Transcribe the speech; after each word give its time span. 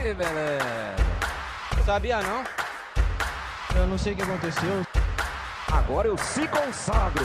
Que 0.00 0.14
beleza. 0.14 0.96
Sabia 1.84 2.22
não? 2.22 2.44
Eu 3.76 3.86
não 3.88 3.98
sei 3.98 4.12
o 4.12 4.16
que 4.16 4.22
aconteceu. 4.22 4.70
Agora 5.72 6.06
eu 6.06 6.16
se 6.16 6.46
consagro. 6.46 7.24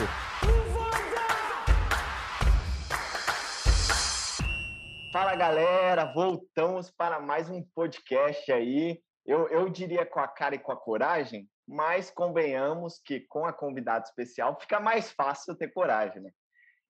Fala 5.12 5.36
galera, 5.36 6.12
voltamos 6.12 6.90
para 6.90 7.20
mais 7.20 7.48
um 7.48 7.62
podcast 7.62 8.50
aí. 8.50 9.00
Eu, 9.24 9.48
eu 9.50 9.68
diria 9.68 10.04
com 10.04 10.18
a 10.18 10.26
cara 10.26 10.56
e 10.56 10.58
com 10.58 10.72
a 10.72 10.76
coragem, 10.76 11.48
mas 11.66 12.10
convenhamos 12.10 13.00
que 13.04 13.20
com 13.20 13.46
a 13.46 13.52
convidada 13.52 14.04
especial 14.04 14.58
fica 14.60 14.80
mais 14.80 15.12
fácil 15.12 15.54
ter 15.54 15.72
coragem, 15.72 16.20
né? 16.20 16.30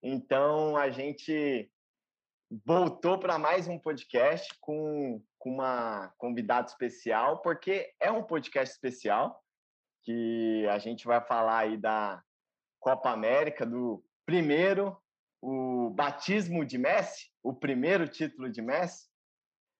Então 0.01 0.75
a 0.75 0.89
gente 0.89 1.69
voltou 2.65 3.19
para 3.19 3.37
mais 3.37 3.67
um 3.67 3.79
podcast 3.79 4.53
com, 4.59 5.21
com 5.45 5.51
uma 5.51 6.11
convidada 6.17 6.67
especial, 6.67 7.39
porque 7.43 7.93
é 7.99 8.09
um 8.09 8.23
podcast 8.23 8.73
especial 8.73 9.39
que 10.01 10.65
a 10.71 10.79
gente 10.79 11.05
vai 11.05 11.21
falar 11.21 11.59
aí 11.59 11.77
da 11.77 12.19
Copa 12.79 13.11
América, 13.11 13.63
do 13.63 14.03
primeiro, 14.25 14.97
o 15.39 15.91
batismo 15.91 16.65
de 16.65 16.79
Messi, 16.79 17.29
o 17.43 17.53
primeiro 17.53 18.07
título 18.07 18.49
de 18.49 18.59
Messi. 18.59 19.07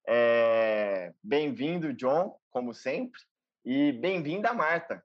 É... 0.08 1.12
Bem-vindo, 1.24 1.94
John, 1.94 2.40
como 2.52 2.72
sempre, 2.72 3.20
e 3.66 3.92
bem-vinda, 3.92 4.54
Marta. 4.54 5.04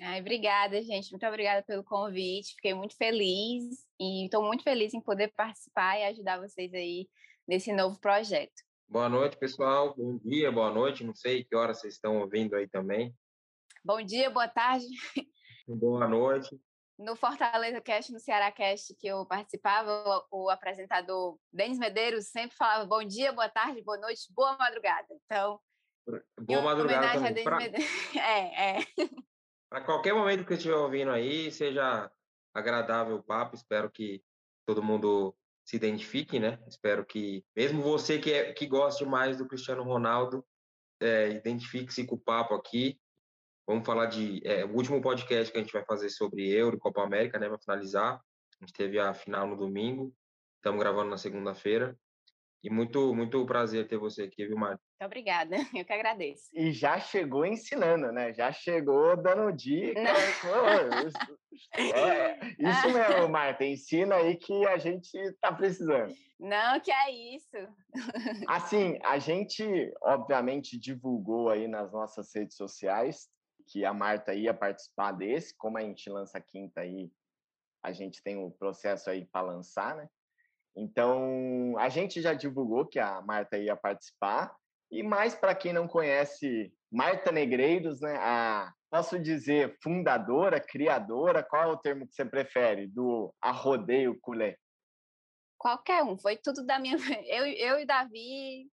Ai, 0.00 0.20
obrigada, 0.20 0.82
gente. 0.82 1.12
Muito 1.12 1.24
obrigada 1.24 1.62
pelo 1.62 1.84
convite. 1.84 2.56
Fiquei 2.56 2.74
muito 2.74 2.96
feliz 2.96 3.86
e 4.00 4.24
estou 4.24 4.42
muito 4.44 4.64
feliz 4.64 4.92
em 4.92 5.00
poder 5.00 5.32
participar 5.36 6.00
e 6.00 6.04
ajudar 6.06 6.40
vocês 6.40 6.74
aí 6.74 7.08
nesse 7.46 7.72
novo 7.72 8.00
projeto. 8.00 8.73
Boa 8.88 9.08
noite, 9.08 9.36
pessoal. 9.36 9.94
Bom 9.96 10.18
dia, 10.18 10.52
boa 10.52 10.70
noite. 10.70 11.04
Não 11.04 11.14
sei 11.14 11.42
que 11.44 11.56
hora 11.56 11.74
vocês 11.74 11.94
estão 11.94 12.20
ouvindo 12.20 12.54
aí 12.54 12.68
também. 12.68 13.14
Bom 13.84 14.02
dia, 14.02 14.30
boa 14.30 14.48
tarde. 14.48 14.86
Boa 15.66 16.06
noite. 16.06 16.60
No 16.98 17.16
Fortaleza 17.16 17.80
Cast, 17.80 18.12
no 18.12 18.20
Ceará 18.20 18.52
Cast, 18.52 18.94
que 18.94 19.06
eu 19.06 19.24
participava, 19.26 20.22
o, 20.30 20.50
apresentador 20.50 21.38
Denis 21.52 21.78
Medeiros 21.78 22.26
sempre 22.28 22.54
falava 22.54 22.84
bom 22.84 23.02
dia, 23.02 23.32
boa 23.32 23.48
tarde, 23.48 23.82
boa 23.82 23.98
noite, 23.98 24.32
boa 24.32 24.56
madrugada. 24.58 25.08
Então, 25.24 25.58
boa 26.40 26.62
madrugada 26.62 27.20
também. 27.20 27.44
Pra... 27.44 27.58
É, 28.14 28.78
é. 28.78 28.78
Para 29.70 29.84
qualquer 29.84 30.14
momento 30.14 30.44
que 30.44 30.48
você 30.48 30.54
estiver 30.54 30.76
ouvindo 30.76 31.10
aí, 31.10 31.50
seja 31.50 32.10
agradável 32.54 33.16
o 33.16 33.22
papo, 33.22 33.56
espero 33.56 33.90
que 33.90 34.22
todo 34.66 34.82
mundo 34.82 35.34
se 35.64 35.76
identifique, 35.76 36.38
né? 36.38 36.58
Espero 36.68 37.04
que, 37.04 37.44
mesmo 37.56 37.82
você 37.82 38.18
que, 38.18 38.32
é, 38.32 38.52
que 38.52 38.66
goste 38.66 39.04
mais 39.04 39.38
do 39.38 39.46
Cristiano 39.46 39.82
Ronaldo, 39.82 40.44
é, 41.00 41.30
identifique-se 41.30 42.06
com 42.06 42.16
o 42.16 42.20
papo 42.20 42.54
aqui. 42.54 42.98
Vamos 43.66 43.86
falar 43.86 44.06
de. 44.06 44.42
É, 44.44 44.64
o 44.64 44.74
último 44.74 45.00
podcast 45.00 45.50
que 45.50 45.58
a 45.58 45.62
gente 45.62 45.72
vai 45.72 45.84
fazer 45.84 46.10
sobre 46.10 46.50
Euro 46.50 46.76
e 46.76 46.80
Copa 46.80 47.02
América, 47.02 47.38
né? 47.38 47.48
Para 47.48 47.58
finalizar. 47.58 48.14
A 48.16 48.64
gente 48.64 48.74
teve 48.74 48.98
a 48.98 49.14
final 49.14 49.48
no 49.48 49.56
domingo, 49.56 50.14
estamos 50.56 50.78
gravando 50.78 51.10
na 51.10 51.16
segunda-feira. 51.16 51.98
E 52.62 52.70
muito, 52.70 53.14
muito 53.14 53.44
prazer 53.46 53.88
ter 53.88 53.98
você 53.98 54.22
aqui, 54.22 54.46
viu, 54.46 54.56
Marta? 54.56 54.83
Muito 55.00 55.06
obrigada, 55.06 55.56
eu 55.74 55.84
que 55.84 55.92
agradeço. 55.92 56.50
E 56.54 56.72
já 56.72 57.00
chegou 57.00 57.44
ensinando, 57.44 58.12
né? 58.12 58.32
Já 58.32 58.52
chegou 58.52 59.16
dando 59.16 59.52
dica. 59.52 60.00
é, 61.74 62.38
isso 62.58 62.90
mesmo, 62.90 63.28
Marta, 63.28 63.64
ensina 63.64 64.14
aí 64.16 64.36
que 64.36 64.64
a 64.66 64.78
gente 64.78 65.12
está 65.16 65.52
precisando. 65.52 66.14
Não, 66.38 66.78
que 66.80 66.92
é 66.92 67.10
isso. 67.10 67.56
Assim, 68.46 68.98
a 69.02 69.18
gente, 69.18 69.64
obviamente, 70.02 70.78
divulgou 70.78 71.50
aí 71.50 71.66
nas 71.66 71.92
nossas 71.92 72.32
redes 72.34 72.56
sociais 72.56 73.28
que 73.66 73.84
a 73.84 73.92
Marta 73.92 74.34
ia 74.34 74.54
participar 74.54 75.12
desse, 75.12 75.56
como 75.56 75.78
a 75.78 75.80
gente 75.80 76.08
lança 76.10 76.40
quinta 76.40 76.82
aí, 76.82 77.10
a 77.82 77.92
gente 77.92 78.22
tem 78.22 78.36
o 78.36 78.46
um 78.46 78.50
processo 78.50 79.10
aí 79.10 79.24
para 79.26 79.46
lançar, 79.46 79.96
né? 79.96 80.08
Então, 80.76 81.74
a 81.78 81.88
gente 81.88 82.20
já 82.20 82.34
divulgou 82.34 82.86
que 82.86 82.98
a 82.98 83.20
Marta 83.22 83.56
ia 83.56 83.76
participar. 83.76 84.54
E 84.94 85.02
mais 85.02 85.34
para 85.34 85.56
quem 85.56 85.72
não 85.72 85.88
conhece 85.88 86.72
Marta 86.90 87.32
Negreiros, 87.32 88.00
né? 88.00 88.16
A, 88.16 88.72
posso 88.88 89.18
dizer 89.18 89.76
fundadora, 89.82 90.60
criadora, 90.60 91.42
qual 91.42 91.64
é 91.64 91.66
o 91.66 91.76
termo 91.76 92.06
que 92.06 92.14
você 92.14 92.24
prefere 92.24 92.86
do 92.86 93.34
Arrodeio 93.40 94.16
Culé? 94.20 94.56
Qualquer 95.58 96.04
um, 96.04 96.16
foi 96.16 96.36
tudo 96.36 96.64
da 96.64 96.78
minha. 96.78 96.96
Eu, 97.26 97.44
eu 97.44 97.80
e 97.80 97.84
Davi, 97.84 98.70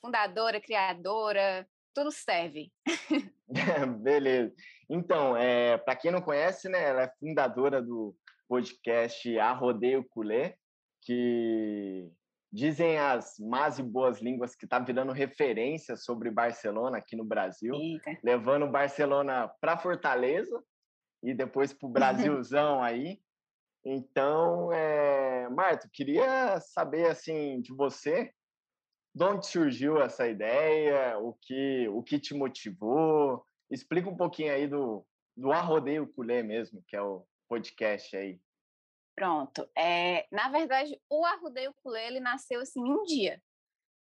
fundadora, 0.00 0.60
criadora, 0.60 1.64
tudo 1.94 2.10
serve. 2.10 2.72
Beleza. 4.02 4.52
Então, 4.90 5.36
é, 5.36 5.78
para 5.78 5.94
quem 5.94 6.10
não 6.10 6.20
conhece, 6.20 6.68
né, 6.68 6.82
ela 6.82 7.02
é 7.02 7.12
fundadora 7.20 7.80
do 7.80 8.12
podcast 8.48 9.38
Arrodeio 9.38 10.04
Culé 10.08 10.56
que 11.02 12.10
dizem 12.52 12.98
as 12.98 13.38
más 13.38 13.78
e 13.78 13.82
boas 13.82 14.20
línguas 14.20 14.56
que 14.56 14.64
está 14.64 14.78
virando 14.78 15.12
referência 15.12 15.96
sobre 15.96 16.30
Barcelona 16.30 16.98
aqui 16.98 17.14
no 17.14 17.24
Brasil, 17.24 17.74
Eita. 17.74 18.18
levando 18.22 18.70
Barcelona 18.70 19.50
para 19.60 19.76
Fortaleza 19.76 20.62
e 21.22 21.34
depois 21.34 21.72
para 21.72 21.86
o 21.86 21.92
Brasilzão 22.40 22.82
aí. 22.82 23.20
Então, 23.84 24.72
é... 24.72 25.48
Marto, 25.50 25.88
queria 25.92 26.58
saber 26.60 27.06
assim 27.06 27.60
de 27.60 27.74
você, 27.74 28.32
de 29.14 29.24
onde 29.24 29.46
surgiu 29.46 30.00
essa 30.00 30.26
ideia, 30.26 31.18
o 31.18 31.34
que 31.40 31.88
o 31.88 32.02
que 32.02 32.18
te 32.18 32.34
motivou? 32.34 33.44
Explica 33.70 34.08
um 34.08 34.16
pouquinho 34.16 34.52
aí 34.52 34.66
do 34.66 35.06
do 35.36 35.52
Arrodeio 35.52 36.04
Culé 36.14 36.42
mesmo, 36.42 36.82
que 36.88 36.96
é 36.96 37.00
o 37.00 37.24
podcast 37.48 38.16
aí. 38.16 38.40
Pronto. 39.18 39.68
É, 39.76 40.28
na 40.30 40.48
verdade, 40.48 40.96
o 41.10 41.24
Arrudeio 41.24 41.70
Ukulele 41.70 42.20
nasceu 42.20 42.60
assim 42.60 42.80
um 42.80 43.02
dia, 43.02 43.42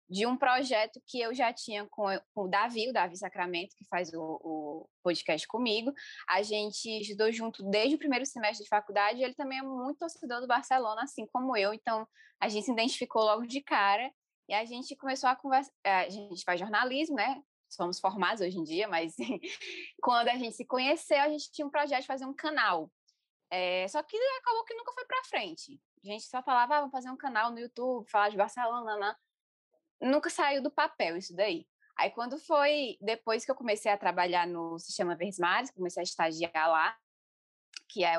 de 0.08 0.24
um 0.24 0.38
projeto 0.38 1.02
que 1.06 1.20
eu 1.20 1.34
já 1.34 1.52
tinha 1.52 1.86
com, 1.90 2.04
com 2.34 2.44
o 2.44 2.48
Davi, 2.48 2.88
o 2.88 2.94
Davi 2.94 3.18
Sacramento, 3.18 3.76
que 3.76 3.84
faz 3.90 4.10
o, 4.14 4.40
o, 4.42 4.88
podcast 5.02 5.46
comigo. 5.46 5.92
A 6.26 6.42
gente 6.42 6.88
estudou 7.02 7.30
junto 7.30 7.62
desde 7.68 7.94
o 7.94 7.98
primeiro 7.98 8.24
semestre 8.24 8.64
de 8.64 8.70
faculdade, 8.70 9.22
ele 9.22 9.34
também 9.34 9.58
é 9.58 9.62
muito 9.62 9.98
torcedor 9.98 10.40
do 10.40 10.46
Barcelona, 10.46 11.02
assim 11.02 11.26
como 11.30 11.54
eu, 11.58 11.74
então 11.74 12.08
a 12.40 12.48
gente 12.48 12.64
se 12.64 12.72
identificou 12.72 13.22
logo 13.22 13.46
de 13.46 13.60
cara, 13.60 14.10
e 14.48 14.54
a 14.54 14.64
gente 14.64 14.96
começou 14.96 15.28
a 15.28 15.36
conversar, 15.36 15.70
a 15.84 16.08
gente 16.08 16.42
faz 16.42 16.58
jornalismo, 16.58 17.16
né? 17.16 17.42
Somos 17.68 18.00
formados 18.00 18.40
hoje 18.40 18.58
em 18.58 18.64
dia, 18.64 18.88
mas 18.88 19.14
quando 20.02 20.28
a 20.28 20.38
gente 20.38 20.56
se 20.56 20.64
conheceu, 20.64 21.20
a 21.20 21.28
gente 21.28 21.52
tinha 21.52 21.66
um 21.66 21.70
projeto 21.70 22.00
de 22.00 22.06
fazer 22.06 22.24
um 22.24 22.34
canal 22.34 22.90
é, 23.52 23.86
só 23.88 24.02
que 24.02 24.16
acabou 24.38 24.64
que 24.64 24.74
nunca 24.74 24.92
foi 24.92 25.04
para 25.04 25.24
frente. 25.24 25.78
A 26.02 26.08
gente 26.08 26.24
só 26.24 26.42
falava, 26.42 26.76
ah, 26.76 26.80
vamos 26.80 26.92
fazer 26.92 27.10
um 27.10 27.16
canal 27.16 27.50
no 27.50 27.58
YouTube, 27.58 28.10
falar 28.10 28.30
de 28.30 28.36
Barcelona, 28.36 28.96
né? 28.96 29.14
nunca 30.02 30.28
saiu 30.28 30.62
do 30.62 30.70
papel 30.70 31.16
isso 31.16 31.34
daí. 31.34 31.66
Aí 31.96 32.10
quando 32.10 32.38
foi 32.38 32.96
depois 33.00 33.44
que 33.44 33.50
eu 33.50 33.54
comecei 33.54 33.90
a 33.92 33.98
trabalhar 33.98 34.46
no 34.46 34.78
Sistema 34.78 35.14
Verdes 35.14 35.38
Mares, 35.38 35.70
comecei 35.70 36.00
a 36.00 36.04
estagiar 36.04 36.68
lá, 36.68 36.96
que 37.88 38.02
é 38.02 38.16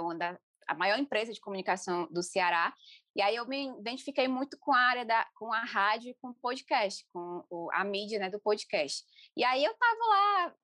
a 0.68 0.76
maior 0.76 0.98
empresa 0.98 1.34
de 1.34 1.42
comunicação 1.42 2.08
do 2.12 2.24
Ceará, 2.24 2.74
e 3.16 3.22
aí 3.22 3.36
eu 3.36 3.46
me 3.48 3.68
identifiquei 3.80 4.28
muito 4.28 4.58
com 4.60 4.74
a 4.74 4.80
área 4.80 5.06
da 5.06 5.28
com 5.36 5.52
a 5.52 5.64
rádio 5.64 6.12
e 6.12 6.16
com 6.16 6.30
o 6.30 6.36
podcast, 6.36 7.06
com 7.12 7.44
o, 7.50 7.70
a 7.74 7.84
mídia 7.84 8.20
né, 8.20 8.30
do 8.30 8.40
podcast. 8.40 9.04
E 9.36 9.44
aí 9.44 9.64
eu 9.64 9.72
estava 9.72 10.06
lá 10.10 10.56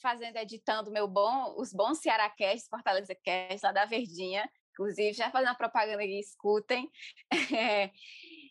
fazendo, 0.00 0.36
editando 0.36 0.90
meu 0.90 1.08
bom, 1.08 1.54
os 1.56 1.72
bons 1.72 1.98
Ceará 1.98 2.28
Cast, 2.30 2.68
Fortaleza 2.68 3.14
Cast, 3.14 3.64
lá 3.64 3.72
da 3.72 3.84
Verdinha, 3.84 4.48
inclusive, 4.72 5.12
já 5.12 5.30
fazendo 5.30 5.50
a 5.50 5.54
propaganda 5.54 6.02
aqui, 6.02 6.18
escutem. 6.18 6.90
É. 7.54 7.90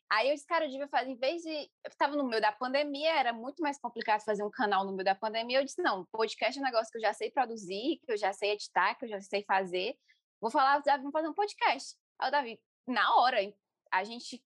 Aí 0.08 0.30
eu 0.30 0.36
disse, 0.36 0.46
cara, 0.46 0.66
eu 0.66 0.70
devia 0.70 0.88
fazer, 0.88 1.10
em 1.10 1.16
vez 1.16 1.42
de. 1.42 1.50
Eu 1.50 1.90
estava 1.90 2.16
no 2.16 2.28
meio 2.28 2.42
da 2.42 2.52
pandemia, 2.52 3.12
era 3.16 3.34
muito 3.34 3.62
mais 3.62 3.80
complicado 3.80 4.22
fazer 4.24 4.44
um 4.44 4.52
canal 4.52 4.86
no 4.86 4.92
meio 4.92 5.04
da 5.04 5.16
pandemia. 5.16 5.60
Eu 5.60 5.66
disse, 5.66 5.82
não, 5.82 6.06
podcast 6.12 6.58
é 6.58 6.62
um 6.62 6.66
negócio 6.66 6.92
que 6.92 6.98
eu 6.98 7.02
já 7.02 7.12
sei 7.12 7.32
produzir, 7.32 8.00
que 8.06 8.12
eu 8.12 8.18
já 8.18 8.32
sei 8.32 8.52
editar, 8.52 8.94
que 8.96 9.06
eu 9.06 9.10
já 9.10 9.20
sei 9.22 9.44
fazer. 9.44 9.96
Vou 10.40 10.52
falar, 10.52 10.80
Davi, 10.80 11.00
vamos 11.00 11.12
fazer 11.12 11.28
um 11.28 11.34
podcast. 11.34 11.98
Aí 12.20 12.28
o 12.28 12.32
Davi, 12.32 12.62
na 12.88 13.16
hora, 13.16 13.40
a 13.92 14.04
gente 14.04 14.44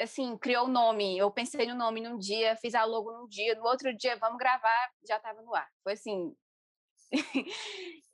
assim, 0.00 0.36
criou 0.38 0.66
o 0.66 0.70
nome, 0.70 1.16
eu 1.18 1.30
pensei 1.30 1.66
no 1.66 1.74
nome 1.74 2.00
num 2.00 2.18
dia, 2.18 2.56
fiz 2.56 2.74
a 2.74 2.84
logo 2.84 3.12
num 3.12 3.28
dia, 3.28 3.54
no 3.54 3.64
outro 3.64 3.94
dia, 3.96 4.16
vamos 4.16 4.38
gravar, 4.38 4.90
já 5.06 5.16
estava 5.16 5.42
no 5.42 5.54
ar. 5.54 5.68
Foi 5.82 5.92
assim, 5.92 6.34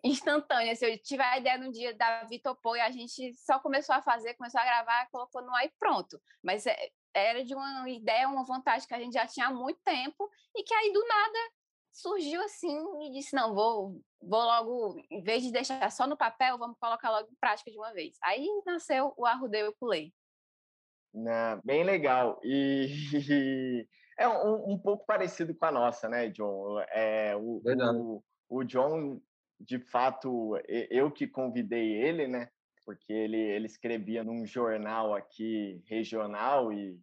instantâneo. 0.05 0.77
Se 0.77 0.87
eu 0.87 0.99
tiver 1.03 1.25
a 1.25 1.39
ideia 1.39 1.59
num 1.59 1.71
dia, 1.71 1.97
topou 2.43 2.77
e 2.77 2.81
a 2.81 2.91
gente 2.91 3.35
só 3.35 3.59
começou 3.59 3.95
a 3.95 4.03
fazer, 4.03 4.35
começou 4.35 4.61
a 4.61 4.65
gravar, 4.65 5.09
colocou 5.11 5.43
no 5.43 5.55
ar 5.55 5.65
e 5.65 5.73
pronto. 5.79 6.21
Mas 6.43 6.67
é, 6.67 6.77
era 7.15 7.45
de 7.45 7.55
uma 7.55 7.89
ideia, 7.89 8.29
uma 8.29 8.45
vontade 8.45 8.87
que 8.87 8.95
a 8.95 8.99
gente 8.99 9.15
já 9.15 9.27
tinha 9.27 9.47
há 9.47 9.53
muito 9.53 9.81
tempo 9.85 10.31
e 10.55 10.63
que 10.63 10.75
aí 10.75 10.93
do 10.93 11.07
nada 11.07 11.39
surgiu 11.93 12.43
assim 12.43 12.79
e 13.07 13.11
disse 13.11 13.35
não 13.35 13.55
vou 13.55 13.99
vou 14.21 14.43
logo 14.43 15.03
em 15.11 15.23
vez 15.23 15.43
de 15.43 15.51
deixar 15.51 15.91
só 15.91 16.07
no 16.07 16.15
papel 16.15 16.59
vamos 16.59 16.77
colocar 16.79 17.11
logo 17.11 17.27
em 17.31 17.35
prática 17.41 17.71
de 17.71 17.79
uma 17.79 17.91
vez 17.95 18.19
aí 18.23 18.47
nasceu 18.67 19.15
o 19.17 19.25
Arrudeu 19.25 19.71
e 19.71 19.75
Pulei 19.77 20.13
né? 21.17 21.61
Bem 21.65 21.85
legal. 21.85 22.41
E 22.45 23.87
É 24.19 24.27
um, 24.27 24.73
um 24.73 24.79
pouco 24.79 25.05
parecido 25.05 25.55
com 25.55 25.67
a 25.67 25.73
nossa, 25.73 26.09
né, 26.09 26.29
John? 26.31 26.81
É, 26.91 27.37
o, 27.37 27.61
o, 27.65 28.23
o 28.49 28.65
John, 28.65 29.21
de 29.61 29.79
fato, 29.79 30.59
eu 30.67 31.11
que 31.11 31.27
convidei 31.27 31.93
ele, 31.93 32.27
né? 32.27 32.49
Porque 32.85 33.13
ele, 33.13 33.37
ele 33.37 33.67
escrevia 33.67 34.25
num 34.25 34.47
jornal 34.47 35.15
aqui 35.15 35.83
regional 35.87 36.73
e, 36.73 36.99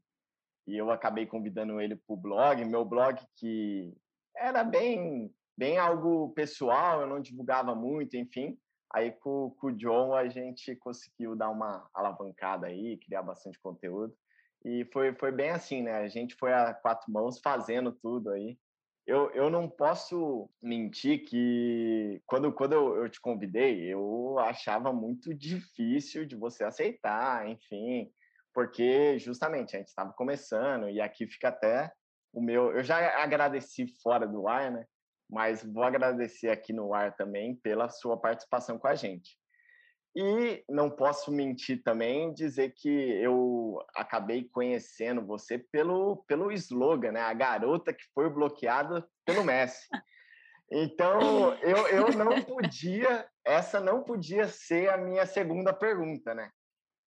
e 0.66 0.76
eu 0.76 0.90
acabei 0.90 1.28
convidando 1.28 1.80
ele 1.80 1.96
para 1.96 2.14
o 2.14 2.18
blog. 2.18 2.66
Meu 2.66 2.84
blog 2.84 3.20
que 3.36 3.94
era 4.36 4.64
bem, 4.64 5.32
bem 5.56 5.78
algo 5.78 6.34
pessoal, 6.34 7.02
eu 7.02 7.08
não 7.08 7.22
divulgava 7.22 7.76
muito, 7.76 8.18
enfim. 8.18 8.58
Aí 8.94 9.12
com, 9.12 9.50
com 9.60 9.68
o 9.68 9.76
John 9.76 10.14
a 10.14 10.28
gente 10.30 10.76
conseguiu 10.76 11.36
dar 11.36 11.50
uma 11.50 11.90
alavancada 11.94 12.68
aí, 12.68 12.98
criar 12.98 13.24
bastante 13.24 13.60
conteúdo. 13.60 14.16
E 14.64 14.86
foi, 14.94 15.14
foi 15.16 15.32
bem 15.32 15.50
assim, 15.50 15.82
né? 15.82 15.98
A 15.98 16.08
gente 16.08 16.36
foi 16.36 16.54
a 16.54 16.74
quatro 16.74 17.12
mãos 17.12 17.40
fazendo 17.40 17.92
tudo 17.92 18.30
aí. 18.30 18.58
Eu, 19.06 19.30
eu 19.32 19.50
não 19.50 19.68
posso 19.68 20.50
mentir 20.62 21.26
que 21.26 22.22
quando, 22.26 22.54
quando 22.54 22.74
eu, 22.74 22.96
eu 23.04 23.10
te 23.10 23.20
convidei, 23.20 23.82
eu 23.82 24.40
achava 24.40 24.94
muito 24.94 25.34
difícil 25.34 26.26
de 26.26 26.38
você 26.38 26.64
aceitar, 26.64 27.50
enfim, 27.50 28.10
porque 28.54 29.20
justamente 29.20 29.76
a 29.76 29.80
gente 29.80 29.90
estava 29.90 30.14
começando 30.14 30.90
e 30.90 31.02
aqui 31.02 31.28
fica 31.28 31.50
até 31.50 31.92
o 32.32 32.42
meu. 32.42 32.72
Eu 32.72 32.84
já 32.84 33.22
agradeci 33.22 33.88
fora 34.02 34.26
do 34.26 34.48
ar, 34.48 34.72
né? 34.72 34.86
Mas 35.34 35.64
vou 35.64 35.84
agradecer 35.84 36.50
aqui 36.50 36.72
no 36.72 36.94
ar 36.94 37.16
também 37.16 37.56
pela 37.56 37.90
sua 37.90 38.16
participação 38.16 38.78
com 38.78 38.88
a 38.88 38.94
gente. 38.94 39.36
E 40.16 40.64
não 40.70 40.92
posso 40.92 41.32
mentir 41.32 41.82
também 41.82 42.32
dizer 42.32 42.76
que 42.76 42.88
eu 42.88 43.80
acabei 43.96 44.44
conhecendo 44.44 45.26
você 45.26 45.58
pelo, 45.58 46.24
pelo 46.28 46.52
slogan, 46.52 47.14
né? 47.14 47.22
A 47.22 47.34
garota 47.34 47.92
que 47.92 48.04
foi 48.14 48.30
bloqueada 48.30 49.04
pelo 49.26 49.44
Messi. 49.44 49.88
Então, 50.72 51.56
eu, 51.56 51.88
eu 51.88 52.12
não 52.14 52.42
podia, 52.46 53.28
essa 53.44 53.80
não 53.80 54.04
podia 54.04 54.48
ser 54.48 54.90
a 54.90 54.98
minha 54.98 55.26
segunda 55.26 55.74
pergunta, 55.74 56.36
né? 56.36 56.52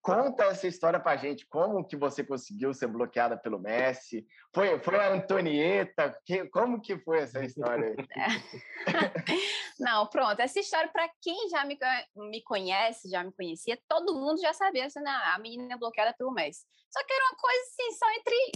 Conta 0.07 0.45
essa 0.45 0.69
história 0.69 1.01
pra 1.01 1.17
gente. 1.17 1.45
Como 1.49 1.85
que 1.85 1.97
você 1.97 2.23
conseguiu 2.23 2.73
ser 2.73 2.87
bloqueada 2.87 3.37
pelo 3.37 3.59
Messi? 3.59 4.25
Foi, 4.55 4.79
foi 4.79 4.95
a 4.95 5.13
Antonieta? 5.13 6.17
Que, 6.25 6.47
como 6.47 6.81
que 6.81 6.97
foi 6.97 7.19
essa 7.19 7.45
história 7.45 7.89
aí? 7.89 7.97
Não, 9.81 10.07
pronto. 10.07 10.39
Essa 10.39 10.61
história, 10.61 10.89
para 10.93 11.11
quem 11.21 11.49
já 11.49 11.65
me, 11.65 11.77
me 12.15 12.41
conhece, 12.45 13.11
já 13.11 13.25
me 13.25 13.33
conhecia, 13.33 13.77
todo 13.89 14.15
mundo 14.15 14.41
já 14.41 14.53
sabia 14.53 14.87
assim, 14.87 15.01
a 15.05 15.37
menina 15.41 15.77
bloqueada 15.77 16.15
pelo 16.17 16.33
Messi. 16.33 16.65
Só 16.89 17.05
que 17.05 17.13
era 17.13 17.25
uma 17.25 17.37
coisa 17.37 17.63
assim, 17.63 17.93
só 17.99 18.11
entre, 18.13 18.53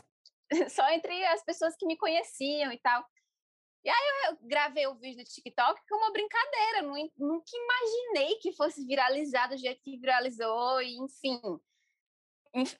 só 0.70 0.90
entre 0.92 1.24
as 1.26 1.44
pessoas 1.44 1.74
que 1.76 1.84
me 1.84 1.98
conheciam 1.98 2.72
e 2.72 2.78
tal. 2.78 3.04
E 3.82 3.88
aí 3.88 4.28
eu 4.28 4.38
gravei 4.42 4.86
o 4.86 4.94
vídeo 4.94 5.24
do 5.24 5.30
TikTok 5.30 5.80
como 5.88 6.04
uma 6.04 6.12
brincadeira, 6.12 6.82
nunca 6.82 7.50
imaginei 7.54 8.36
que 8.36 8.52
fosse 8.52 8.84
viralizar 8.84 9.48
do 9.48 9.56
jeito 9.56 9.80
que 9.82 9.96
viralizou, 9.96 10.82
e 10.82 10.96
enfim. 10.98 11.40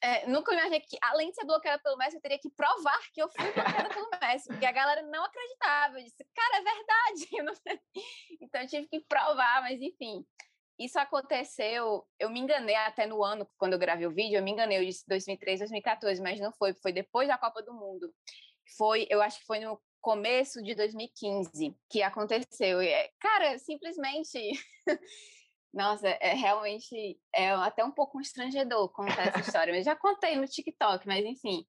É, 0.03 0.27
nunca 0.27 0.53
imaginei 0.53 0.81
que, 0.81 0.99
além 1.01 1.31
de 1.31 1.37
ser 1.37 1.47
bloqueada 1.47 1.81
pelo 1.83 1.97
Messi, 1.97 2.17
eu 2.17 2.21
teria 2.21 2.39
que 2.39 2.51
provar 2.51 3.01
que 3.15 3.23
eu 3.23 3.31
fui 3.31 3.53
bloqueada 3.53 3.89
pelo 3.89 4.11
Messi, 4.21 4.49
porque 4.49 4.67
a 4.67 4.73
galera 4.73 5.03
não 5.03 5.25
acreditava. 5.25 5.99
Eu 5.99 6.05
disse, 6.05 6.27
cara, 6.35 6.57
é 6.59 6.63
verdade. 6.63 7.29
Eu 8.41 8.47
então 8.47 8.61
eu 8.61 8.69
tive 8.69 8.89
que 8.89 9.01
provar, 9.01 9.63
mas 9.63 9.81
enfim. 9.81 10.27
Isso 10.79 10.99
aconteceu, 10.99 12.07
eu 12.19 12.31
me 12.31 12.41
enganei 12.41 12.75
até 12.75 13.07
no 13.07 13.23
ano, 13.23 13.47
quando 13.59 13.75
eu 13.75 13.79
gravei 13.79 14.07
o 14.07 14.11
vídeo, 14.11 14.39
eu 14.39 14.43
me 14.43 14.51
enganei, 14.51 14.79
eu 14.79 14.85
disse 14.85 15.07
2013, 15.07 15.61
2014, 15.61 16.23
mas 16.23 16.41
não 16.41 16.51
foi, 16.53 16.73
foi 16.73 16.91
depois 16.91 17.29
da 17.29 17.37
Copa 17.37 17.63
do 17.63 17.75
Mundo. 17.75 18.11
Foi, 18.79 19.07
eu 19.11 19.21
acho 19.21 19.41
que 19.41 19.45
foi 19.45 19.61
no 19.61 19.79
começo 20.01 20.63
de 20.63 20.75
2015 20.75 21.77
que 21.89 22.03
aconteceu. 22.03 22.83
E, 22.83 22.89
é, 22.89 23.11
cara, 23.21 23.59
simplesmente. 23.59 24.39
Nossa, 25.73 26.09
é 26.09 26.35
realmente 26.35 27.21
é 27.33 27.51
até 27.51 27.85
um 27.85 27.93
pouco 27.93 28.15
constrangedor 28.15 28.89
contar 28.89 29.29
essa 29.29 29.39
história. 29.41 29.73
mas 29.73 29.85
já 29.85 29.95
contei 29.95 30.35
no 30.35 30.47
TikTok, 30.47 31.07
mas 31.07 31.25
enfim. 31.25 31.65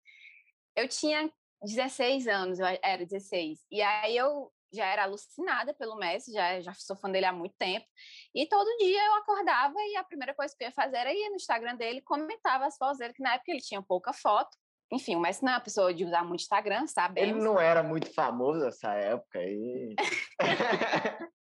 Eu 0.76 0.88
tinha 0.88 1.32
16 1.62 2.28
anos, 2.28 2.60
eu 2.60 2.66
era 2.66 3.06
16. 3.06 3.60
E 3.70 3.82
aí 3.82 4.18
eu 4.18 4.52
já 4.74 4.86
era 4.86 5.04
alucinada 5.04 5.74
pelo 5.74 5.98
Messi, 5.98 6.32
já, 6.32 6.60
já 6.62 6.74
sou 6.74 6.96
fã 6.96 7.12
dele 7.12 7.26
há 7.26 7.34
muito 7.34 7.56
tempo. 7.58 7.86
E 8.34 8.48
todo 8.48 8.78
dia 8.78 9.06
eu 9.06 9.16
acordava 9.16 9.76
e 9.78 9.98
a 9.98 10.04
primeira 10.04 10.34
coisa 10.34 10.56
que 10.56 10.64
eu 10.64 10.68
ia 10.68 10.74
fazer 10.74 10.98
era 10.98 11.14
ir 11.14 11.30
no 11.30 11.36
Instagram 11.36 11.76
dele 11.76 12.02
comentava 12.02 12.66
as 12.66 12.78
fotos 12.78 12.98
dele, 12.98 13.14
que 13.14 13.22
na 13.22 13.36
época 13.36 13.52
ele 13.52 13.62
tinha 13.62 13.82
pouca 13.82 14.14
foto. 14.14 14.58
Enfim, 14.92 15.16
o 15.16 15.20
Messi 15.20 15.44
não 15.44 15.54
é 15.54 15.56
uma 15.56 15.62
pessoa 15.62 15.94
de 15.94 16.04
usar 16.04 16.24
muito 16.24 16.42
Instagram, 16.42 16.86
sabe? 16.86 17.22
Ele 17.22 17.34
não 17.34 17.60
era 17.60 17.82
muito 17.82 18.14
famoso 18.14 18.60
nessa 18.60 18.94
época 18.94 19.40
aí. 19.40 19.96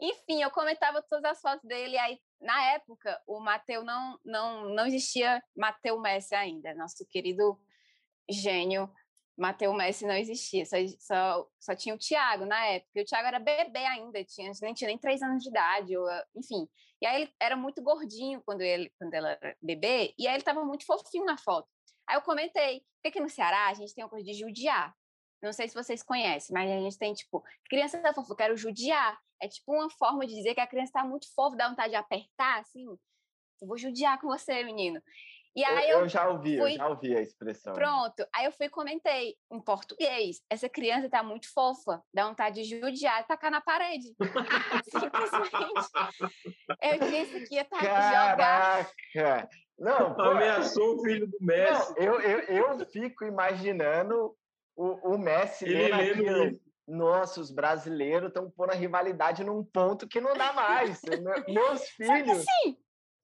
Enfim, 0.00 0.42
eu 0.42 0.50
comentava 0.50 1.02
todas 1.02 1.30
as 1.32 1.40
fotos 1.40 1.68
dele. 1.68 1.98
Aí, 1.98 2.18
na 2.40 2.72
época, 2.72 3.20
o 3.26 3.38
Mateu 3.38 3.84
não, 3.84 4.18
não, 4.24 4.70
não 4.70 4.86
existia 4.86 5.42
Mateu 5.54 6.00
Messi 6.00 6.34
ainda. 6.34 6.74
Nosso 6.74 7.06
querido 7.06 7.60
gênio 8.28 8.90
Mateu 9.36 9.72
Messi 9.72 10.06
não 10.06 10.14
existia. 10.14 10.64
Só, 10.64 10.76
só, 10.98 11.46
só 11.60 11.74
tinha 11.74 11.94
o 11.94 11.98
Thiago 11.98 12.46
na 12.46 12.64
época. 12.66 12.92
E 12.94 13.02
o 13.02 13.04
Thiago 13.04 13.28
era 13.28 13.38
bebê 13.38 13.84
ainda, 13.84 14.24
tinha, 14.24 14.50
nem 14.62 14.74
tinha 14.74 14.88
nem 14.88 14.98
três 14.98 15.22
anos 15.22 15.42
de 15.42 15.50
idade. 15.50 15.96
Ou, 15.96 16.08
enfim. 16.34 16.66
E 17.00 17.06
aí 17.06 17.22
ele 17.22 17.32
era 17.40 17.56
muito 17.56 17.82
gordinho 17.82 18.42
quando 18.42 18.62
ele, 18.62 18.90
quando 18.98 19.14
ele 19.14 19.26
era 19.26 19.56
bebê. 19.60 20.14
E 20.18 20.26
aí 20.26 20.34
ele 20.34 20.40
estava 20.40 20.64
muito 20.64 20.84
fofinho 20.84 21.24
na 21.24 21.38
foto. 21.38 21.68
Aí 22.10 22.16
eu 22.16 22.22
comentei, 22.22 22.82
porque 22.96 23.08
aqui 23.08 23.20
no 23.20 23.30
Ceará 23.30 23.68
a 23.68 23.74
gente 23.74 23.94
tem 23.94 24.02
uma 24.02 24.10
coisa 24.10 24.26
de 24.26 24.34
judiar. 24.34 24.92
Não 25.40 25.52
sei 25.52 25.68
se 25.68 25.74
vocês 25.74 26.02
conhecem, 26.02 26.52
mas 26.52 26.68
a 26.68 26.74
gente 26.74 26.98
tem, 26.98 27.14
tipo, 27.14 27.42
criança 27.68 28.02
tá 28.02 28.12
fofa, 28.12 28.32
eu 28.32 28.36
quero 28.36 28.56
judiar. 28.56 29.16
É 29.40 29.46
tipo 29.46 29.72
uma 29.72 29.88
forma 29.88 30.26
de 30.26 30.34
dizer 30.34 30.54
que 30.54 30.60
a 30.60 30.66
criança 30.66 30.92
tá 30.92 31.04
muito 31.04 31.32
fofa, 31.32 31.56
dá 31.56 31.68
vontade 31.68 31.90
de 31.90 31.96
apertar, 31.96 32.58
assim. 32.58 32.84
Eu 33.62 33.68
vou 33.68 33.78
judiar 33.78 34.20
com 34.20 34.26
você, 34.26 34.64
menino. 34.64 35.00
E 35.54 35.64
aí 35.64 35.90
eu, 35.90 36.00
eu, 36.00 36.08
já 36.08 36.28
ouvi, 36.28 36.58
fui... 36.58 36.72
eu 36.72 36.76
já 36.76 36.88
ouvi 36.88 37.16
a 37.16 37.22
expressão. 37.22 37.72
Pronto. 37.74 38.26
Aí 38.32 38.44
eu 38.44 38.52
fui 38.52 38.66
e 38.66 38.70
comentei 38.70 39.36
em 39.52 39.60
português. 39.60 40.40
Essa 40.50 40.68
criança 40.68 41.08
tá 41.08 41.22
muito 41.22 41.52
fofa, 41.52 42.02
dá 42.12 42.26
vontade 42.26 42.62
de 42.62 42.80
judiar 42.80 43.20
e 43.20 43.24
tacar 43.24 43.50
na 43.50 43.60
parede. 43.60 44.14
Simplesmente. 44.84 45.88
Eu 46.82 46.98
disse 46.98 47.48
que 47.48 47.54
ia 47.54 47.64
tá 47.64 47.78
Caraca! 47.78 48.90
jogar. 49.14 49.48
Não, 49.80 50.12
pô, 50.14 50.22
ameaçou 50.22 50.96
o 50.96 51.02
filho 51.02 51.26
do 51.26 51.38
Messi. 51.40 51.94
Não, 51.98 52.04
eu, 52.04 52.20
eu, 52.20 52.40
eu 52.78 52.86
fico 52.86 53.24
imaginando 53.24 54.36
o, 54.76 55.14
o 55.14 55.18
Messi 55.18 55.64
Ele 55.64 56.14
lendo 56.14 56.60
Nossa, 56.86 57.40
os 57.40 57.50
brasileiros 57.50 58.28
estão 58.28 58.50
pondo 58.50 58.72
a 58.72 58.76
rivalidade 58.76 59.42
num 59.42 59.64
ponto 59.64 60.06
que 60.06 60.20
não 60.20 60.34
dá 60.34 60.52
mais. 60.52 61.00
Meus 61.48 61.88
filhos. 61.90 62.38
Assim, 62.38 62.76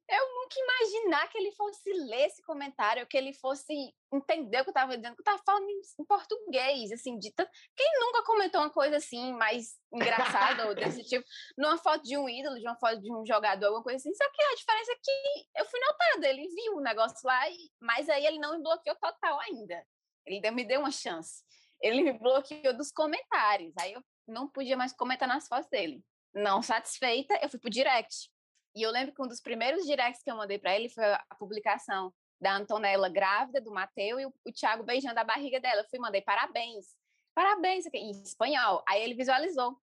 eu 0.09 0.36
nunca 0.47 0.61
imaginar 0.61 1.29
que 1.29 1.39
ele 1.39 1.53
fosse 1.53 1.93
ler 1.93 2.27
esse 2.27 2.43
comentário, 2.43 3.07
que 3.07 3.17
ele 3.17 3.33
fosse 3.35 3.73
entender 4.13 4.61
o 4.61 4.65
que 4.65 4.71
eu 4.71 4.73
estava 4.73 4.97
dizendo, 4.97 5.15
que 5.17 5.21
eu 5.21 5.33
estava 5.33 5.43
falando 5.45 5.69
em 5.69 6.05
português, 6.05 6.93
assim, 6.93 7.19
de 7.19 7.33
quem 7.33 8.01
nunca 8.01 8.23
comentou 8.25 8.61
uma 8.61 8.71
coisa 8.71 8.97
assim, 8.97 9.33
mais 9.33 9.77
engraçada 9.93 10.69
ou 10.69 10.75
desse 10.75 11.03
tipo, 11.05 11.27
numa 11.59 11.77
foto 11.77 12.03
de 12.03 12.17
um 12.17 12.29
ídolo, 12.29 12.59
de 12.59 12.67
uma 12.67 12.77
foto 12.77 13.01
de 13.01 13.13
um 13.13 13.27
jogador, 13.27 13.67
alguma 13.67 13.83
coisa 13.83 13.97
assim, 13.97 14.15
só 14.15 14.25
que 14.31 14.43
a 14.43 14.55
diferença 14.55 14.93
é 14.93 14.97
que 15.03 15.47
eu 15.57 15.65
fui 15.67 15.81
notada, 15.81 16.29
ele 16.29 16.49
viu 16.49 16.77
o 16.77 16.81
negócio 16.81 17.19
lá, 17.25 17.43
mas 17.81 18.09
aí 18.09 18.25
ele 18.25 18.39
não 18.39 18.57
me 18.57 18.63
bloqueou 18.63 18.97
total 18.97 19.41
ainda, 19.41 19.85
ele 20.25 20.51
me 20.53 20.65
deu 20.65 20.81
uma 20.81 20.93
chance, 20.93 21.43
ele 21.81 22.03
me 22.03 22.13
bloqueou 22.13 22.77
dos 22.77 22.93
comentários, 22.93 23.75
aí 23.79 23.93
eu 23.93 24.03
não 24.27 24.49
podia 24.49 24.77
mais 24.77 24.93
comentar 24.93 25.29
nas 25.29 25.47
fotos 25.47 25.69
dele. 25.69 26.03
Não 26.35 26.61
satisfeita, 26.61 27.39
eu 27.43 27.49
fui 27.49 27.59
pro 27.59 27.71
direct 27.71 28.29
e 28.77 28.83
eu 28.83 28.91
lembro 28.91 29.15
que 29.15 29.23
um 29.23 29.27
dos 29.27 29.41
primeiros 29.41 29.87
directs 29.87 30.23
que 30.23 30.31
eu 30.31 30.37
mandei 30.37 30.59
para 30.59 30.77
ele 30.77 30.91
foi 30.91 31.03
a 31.03 31.35
publicação 31.39 32.13
da 32.39 32.55
Antonella 32.55 33.09
grávida, 33.09 33.59
do 33.59 33.73
Mateu, 33.73 34.21
e 34.21 34.27
o, 34.27 34.35
o 34.45 34.53
Thiago 34.53 34.85
beijando 34.85 35.19
a 35.19 35.25
barriga 35.25 35.59
dela. 35.59 35.81
Eu 35.81 35.89
fui 35.89 35.99
mandei 35.99 36.21
parabéns, 36.21 36.95
parabéns, 37.35 37.87
em 37.87 38.11
espanhol. 38.11 38.85
Aí 38.87 39.03
ele 39.03 39.15
visualizou. 39.15 39.81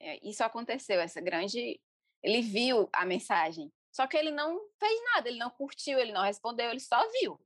É, 0.00 0.20
isso 0.24 0.44
aconteceu, 0.44 1.00
essa 1.00 1.20
grande. 1.20 1.80
Ele 2.22 2.40
viu 2.40 2.88
a 2.92 3.04
mensagem. 3.04 3.72
Só 3.90 4.06
que 4.06 4.16
ele 4.16 4.30
não 4.30 4.56
fez 4.78 5.04
nada, 5.14 5.28
ele 5.28 5.38
não 5.38 5.50
curtiu, 5.50 5.98
ele 5.98 6.12
não 6.12 6.22
respondeu, 6.22 6.70
ele 6.70 6.78
só 6.78 7.04
viu. 7.20 7.38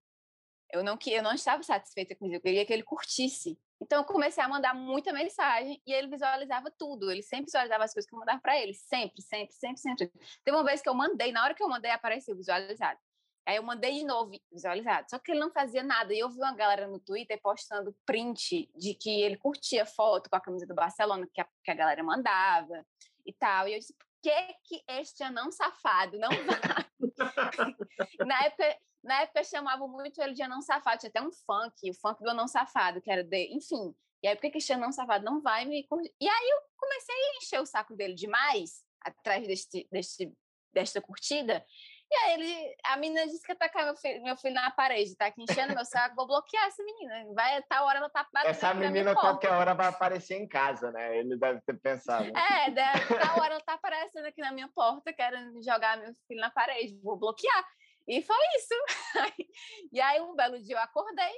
Eu 0.71 0.85
não, 0.85 0.99
eu 1.07 1.23
não 1.23 1.33
estava 1.33 1.63
satisfeita 1.63 2.15
com 2.15 2.27
isso, 2.27 2.37
eu 2.37 2.41
queria 2.41 2.67
que 2.67 2.73
ele 2.73 2.83
curtisse. 2.83 3.59
Então 3.81 4.01
eu 4.01 4.05
comecei 4.05 4.43
a 4.43 4.49
mandar 4.49 4.75
muita 4.75 5.13
mensagem 5.13 5.81
e 5.87 5.93
ele 5.93 6.09
visualizava 6.09 6.71
tudo. 6.79 7.11
Ele 7.11 7.23
sempre 7.23 7.47
visualizava 7.47 7.85
as 7.85 7.93
coisas 7.93 8.09
que 8.09 8.15
eu 8.15 8.19
mandava 8.19 8.41
para 8.41 8.61
ele, 8.61 8.73
sempre, 8.75 9.23
sempre, 9.23 9.55
sempre, 9.55 9.79
sempre. 9.79 10.13
Teve 10.45 10.57
uma 10.57 10.65
vez 10.65 10.81
que 10.81 10.89
eu 10.89 10.95
mandei, 10.95 11.31
na 11.31 11.45
hora 11.45 11.55
que 11.55 11.63
eu 11.63 11.69
mandei 11.69 11.91
apareceu 11.91 12.35
visualizado. 12.35 12.99
Aí 13.47 13.57
eu 13.57 13.63
mandei 13.63 13.93
de 13.93 14.05
novo 14.05 14.33
visualizado. 14.51 15.07
Só 15.09 15.19
que 15.21 15.31
ele 15.31 15.39
não 15.39 15.53
fazia 15.53 15.83
nada. 15.83 16.13
E 16.13 16.19
eu 16.19 16.29
vi 16.29 16.39
uma 16.39 16.55
galera 16.55 16.89
no 16.89 16.99
Twitter 16.99 17.41
postando 17.41 17.97
print 18.05 18.69
de 18.75 18.95
que 18.95 19.23
ele 19.23 19.37
curtia 19.37 19.87
foto 19.87 20.29
com 20.29 20.37
a 20.37 20.41
camisa 20.41 20.67
do 20.67 20.75
Barcelona 20.75 21.29
que 21.33 21.41
a, 21.41 21.47
que 21.63 21.71
a 21.71 21.75
galera 21.75 22.03
mandava 22.03 22.85
e 23.25 23.33
tal. 23.33 23.69
E 23.69 23.75
eu 23.75 23.79
disse, 23.79 23.95
por 23.95 24.07
que 24.21 24.55
que 24.65 24.83
este 24.89 25.23
anão 25.23 25.53
safado 25.53 26.19
não 26.19 26.29
vai? 26.45 26.87
na 28.27 28.45
época 28.45 28.77
Na 29.07 29.23
época 29.23 29.45
chamavam 29.45 29.89
muito 29.89 30.21
ele 30.21 30.35
de 30.35 30.43
Anão 30.43 30.61
Safado, 30.61 30.99
tinha 30.99 31.11
até 31.11 31.23
um 31.23 31.31
funk, 31.33 31.91
o 31.91 31.95
funk 31.95 32.23
do 32.23 32.31
Anão 32.31 32.49
Safado, 32.49 33.01
que 33.01 33.11
era 33.11 33.23
de. 33.23 33.55
Enfim. 33.55 33.95
E 34.23 34.29
aí, 34.29 34.35
por 34.35 34.51
que 34.51 34.59
esse 34.59 34.73
Anão 34.73 34.91
Safado 34.91 35.25
não 35.25 35.41
vai 35.41 35.65
me. 35.65 35.87
E 36.21 36.29
aí 36.29 36.49
eu 36.51 36.59
comecei 36.77 37.15
a 37.15 37.37
encher 37.37 37.61
o 37.61 37.67
saco 37.67 37.95
dele 37.95 38.15
demais, 38.15 38.83
atrás 39.01 39.47
deste, 39.47 39.87
deste, 39.93 40.33
desta 40.73 41.01
curtida. 41.01 41.65
E 42.11 42.15
aí 42.15 42.35
ele, 42.35 42.77
a 42.85 42.97
menina 42.97 43.27
disse 43.27 43.45
que 43.45 43.51
ia 43.51 43.57
tacar 43.57 43.85
meu 43.85 43.97
filho, 43.97 44.23
meu 44.23 44.37
filho 44.37 44.55
na 44.55 44.71
parede, 44.71 45.17
tá 45.17 45.27
aqui 45.27 45.43
enchendo 45.43 45.75
meu 45.75 45.85
saco, 45.85 46.15
vou 46.15 46.27
bloquear 46.27 46.67
essa 46.67 46.83
menina. 46.83 47.33
Vai, 47.35 47.61
tal 47.63 47.85
hora 47.85 47.99
ela 47.99 48.11
tá 48.11 48.27
batendo 48.33 48.51
Essa 48.51 48.75
menina 48.75 49.15
qualquer 49.15 49.51
hora 49.51 49.75
vai 49.75 49.89
aparecer 49.89 50.37
em 50.37 50.47
casa, 50.47 50.91
né? 50.93 51.19
Ele 51.19 51.37
deve 51.37 51.61
ter 51.63 51.79
pensado. 51.81 52.25
É, 52.37 52.71
tal 52.73 53.41
hora 53.41 53.55
ela 53.55 53.61
tá 53.61 53.75
aparecendo 53.75 54.25
aqui 54.25 54.41
na 54.41 54.53
minha 54.53 54.69
porta, 54.69 55.13
querendo 55.13 55.61
jogar 55.63 55.99
meu 55.99 56.15
filho 56.29 56.41
na 56.41 56.51
parede, 56.51 56.99
vou 57.03 57.17
bloquear. 57.17 57.65
E 58.07 58.23
foi 58.23 58.37
isso. 58.57 58.75
e 59.93 60.01
aí 60.01 60.21
um 60.21 60.35
belo 60.35 60.61
dia 60.63 60.77
eu 60.77 60.81
acordei, 60.81 61.35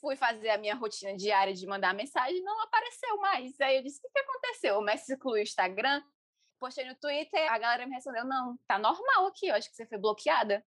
fui 0.00 0.16
fazer 0.16 0.50
a 0.50 0.58
minha 0.58 0.74
rotina 0.74 1.16
diária 1.16 1.52
de 1.52 1.66
mandar 1.66 1.94
mensagem, 1.94 2.42
não 2.42 2.62
apareceu 2.62 3.16
mais. 3.18 3.60
Aí 3.60 3.76
eu 3.76 3.82
disse: 3.82 3.98
o 3.98 4.02
que, 4.02 4.10
que 4.10 4.18
aconteceu? 4.20 4.78
O 4.78 4.82
Messi 4.82 5.12
excluiu 5.12 5.40
o 5.40 5.42
Instagram, 5.42 6.02
postei 6.58 6.84
no 6.86 6.94
Twitter, 6.94 7.50
a 7.50 7.58
galera 7.58 7.86
me 7.86 7.94
respondeu: 7.94 8.24
não, 8.24 8.56
tá 8.66 8.78
normal 8.78 9.26
aqui, 9.26 9.48
eu 9.48 9.54
acho 9.54 9.68
que 9.68 9.76
você 9.76 9.86
foi 9.86 9.98
bloqueada. 9.98 10.64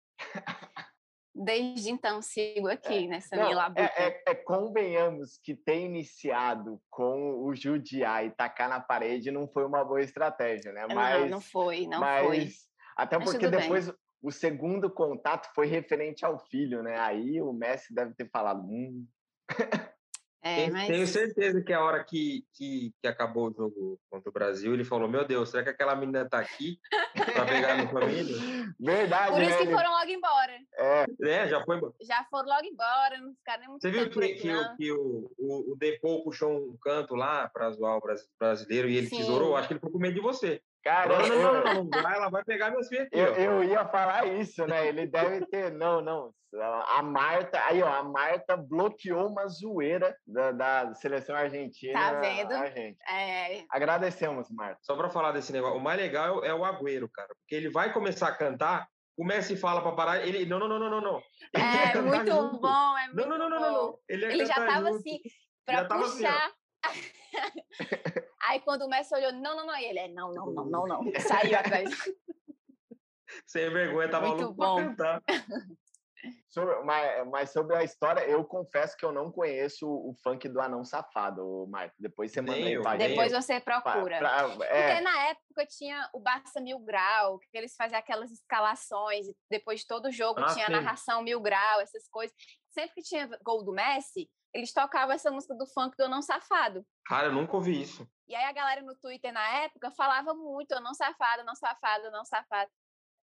Desde 1.36 1.90
então 1.90 2.22
sigo 2.22 2.68
aqui 2.68 3.06
é, 3.06 3.08
nessa 3.08 3.36
não, 3.36 3.50
minha. 3.50 3.74
É, 3.76 4.06
é, 4.06 4.24
é, 4.28 4.36
convenhamos 4.36 5.40
que 5.44 5.56
ter 5.56 5.80
iniciado 5.80 6.80
com 6.92 7.44
o 7.44 7.56
judiar 7.56 8.24
e 8.24 8.30
tacar 8.30 8.70
na 8.70 8.80
parede 8.80 9.32
não 9.32 9.48
foi 9.48 9.66
uma 9.66 9.84
boa 9.84 10.02
estratégia, 10.02 10.72
né? 10.72 10.86
Mas, 10.94 11.22
não, 11.22 11.30
não 11.30 11.42
foi, 11.42 11.88
não 11.88 12.00
mas, 12.00 12.26
foi. 12.28 12.50
Até 12.96 13.18
mas 13.18 13.32
porque 13.32 13.48
depois 13.48 13.88
bem. 13.88 13.98
O 14.24 14.32
segundo 14.32 14.90
contato 14.90 15.54
foi 15.54 15.68
referente 15.68 16.26
ao 16.26 16.40
filho, 16.40 16.82
né? 16.82 16.98
Aí 16.98 17.42
o 17.42 17.52
Messi 17.52 17.94
deve 17.94 18.14
ter 18.14 18.30
falado. 18.30 18.62
Hum. 18.64 19.06
É, 20.46 20.70
mas... 20.70 20.88
Tenho 20.88 21.08
certeza 21.08 21.62
que 21.62 21.72
a 21.72 21.82
hora 21.82 22.04
que, 22.04 22.46
que, 22.54 22.94
que, 23.02 23.08
acabou 23.08 23.50
o 23.50 23.54
jogo 23.54 24.00
contra 24.10 24.30
o 24.30 24.34
Brasil, 24.34 24.74
ele 24.74 24.84
falou: 24.84 25.08
Meu 25.08 25.26
Deus, 25.26 25.50
será 25.50 25.64
que 25.64 25.70
aquela 25.70 25.96
menina 25.96 26.28
tá 26.28 26.40
aqui 26.40 26.78
para 27.14 27.46
pegar 27.46 27.76
minha 27.76 27.88
família? 27.88 28.36
Verdade. 28.78 29.32
Por 29.32 29.42
isso 29.42 29.58
que 29.60 29.72
foram 29.72 29.92
logo 29.92 30.12
embora. 30.12 30.60
É, 30.78 31.06
é 31.22 31.48
já 31.48 31.64
foi 31.64 31.78
embora. 31.78 31.94
Já 32.02 32.26
foram 32.30 32.50
logo 32.50 32.66
embora, 32.66 33.18
não 33.20 33.34
ficaram 33.36 33.60
nem 33.62 33.70
muito 33.70 33.82
Você 33.82 33.92
viu 33.92 34.10
que, 34.10 34.34
que, 34.36 34.54
o, 34.54 34.76
que 34.76 34.92
o, 34.92 35.32
o, 35.38 35.72
o 35.72 35.76
Depô 35.78 36.24
puxou 36.24 36.52
um 36.52 36.78
canto 36.82 37.16
lá 37.16 37.48
para 37.48 37.72
zoar 37.72 37.98
o 37.98 38.02
brasileiro 38.38 38.90
e 38.90 38.98
ele 38.98 39.08
Sim. 39.08 39.18
tesourou? 39.18 39.56
Acho 39.56 39.70
que 39.70 39.74
ele 39.76 39.80
ficou 39.80 39.94
com 39.94 40.00
medo 40.00 40.16
de 40.16 40.22
você. 40.22 40.62
Cara, 40.84 41.18
não, 41.18 41.28
não, 41.28 41.64
não, 41.64 41.84
não, 41.86 42.12
ela 42.12 42.30
vai 42.30 42.44
pegar 42.44 42.70
meus 42.70 42.90
filhos 42.90 43.08
aqui. 43.08 43.18
Eu, 43.18 43.34
eu, 43.36 43.64
ia 43.64 43.88
falar 43.88 44.28
isso, 44.28 44.68
né? 44.68 44.86
Ele 44.86 45.08
deve 45.08 45.46
ter. 45.46 45.72
Não, 45.72 46.02
não. 46.02 46.34
A 46.88 47.02
Marta, 47.02 47.60
aí, 47.66 47.82
ó, 47.82 47.88
a 47.88 48.04
Marta 48.04 48.58
bloqueou 48.58 49.28
uma 49.28 49.48
zoeira 49.48 50.16
da, 50.28 50.52
da 50.52 50.94
seleção 50.96 51.36
argentina. 51.36 51.94
Tá 51.94 52.20
vendo? 52.20 52.54
Gente. 52.76 52.98
É... 53.10 53.64
Agradecemos, 53.70 54.50
Marta. 54.52 54.78
Só 54.82 54.96
para 54.96 55.10
falar 55.10 55.32
desse 55.32 55.54
negócio, 55.54 55.78
o 55.78 55.82
mais 55.82 55.98
legal 55.98 56.44
é 56.44 56.54
o 56.54 56.66
Agüero, 56.66 57.10
cara, 57.10 57.30
porque 57.30 57.56
ele 57.56 57.70
vai 57.70 57.94
começar 57.94 58.28
a 58.28 58.36
cantar. 58.36 58.88
O 59.18 59.24
Messi 59.24 59.56
fala 59.56 59.82
para 59.82 59.96
parar, 59.96 60.28
ele 60.28 60.46
não, 60.46 60.60
não, 60.60 60.68
não, 60.68 60.80
não, 60.80 60.90
não, 60.90 61.02
não. 61.02 61.22
É 61.54 62.02
muito 62.02 62.32
junto. 62.32 62.60
bom, 62.60 62.98
é 62.98 63.06
muito 63.08 63.16
não, 63.16 63.38
não, 63.38 63.50
não, 63.50 63.60
não, 63.60 63.72
não, 63.72 64.00
Ele, 64.10 64.26
ele 64.26 64.46
já 64.46 64.56
tava 64.56 64.88
junto. 64.88 64.96
assim 64.98 65.20
para 65.66 65.86
puxar. 65.86 66.36
Assim, 66.36 66.63
Aí 68.44 68.60
quando 68.62 68.84
o 68.84 68.90
Messi 68.90 69.16
olhou, 69.16 69.32
não, 69.32 69.56
não, 69.56 69.66
não, 69.66 69.78
e 69.78 69.86
ele 69.86 70.00
é 70.00 70.08
não, 70.10 70.32
não, 70.32 70.52
não, 70.52 70.66
não, 70.66 70.88
não. 70.88 71.02
Saiu 71.20 71.58
atrás. 71.58 71.90
Sem 73.48 73.70
vergonha, 73.72 74.10
tava 74.10 74.28
Muito 74.28 74.42
louco 74.42 74.56
bom. 74.56 74.76
cantar. 74.76 75.24
Sobre, 76.50 76.82
mas, 76.84 77.28
mas, 77.28 77.52
sobre 77.52 77.76
a 77.76 77.84
história, 77.84 78.22
eu 78.22 78.46
confesso 78.46 78.96
que 78.96 79.04
eu 79.04 79.12
não 79.12 79.32
conheço 79.32 79.88
o 79.88 80.14
funk 80.24 80.48
do 80.48 80.62
Anão 80.62 80.86
Safado, 80.86 81.68
Marco. 81.68 81.96
Depois 82.00 82.32
você 82.32 82.42
manda 82.42 82.54
aí 82.54 82.82
pra 82.82 82.96
Depois 82.96 83.32
você 83.32 83.60
procura. 83.60 84.20
Pra, 84.20 84.56
pra, 84.56 84.66
é. 84.68 84.88
Porque 84.88 85.02
na 85.02 85.24
época 85.30 85.66
tinha 85.66 86.10
o 86.14 86.20
Barça 86.20 86.62
Mil 86.62 86.80
Grau, 86.80 87.40
que 87.40 87.58
eles 87.58 87.76
faziam 87.76 88.00
aquelas 88.00 88.32
escalações, 88.32 89.28
e 89.28 89.36
depois 89.50 89.82
de 89.82 89.88
todo 89.88 90.12
jogo 90.12 90.40
ah, 90.40 90.54
tinha 90.54 90.68
sim. 90.68 90.72
narração 90.72 91.22
Mil 91.24 91.42
Grau, 91.42 91.82
essas 91.82 92.08
coisas. 92.08 92.36
Sempre 92.72 92.94
que 92.96 93.02
tinha 93.02 93.30
gol 93.44 93.64
do 93.64 93.74
Messi, 93.74 94.30
eles 94.54 94.72
tocavam 94.72 95.16
essa 95.16 95.32
música 95.32 95.56
do 95.56 95.66
funk 95.66 95.98
do 95.98 96.04
Anão 96.04 96.22
Safado. 96.22 96.86
Cara, 97.06 97.28
eu 97.28 97.34
nunca 97.34 97.56
ouvi 97.56 97.82
isso. 97.82 98.08
E 98.28 98.36
aí 98.36 98.46
a 98.46 98.52
galera 98.52 98.82
no 98.82 98.96
Twitter 98.96 99.34
na 99.34 99.48
época 99.64 99.92
falava 99.92 100.34
muito 100.34 100.74
Anão 100.74 100.94
Safado, 100.94 101.42
Anão 101.42 101.56
Safado, 101.56 102.08
Anão 102.08 102.24
Safado. 102.24 102.72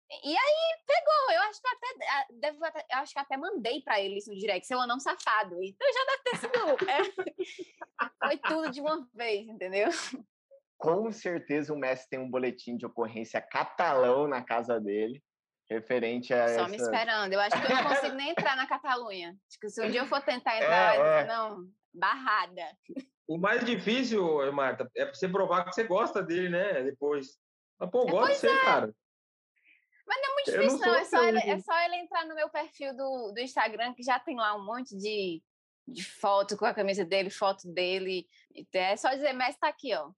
E 0.08 0.36
aí 0.36 0.78
pegou, 0.86 1.34
eu 1.34 1.42
acho 1.42 1.60
que 1.60 1.68
até, 1.68 2.26
devo, 2.34 2.64
eu 2.64 2.98
acho 2.98 3.12
que 3.12 3.18
até 3.18 3.36
mandei 3.36 3.82
para 3.82 4.00
ele 4.00 4.18
isso 4.18 4.30
no 4.30 4.38
direct, 4.38 4.64
seu 4.64 4.80
anão 4.80 5.00
safado. 5.00 5.60
Então 5.60 5.88
já 5.92 6.04
deve 6.04 6.22
ter 6.22 6.36
sido. 6.36 6.56
É, 7.98 8.28
foi 8.28 8.38
tudo 8.38 8.70
de 8.70 8.80
uma 8.80 9.08
vez, 9.14 9.48
entendeu? 9.48 9.88
Com 10.78 11.10
certeza 11.10 11.72
o 11.72 11.76
Messi 11.76 12.08
tem 12.08 12.20
um 12.20 12.30
boletim 12.30 12.76
de 12.76 12.86
ocorrência 12.86 13.40
catalão 13.40 14.28
na 14.28 14.44
casa 14.44 14.78
dele 14.78 15.22
referente 15.68 16.32
a 16.32 16.48
Só 16.48 16.54
essa... 16.54 16.68
me 16.68 16.76
esperando. 16.76 17.32
Eu 17.32 17.40
acho 17.40 17.60
que 17.60 17.72
eu 17.72 17.76
não 17.76 17.84
consigo 17.84 18.14
nem 18.14 18.30
entrar 18.30 18.56
na 18.56 18.66
Catalunha. 18.66 19.36
Acho 19.48 19.60
que 19.60 19.68
se 19.68 19.84
um 19.84 19.90
dia 19.90 20.00
eu 20.00 20.06
for 20.06 20.22
tentar 20.22 20.56
entrar, 20.58 20.96
é, 20.96 21.20
é. 21.22 21.24
não, 21.26 21.68
barrada. 21.92 22.62
O 23.26 23.36
mais 23.38 23.64
difícil, 23.64 24.52
Marta, 24.52 24.88
é 24.96 25.06
você 25.06 25.28
provar 25.28 25.64
que 25.64 25.74
você 25.74 25.84
gosta 25.84 26.22
dele, 26.22 26.48
né? 26.48 26.82
Depois. 26.84 27.38
Mas, 27.78 27.90
pô, 27.90 28.06
gosto 28.06 28.32
de 28.32 28.38
você, 28.38 28.48
é. 28.48 28.60
cara. 28.60 28.94
Mas 30.06 30.22
não 30.22 30.30
é 30.30 30.34
muito 30.34 30.50
difícil, 30.52 30.78
não. 30.78 30.86
não. 30.86 30.94
É, 30.94 31.04
só 31.04 31.24
ele, 31.24 31.38
é 31.38 31.58
só 31.58 31.80
ele 31.80 31.96
entrar 31.96 32.24
no 32.26 32.34
meu 32.34 32.48
perfil 32.48 32.96
do, 32.96 33.32
do 33.32 33.40
Instagram, 33.40 33.92
que 33.94 34.04
já 34.04 34.20
tem 34.20 34.36
lá 34.36 34.54
um 34.54 34.64
monte 34.64 34.96
de, 34.96 35.42
de 35.88 36.04
foto 36.04 36.56
com 36.56 36.64
a 36.64 36.72
camisa 36.72 37.04
dele, 37.04 37.28
foto 37.28 37.68
dele. 37.72 38.28
É 38.72 38.96
só 38.96 39.10
dizer, 39.10 39.32
mas 39.32 39.58
tá 39.58 39.68
aqui, 39.68 39.92
ó. 39.94 40.12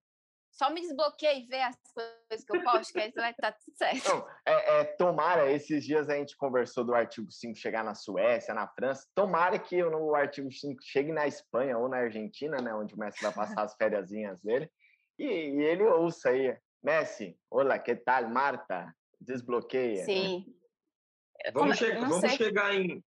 Só 0.59 0.71
me 0.71 0.81
desbloqueie 0.81 1.45
e 1.45 1.47
vê 1.47 1.62
as 1.62 1.77
coisas 1.95 2.45
que 2.45 2.57
eu 2.57 2.62
posto, 2.65 2.93
que 2.93 2.99
aí 2.99 3.12
vai 3.12 3.31
estar 3.31 3.53
tudo 3.53 3.77
certo. 3.77 4.09
Não, 4.09 4.29
é, 4.45 4.81
é, 4.81 4.85
tomara, 4.85 5.53
esses 5.53 5.85
dias 5.85 6.09
a 6.09 6.17
gente 6.17 6.37
conversou 6.37 6.85
do 6.85 6.93
artigo 6.93 7.31
5 7.31 7.57
chegar 7.57 7.85
na 7.85 7.95
Suécia, 7.95 8.53
na 8.53 8.67
França. 8.67 9.07
Tomara 9.15 9.57
que 9.57 9.81
no 9.85 10.17
artigo 10.17 10.50
5 10.50 10.83
chegue 10.83 11.12
na 11.12 11.29
Espanha 11.29 11.79
ou 11.79 11.88
na 11.88 11.99
Argentina, 11.99 12.61
né? 12.61 12.75
Onde 12.75 12.93
o 12.93 12.99
Messi 12.99 13.23
vai 13.23 13.33
passar 13.33 13.62
as 13.62 13.75
férias 13.77 14.09
dele. 14.43 14.69
E, 15.17 15.25
e, 15.25 15.62
ele 15.62 15.85
ouça 15.85 16.31
aí. 16.31 16.59
Messi, 16.83 17.38
olá, 17.49 17.79
que 17.79 17.95
tal, 17.95 18.29
Marta? 18.29 18.93
Desbloqueia. 19.21 20.05
Sim. 20.05 20.45
Vamos, 21.53 21.79
che 21.79 21.93
vamos 21.95 22.33
chegar 22.33 22.75
em, 22.75 23.03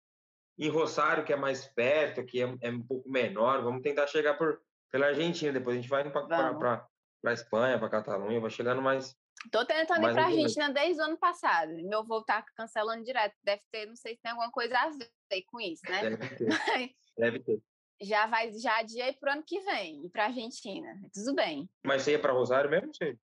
em 0.57 0.69
Rosário, 0.69 1.25
que 1.25 1.33
é 1.33 1.35
mais 1.35 1.67
perto, 1.67 2.23
que 2.25 2.41
é, 2.41 2.55
é 2.61 2.69
um 2.69 2.81
pouco 2.81 3.09
menor. 3.09 3.61
Vamos 3.61 3.81
tentar 3.81 4.07
chegar 4.07 4.37
por, 4.37 4.61
pela 4.89 5.07
Argentina. 5.07 5.51
Depois 5.51 5.77
a 5.77 5.81
gente 5.81 5.89
vai 5.89 6.09
para 6.09 6.89
para 7.21 7.33
Espanha, 7.33 7.77
para 7.77 7.89
Catalunha, 7.89 8.39
vou 8.39 8.49
chegando 8.49 8.81
mais. 8.81 9.15
Tô 9.51 9.65
tentando 9.65 10.01
mais 10.01 10.13
ir 10.13 10.15
para 10.15 10.25
Argentina 10.25 10.69
desde 10.69 11.01
o 11.01 11.05
ano 11.05 11.17
passado. 11.17 11.71
Meu 11.83 12.03
voo 12.03 12.23
tá 12.23 12.43
cancelando 12.55 13.03
direto. 13.03 13.35
Deve 13.43 13.61
ter, 13.71 13.85
não 13.85 13.95
sei 13.95 14.15
se 14.15 14.21
tem 14.21 14.31
alguma 14.31 14.51
coisa 14.51 14.77
a 14.77 14.89
ver 14.89 15.43
com 15.47 15.59
isso, 15.59 15.83
né? 15.89 16.01
Deve 16.01 16.35
ter. 16.35 16.47
Deve 17.17 17.39
ter. 17.39 17.61
Já 18.01 18.25
vai, 18.25 18.51
já 18.53 18.79
adiei 18.79 19.13
pro 19.13 19.31
ano 19.31 19.43
que 19.45 19.59
vem, 19.61 20.05
ir 20.05 20.09
para 20.09 20.25
Argentina. 20.25 20.99
Tudo 21.13 21.35
bem. 21.35 21.69
Mas 21.85 22.01
você 22.01 22.11
ia 22.11 22.19
para 22.19 22.33
Rosário 22.33 22.69
mesmo, 22.69 22.91
você? 22.93 23.15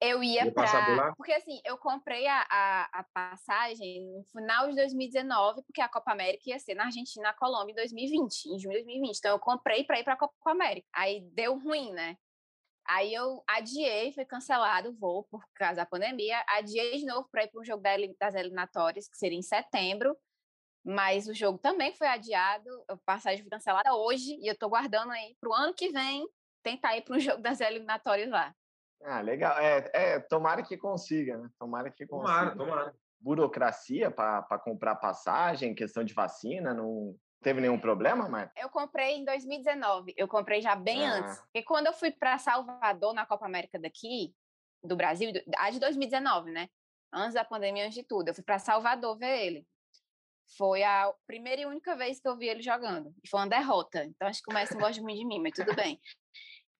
Eu 0.00 0.22
ia, 0.22 0.44
ia 0.44 0.52
para. 0.52 1.12
Porque 1.16 1.32
assim, 1.32 1.60
eu 1.64 1.76
comprei 1.76 2.26
a, 2.26 2.46
a, 2.48 3.00
a, 3.00 3.04
passagem 3.12 4.06
no 4.06 4.24
final 4.32 4.68
de 4.68 4.76
2019, 4.76 5.62
porque 5.62 5.80
a 5.80 5.88
Copa 5.88 6.12
América 6.12 6.44
ia 6.46 6.58
ser 6.58 6.74
na 6.74 6.84
Argentina, 6.84 7.24
na 7.24 7.34
Colômbia, 7.34 7.72
em 7.72 7.76
2020, 7.76 8.46
em 8.46 8.58
junho 8.58 8.76
de 8.76 8.84
2020. 8.84 9.18
Então 9.18 9.32
eu 9.32 9.38
comprei 9.38 9.84
para 9.84 9.98
ir 10.00 10.04
para 10.04 10.14
a 10.14 10.16
Copa 10.16 10.34
América. 10.46 10.88
Aí 10.94 11.20
deu 11.32 11.58
ruim, 11.58 11.92
né? 11.92 12.16
Aí 12.90 13.14
eu 13.14 13.40
adiei, 13.46 14.12
foi 14.12 14.24
cancelado 14.24 14.88
o 14.88 14.92
voo 14.92 15.22
por 15.30 15.44
causa 15.54 15.76
da 15.76 15.86
pandemia. 15.86 16.44
Adiei 16.48 16.98
de 16.98 17.06
novo 17.06 17.28
para 17.30 17.44
ir 17.44 17.48
para 17.48 17.60
o 17.60 17.64
jogo 17.64 17.84
das 18.18 18.34
eliminatórias, 18.34 19.08
que 19.08 19.16
seria 19.16 19.38
em 19.38 19.42
setembro. 19.42 20.16
Mas 20.84 21.28
o 21.28 21.34
jogo 21.34 21.56
também 21.56 21.94
foi 21.94 22.08
adiado, 22.08 22.68
a 22.88 22.96
passagem 22.96 23.42
foi 23.42 23.50
cancelada 23.50 23.94
hoje, 23.94 24.34
e 24.40 24.48
eu 24.48 24.54
estou 24.54 24.68
guardando 24.68 25.12
aí 25.12 25.36
para 25.40 25.50
o 25.50 25.54
ano 25.54 25.72
que 25.72 25.90
vem 25.90 26.26
tentar 26.64 26.96
ir 26.96 27.02
para 27.02 27.16
o 27.16 27.20
jogo 27.20 27.40
das 27.40 27.60
eliminatórias 27.60 28.28
lá. 28.28 28.52
Ah, 29.04 29.20
legal. 29.20 29.56
É, 29.58 29.90
é, 29.94 30.18
tomara 30.18 30.62
que 30.62 30.76
consiga, 30.76 31.38
né? 31.38 31.48
Tomara 31.60 31.92
que 31.92 32.04
consiga. 32.06 32.50
Tomara, 32.50 32.56
tomara. 32.56 32.94
Burocracia 33.20 34.10
para 34.10 34.58
comprar 34.58 34.96
passagem, 34.96 35.76
questão 35.76 36.02
de 36.02 36.12
vacina, 36.12 36.74
não, 36.74 37.14
Teve 37.42 37.60
nenhum 37.60 37.78
problema, 37.78 38.28
Marta? 38.28 38.52
Eu 38.56 38.68
comprei 38.68 39.16
em 39.16 39.24
2019. 39.24 40.14
Eu 40.16 40.28
comprei 40.28 40.60
já 40.60 40.74
bem 40.74 41.06
ah. 41.06 41.14
antes. 41.14 41.38
Porque 41.40 41.62
quando 41.62 41.86
eu 41.86 41.92
fui 41.92 42.10
para 42.10 42.38
Salvador, 42.38 43.14
na 43.14 43.24
Copa 43.24 43.46
América 43.46 43.78
daqui, 43.78 44.34
do 44.82 44.94
Brasil, 44.94 45.32
a 45.56 45.70
de 45.70 45.80
2019, 45.80 46.50
né? 46.50 46.68
Antes 47.12 47.34
da 47.34 47.44
pandemia, 47.44 47.84
antes 47.84 47.94
de 47.94 48.04
tudo. 48.04 48.28
Eu 48.28 48.34
fui 48.34 48.44
para 48.44 48.58
Salvador 48.58 49.16
ver 49.16 49.46
ele. 49.46 49.66
Foi 50.56 50.82
a 50.82 51.12
primeira 51.26 51.62
e 51.62 51.66
única 51.66 51.96
vez 51.96 52.20
que 52.20 52.28
eu 52.28 52.36
vi 52.36 52.48
ele 52.48 52.62
jogando. 52.62 53.14
E 53.24 53.28
foi 53.28 53.40
uma 53.40 53.48
derrota. 53.48 54.04
Então 54.04 54.28
acho 54.28 54.42
que 54.42 54.50
o 54.50 54.54
Messi 54.54 54.74
gosta 54.74 55.02
muito 55.02 55.18
de 55.18 55.24
mim, 55.24 55.40
mas 55.40 55.52
tudo 55.54 55.74
bem. 55.74 56.00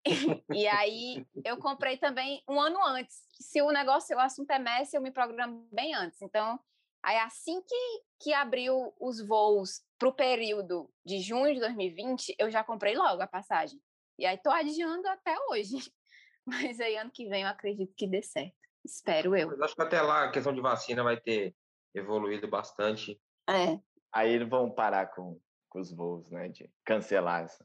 e 0.52 0.66
aí 0.66 1.26
eu 1.44 1.56
comprei 1.56 1.96
também 1.96 2.42
um 2.48 2.60
ano 2.60 2.78
antes. 2.84 3.16
Se 3.40 3.62
o 3.62 3.70
negócio, 3.70 4.16
o 4.16 4.20
assunto 4.20 4.50
é 4.50 4.58
Messi, 4.58 4.96
eu 4.96 5.02
me 5.02 5.10
programo 5.10 5.66
bem 5.72 5.94
antes. 5.94 6.20
Então 6.20 6.58
Aí, 7.02 7.16
assim 7.18 7.62
que, 7.62 8.02
que 8.20 8.32
abriu 8.32 8.94
os 9.00 9.26
voos 9.26 9.82
para 9.98 10.08
o 10.08 10.14
período 10.14 10.90
de 11.04 11.20
junho 11.20 11.54
de 11.54 11.60
2020, 11.60 12.36
eu 12.38 12.50
já 12.50 12.62
comprei 12.62 12.94
logo 12.94 13.22
a 13.22 13.26
passagem. 13.26 13.80
E 14.18 14.26
aí, 14.26 14.36
tô 14.38 14.50
adiando 14.50 15.08
até 15.08 15.34
hoje. 15.48 15.76
Mas 16.46 16.80
aí, 16.80 16.96
ano 16.96 17.10
que 17.10 17.28
vem, 17.28 17.42
eu 17.42 17.48
acredito 17.48 17.94
que 17.96 18.06
dê 18.06 18.22
certo. 18.22 18.54
Espero 18.84 19.36
eu. 19.36 19.48
Mas 19.48 19.60
acho 19.60 19.74
que 19.74 19.82
até 19.82 20.00
lá 20.00 20.24
a 20.24 20.30
questão 20.30 20.54
de 20.54 20.60
vacina 20.60 21.02
vai 21.02 21.18
ter 21.18 21.54
evoluído 21.94 22.48
bastante. 22.48 23.20
É. 23.48 23.78
Aí 24.12 24.32
eles 24.32 24.48
vão 24.48 24.70
parar 24.70 25.06
com, 25.06 25.40
com 25.68 25.80
os 25.80 25.92
voos, 25.92 26.28
né? 26.30 26.48
De 26.48 26.70
cancelar 26.84 27.44
essa. 27.44 27.64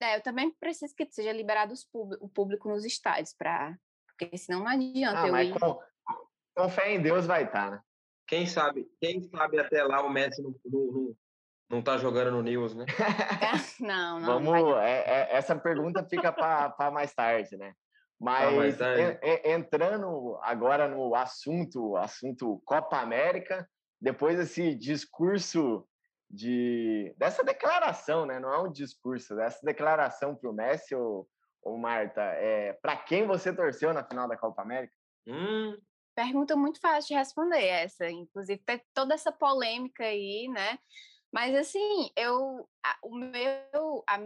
É, 0.00 0.16
eu 0.16 0.22
também 0.22 0.50
preciso 0.52 0.94
que 0.94 1.06
seja 1.10 1.32
liberado 1.32 1.72
o 2.20 2.28
público 2.28 2.68
nos 2.68 2.84
estádios, 2.84 3.32
pra... 3.32 3.78
porque 4.06 4.36
senão 4.36 4.60
não 4.60 4.68
adianta 4.68 5.22
ah, 5.22 5.26
eu 5.26 5.32
mas 5.32 5.48
ir. 5.48 5.58
Com, 5.58 5.80
com 6.56 6.68
fé 6.68 6.94
em 6.94 7.00
Deus 7.00 7.26
vai 7.26 7.44
estar, 7.44 7.70
tá, 7.70 7.76
né? 7.76 7.82
Quem 8.34 8.46
sabe, 8.46 8.84
quem 9.00 9.22
sabe 9.22 9.60
até 9.60 9.84
lá 9.84 10.02
o 10.02 10.10
Messi 10.10 10.42
não, 10.42 10.52
não, 10.64 11.16
não 11.70 11.82
tá 11.82 11.96
jogando 11.96 12.32
no 12.32 12.42
News, 12.42 12.74
né? 12.74 12.84
não, 13.78 14.18
não. 14.18 14.26
Vamos, 14.26 14.52
não 14.52 14.80
é, 14.80 15.04
é, 15.06 15.36
essa 15.36 15.54
pergunta 15.54 16.04
fica 16.04 16.32
para 16.32 16.90
mais 16.90 17.14
tarde, 17.14 17.56
né? 17.56 17.72
Mas 18.20 18.76
entrando 19.44 20.36
agora 20.42 20.88
no 20.88 21.14
assunto, 21.14 21.96
assunto 21.96 22.60
Copa 22.64 22.98
América, 22.98 23.68
depois 24.00 24.36
desse 24.36 24.74
discurso 24.74 25.86
de 26.28 27.14
dessa 27.16 27.44
declaração, 27.44 28.26
né? 28.26 28.40
Não 28.40 28.52
é 28.52 28.58
um 28.58 28.72
discurso, 28.72 29.36
dessa 29.36 29.64
declaração 29.64 30.34
para 30.34 30.50
o 30.50 30.52
Messi 30.52 30.92
ou, 30.92 31.28
ou 31.62 31.78
Marta, 31.78 32.20
é 32.20 32.72
para 32.82 32.96
quem 32.96 33.28
você 33.28 33.54
torceu 33.54 33.94
na 33.94 34.02
final 34.02 34.26
da 34.26 34.36
Copa 34.36 34.60
América? 34.62 34.94
Hum. 35.24 35.78
Pergunta 36.14 36.56
muito 36.56 36.80
fácil 36.80 37.08
de 37.08 37.14
responder 37.14 37.64
essa, 37.64 38.08
inclusive 38.08 38.62
tem 38.64 38.80
toda 38.92 39.14
essa 39.14 39.32
polêmica 39.32 40.04
aí, 40.04 40.48
né? 40.48 40.78
Mas 41.32 41.54
assim, 41.54 42.10
eu 42.16 42.68
a, 42.84 42.96
o 43.02 43.16
meu 43.16 44.04
a, 44.08 44.18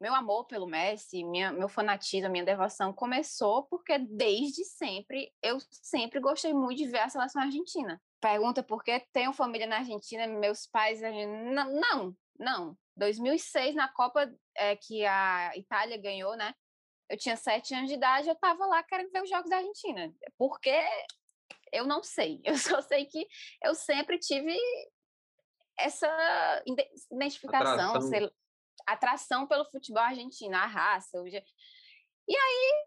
meu 0.00 0.14
amor 0.14 0.44
pelo 0.46 0.66
Messi, 0.66 1.24
minha, 1.24 1.50
meu 1.52 1.68
fanatismo, 1.68 2.30
minha 2.30 2.44
devoção 2.44 2.92
começou 2.92 3.64
porque 3.64 3.98
desde 3.98 4.64
sempre 4.64 5.32
eu 5.42 5.58
sempre 5.70 6.20
gostei 6.20 6.52
muito 6.52 6.78
de 6.78 6.88
ver 6.88 7.00
a 7.00 7.08
seleção 7.08 7.42
argentina. 7.42 8.00
Pergunta 8.20 8.62
por 8.62 8.82
que 8.84 9.00
tenho 9.12 9.32
família 9.32 9.66
na 9.66 9.78
Argentina, 9.78 10.26
meus 10.26 10.66
pais 10.66 11.00
não, 11.00 11.80
não, 11.80 12.16
não. 12.38 12.78
2006 12.96 13.74
na 13.74 13.88
Copa 13.88 14.32
é, 14.56 14.76
que 14.76 15.04
a 15.06 15.52
Itália 15.56 15.96
ganhou, 15.96 16.36
né? 16.36 16.54
Eu 17.08 17.16
tinha 17.16 17.36
sete 17.36 17.74
anos 17.74 17.88
de 17.88 17.94
idade, 17.94 18.28
eu 18.28 18.34
estava 18.34 18.66
lá 18.66 18.82
querendo 18.82 19.10
ver 19.10 19.22
os 19.22 19.30
jogos 19.30 19.48
da 19.48 19.56
Argentina. 19.56 20.12
Porque 20.36 20.78
eu 21.72 21.86
não 21.86 22.02
sei. 22.02 22.40
Eu 22.44 22.56
só 22.56 22.80
sei 22.80 23.06
que 23.06 23.26
eu 23.62 23.74
sempre 23.74 24.18
tive 24.18 24.56
essa 25.78 26.62
identificação, 27.12 28.00
sei, 28.02 28.28
atração 28.86 29.46
pelo 29.46 29.64
futebol 29.66 30.02
argentino, 30.02 30.56
a 30.56 30.66
raça. 30.66 31.22
E 32.28 32.36
aí 32.36 32.86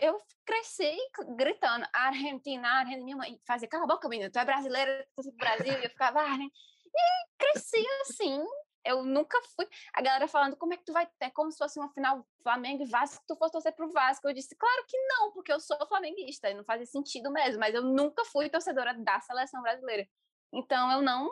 eu 0.00 0.16
cresci 0.46 0.96
gritando 1.36 1.86
Argentina, 1.92 2.68
Argentina. 2.68 3.04
Minha 3.04 3.16
mãe 3.16 3.40
fazia, 3.46 3.68
cala 3.68 3.84
a 3.84 3.88
boca, 3.88 4.08
menina, 4.08 4.30
tu 4.30 4.38
é 4.38 4.44
brasileira, 4.44 5.06
tu 5.16 5.20
é 5.20 5.30
do 5.30 5.36
Brasil. 5.36 5.72
E 5.72 5.84
eu 5.84 5.90
ficava, 5.90 6.20
Argentina. 6.20 6.50
E 6.94 7.28
cresci 7.38 7.84
assim. 8.02 8.44
Eu 8.88 9.04
nunca 9.04 9.38
fui. 9.54 9.68
A 9.92 10.00
galera 10.00 10.26
falando, 10.26 10.56
como 10.56 10.72
é 10.72 10.76
que 10.78 10.84
tu 10.84 10.94
vai 10.94 11.06
ter? 11.18 11.30
Como 11.32 11.52
se 11.52 11.58
fosse 11.58 11.78
uma 11.78 11.90
final 11.90 12.26
Flamengo 12.42 12.82
e 12.82 12.86
Vasco, 12.86 13.22
tu 13.28 13.36
fosse 13.36 13.52
torcer 13.52 13.74
pro 13.74 13.90
Vasco. 13.92 14.26
Eu 14.26 14.32
disse, 14.32 14.56
claro 14.56 14.84
que 14.88 14.96
não, 15.08 15.30
porque 15.32 15.52
eu 15.52 15.60
sou 15.60 15.76
flamenguista. 15.86 16.48
E 16.48 16.54
não 16.54 16.64
fazia 16.64 16.86
sentido 16.86 17.30
mesmo. 17.30 17.60
Mas 17.60 17.74
eu 17.74 17.82
nunca 17.82 18.24
fui 18.24 18.48
torcedora 18.48 18.94
da 18.94 19.20
seleção 19.20 19.60
brasileira. 19.60 20.08
Então 20.52 20.90
eu 20.90 21.02
não 21.02 21.30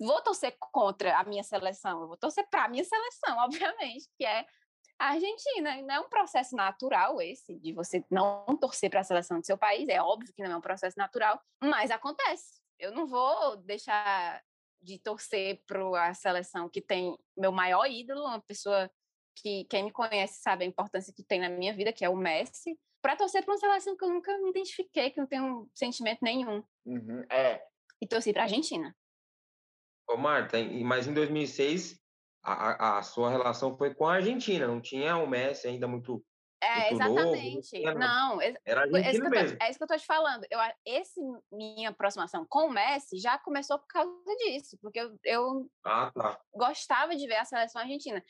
vou 0.00 0.20
torcer 0.22 0.56
contra 0.58 1.16
a 1.16 1.24
minha 1.24 1.42
seleção, 1.42 2.02
eu 2.02 2.08
vou 2.08 2.16
torcer 2.16 2.48
para 2.48 2.64
a 2.64 2.68
minha 2.68 2.84
seleção, 2.84 3.36
obviamente, 3.44 4.08
que 4.16 4.24
é 4.24 4.44
a 4.98 5.10
Argentina. 5.10 5.82
Não 5.82 5.94
é 5.94 6.00
um 6.00 6.08
processo 6.08 6.56
natural 6.56 7.20
esse, 7.20 7.58
de 7.58 7.72
você 7.72 8.04
não 8.10 8.44
torcer 8.60 8.90
para 8.90 9.00
a 9.00 9.04
seleção 9.04 9.40
do 9.40 9.46
seu 9.46 9.58
país, 9.58 9.88
é 9.88 10.02
óbvio 10.02 10.32
que 10.34 10.42
não 10.42 10.52
é 10.52 10.56
um 10.56 10.60
processo 10.60 10.96
natural, 10.98 11.40
mas 11.62 11.90
acontece. 11.90 12.60
Eu 12.78 12.92
não 12.92 13.06
vou 13.06 13.56
deixar 13.56 14.42
de 14.82 14.98
torcer 14.98 15.62
para 15.66 16.08
a 16.08 16.14
seleção 16.14 16.68
que 16.68 16.80
tem 16.80 17.16
meu 17.36 17.52
maior 17.52 17.86
ídolo, 17.86 18.24
uma 18.24 18.40
pessoa 18.40 18.90
que 19.36 19.64
quem 19.64 19.84
me 19.84 19.92
conhece 19.92 20.40
sabe 20.42 20.64
a 20.64 20.68
importância 20.68 21.12
que 21.14 21.22
tem 21.22 21.40
na 21.40 21.48
minha 21.48 21.74
vida, 21.74 21.92
que 21.92 22.04
é 22.04 22.08
o 22.08 22.16
Messi, 22.16 22.78
para 23.00 23.16
torcer 23.16 23.44
para 23.44 23.54
uma 23.54 23.58
seleção 23.58 23.96
que 23.96 24.04
eu 24.04 24.08
nunca 24.08 24.36
me 24.38 24.50
identifiquei, 24.50 25.10
que 25.10 25.20
não 25.20 25.26
tenho 25.26 25.70
sentimento 25.74 26.18
nenhum. 26.22 26.62
Uhum, 26.84 27.24
é. 27.30 27.62
E 28.00 28.06
torci 28.06 28.32
para 28.32 28.42
a 28.42 28.44
Argentina. 28.44 28.94
Ô, 30.08 30.16
Marta, 30.16 30.56
mas 30.84 31.06
em 31.06 31.14
2006 31.14 32.00
a, 32.42 32.98
a, 32.98 33.02
sua 33.02 33.30
relação 33.30 33.76
foi 33.76 33.94
com 33.94 34.06
a 34.06 34.14
Argentina, 34.14 34.66
não 34.66 34.80
tinha 34.80 35.16
o 35.16 35.26
Messi 35.26 35.68
ainda 35.68 35.86
muito. 35.86 36.24
É, 36.60 36.90
muito 36.90 36.94
exatamente. 36.94 37.82
Novo, 37.82 37.98
não, 37.98 38.40
era 38.64 38.80
Argentina 38.82 39.26
é 39.26 39.30
mesmo. 39.30 39.58
Tô, 39.58 39.64
é 39.64 39.70
isso 39.70 39.78
que 39.78 39.84
eu 39.84 39.88
tô 39.88 39.96
te 39.96 40.06
falando. 40.06 40.44
Eu, 40.50 40.58
esse 40.84 41.20
minha 41.52 41.90
aproximação 41.90 42.44
com 42.48 42.66
o 42.66 42.70
Messi 42.70 43.18
já 43.18 43.38
começou 43.38 43.78
por 43.78 43.86
causa 43.86 44.36
disso, 44.38 44.76
porque 44.82 44.98
eu, 44.98 45.16
eu 45.24 45.70
ah, 45.84 46.10
tá. 46.12 46.40
gostava 46.52 47.14
de 47.14 47.26
ver 47.26 47.36
a 47.36 47.44
seleção 47.44 47.80
argentina. 47.80 48.22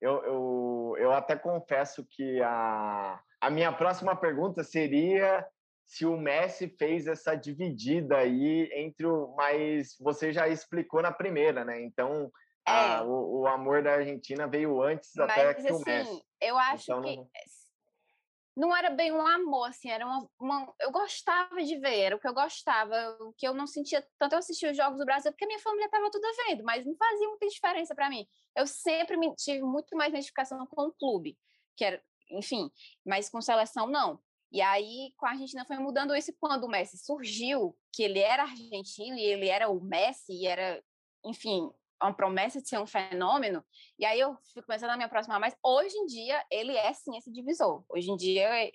Eu, 0.00 0.24
eu, 0.24 0.94
eu 0.98 1.12
até 1.12 1.36
confesso 1.36 2.04
que 2.10 2.42
a, 2.42 3.22
a 3.40 3.50
minha 3.50 3.72
próxima 3.72 4.16
pergunta 4.16 4.64
seria 4.64 5.46
se 5.86 6.04
o 6.04 6.16
Messi 6.16 6.68
fez 6.68 7.06
essa 7.06 7.36
dividida 7.36 8.16
aí 8.16 8.68
entre 8.74 9.06
o. 9.06 9.32
Mas 9.36 9.96
você 10.00 10.32
já 10.32 10.48
explicou 10.48 11.02
na 11.02 11.12
primeira, 11.12 11.64
né? 11.64 11.80
Então, 11.82 12.32
é. 12.66 12.70
a, 12.72 13.02
o, 13.02 13.40
o, 13.40 13.46
amor 13.46 13.82
da 13.82 13.94
Argentina 13.94 14.46
veio 14.46 14.82
antes 14.82 15.10
mas, 15.16 15.30
até 15.30 15.54
que 15.54 15.60
assim, 15.62 15.72
o 15.72 15.84
Messi. 15.84 16.24
Eu 16.40 16.58
acho 16.58 16.84
então, 16.84 17.02
que. 17.02 17.16
Não... 17.16 18.68
não... 18.68 18.76
era 18.76 18.90
bem 18.90 19.12
um 19.12 19.26
amor, 19.26 19.68
assim, 19.68 19.90
era 19.90 20.06
uma, 20.06 20.28
uma, 20.38 20.74
Eu 20.80 20.92
gostava 20.92 21.62
de 21.62 21.76
ver, 21.78 21.98
era 21.98 22.16
o 22.16 22.20
que 22.20 22.28
eu 22.28 22.34
gostava, 22.34 23.16
o 23.20 23.32
que 23.32 23.46
eu 23.46 23.54
não 23.54 23.66
sentia. 23.66 24.06
Tanto 24.18 24.34
eu 24.34 24.38
assistia 24.38 24.70
os 24.70 24.76
Jogos 24.76 24.98
do 24.98 25.04
Brasil, 25.04 25.32
porque 25.32 25.46
minha 25.46 25.58
família 25.58 25.86
estava 25.86 26.10
tudo 26.10 26.26
vendo, 26.46 26.62
mas 26.62 26.86
não 26.86 26.96
fazia 26.96 27.28
muita 27.28 27.46
diferença 27.48 27.94
para 27.94 28.08
mim. 28.08 28.26
Eu 28.56 28.66
sempre 28.66 29.16
me, 29.16 29.34
tive 29.34 29.62
muito 29.62 29.96
mais 29.96 30.10
identificação 30.10 30.64
com 30.66 30.82
o 30.88 30.92
clube, 30.92 31.36
que 31.76 31.84
era, 31.84 32.02
enfim, 32.30 32.70
mas 33.04 33.28
com 33.28 33.40
seleção 33.40 33.86
não. 33.86 34.20
E 34.52 34.60
aí, 34.60 35.14
com 35.16 35.24
a 35.24 35.30
Argentina 35.30 35.64
foi 35.64 35.78
mudando 35.78 36.14
isso 36.14 36.30
quando 36.38 36.64
o 36.64 36.68
Messi 36.68 36.98
surgiu, 36.98 37.74
que 37.90 38.02
ele 38.02 38.18
era 38.18 38.42
argentino 38.42 39.16
e 39.16 39.22
ele 39.22 39.48
era 39.48 39.70
o 39.70 39.80
Messi, 39.80 40.32
e 40.34 40.46
era, 40.46 40.84
enfim, 41.24 41.72
uma 42.02 42.14
promessa 42.14 42.60
de 42.60 42.68
ser 42.68 42.78
um 42.78 42.86
fenômeno. 42.86 43.64
E 43.98 44.04
aí 44.04 44.18
eu 44.18 44.36
fico 44.52 44.66
começando 44.66 44.90
a 44.90 44.96
me 44.96 45.04
aproximar 45.04 45.40
mais. 45.40 45.56
Hoje 45.62 45.96
em 45.96 46.06
dia, 46.06 46.44
ele 46.50 46.76
é 46.76 46.92
sim 46.92 47.16
esse 47.16 47.30
divisor. 47.30 47.84
Hoje 47.88 48.10
em 48.10 48.16
dia 48.16 48.64
é, 48.64 48.72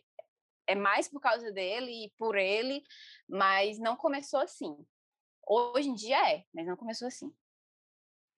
é 0.68 0.76
mais 0.76 1.08
por 1.08 1.20
causa 1.20 1.52
dele 1.52 2.06
e 2.06 2.12
por 2.18 2.36
ele, 2.36 2.84
mas 3.28 3.80
não 3.80 3.96
começou 3.96 4.40
assim. 4.40 4.76
Hoje 5.48 5.90
em 5.90 5.94
dia 5.94 6.34
é, 6.34 6.44
mas 6.54 6.68
não 6.68 6.76
começou 6.76 7.08
assim. 7.08 7.34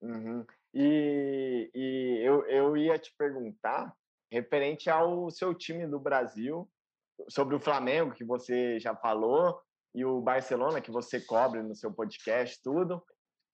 Uhum. 0.01 0.45
E, 0.73 1.69
e 1.73 2.19
eu, 2.23 2.45
eu 2.45 2.77
ia 2.77 2.97
te 2.97 3.13
perguntar, 3.17 3.95
referente 4.31 4.89
ao 4.89 5.29
seu 5.31 5.53
time 5.53 5.87
do 5.87 5.99
Brasil, 5.99 6.69
sobre 7.27 7.55
o 7.55 7.59
Flamengo, 7.59 8.13
que 8.13 8.23
você 8.23 8.79
já 8.79 8.95
falou, 8.95 9.59
e 9.93 10.05
o 10.05 10.21
Barcelona, 10.21 10.81
que 10.81 10.91
você 10.91 11.19
cobre 11.19 11.63
no 11.63 11.75
seu 11.75 11.91
podcast, 11.91 12.61
tudo. 12.61 13.03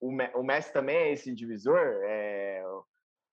O, 0.08 0.44
Messi 0.44 0.72
também 0.72 0.96
é 0.96 1.14
esse 1.14 1.34
divisor? 1.34 1.80
É, 2.04 2.64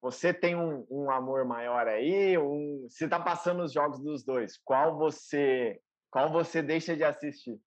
você 0.01 0.33
tem 0.33 0.57
um, 0.57 0.87
um, 0.91 1.11
amor 1.11 1.45
maior 1.45 1.87
aí? 1.87 2.37
Um, 2.39 2.87
você 2.89 3.05
está 3.05 3.21
passando 3.21 3.63
os 3.63 3.73
jogos 3.73 4.01
dos 4.01 4.25
dois. 4.25 4.59
Qual 4.65 4.97
você, 4.97 5.81
qual 6.11 6.31
você 6.31 6.63
deixa 6.63 6.97
de 6.97 7.05
assistir? 7.05 7.59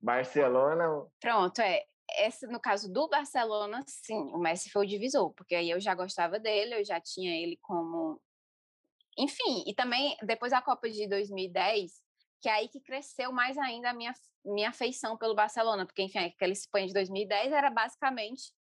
Barcelona? 0.00 0.84
Pronto, 1.20 1.60
é. 1.60 1.82
Esse, 2.18 2.46
no 2.46 2.60
caso 2.60 2.92
do 2.92 3.08
Barcelona, 3.08 3.80
sim, 3.86 4.30
o 4.34 4.38
Messi 4.38 4.70
foi 4.70 4.84
o 4.84 4.88
divisor, 4.88 5.32
porque 5.32 5.54
aí 5.54 5.70
eu 5.70 5.80
já 5.80 5.94
gostava 5.94 6.38
dele, 6.38 6.74
eu 6.74 6.84
já 6.84 7.00
tinha 7.00 7.34
ele 7.34 7.56
como 7.62 8.20
enfim, 9.18 9.64
e 9.66 9.74
também 9.74 10.16
depois 10.22 10.52
da 10.52 10.62
Copa 10.62 10.88
de 10.88 11.06
2010, 11.06 12.01
que 12.42 12.48
é 12.48 12.52
aí 12.52 12.68
que 12.68 12.80
cresceu 12.80 13.32
mais 13.32 13.56
ainda 13.56 13.90
a 13.90 13.94
minha, 13.94 14.12
minha 14.44 14.70
afeição 14.70 15.16
pelo 15.16 15.34
Barcelona, 15.34 15.86
porque, 15.86 16.02
enfim, 16.02 16.18
aquela 16.18 16.52
Espanha 16.52 16.88
de 16.88 16.92
2010 16.92 17.52
era 17.52 17.70
basicamente 17.70 18.52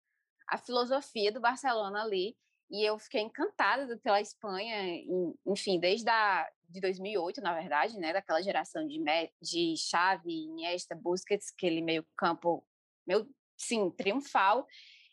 a 0.46 0.58
filosofia 0.58 1.32
do 1.32 1.40
Barcelona 1.40 2.02
ali, 2.02 2.36
e 2.70 2.84
eu 2.84 2.98
fiquei 2.98 3.22
encantada 3.22 3.98
pela 3.98 4.20
Espanha, 4.20 5.02
enfim, 5.46 5.80
desde 5.80 6.08
a, 6.08 6.48
de 6.68 6.80
2008, 6.80 7.40
na 7.40 7.54
verdade, 7.54 7.98
né, 7.98 8.12
daquela 8.12 8.42
geração 8.42 8.86
de, 8.86 9.02
de 9.40 9.74
Xavi, 9.76 10.44
Iniesta, 10.44 10.94
Busquets, 10.94 11.52
aquele 11.56 11.80
meio 11.80 12.06
campo, 12.16 12.64
meu, 13.06 13.26
sim, 13.56 13.90
triunfal, 13.90 14.66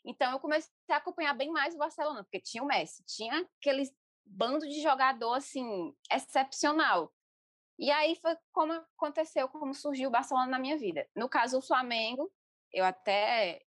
então 0.05 0.31
eu 0.31 0.39
comecei 0.39 0.71
a 0.91 0.97
acompanhar 0.97 1.33
bem 1.33 1.51
mais 1.51 1.73
o 1.73 1.77
Barcelona, 1.77 2.23
porque 2.23 2.39
tinha 2.39 2.63
o 2.63 2.67
Messi, 2.67 3.03
tinha 3.05 3.47
aqueles 3.59 3.91
bando 4.25 4.67
de 4.67 4.81
jogador 4.81 5.33
assim 5.33 5.93
excepcional. 6.11 7.11
E 7.77 7.91
aí 7.91 8.15
foi 8.15 8.35
como 8.51 8.73
aconteceu, 8.73 9.47
como 9.49 9.73
surgiu 9.73 10.09
o 10.09 10.11
Barcelona 10.11 10.47
na 10.47 10.59
minha 10.59 10.77
vida. 10.77 11.07
No 11.15 11.29
caso, 11.29 11.59
o 11.59 11.61
Flamengo, 11.61 12.31
eu 12.73 12.83
até 12.83 13.61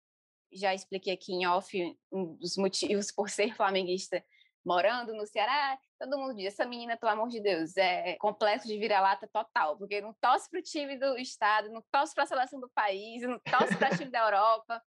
já 0.52 0.74
expliquei 0.74 1.14
aqui 1.14 1.32
em 1.32 1.46
off 1.46 1.98
um 2.10 2.34
dos 2.36 2.56
motivos 2.56 3.10
por 3.14 3.30
ser 3.30 3.54
flamenguista 3.54 4.24
morando 4.64 5.14
no 5.14 5.26
Ceará, 5.26 5.78
todo 5.98 6.18
mundo 6.18 6.34
diz, 6.34 6.46
essa 6.46 6.66
menina, 6.66 6.96
pelo 6.96 7.12
amor 7.12 7.28
de 7.28 7.40
Deus, 7.40 7.76
é 7.76 8.16
complexo 8.16 8.68
de 8.68 8.78
vira-lata 8.78 9.28
total, 9.32 9.76
porque 9.78 10.00
não 10.00 10.12
torce 10.20 10.50
para 10.50 10.60
o 10.60 10.62
time 10.62 10.98
do 10.98 11.16
estado, 11.16 11.70
não 11.70 11.82
torce 11.90 12.14
para 12.14 12.24
a 12.24 12.26
seleção 12.26 12.60
do 12.60 12.68
país, 12.70 13.22
não 13.22 13.38
torce 13.38 13.76
para 13.76 13.94
o 13.94 13.96
time 13.96 14.10
da 14.10 14.20
Europa. 14.20 14.82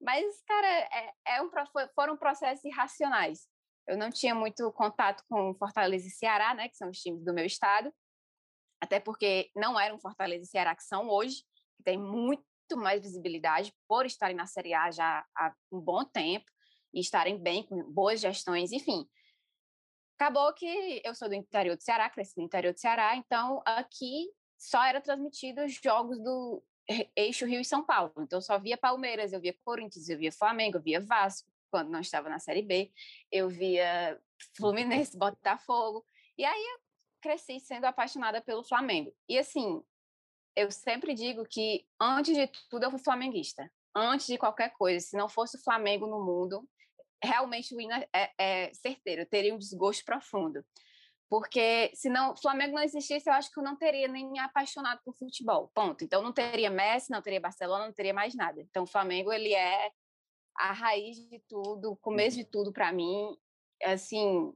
Mas, 0.00 0.24
cara, 0.42 0.66
é, 0.66 1.12
é 1.26 1.42
um, 1.42 1.50
foram 1.94 2.16
processos 2.16 2.64
irracionais. 2.64 3.46
Eu 3.86 3.96
não 3.96 4.10
tinha 4.10 4.34
muito 4.34 4.70
contato 4.72 5.22
com 5.28 5.54
Fortaleza 5.54 6.06
e 6.06 6.10
Ceará, 6.10 6.54
né, 6.54 6.68
que 6.68 6.76
são 6.76 6.90
os 6.90 6.98
times 6.98 7.24
do 7.24 7.32
meu 7.32 7.44
estado, 7.46 7.92
até 8.82 8.98
porque 8.98 9.48
não 9.54 9.78
eram 9.78 9.96
Fortaleza 9.96 10.42
e 10.42 10.48
Ceará 10.48 10.74
que 10.74 10.82
são 10.82 11.08
hoje, 11.08 11.44
que 11.76 11.84
tem 11.84 11.96
muito 11.96 12.42
mais 12.74 13.00
visibilidade 13.00 13.72
por 13.86 14.04
estarem 14.04 14.34
na 14.34 14.46
Série 14.46 14.74
A 14.74 14.90
já 14.90 15.24
há 15.36 15.54
um 15.70 15.80
bom 15.80 16.04
tempo 16.04 16.50
e 16.92 16.98
estarem 16.98 17.38
bem, 17.40 17.62
com 17.62 17.80
boas 17.84 18.20
gestões, 18.20 18.72
enfim. 18.72 19.08
Acabou 20.18 20.52
que 20.52 21.00
eu 21.04 21.14
sou 21.14 21.28
do 21.28 21.34
interior 21.36 21.76
do 21.76 21.82
Ceará, 21.82 22.10
cresci 22.10 22.36
no 22.36 22.44
interior 22.44 22.74
do 22.74 22.80
Ceará, 22.80 23.14
então 23.14 23.62
aqui 23.64 24.28
só 24.58 24.82
era 24.82 25.00
transmitido 25.00 25.64
os 25.64 25.74
jogos 25.74 26.18
do 26.18 26.60
eixo 27.14 27.46
Rio 27.46 27.60
e 27.60 27.64
São 27.64 27.86
Paulo. 27.86 28.12
Então 28.18 28.40
só 28.40 28.58
via 28.58 28.76
Palmeiras, 28.76 29.32
eu 29.32 29.40
via 29.40 29.54
Corinthians, 29.64 30.08
eu 30.08 30.18
via 30.18 30.32
Flamengo, 30.32 30.78
eu 30.78 30.82
via 30.82 31.00
Vasco, 31.00 31.48
quando 31.70 31.88
não 31.88 32.00
estava 32.00 32.28
na 32.28 32.40
Série 32.40 32.62
B, 32.62 32.92
eu 33.30 33.48
via 33.48 34.20
Fluminense, 34.56 35.16
Botafogo. 35.16 36.04
E 36.36 36.44
aí 36.44 36.60
eu 36.60 36.91
cresci 37.22 37.60
sendo 37.60 37.84
apaixonada 37.84 38.42
pelo 38.42 38.64
Flamengo. 38.64 39.14
E 39.28 39.38
assim, 39.38 39.82
eu 40.54 40.70
sempre 40.70 41.14
digo 41.14 41.44
que 41.44 41.86
antes 41.98 42.36
de 42.36 42.46
tudo 42.68 42.84
eu 42.84 42.90
fui 42.90 42.98
flamenguista. 42.98 43.70
Antes 43.94 44.26
de 44.26 44.36
qualquer 44.36 44.72
coisa, 44.72 45.04
se 45.04 45.16
não 45.16 45.28
fosse 45.28 45.56
o 45.56 45.62
Flamengo 45.62 46.06
no 46.06 46.24
mundo, 46.24 46.68
realmente 47.22 47.74
o 47.74 47.80
hino 47.80 47.94
é, 48.12 48.32
é 48.38 48.74
certeiro, 48.74 49.22
eu 49.22 49.26
teria 49.26 49.54
um 49.54 49.58
desgosto 49.58 50.04
profundo. 50.04 50.64
Porque 51.30 51.90
se 51.94 52.10
não, 52.10 52.32
o 52.32 52.36
Flamengo 52.36 52.74
não 52.74 52.82
existisse, 52.82 53.28
eu 53.28 53.32
acho 53.32 53.50
que 53.50 53.58
eu 53.58 53.64
não 53.64 53.74
teria 53.74 54.06
nem 54.06 54.30
me 54.30 54.38
apaixonado 54.38 55.00
por 55.02 55.16
futebol. 55.16 55.70
Ponto. 55.74 56.04
Então 56.04 56.20
não 56.22 56.32
teria 56.32 56.68
Messi, 56.68 57.10
não 57.10 57.22
teria 57.22 57.40
Barcelona, 57.40 57.86
não 57.86 57.92
teria 57.92 58.12
mais 58.12 58.34
nada. 58.34 58.60
Então 58.60 58.82
o 58.82 58.86
Flamengo 58.86 59.32
ele 59.32 59.54
é 59.54 59.90
a 60.54 60.72
raiz 60.72 61.16
de 61.30 61.38
tudo, 61.48 61.92
o 61.92 61.96
começo 61.96 62.36
de 62.36 62.44
tudo 62.44 62.70
para 62.70 62.92
mim. 62.92 63.34
Assim, 63.82 64.52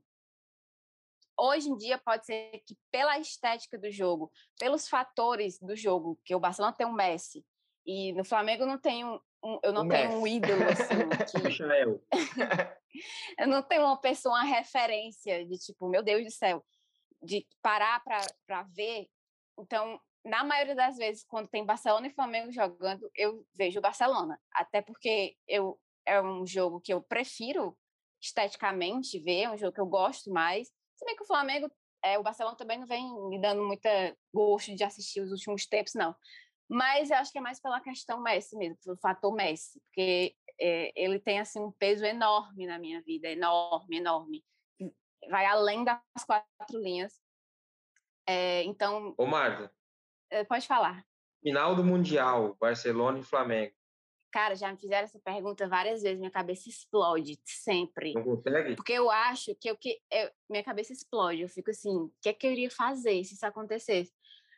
hoje 1.38 1.68
em 1.68 1.76
dia 1.76 1.98
pode 1.98 2.26
ser 2.26 2.62
que 2.66 2.76
pela 2.90 3.18
estética 3.18 3.78
do 3.78 3.90
jogo, 3.90 4.30
pelos 4.58 4.88
fatores 4.88 5.58
do 5.58 5.76
jogo, 5.76 6.18
que 6.24 6.34
o 6.34 6.40
Barcelona 6.40 6.74
tem 6.74 6.86
um 6.86 6.92
Messi 6.92 7.44
e 7.86 8.12
no 8.12 8.24
Flamengo 8.24 8.66
não 8.66 8.78
tenho 8.78 9.20
um, 9.44 9.58
eu 9.62 9.72
não 9.72 9.86
o 9.86 9.88
tenho 9.88 10.08
Messi. 10.08 10.18
um 10.18 10.26
ídolo 10.26 10.62
assim. 10.64 10.94
Que... 11.36 11.62
eu 13.38 13.46
não 13.46 13.62
tenho 13.62 13.82
uma 13.82 14.00
pessoa, 14.00 14.36
uma 14.36 14.44
referência 14.44 15.46
de 15.46 15.58
tipo, 15.58 15.88
meu 15.88 16.02
Deus 16.02 16.24
do 16.24 16.30
céu, 16.30 16.64
de 17.22 17.46
parar 17.62 18.02
para 18.02 18.62
ver. 18.74 19.06
Então, 19.58 20.00
na 20.24 20.42
maioria 20.42 20.74
das 20.74 20.96
vezes, 20.96 21.24
quando 21.24 21.48
tem 21.48 21.64
Barcelona 21.64 22.06
e 22.08 22.14
Flamengo 22.14 22.50
jogando, 22.50 23.08
eu 23.14 23.46
vejo 23.54 23.78
o 23.78 23.82
Barcelona. 23.82 24.40
Até 24.52 24.82
porque 24.82 25.36
eu, 25.46 25.78
é 26.04 26.20
um 26.20 26.46
jogo 26.46 26.80
que 26.80 26.92
eu 26.92 27.00
prefiro 27.02 27.76
esteticamente 28.20 29.20
ver, 29.20 29.42
é 29.42 29.50
um 29.50 29.58
jogo 29.58 29.72
que 29.72 29.80
eu 29.80 29.86
gosto 29.86 30.30
mais. 30.30 30.68
Se 30.96 31.04
bem 31.04 31.16
que 31.16 31.22
o 31.22 31.26
Flamengo, 31.26 31.70
é, 32.02 32.18
o 32.18 32.22
Barcelona 32.22 32.56
também 32.56 32.78
não 32.78 32.86
vem 32.86 33.04
me 33.28 33.40
dando 33.40 33.62
muita 33.62 34.16
gosto 34.32 34.74
de 34.74 34.84
assistir 34.84 35.20
os 35.20 35.30
últimos 35.30 35.66
tempos, 35.66 35.94
não. 35.94 36.14
Mas 36.68 37.10
eu 37.10 37.16
acho 37.16 37.30
que 37.30 37.38
é 37.38 37.40
mais 37.40 37.60
pela 37.60 37.80
questão 37.80 38.20
Messi 38.20 38.56
mesmo, 38.56 38.78
pelo 38.82 38.96
fator 38.96 39.32
Messi, 39.32 39.80
porque 39.80 40.34
é, 40.60 40.92
ele 40.96 41.20
tem 41.20 41.38
assim 41.38 41.60
um 41.60 41.70
peso 41.72 42.04
enorme 42.04 42.66
na 42.66 42.78
minha 42.78 43.00
vida, 43.02 43.28
enorme, 43.28 43.98
enorme. 43.98 44.44
Vai 45.30 45.46
além 45.46 45.84
das 45.84 46.00
quatro 46.26 46.80
linhas. 46.80 47.20
É, 48.26 48.62
então. 48.64 49.14
Ô, 49.16 49.26
Marta. 49.26 49.72
Eh, 50.30 50.44
pode 50.44 50.66
falar. 50.66 51.04
Final 51.42 51.76
do 51.76 51.84
Mundial, 51.84 52.56
Barcelona 52.60 53.18
e 53.20 53.22
Flamengo. 53.22 53.74
Cara, 54.32 54.54
já 54.54 54.70
me 54.70 54.78
fizeram 54.78 55.04
essa 55.04 55.18
pergunta 55.20 55.68
várias 55.68 56.02
vezes, 56.02 56.18
minha 56.18 56.30
cabeça 56.30 56.68
explode 56.68 57.38
sempre. 57.44 58.12
Não 58.12 58.22
consegue? 58.22 58.76
Porque 58.76 58.92
eu 58.92 59.10
acho 59.10 59.54
que, 59.54 59.70
eu, 59.70 59.76
que 59.76 59.98
eu, 60.10 60.30
minha 60.50 60.62
cabeça 60.62 60.92
explode. 60.92 61.42
Eu 61.42 61.48
fico 61.48 61.70
assim, 61.70 61.96
o 61.96 62.12
que, 62.20 62.28
é 62.28 62.32
que 62.32 62.46
eu 62.46 62.52
iria 62.52 62.70
fazer 62.70 63.24
se 63.24 63.34
isso 63.34 63.46
acontecesse? 63.46 64.12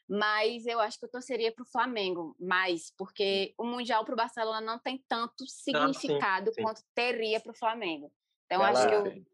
Mas 0.08 0.66
eu 0.66 0.80
acho 0.80 0.98
que 0.98 1.04
eu 1.04 1.10
torceria 1.10 1.52
para 1.52 1.62
o 1.62 1.70
Flamengo 1.70 2.34
mais, 2.40 2.90
porque 2.96 3.54
o 3.58 3.64
Mundial 3.64 4.04
para 4.04 4.14
o 4.14 4.16
Barcelona 4.16 4.60
não 4.60 4.78
tem 4.78 5.04
tanto 5.06 5.46
significado 5.46 6.48
sim, 6.48 6.54
sim. 6.54 6.62
quanto 6.62 6.82
teria 6.94 7.38
para 7.40 7.52
o 7.52 7.56
Flamengo. 7.56 8.10
Então, 8.46 8.58
bela, 8.58 8.70
acho 8.70 8.88
que 8.88 8.94
eu. 8.94 9.24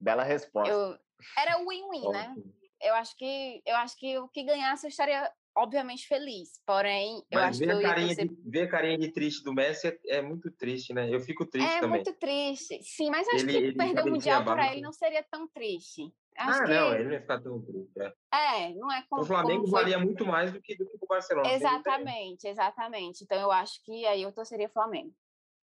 Bela 0.00 0.24
resposta. 0.24 0.72
Eu, 0.72 0.98
era 1.38 1.58
win-win, 1.58 2.10
né? 2.10 2.34
Eu 2.82 2.94
acho 2.94 3.16
que 3.16 3.62
eu 3.64 3.76
acho 3.76 3.96
que 3.96 4.18
o 4.18 4.28
que 4.28 4.42
ganhasse 4.42 4.84
eu 4.84 4.90
estaria 4.90 5.32
obviamente 5.56 6.06
feliz, 6.08 6.60
porém, 6.66 7.24
eu 7.30 7.40
Mas 7.40 7.50
acho 7.50 7.58
ver 7.60 7.66
que 7.66 7.72
eu 7.72 7.78
a 7.78 7.82
carinha 7.82 8.14
de, 8.14 8.38
ver 8.44 8.62
a 8.62 8.68
carinha 8.68 8.98
de 8.98 9.12
triste 9.12 9.44
do 9.44 9.52
Messi 9.52 9.88
é, 9.88 9.98
é, 10.16 10.22
muito 10.22 10.50
triste, 10.50 10.92
né? 10.92 11.12
Eu 11.12 11.20
fico 11.20 11.46
triste 11.46 11.68
é 11.68 11.80
também. 11.80 12.00
É 12.00 12.04
muito 12.04 12.18
triste, 12.18 12.82
sim, 12.82 13.10
mas 13.10 13.28
acho 13.28 13.44
ele, 13.44 13.52
que 13.52 13.56
ele 13.58 13.74
perder 13.74 14.02
o 14.02 14.10
Mundial 14.10 14.44
para 14.44 14.72
ele 14.72 14.80
não 14.80 14.92
seria 14.92 15.22
tão 15.22 15.46
triste. 15.48 16.12
Acho 16.36 16.62
ah, 16.62 16.64
que... 16.64 16.74
não, 16.74 16.94
ele 16.94 17.04
não 17.04 17.12
ia 17.12 17.20
ficar 17.20 17.40
tão 17.40 17.62
triste. 17.62 18.00
É, 18.32 18.64
é 18.64 18.74
não 18.74 18.90
é 18.90 19.04
como. 19.08 19.22
O 19.22 19.24
Flamengo 19.24 19.62
como 19.62 19.72
valia 19.72 19.98
muito 19.98 20.26
mais 20.26 20.52
do 20.52 20.60
que, 20.60 20.76
do 20.76 20.84
que 20.84 20.98
o 21.00 21.06
Barcelona. 21.06 21.52
Exatamente, 21.52 22.48
exatamente. 22.48 23.22
Então 23.22 23.40
eu 23.40 23.52
acho 23.52 23.82
que 23.84 24.04
aí 24.06 24.22
eu 24.22 24.32
torceria 24.32 24.68
Flamengo. 24.68 25.14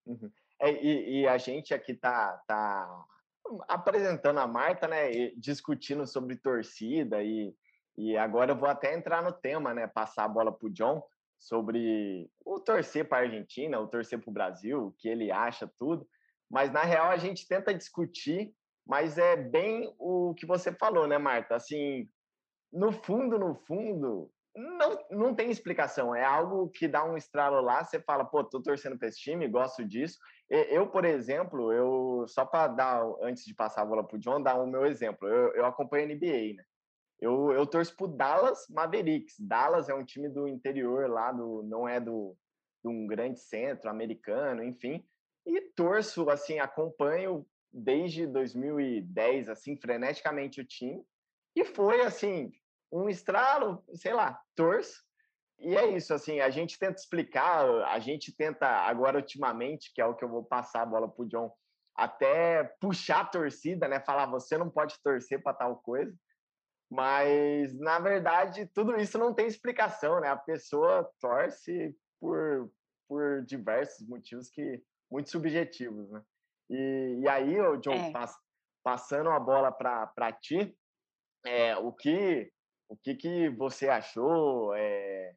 Uhum. 0.05 0.31
É, 0.59 0.71
e, 0.71 1.21
e, 1.21 1.27
a 1.27 1.37
gente 1.37 1.73
aqui 1.73 1.93
tá, 1.93 2.39
tá 2.47 3.05
apresentando 3.67 4.39
a 4.39 4.47
Marta, 4.47 4.87
né? 4.87 5.31
discutindo 5.35 6.05
sobre 6.05 6.35
torcida 6.35 7.21
e 7.23 7.53
e 7.97 8.17
agora 8.17 8.51
eu 8.51 8.55
vou 8.55 8.69
até 8.69 8.93
entrar 8.95 9.21
no 9.21 9.31
tema, 9.31 9.73
né? 9.73 9.87
Passar 9.87 10.25
a 10.25 10.29
bola 10.29 10.51
para 10.51 10.67
o 10.67 10.71
John 10.71 11.03
sobre 11.37 12.29
o 12.45 12.59
torcer 12.59 13.07
para 13.07 13.19
a 13.19 13.21
Argentina, 13.21 13.79
o 13.79 13.87
torcer 13.87 14.19
para 14.19 14.29
o 14.29 14.33
Brasil, 14.33 14.87
o 14.87 14.91
que 14.91 15.07
ele 15.07 15.31
acha, 15.31 15.71
tudo. 15.79 16.07
Mas 16.49 16.71
na 16.71 16.83
real 16.83 17.09
a 17.09 17.17
gente 17.17 17.47
tenta 17.47 17.73
discutir, 17.73 18.53
mas 18.85 19.17
é 19.17 19.35
bem 19.35 19.93
o 19.97 20.33
que 20.35 20.45
você 20.45 20.71
falou, 20.71 21.07
né, 21.07 21.17
Marta? 21.17 21.55
Assim, 21.55 22.09
no 22.71 22.91
fundo, 22.91 23.39
no 23.39 23.55
fundo, 23.55 24.31
não, 24.55 25.05
não 25.09 25.35
tem 25.35 25.49
explicação. 25.49 26.13
É 26.15 26.23
algo 26.23 26.69
que 26.69 26.87
dá 26.87 27.03
um 27.03 27.17
estralo 27.17 27.61
lá, 27.61 27.83
você 27.83 27.99
fala, 27.99 28.25
pô, 28.25 28.43
tô 28.43 28.61
torcendo 28.61 28.97
para 28.97 29.07
esse 29.07 29.19
time, 29.19 29.47
gosto 29.47 29.85
disso. 29.85 30.17
Eu, 30.49 30.87
por 30.87 31.05
exemplo, 31.05 31.71
eu 31.71 32.25
só 32.27 32.45
para 32.45 32.67
dar, 32.67 33.03
antes 33.21 33.45
de 33.45 33.55
passar 33.55 33.83
a 33.83 33.85
bola 33.85 34.05
para 34.05 34.17
o 34.17 34.19
John, 34.19 34.41
dar 34.41 34.55
o 34.55 34.67
meu 34.67 34.85
exemplo. 34.85 35.27
Eu, 35.27 35.53
eu 35.53 35.65
acompanho 35.65 36.05
a 36.05 36.13
NBA, 36.13 36.55
né? 36.57 36.63
Eu, 37.21 37.51
eu 37.51 37.67
torço 37.67 37.95
pro 37.95 38.07
Dallas 38.07 38.65
Mavericks. 38.67 39.35
Dallas 39.39 39.87
é 39.87 39.93
um 39.93 40.03
time 40.03 40.27
do 40.27 40.47
interior 40.47 41.07
lá, 41.07 41.31
do, 41.31 41.61
não 41.63 41.87
é 41.87 41.99
do, 41.99 42.35
de 42.83 42.89
um 42.89 43.05
grande 43.05 43.39
centro 43.39 43.89
americano, 43.89 44.63
enfim. 44.63 45.05
E 45.45 45.61
torço, 45.75 46.29
assim, 46.31 46.59
acompanho 46.59 47.45
desde 47.71 48.25
2010, 48.25 49.49
assim, 49.49 49.77
freneticamente 49.77 50.59
o 50.59 50.65
time. 50.65 51.03
E 51.55 51.63
foi, 51.63 52.01
assim, 52.01 52.51
um 52.91 53.07
estralo, 53.07 53.83
sei 53.93 54.13
lá, 54.13 54.39
torço. 54.55 55.03
E 55.59 55.77
é 55.77 55.95
isso, 55.95 56.11
assim, 56.13 56.39
a 56.39 56.49
gente 56.49 56.79
tenta 56.79 56.99
explicar, 56.99 57.69
a 57.85 57.99
gente 57.99 58.35
tenta, 58.35 58.67
agora 58.67 59.17
ultimamente, 59.17 59.93
que 59.93 60.01
é 60.01 60.05
o 60.05 60.15
que 60.15 60.25
eu 60.25 60.29
vou 60.29 60.43
passar 60.43 60.81
a 60.81 60.85
bola 60.87 61.07
pro 61.07 61.27
John, 61.27 61.53
até 61.95 62.63
puxar 62.79 63.21
a 63.21 63.25
torcida, 63.25 63.87
né? 63.87 63.99
Falar, 63.99 64.25
você 64.25 64.57
não 64.57 64.71
pode 64.71 64.95
torcer 65.03 65.41
para 65.43 65.53
tal 65.53 65.77
coisa. 65.77 66.11
Mas, 66.91 67.73
na 67.79 67.99
verdade, 67.99 68.67
tudo 68.73 68.97
isso 68.97 69.17
não 69.17 69.33
tem 69.33 69.47
explicação, 69.47 70.19
né? 70.19 70.27
A 70.27 70.35
pessoa 70.35 71.09
torce 71.21 71.95
por, 72.19 72.69
por 73.07 73.45
diversos 73.45 74.05
motivos 74.05 74.49
que 74.49 74.83
muito 75.09 75.29
subjetivos, 75.29 76.09
né? 76.11 76.21
E, 76.69 77.19
e 77.21 77.29
aí, 77.29 77.61
o 77.61 77.77
John, 77.77 77.93
é. 77.93 78.11
pass, 78.11 78.37
passando 78.83 79.29
a 79.29 79.39
bola 79.39 79.71
para 79.71 80.31
ti, 80.33 80.77
é, 81.45 81.77
o 81.77 81.93
que 81.93 82.51
o 82.89 82.97
que, 82.97 83.15
que 83.15 83.49
você 83.51 83.87
achou 83.87 84.75
é, 84.75 85.33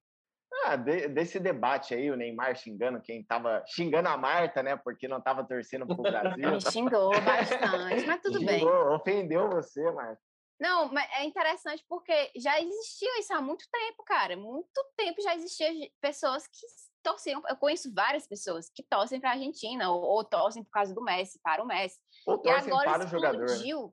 ah, 0.64 0.74
de, 0.74 1.06
desse 1.06 1.38
debate 1.38 1.94
aí, 1.94 2.10
o 2.10 2.16
Neymar 2.16 2.56
xingando 2.56 3.00
quem 3.00 3.20
estava 3.20 3.62
xingando 3.68 4.08
a 4.08 4.16
Marta, 4.16 4.60
né? 4.60 4.76
Porque 4.76 5.06
não 5.06 5.18
estava 5.18 5.44
torcendo 5.44 5.86
para 5.86 5.94
o 5.94 6.02
Brasil. 6.02 6.50
Me 6.50 6.60
xingou 6.60 7.12
bastante, 7.20 8.06
mas 8.06 8.20
tudo 8.20 8.38
xingou, 8.38 8.46
bem. 8.46 8.66
Ofendeu 8.66 9.48
você, 9.48 9.88
Marta. 9.92 10.20
Não, 10.60 10.92
mas 10.92 11.10
é 11.12 11.24
interessante 11.24 11.84
porque 11.88 12.30
já 12.36 12.60
existia 12.60 13.20
isso 13.20 13.34
há 13.34 13.40
muito 13.40 13.64
tempo, 13.70 14.04
cara. 14.04 14.36
Muito 14.36 14.84
tempo 14.96 15.20
já 15.20 15.34
existia 15.34 15.68
pessoas 16.00 16.46
que 16.46 16.66
torciam. 17.02 17.42
Eu 17.48 17.56
conheço 17.56 17.92
várias 17.92 18.26
pessoas 18.26 18.70
que 18.70 18.82
torcem 18.82 19.20
para 19.20 19.30
a 19.30 19.32
Argentina 19.32 19.90
ou, 19.90 20.00
ou, 20.00 20.24
torcem 20.24 20.62
por 20.62 20.70
causa 20.70 20.94
do 20.94 21.02
Messi, 21.02 21.40
para 21.42 21.62
o 21.62 21.66
Messi. 21.66 21.98
Ou 22.26 22.38
torcem 22.38 22.68
e 22.68 22.72
agora 22.72 22.98
para 22.98 23.06
o 23.06 23.10
jogador. 23.10 23.46
Né? 23.46 23.92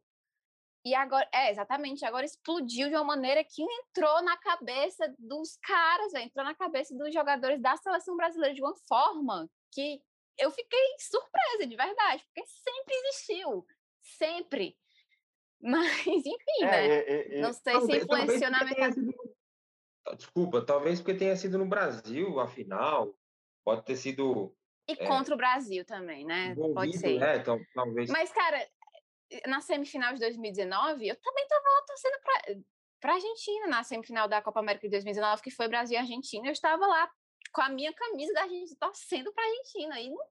E 0.84 0.96
agora, 0.96 1.28
é, 1.32 1.52
exatamente, 1.52 2.04
agora 2.04 2.26
explodiu 2.26 2.90
de 2.90 2.96
uma 2.96 3.04
maneira 3.04 3.44
que 3.44 3.62
entrou 3.62 4.24
na 4.24 4.36
cabeça 4.38 5.14
dos 5.20 5.56
caras, 5.58 6.14
entrou 6.16 6.44
na 6.44 6.56
cabeça 6.56 6.96
dos 6.96 7.14
jogadores 7.14 7.62
da 7.62 7.78
seleção 7.78 8.16
brasileira 8.16 8.56
de 8.56 8.64
uma 8.64 8.76
forma 8.88 9.48
que 9.72 10.02
eu 10.40 10.50
fiquei 10.50 10.96
surpresa, 10.98 11.68
de 11.68 11.76
verdade, 11.76 12.24
porque 12.26 12.48
sempre 12.48 12.96
existiu. 12.96 13.66
Sempre. 14.02 14.76
Mas, 15.62 16.08
enfim, 16.08 16.64
é, 16.64 16.66
né? 16.66 16.88
É, 16.88 17.38
é, 17.38 17.42
não 17.42 17.54
sei 17.54 17.74
talvez, 17.74 18.00
se 18.00 18.06
influenciou 18.06 18.52
na 18.52 18.64
minha 18.64 18.92
sido... 18.92 19.14
Desculpa, 20.16 20.66
talvez 20.66 21.00
porque 21.00 21.18
tenha 21.18 21.36
sido 21.36 21.58
no 21.58 21.66
Brasil, 21.66 22.40
afinal. 22.40 23.16
Pode 23.64 23.86
ter 23.86 23.96
sido. 23.96 24.56
E 24.88 24.94
é, 24.94 25.08
contra 25.08 25.36
o 25.36 25.38
Brasil 25.38 25.86
também, 25.86 26.26
né? 26.26 26.56
Pode 26.56 26.98
ser. 26.98 27.20
Né? 27.20 27.38
Então, 27.38 27.60
talvez... 27.74 28.10
Mas, 28.10 28.32
cara, 28.32 28.68
na 29.48 29.62
semifinal 29.62 30.14
de 30.14 30.20
2019, 30.20 31.08
eu 31.08 31.16
também 31.16 31.44
estava 31.44 31.64
torcendo 31.88 32.20
para 33.00 33.12
a 33.12 33.16
Argentina, 33.16 33.68
na 33.68 33.84
semifinal 33.84 34.28
da 34.28 34.42
Copa 34.42 34.60
América 34.60 34.88
de 34.88 34.92
2019, 34.92 35.42
que 35.44 35.52
foi 35.52 35.68
Brasil 35.68 35.96
e 35.96 36.00
Argentina. 36.00 36.48
Eu 36.48 36.52
estava 36.52 36.86
lá 36.86 37.10
com 37.54 37.62
a 37.62 37.70
minha 37.70 37.94
camisa 37.94 38.34
da 38.34 38.42
Argentina, 38.42 38.78
torcendo 38.80 39.32
para 39.34 39.44
a 39.44 39.48
Argentina. 39.48 40.00
E 40.02 40.10
não, 40.10 40.26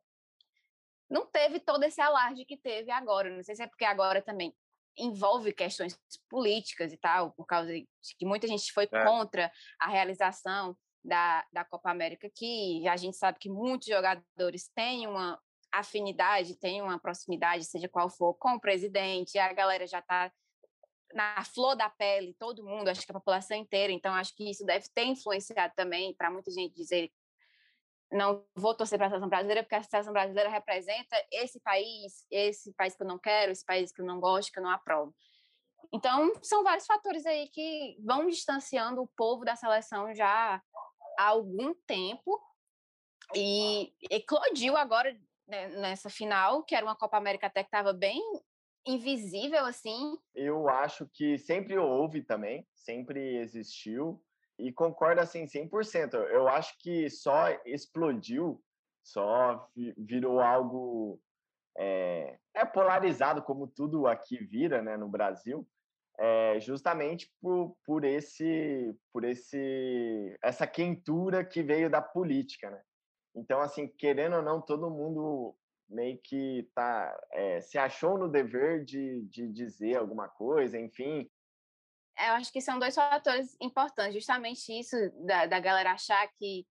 não 1.08 1.26
teve 1.26 1.60
todo 1.60 1.84
esse 1.84 2.00
alarde 2.00 2.44
que 2.44 2.56
teve 2.56 2.90
agora. 2.90 3.30
Não 3.30 3.42
sei 3.42 3.54
se 3.54 3.62
é 3.62 3.66
porque 3.68 3.84
agora 3.84 4.20
também 4.20 4.54
envolve 4.96 5.52
questões 5.52 5.98
políticas 6.28 6.92
e 6.92 6.96
tal, 6.96 7.32
por 7.32 7.46
causa 7.46 7.72
de 7.72 7.86
que 8.18 8.26
muita 8.26 8.46
gente 8.46 8.72
foi 8.72 8.88
é. 8.90 9.04
contra 9.04 9.50
a 9.78 9.88
realização 9.88 10.76
da, 11.04 11.44
da 11.52 11.64
Copa 11.64 11.90
América 11.90 12.26
aqui. 12.26 12.86
A 12.88 12.96
gente 12.96 13.16
sabe 13.16 13.38
que 13.38 13.48
muitos 13.48 13.88
jogadores 13.88 14.68
têm 14.74 15.06
uma 15.06 15.40
afinidade, 15.72 16.58
têm 16.58 16.82
uma 16.82 16.98
proximidade, 16.98 17.64
seja 17.64 17.88
qual 17.88 18.10
for, 18.10 18.34
com 18.34 18.54
o 18.54 18.60
presidente, 18.60 19.38
a 19.38 19.52
galera 19.52 19.86
já 19.86 20.00
está 20.00 20.30
na 21.12 21.42
flor 21.44 21.74
da 21.74 21.90
pele, 21.90 22.36
todo 22.38 22.64
mundo, 22.64 22.88
acho 22.88 23.04
que 23.04 23.10
a 23.10 23.14
população 23.14 23.56
inteira. 23.56 23.92
Então, 23.92 24.14
acho 24.14 24.34
que 24.34 24.48
isso 24.48 24.64
deve 24.64 24.86
ter 24.94 25.04
influenciado 25.04 25.72
também 25.76 26.14
para 26.14 26.30
muita 26.30 26.50
gente 26.50 26.74
dizer 26.74 27.10
não 28.10 28.44
vou 28.56 28.74
torcer 28.74 28.98
para 28.98 29.06
a 29.06 29.10
seleção 29.10 29.28
brasileira 29.28 29.62
porque 29.62 29.76
a 29.76 29.82
seleção 29.82 30.12
brasileira 30.12 30.50
representa 30.50 31.16
esse 31.30 31.60
país, 31.60 32.26
esse 32.30 32.72
país 32.74 32.94
que 32.94 33.02
eu 33.02 33.06
não 33.06 33.18
quero, 33.18 33.52
esse 33.52 33.64
país 33.64 33.92
que 33.92 34.00
eu 34.00 34.06
não 34.06 34.18
gosto, 34.18 34.52
que 34.52 34.58
eu 34.58 34.62
não 34.62 34.70
aprovo. 34.70 35.14
Então, 35.92 36.32
são 36.42 36.62
vários 36.62 36.86
fatores 36.86 37.26
aí 37.26 37.48
que 37.48 37.96
vão 38.04 38.26
distanciando 38.26 39.02
o 39.02 39.08
povo 39.08 39.44
da 39.44 39.56
seleção 39.56 40.14
já 40.14 40.62
há 41.18 41.24
algum 41.24 41.74
tempo 41.86 42.40
e 43.34 43.92
eclodiu 44.10 44.76
agora 44.76 45.16
né, 45.46 45.68
nessa 45.68 46.08
final, 46.08 46.62
que 46.62 46.74
era 46.74 46.86
uma 46.86 46.96
Copa 46.96 47.16
América 47.16 47.46
até 47.46 47.62
que 47.62 47.68
estava 47.68 47.92
bem 47.92 48.22
invisível 48.86 49.64
assim. 49.64 50.16
Eu 50.34 50.68
acho 50.68 51.08
que 51.12 51.38
sempre 51.38 51.76
houve 51.76 52.22
também, 52.22 52.66
sempre 52.74 53.36
existiu 53.36 54.22
e 54.66 54.72
concordo 54.72 55.20
assim 55.20 55.46
100%. 55.46 56.14
Eu 56.14 56.48
acho 56.48 56.76
que 56.78 57.08
só 57.08 57.48
explodiu, 57.64 58.62
só 59.02 59.68
virou 59.96 60.40
algo 60.40 61.20
é, 61.76 62.38
é 62.54 62.64
polarizado 62.64 63.42
como 63.42 63.66
tudo 63.66 64.06
aqui 64.06 64.36
vira, 64.38 64.82
né, 64.82 64.96
no 64.96 65.08
Brasil, 65.08 65.66
é, 66.18 66.60
justamente 66.60 67.32
por, 67.40 67.76
por 67.84 68.04
esse 68.04 68.94
por 69.12 69.24
esse 69.24 70.36
essa 70.42 70.66
quentura 70.66 71.44
que 71.44 71.62
veio 71.62 71.88
da 71.88 72.02
política, 72.02 72.70
né? 72.70 72.82
Então, 73.34 73.60
assim, 73.60 73.86
querendo 73.86 74.36
ou 74.36 74.42
não, 74.42 74.60
todo 74.60 74.90
mundo 74.90 75.56
meio 75.88 76.18
que 76.22 76.68
tá 76.74 77.18
é, 77.32 77.60
se 77.60 77.78
achou 77.78 78.18
no 78.18 78.28
dever 78.28 78.84
de, 78.84 79.22
de 79.30 79.48
dizer 79.48 79.96
alguma 79.96 80.28
coisa, 80.28 80.78
enfim, 80.78 81.28
eu 82.28 82.34
acho 82.34 82.52
que 82.52 82.60
são 82.60 82.78
dois 82.78 82.94
fatores 82.94 83.56
importantes, 83.60 84.14
justamente 84.14 84.72
isso 84.78 84.96
da, 85.26 85.46
da 85.46 85.60
galera 85.60 85.92
achar 85.92 86.26
que, 86.38 86.66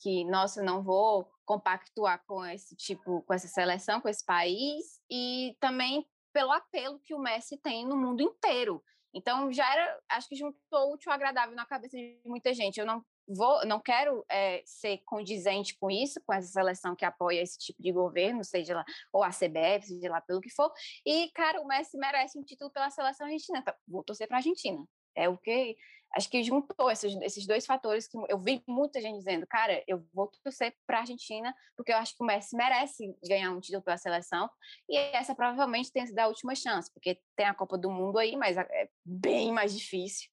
que, 0.00 0.24
nossa, 0.24 0.62
não 0.62 0.82
vou 0.82 1.30
compactuar 1.44 2.22
com 2.26 2.44
esse 2.44 2.76
tipo, 2.76 3.22
com 3.22 3.34
essa 3.34 3.48
seleção, 3.48 4.00
com 4.00 4.08
esse 4.08 4.24
país, 4.24 5.00
e 5.10 5.56
também 5.60 6.06
pelo 6.32 6.52
apelo 6.52 7.00
que 7.00 7.14
o 7.14 7.18
Messi 7.18 7.56
tem 7.56 7.86
no 7.86 7.96
mundo 7.96 8.22
inteiro. 8.22 8.82
Então 9.14 9.50
já 9.52 9.70
era, 9.72 10.00
acho 10.10 10.28
que 10.28 10.36
juntou 10.36 10.92
útil 10.92 11.10
agradável 11.10 11.54
na 11.56 11.66
cabeça 11.66 11.96
de 11.96 12.20
muita 12.24 12.52
gente. 12.52 12.78
Eu 12.78 12.86
não 12.86 13.04
vou, 13.28 13.64
não 13.66 13.78
quero 13.78 14.24
é, 14.28 14.62
ser 14.64 14.98
condizente 15.04 15.76
com 15.78 15.90
isso, 15.90 16.20
com 16.24 16.32
essa 16.32 16.48
seleção 16.48 16.96
que 16.96 17.04
apoia 17.04 17.42
esse 17.42 17.58
tipo 17.58 17.82
de 17.82 17.92
governo, 17.92 18.42
seja 18.42 18.74
lá, 18.74 18.84
ou 19.12 19.22
a 19.22 19.28
CBF, 19.28 19.86
seja 19.86 20.10
lá 20.10 20.20
pelo 20.20 20.40
que 20.40 20.50
for. 20.50 20.72
E, 21.04 21.30
cara, 21.32 21.60
o 21.60 21.66
Messi 21.66 21.98
merece 21.98 22.38
um 22.38 22.42
título 22.42 22.70
pela 22.70 22.90
seleção 22.90 23.26
argentina. 23.26 23.58
Então, 23.58 23.74
vou 23.86 24.02
torcer 24.02 24.26
para 24.26 24.38
a 24.38 24.40
Argentina. 24.40 24.82
É 25.14 25.28
o 25.28 25.36
que 25.36 25.76
acho 26.16 26.30
que 26.30 26.42
juntou 26.42 26.90
esses, 26.90 27.14
esses 27.20 27.46
dois 27.46 27.66
fatores 27.66 28.08
que 28.08 28.16
eu 28.30 28.38
vi 28.38 28.62
muita 28.66 28.98
gente 28.98 29.18
dizendo, 29.18 29.46
cara, 29.46 29.84
eu 29.86 30.02
vou 30.14 30.30
torcer 30.42 30.74
para 30.86 30.98
a 30.98 31.00
Argentina 31.00 31.54
porque 31.76 31.92
eu 31.92 31.96
acho 31.98 32.16
que 32.16 32.22
o 32.22 32.26
Messi 32.26 32.56
merece 32.56 33.14
ganhar 33.28 33.50
um 33.50 33.60
título 33.60 33.82
pela 33.82 33.98
seleção 33.98 34.48
e 34.88 34.96
essa 34.96 35.34
provavelmente 35.34 35.92
tem 35.92 36.06
sido 36.06 36.18
a 36.18 36.28
última 36.28 36.54
chance, 36.54 36.90
porque 36.94 37.20
tem 37.36 37.44
a 37.44 37.52
Copa 37.52 37.76
do 37.76 37.90
Mundo 37.90 38.18
aí, 38.18 38.36
mas 38.36 38.56
é 38.56 38.88
bem 39.04 39.52
mais 39.52 39.76
difícil. 39.76 40.30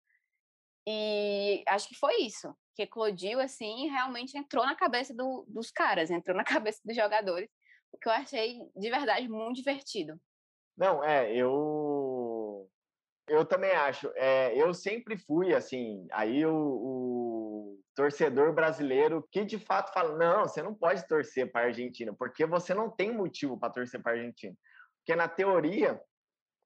E 0.87 1.61
acho 1.67 1.89
que 1.89 1.95
foi 1.95 2.21
isso 2.21 2.55
que 2.75 2.83
eclodiu 2.83 3.39
assim, 3.39 3.87
realmente 3.87 4.37
entrou 4.37 4.65
na 4.65 4.75
cabeça 4.75 5.13
do, 5.13 5.45
dos 5.47 5.71
caras, 5.71 6.11
entrou 6.11 6.35
na 6.35 6.43
cabeça 6.61 6.81
dos 6.83 6.95
jogadores, 6.95 7.49
o 7.91 7.97
que 7.97 8.07
eu 8.07 8.13
achei 8.13 8.59
de 8.75 8.89
verdade 8.89 9.27
muito 9.27 9.55
divertido. 9.55 10.19
Não, 10.77 11.03
é, 11.03 11.33
eu 11.33 12.69
eu 13.27 13.43
também 13.45 13.71
acho. 13.71 14.11
É, 14.15 14.55
eu 14.55 14.73
sempre 14.73 15.17
fui 15.17 15.53
assim. 15.53 16.05
Aí 16.11 16.45
o, 16.45 16.53
o, 16.53 17.81
torcedor 17.95 18.53
brasileiro 18.53 19.27
que 19.31 19.43
de 19.43 19.57
fato 19.57 19.93
fala: 19.93 20.15
não, 20.17 20.43
você 20.43 20.61
não 20.61 20.75
pode 20.75 21.07
torcer 21.07 21.51
para 21.51 21.61
a 21.61 21.67
Argentina, 21.67 22.13
porque 22.13 22.45
você 22.45 22.73
não 22.73 22.89
tem 22.89 23.11
motivo 23.11 23.57
para 23.57 23.73
torcer 23.73 24.01
para 24.01 24.11
a 24.11 24.15
Argentina. 24.15 24.55
Porque 24.99 25.15
na 25.15 25.27
teoria, 25.27 25.99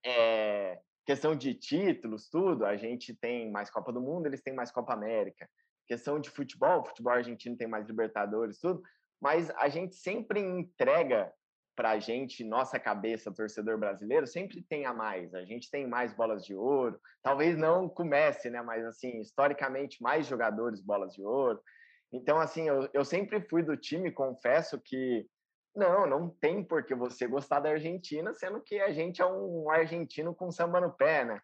é, 0.06 0.80
questão 1.06 1.36
de 1.36 1.54
títulos, 1.54 2.30
tudo, 2.30 2.66
a 2.66 2.76
gente 2.76 3.16
tem 3.16 3.52
mais 3.52 3.70
Copa 3.70 3.94
do 3.94 4.02
Mundo, 4.02 4.26
eles 4.26 4.42
têm 4.42 4.54
mais 4.54 4.72
Copa 4.72 4.94
América. 4.94 5.48
Questão 5.90 6.20
de 6.20 6.30
futebol, 6.30 6.86
futebol 6.86 7.14
argentino 7.14 7.58
tem 7.58 7.68
mais 7.68 7.88
Libertadores, 7.88 8.60
tudo. 8.60 8.82
Mas 9.20 9.50
a 9.58 9.68
gente 9.68 9.96
sempre 9.96 10.40
entrega 10.40 11.34
para 11.76 11.92
a 11.92 12.00
gente, 12.00 12.44
nossa 12.44 12.80
cabeça, 12.80 13.34
torcedor 13.34 13.78
brasileiro, 13.78 14.28
sempre 14.28 14.62
tem 14.62 14.86
a 14.86 14.94
mais. 14.94 15.34
A 15.34 15.44
gente 15.46 15.72
tem 15.72 15.88
mais 15.88 16.14
bolas 16.14 16.46
de 16.46 16.54
ouro. 16.54 17.00
Talvez 17.24 17.58
não 17.58 17.90
comece, 17.90 18.50
né? 18.50 18.62
Mas, 18.62 18.86
assim, 18.86 19.20
historicamente, 19.20 20.02
mais 20.04 20.28
jogadores 20.28 20.80
bolas 20.80 21.14
de 21.14 21.24
ouro. 21.24 21.60
Então, 22.12 22.40
assim, 22.40 22.68
eu, 22.68 22.88
eu 22.94 23.04
sempre 23.04 23.42
fui 23.42 23.64
do 23.64 23.76
time, 23.76 24.12
confesso 24.12 24.80
que 24.80 25.26
não, 25.76 26.06
não 26.06 26.30
tem 26.30 26.64
por 26.64 26.84
que 26.84 26.94
você 26.94 27.26
gostar 27.28 27.62
da 27.62 27.70
Argentina, 27.70 28.34
sendo 28.34 28.62
que 28.62 28.80
a 28.80 28.92
gente 28.92 29.22
é 29.22 29.26
um 29.26 29.70
argentino 29.70 30.36
com 30.36 30.52
samba 30.52 30.82
no 30.82 30.92
pé, 30.92 31.26
né? 31.26 31.42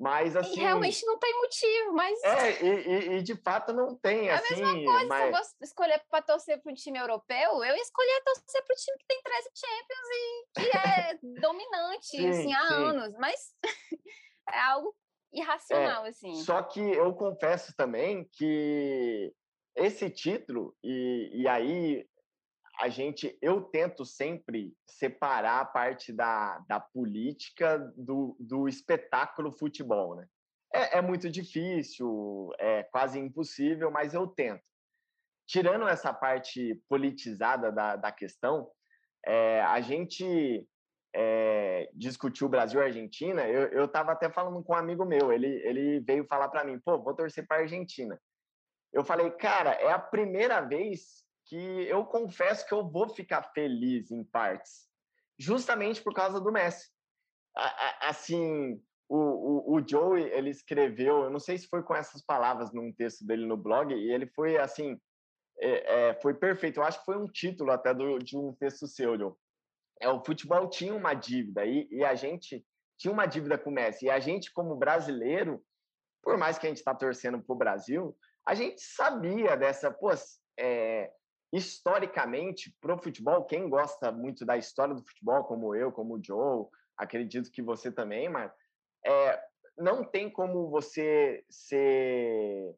Mas 0.00 0.34
assim. 0.34 0.54
E 0.54 0.60
realmente 0.60 1.04
não 1.04 1.18
tem 1.18 1.36
motivo, 1.36 1.92
mas. 1.92 2.24
É, 2.24 2.62
e, 2.62 2.66
e, 2.66 3.12
e 3.18 3.22
de 3.22 3.36
fato 3.36 3.70
não 3.74 3.94
tem. 3.94 4.30
É 4.30 4.32
assim, 4.32 4.54
a 4.54 4.72
mesma 4.72 4.92
coisa, 4.92 5.06
mas... 5.06 5.20
se 5.20 5.26
eu 5.26 5.32
vou 5.32 5.40
escolher 5.60 6.04
para 6.08 6.22
torcer 6.22 6.62
para 6.62 6.72
um 6.72 6.74
time 6.74 6.98
europeu, 6.98 7.62
eu 7.62 7.76
escolhi 7.76 8.22
torcer 8.24 8.64
para 8.64 8.72
o 8.72 8.76
time 8.76 8.98
que 8.98 9.06
tem 9.06 9.20
13 9.22 9.50
Champions 9.54 10.08
e 10.10 10.46
que 10.54 10.76
é 10.76 11.18
dominante 11.42 12.06
sim, 12.06 12.28
assim, 12.30 12.54
há 12.54 12.68
sim. 12.68 12.74
anos. 12.74 13.14
Mas 13.18 13.54
é 14.48 14.58
algo 14.60 14.96
irracional, 15.34 16.06
é, 16.06 16.08
assim. 16.08 16.34
Só 16.36 16.62
que 16.62 16.80
eu 16.80 17.12
confesso 17.12 17.76
também 17.76 18.26
que 18.32 19.34
esse 19.76 20.08
título, 20.08 20.74
e, 20.82 21.42
e 21.42 21.46
aí 21.46 22.08
a 22.80 22.88
gente, 22.88 23.36
eu 23.42 23.60
tento 23.60 24.06
sempre 24.06 24.74
separar 24.86 25.60
a 25.60 25.64
parte 25.66 26.12
da, 26.12 26.58
da 26.66 26.80
política 26.80 27.78
do, 27.94 28.34
do 28.40 28.66
espetáculo 28.66 29.52
futebol, 29.52 30.16
né? 30.16 30.26
É, 30.72 30.98
é, 30.98 31.02
muito 31.02 31.28
difícil, 31.28 32.50
é 32.58 32.82
quase 32.84 33.18
impossível, 33.18 33.90
mas 33.90 34.14
eu 34.14 34.26
tento. 34.26 34.62
Tirando 35.46 35.86
essa 35.86 36.14
parte 36.14 36.80
politizada 36.88 37.70
da, 37.70 37.96
da 37.96 38.10
questão, 38.10 38.70
é, 39.26 39.60
a 39.60 39.80
gente 39.82 40.66
é, 41.14 41.90
discutiu 41.92 42.48
Brasil 42.48 42.80
e 42.80 42.84
Argentina. 42.84 43.46
Eu 43.46 43.84
estava 43.84 44.12
até 44.12 44.30
falando 44.30 44.62
com 44.62 44.72
um 44.72 44.76
amigo 44.76 45.04
meu, 45.04 45.30
ele, 45.32 45.48
ele 45.66 46.00
veio 46.00 46.24
falar 46.24 46.48
para 46.48 46.64
mim: 46.64 46.80
pô, 46.82 46.98
vou 47.02 47.14
torcer 47.14 47.46
para 47.46 47.62
Argentina. 47.62 48.18
Eu 48.92 49.04
falei, 49.04 49.30
cara, 49.32 49.72
é 49.72 49.90
a 49.90 49.98
primeira 49.98 50.60
vez 50.60 51.28
que 51.50 51.82
eu 51.88 52.04
confesso 52.04 52.64
que 52.64 52.72
eu 52.72 52.88
vou 52.88 53.08
ficar 53.08 53.42
feliz 53.52 54.12
em 54.12 54.22
partes, 54.22 54.88
justamente 55.36 56.00
por 56.00 56.14
causa 56.14 56.40
do 56.40 56.52
Messi. 56.52 56.88
Assim, 58.02 58.80
o, 59.08 59.16
o, 59.16 59.74
o 59.74 59.84
Joe, 59.84 60.22
ele 60.22 60.50
escreveu, 60.50 61.24
eu 61.24 61.30
não 61.30 61.40
sei 61.40 61.58
se 61.58 61.66
foi 61.66 61.82
com 61.82 61.92
essas 61.92 62.24
palavras 62.24 62.72
num 62.72 62.92
texto 62.92 63.26
dele 63.26 63.46
no 63.46 63.56
blog, 63.56 63.92
e 63.92 64.12
ele 64.12 64.28
foi 64.28 64.58
assim, 64.58 64.96
é, 65.58 66.10
é, 66.10 66.14
foi 66.20 66.34
perfeito. 66.34 66.78
Eu 66.78 66.84
acho 66.84 67.00
que 67.00 67.04
foi 67.04 67.18
um 67.18 67.26
título 67.26 67.72
até 67.72 67.92
do, 67.92 68.20
de 68.20 68.36
um 68.36 68.54
texto 68.54 68.86
seu, 68.86 69.18
Joe. 69.18 69.32
É, 70.00 70.08
o 70.08 70.24
futebol 70.24 70.70
tinha 70.70 70.94
uma 70.94 71.14
dívida 71.14 71.66
e, 71.66 71.88
e 71.90 72.04
a 72.04 72.14
gente 72.14 72.64
tinha 72.96 73.12
uma 73.12 73.26
dívida 73.26 73.58
com 73.58 73.70
o 73.70 73.72
Messi. 73.72 74.06
E 74.06 74.10
a 74.10 74.20
gente, 74.20 74.52
como 74.52 74.76
brasileiro, 74.76 75.60
por 76.22 76.38
mais 76.38 76.58
que 76.58 76.66
a 76.66 76.68
gente 76.68 76.78
está 76.78 76.94
torcendo 76.94 77.42
para 77.42 77.52
o 77.52 77.58
Brasil, 77.58 78.16
a 78.46 78.54
gente 78.54 78.80
sabia 78.80 79.56
dessa, 79.56 79.90
pô, 79.90 80.10
é, 80.56 81.12
historicamente, 81.52 82.74
para 82.80 82.94
o 82.94 83.02
futebol, 83.02 83.44
quem 83.44 83.68
gosta 83.68 84.12
muito 84.12 84.44
da 84.44 84.56
história 84.56 84.94
do 84.94 85.04
futebol, 85.04 85.44
como 85.44 85.74
eu, 85.74 85.90
como 85.90 86.14
o 86.14 86.24
Joe, 86.24 86.66
acredito 86.96 87.50
que 87.50 87.62
você 87.62 87.90
também, 87.90 88.28
mas 88.28 88.52
é, 89.04 89.42
não 89.76 90.04
tem 90.04 90.30
como 90.30 90.70
você 90.70 91.44
ser 91.48 92.74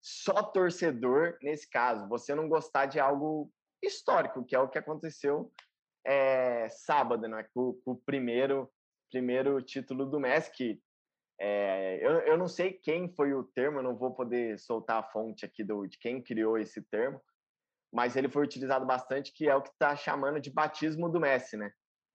só 0.00 0.42
torcedor 0.42 1.36
nesse 1.42 1.68
caso, 1.68 2.08
você 2.08 2.34
não 2.34 2.48
gostar 2.48 2.86
de 2.86 3.00
algo 3.00 3.50
histórico, 3.82 4.44
que 4.44 4.54
é 4.54 4.58
o 4.58 4.68
que 4.68 4.78
aconteceu 4.78 5.52
é, 6.06 6.68
sábado, 6.68 7.26
né, 7.26 7.46
com, 7.54 7.74
com, 7.84 7.92
o 7.92 7.96
primeiro, 7.96 8.70
primeiro 9.10 9.60
título 9.62 10.06
do 10.06 10.20
Messi, 10.20 10.52
que 10.52 10.80
é, 11.40 11.98
eu, 12.00 12.20
eu 12.20 12.38
não 12.38 12.46
sei 12.46 12.72
quem 12.72 13.08
foi 13.14 13.34
o 13.34 13.44
termo, 13.44 13.78
eu 13.78 13.82
não 13.82 13.96
vou 13.96 14.14
poder 14.14 14.58
soltar 14.58 14.98
a 14.98 15.06
fonte 15.10 15.44
aqui 15.44 15.64
do, 15.64 15.86
de 15.86 15.98
quem 15.98 16.22
criou 16.22 16.58
esse 16.58 16.82
termo, 16.82 17.20
mas 17.94 18.16
ele 18.16 18.28
foi 18.28 18.42
utilizado 18.42 18.84
bastante, 18.84 19.32
que 19.32 19.48
é 19.48 19.54
o 19.54 19.62
que 19.62 19.70
está 19.70 19.94
chamando 19.94 20.40
de 20.40 20.50
batismo 20.50 21.08
do 21.08 21.20
Messi, 21.20 21.56
né? 21.56 21.70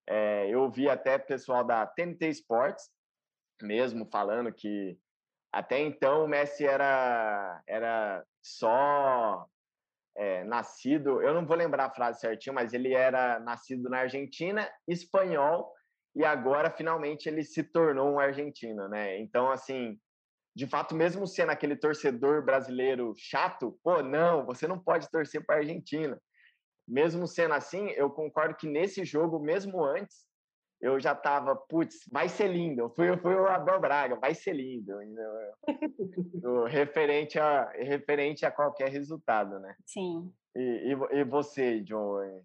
É, 0.08 0.50
eu 0.50 0.70
vi 0.70 0.90
até 0.90 1.18
pessoal 1.18 1.64
da 1.64 1.86
TNT 1.86 2.28
Sports 2.30 2.90
mesmo 3.62 4.08
falando 4.12 4.52
que 4.52 4.98
até 5.52 5.80
então 5.80 6.26
o 6.26 6.28
Messi 6.28 6.66
era, 6.66 7.62
era 7.68 8.24
só 8.42 9.48
é, 10.16 10.44
nascido, 10.44 11.22
eu 11.22 11.34
não 11.34 11.46
vou 11.46 11.56
lembrar 11.56 11.86
a 11.86 11.94
frase 11.94 12.20
certinho, 12.20 12.54
mas 12.54 12.74
ele 12.74 12.94
era 12.94 13.40
nascido 13.40 13.90
na 13.90 14.00
Argentina, 14.00 14.70
espanhol, 14.88 15.74
e 16.16 16.24
agora 16.24 16.70
finalmente 16.70 17.28
ele 17.28 17.44
se 17.44 17.64
tornou 17.64 18.14
um 18.14 18.20
argentino, 18.20 18.88
né? 18.88 19.18
Então, 19.20 19.50
assim, 19.50 20.00
de 20.56 20.68
fato, 20.68 20.96
mesmo 20.96 21.26
sendo 21.28 21.52
aquele 21.52 21.76
torcedor 21.76 22.44
brasileiro 22.44 23.14
chato, 23.18 23.78
pô, 23.84 24.02
não, 24.02 24.46
você 24.46 24.68
não 24.68 24.80
pode 24.80 25.10
torcer 25.10 25.46
para 25.46 25.56
a 25.56 25.60
Argentina. 25.60 26.20
Mesmo 26.88 27.28
sendo 27.28 27.54
assim, 27.54 27.90
eu 27.92 28.10
concordo 28.10 28.56
que 28.56 28.68
nesse 28.68 29.06
jogo, 29.06 29.40
mesmo 29.40 29.84
antes, 29.84 30.26
eu 30.82 31.00
já 31.00 31.14
tava, 31.14 31.56
putz, 31.56 31.98
vai 32.12 32.30
ser 32.30 32.48
lindo. 32.48 32.90
Fui, 32.96 33.16
fui 33.18 33.36
o 33.36 33.48
Abel 33.48 33.80
Braga, 33.80 34.16
vai 34.16 34.34
ser 34.34 34.54
lindo. 34.54 34.94
referente, 36.68 37.38
a, 37.38 37.70
referente 37.72 38.46
a 38.46 38.52
qualquer 38.52 38.90
resultado, 38.90 39.60
né? 39.60 39.76
Sim. 39.86 40.34
E, 40.56 40.94
e, 40.94 41.20
e 41.20 41.24
você, 41.26 41.82
John? 41.82 42.42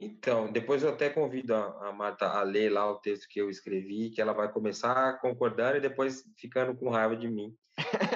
Então, 0.00 0.50
depois 0.50 0.82
eu 0.82 0.88
até 0.88 1.10
convido 1.10 1.54
a, 1.54 1.88
a 1.88 1.92
Marta 1.92 2.26
a 2.26 2.42
ler 2.42 2.70
lá 2.70 2.90
o 2.90 2.98
texto 2.98 3.28
que 3.28 3.38
eu 3.38 3.50
escrevi, 3.50 4.08
que 4.08 4.20
ela 4.20 4.32
vai 4.32 4.50
começar 4.50 5.20
concordando 5.20 5.76
e 5.76 5.80
depois 5.80 6.24
ficando 6.38 6.74
com 6.74 6.88
raiva 6.88 7.14
de 7.14 7.28
mim. 7.28 7.54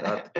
Tá? 0.00 0.30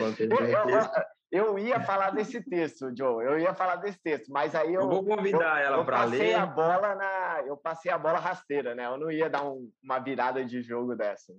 eu, 1.31 1.45
eu, 1.45 1.59
ia 1.59 1.81
falar 1.81 2.13
desse 2.13 2.43
texto, 2.43 2.91
Joe, 2.97 3.23
eu 3.27 3.39
ia 3.39 3.55
falar 3.55 3.77
desse 3.77 4.01
texto, 4.03 4.33
mas 4.33 4.55
aí 4.55 4.73
eu. 4.73 4.81
Eu 4.81 4.89
vou 4.89 5.05
convidar 5.05 5.61
eu, 5.61 5.67
ela 5.67 5.85
para 5.85 6.05
ler. 6.05 6.35
A 6.35 6.47
bola 6.47 6.95
na, 6.95 7.43
eu 7.47 7.59
passei 7.59 7.93
a 7.93 7.99
bola 7.99 8.19
rasteira, 8.19 8.75
né? 8.75 8.87
Eu 8.87 8.97
não 8.97 9.11
ia 9.11 9.29
dar 9.29 9.45
um, 9.45 9.71
uma 9.83 9.99
virada 9.99 10.43
de 10.43 10.63
jogo 10.63 10.97
dessa. 10.97 11.35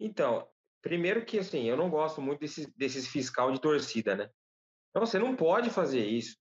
Então, 0.00 0.48
primeiro 0.82 1.24
que 1.24 1.38
assim, 1.38 1.68
eu 1.68 1.76
não 1.76 1.88
gosto 1.88 2.20
muito 2.20 2.40
desses, 2.40 2.66
desses 2.74 3.06
fiscal 3.06 3.52
de 3.52 3.60
torcida, 3.60 4.16
né? 4.16 4.28
Então, 4.90 5.06
você 5.06 5.20
não 5.20 5.36
pode 5.36 5.70
fazer 5.70 6.04
isso. 6.04 6.36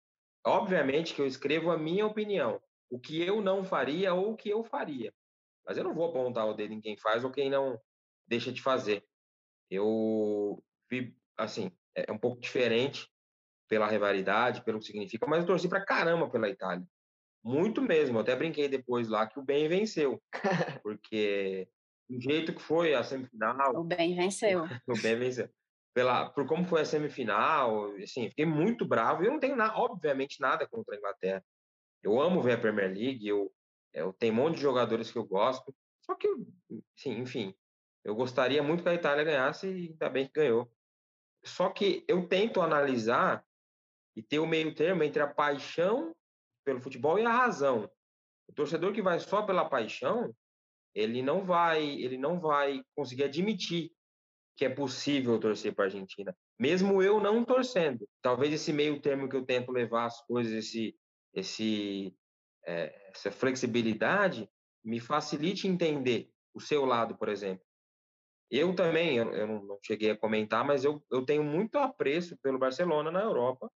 Obviamente 0.47 1.13
que 1.13 1.21
eu 1.21 1.27
escrevo 1.27 1.71
a 1.71 1.77
minha 1.77 2.07
opinião 2.07 2.59
o 2.91 2.99
que 2.99 3.23
eu 3.23 3.41
não 3.41 3.65
faria 3.65 4.15
ou 4.15 4.33
o 4.33 4.37
que 4.37 4.49
eu 4.49 4.65
faria. 4.65 5.13
Mas 5.67 5.77
eu 5.77 5.85
não 5.85 5.95
vou 5.95 6.09
apontar 6.09 6.47
o 6.47 6.55
dedo 6.55 6.73
em 6.73 6.81
quem 6.81 6.97
faz 6.97 7.25
ou 7.25 7.31
quem 7.31 7.51
não 7.51 7.79
deixa 8.27 8.53
de 8.53 8.63
fazer. 8.63 9.05
Eu 9.71 10.63
vi, 10.91 11.15
assim, 11.37 11.71
é, 11.95 12.07
é 12.09 12.13
um 12.13 12.19
pouco 12.19 12.41
diferente 12.41 13.09
pela 13.69 13.87
rivalidade, 13.87 14.65
pelo 14.65 14.79
que 14.79 14.87
significa, 14.87 15.27
mas 15.27 15.41
eu 15.41 15.47
torci 15.47 15.69
pra 15.69 15.85
caramba 15.85 16.31
pela 16.31 16.49
Itália. 16.49 16.87
Muito 17.45 17.83
mesmo. 17.83 18.17
Eu 18.17 18.23
até 18.23 18.35
brinquei 18.35 18.69
depois 18.69 19.09
lá 19.09 19.27
que 19.27 19.39
o 19.39 19.43
bem 19.43 19.69
venceu. 19.69 20.21
Porque 20.83 21.69
do 22.09 22.21
jeito 22.21 22.55
que 22.55 22.63
foi 22.63 22.95
a 22.95 23.05
semifinal. 23.05 23.77
O 23.77 23.85
bem 23.85 24.17
venceu. 24.17 24.65
o 24.89 25.03
bem 25.03 25.19
venceu. 25.19 25.49
Pela, 25.95 26.31
por 26.31 26.47
como 26.47 26.67
foi 26.67 26.83
a 26.83 26.85
semifinal, 26.85 27.93
assim, 27.97 28.29
fiquei 28.29 28.47
muito 28.47 28.87
bravo. 28.87 29.25
Eu 29.25 29.33
não 29.33 29.41
tenho, 29.41 29.57
na, 29.57 29.77
obviamente, 29.77 30.41
nada 30.41 30.67
contra 30.67 30.95
a 30.95 30.99
Inglaterra. 30.99 31.45
Eu 32.03 32.21
amo 32.21 32.43
ver 32.43 32.53
a 32.53 32.59
Premier 32.59 32.89
League, 32.89 33.27
eu, 33.27 33.53
eu 33.93 34.13
tenho 34.13 34.33
um 34.33 34.37
monte 34.37 34.57
de 34.57 34.63
jogadores 34.63 35.11
que 35.11 35.19
eu 35.19 35.25
gosto, 35.25 35.75
só 36.01 36.15
que, 36.15 36.29
sim, 36.97 37.19
enfim, 37.19 37.55
eu 38.05 38.15
gostaria 38.15 38.63
muito 38.63 38.83
que 38.83 38.89
a 38.89 38.95
Itália 38.95 39.25
ganhasse 39.25 39.67
e 39.67 39.89
ainda 39.91 40.09
bem 40.09 40.27
que 40.27 40.33
ganhou. 40.33 40.71
Só 41.45 41.69
que 41.71 42.05
eu 42.09 42.27
tento 42.27 42.61
analisar 42.61 43.45
e 44.17 44.23
ter 44.23 44.39
o 44.39 44.47
meio 44.47 44.75
termo 44.75 45.03
entre 45.03 45.23
a 45.23 45.27
paixão 45.27 46.15
pelo 46.65 46.81
futebol 46.81 47.19
e 47.19 47.25
a 47.25 47.31
razão. 47.31 47.91
O 48.49 48.53
torcedor 48.53 48.93
que 48.93 49.03
vai 49.03 49.21
só 49.21 49.43
pela 49.43 49.69
paixão, 49.69 50.35
ele 50.95 51.23
não 51.23 51.45
vai, 51.45 51.85
ele 51.85 52.17
não 52.17 52.41
vai 52.41 52.83
conseguir 52.95 53.25
admitir 53.25 53.93
que 54.57 54.65
é 54.65 54.69
possível 54.69 55.39
torcer 55.39 55.73
para 55.73 55.85
a 55.85 55.87
Argentina, 55.87 56.37
mesmo 56.59 57.01
eu 57.01 57.21
não 57.21 57.45
torcendo. 57.45 58.09
Talvez 58.21 58.53
esse 58.53 58.73
meio 58.73 59.01
termo 59.01 59.29
que 59.29 59.37
eu 59.37 59.45
tento 59.45 59.71
levar 59.71 60.07
as 60.07 60.21
coisas, 60.27 60.53
esse 60.53 60.97
esse, 61.39 62.17
é, 62.67 63.11
essa 63.11 63.31
flexibilidade 63.31 64.49
me 64.85 65.01
facilite 65.01 65.67
entender 65.67 66.31
o 66.55 66.61
seu 66.61 66.85
lado, 66.85 67.17
por 67.17 67.29
exemplo. 67.29 67.65
Eu 68.51 68.75
também, 68.75 69.17
eu, 69.17 69.31
eu 69.33 69.47
não 69.47 69.79
cheguei 69.83 70.11
a 70.11 70.17
comentar, 70.17 70.65
mas 70.65 70.85
eu, 70.85 71.05
eu 71.11 71.25
tenho 71.25 71.45
muito 71.45 71.77
apreço 71.79 72.37
pelo 72.39 72.59
Barcelona 72.59 73.11
na 73.11 73.21
Europa. 73.21 73.71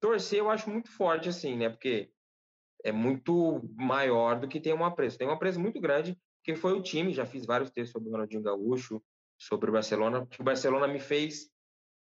Torcer 0.00 0.40
eu 0.40 0.50
acho 0.50 0.68
muito 0.68 0.90
forte, 0.90 1.28
assim, 1.28 1.56
né? 1.56 1.68
Porque 1.68 2.10
é 2.84 2.90
muito 2.90 3.62
maior 3.76 4.40
do 4.40 4.48
que 4.48 4.60
ter 4.60 4.74
um 4.74 4.84
apreço. 4.84 5.16
Tem 5.16 5.28
um 5.28 5.32
apreço 5.32 5.60
muito 5.60 5.80
grande, 5.80 6.18
porque 6.38 6.56
foi 6.56 6.72
o 6.72 6.82
time, 6.82 7.12
já 7.12 7.24
fiz 7.24 7.46
vários 7.46 7.70
textos 7.70 7.92
sobre 7.92 8.08
o 8.08 8.12
Ronaldinho 8.12 8.42
Gaúcho, 8.42 9.00
sobre 9.38 9.70
o 9.70 9.72
Barcelona, 9.72 10.26
que 10.26 10.40
o 10.40 10.44
Barcelona 10.44 10.88
me 10.88 10.98
fez, 10.98 11.50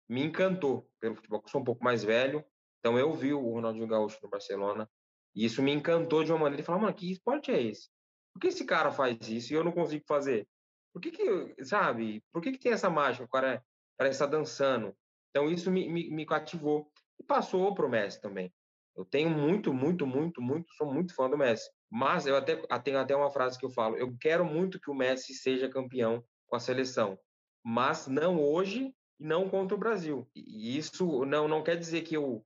me 0.09 0.23
encantou 0.23 0.89
pelo 1.01 1.17
futebol, 1.17 1.43
eu 1.45 1.49
sou 1.51 1.61
um 1.61 1.65
pouco 1.65 1.83
mais 1.83 2.05
velho, 2.05 2.45
então 2.89 2.99
eu 2.99 3.13
vi 3.13 3.35
o 3.35 3.51
Ronaldinho 3.53 3.87
Gaúcho 3.87 4.19
no 4.23 4.31
Barcelona 4.31 4.89
e 5.37 5.45
isso 5.45 5.63
me 5.63 5.71
encantou 5.71 6.25
de 6.25 6.33
uma 6.33 6.39
maneira. 6.39 6.57
Ele 6.57 6.63
falou, 6.63 6.81
mano, 6.81 6.95
que 6.95 7.13
esporte 7.13 7.51
é 7.51 7.63
esse? 7.63 7.91
Por 8.33 8.41
que 8.41 8.47
esse 8.47 8.65
cara 8.65 8.91
faz 8.91 9.19
isso 9.29 9.53
e 9.53 9.57
eu 9.57 9.63
não 9.63 9.73
consigo 9.73 10.07
fazer? 10.09 10.49
Por 10.91 11.03
que 11.03 11.11
que, 11.11 11.65
sabe? 11.67 12.25
Por 12.33 12.41
que 12.41 12.53
que 12.53 12.59
tem 12.59 12.73
essa 12.73 12.89
mágica? 12.89 13.27
O 13.27 13.29
cara 13.29 13.63
parece 13.99 14.15
estar 14.15 14.27
dançando. 14.27 14.97
Então 15.29 15.51
isso 15.51 15.71
me, 15.71 15.87
me, 15.87 16.09
me 16.09 16.25
cativou. 16.25 16.91
E 17.21 17.23
passou 17.23 17.75
pro 17.75 17.91
Messi 17.91 18.23
também. 18.23 18.51
Eu 18.97 19.05
tenho 19.05 19.29
muito, 19.29 19.75
muito, 19.75 20.07
muito, 20.07 20.41
muito, 20.41 20.73
sou 20.73 20.91
muito 20.91 21.15
fã 21.15 21.29
do 21.29 21.37
Messi. 21.37 21.69
Mas 21.91 22.27
eu 22.27 22.39
até 22.39 22.57
tenho 22.83 22.99
até 22.99 23.15
uma 23.15 23.31
frase 23.31 23.59
que 23.59 23.67
eu 23.67 23.71
falo: 23.71 23.99
eu 23.99 24.17
quero 24.19 24.47
muito 24.47 24.81
que 24.81 24.91
o 24.91 24.95
Messi 24.95 25.35
seja 25.35 25.69
campeão 25.69 26.25
com 26.47 26.57
a 26.57 26.61
seleção, 26.61 27.19
mas 27.63 28.07
não 28.07 28.43
hoje 28.43 28.95
e 29.21 29.25
não 29.27 29.47
contra 29.47 29.77
o 29.77 29.79
Brasil. 29.79 30.27
E 30.35 30.79
isso 30.79 31.27
não 31.27 31.47
não 31.47 31.63
quer 31.63 31.77
dizer 31.77 32.01
que 32.01 32.17
eu 32.17 32.43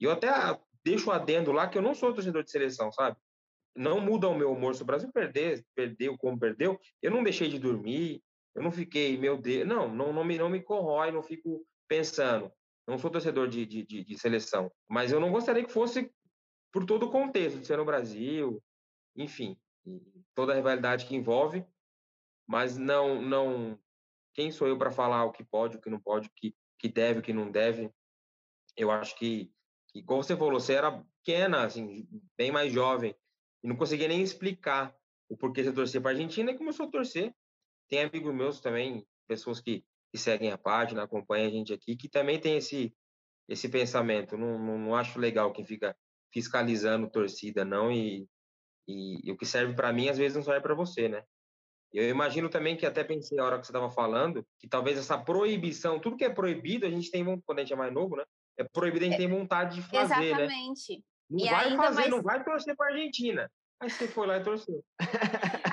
e 0.00 0.04
eu 0.04 0.10
até 0.10 0.28
deixo 0.84 1.10
adendo 1.10 1.52
lá 1.52 1.68
que 1.68 1.76
eu 1.76 1.82
não 1.82 1.94
sou 1.94 2.14
torcedor 2.14 2.42
de 2.42 2.50
seleção, 2.50 2.90
sabe? 2.92 3.16
Não 3.76 4.00
muda 4.00 4.28
o 4.28 4.36
meu 4.36 4.52
humor. 4.52 4.74
Se 4.74 4.82
o 4.82 4.86
Brasil 4.86 5.10
perder, 5.12 5.64
perdeu 5.74 6.16
como 6.16 6.38
perdeu, 6.38 6.80
eu 7.02 7.10
não 7.10 7.22
deixei 7.22 7.48
de 7.48 7.58
dormir, 7.58 8.22
eu 8.54 8.62
não 8.62 8.72
fiquei, 8.72 9.16
meu 9.16 9.36
Deus, 9.36 9.66
não, 9.66 9.88
não, 9.88 10.12
não, 10.12 10.24
me, 10.24 10.38
não 10.38 10.48
me 10.48 10.60
corrói, 10.60 11.10
não 11.10 11.22
fico 11.22 11.64
pensando. 11.86 12.50
Não 12.86 12.98
sou 12.98 13.10
torcedor 13.10 13.48
de, 13.48 13.66
de, 13.66 13.84
de, 13.84 14.04
de 14.04 14.18
seleção, 14.18 14.72
mas 14.88 15.12
eu 15.12 15.20
não 15.20 15.30
gostaria 15.30 15.64
que 15.64 15.72
fosse 15.72 16.10
por 16.72 16.86
todo 16.86 17.06
o 17.06 17.10
contexto 17.10 17.58
de 17.60 17.66
ser 17.66 17.76
no 17.76 17.84
Brasil, 17.84 18.62
enfim, 19.14 19.58
toda 20.34 20.52
a 20.52 20.56
rivalidade 20.56 21.06
que 21.06 21.14
envolve, 21.14 21.64
mas 22.46 22.78
não, 22.78 23.20
não, 23.20 23.78
quem 24.32 24.50
sou 24.50 24.66
eu 24.66 24.78
para 24.78 24.90
falar 24.90 25.24
o 25.24 25.32
que 25.32 25.44
pode, 25.44 25.76
o 25.76 25.80
que 25.80 25.90
não 25.90 26.00
pode, 26.00 26.28
o 26.28 26.32
que, 26.34 26.54
que 26.78 26.88
deve, 26.88 27.20
o 27.20 27.22
que 27.22 27.32
não 27.32 27.50
deve? 27.50 27.90
Eu 28.76 28.90
acho 28.90 29.16
que 29.16 29.52
que, 29.88 30.02
como 30.02 30.22
você 30.22 30.36
falou, 30.36 30.60
você 30.60 30.74
era 30.74 31.04
pequena, 31.24 31.64
assim, 31.64 32.06
bem 32.36 32.50
mais 32.50 32.72
jovem, 32.72 33.14
e 33.62 33.68
não 33.68 33.76
conseguia 33.76 34.08
nem 34.08 34.22
explicar 34.22 34.94
o 35.28 35.36
porquê 35.36 35.62
você 35.62 35.72
torcia 35.72 36.00
para 36.00 36.10
a 36.10 36.14
Argentina, 36.14 36.50
e 36.50 36.58
começou 36.58 36.86
a 36.86 36.90
torcer. 36.90 37.34
Tem 37.88 38.02
amigos 38.02 38.34
meus 38.34 38.60
também, 38.60 39.06
pessoas 39.26 39.60
que, 39.60 39.84
que 40.12 40.18
seguem 40.18 40.52
a 40.52 40.58
página, 40.58 41.02
acompanham 41.02 41.48
a 41.48 41.50
gente 41.50 41.72
aqui, 41.72 41.96
que 41.96 42.08
também 42.08 42.38
tem 42.38 42.56
esse, 42.56 42.94
esse 43.48 43.68
pensamento. 43.68 44.36
Não, 44.36 44.58
não, 44.58 44.78
não 44.78 44.94
acho 44.94 45.18
legal 45.18 45.52
quem 45.52 45.64
fica 45.64 45.96
fiscalizando 46.32 47.10
torcida, 47.10 47.64
não, 47.64 47.90
e, 47.90 48.28
e, 48.86 49.28
e 49.28 49.32
o 49.32 49.36
que 49.36 49.46
serve 49.46 49.74
para 49.74 49.92
mim, 49.92 50.08
às 50.08 50.18
vezes, 50.18 50.36
não 50.36 50.42
serve 50.42 50.60
para 50.60 50.74
você, 50.74 51.08
né? 51.08 51.22
Eu 51.92 52.08
imagino 52.10 52.50
também 52.50 52.76
que 52.76 52.84
até 52.84 53.02
pensei 53.02 53.38
a 53.38 53.44
hora 53.44 53.58
que 53.58 53.66
você 53.66 53.72
estava 53.72 53.90
falando, 53.90 54.46
que 54.58 54.68
talvez 54.68 54.98
essa 54.98 55.16
proibição, 55.16 55.98
tudo 55.98 56.16
que 56.16 56.24
é 56.24 56.28
proibido, 56.28 56.84
a 56.84 56.90
gente 56.90 57.10
tem, 57.10 57.24
quando 57.40 57.58
a 57.58 57.62
gente 57.62 57.72
é 57.72 57.76
mais 57.76 57.92
novo, 57.92 58.16
né? 58.16 58.24
É 58.58 58.64
proibido 58.64 59.04
a 59.04 59.08
gente 59.08 59.16
ter 59.16 59.28
vontade 59.28 59.76
de 59.76 59.82
fazer, 59.82 60.14
né? 60.14 60.26
Exatamente. 60.26 60.96
né? 60.96 61.02
Não 61.30 61.44
e 61.44 61.48
vai 61.48 61.76
fazer, 61.76 62.00
mais... 62.00 62.10
não 62.10 62.22
vai 62.22 62.44
torcer 62.44 62.76
para 62.76 62.86
a 62.86 62.92
Argentina. 62.92 63.50
Aí 63.80 63.88
você 63.88 64.08
foi 64.08 64.26
lá 64.26 64.38
e 64.38 64.42
torceu. 64.42 64.84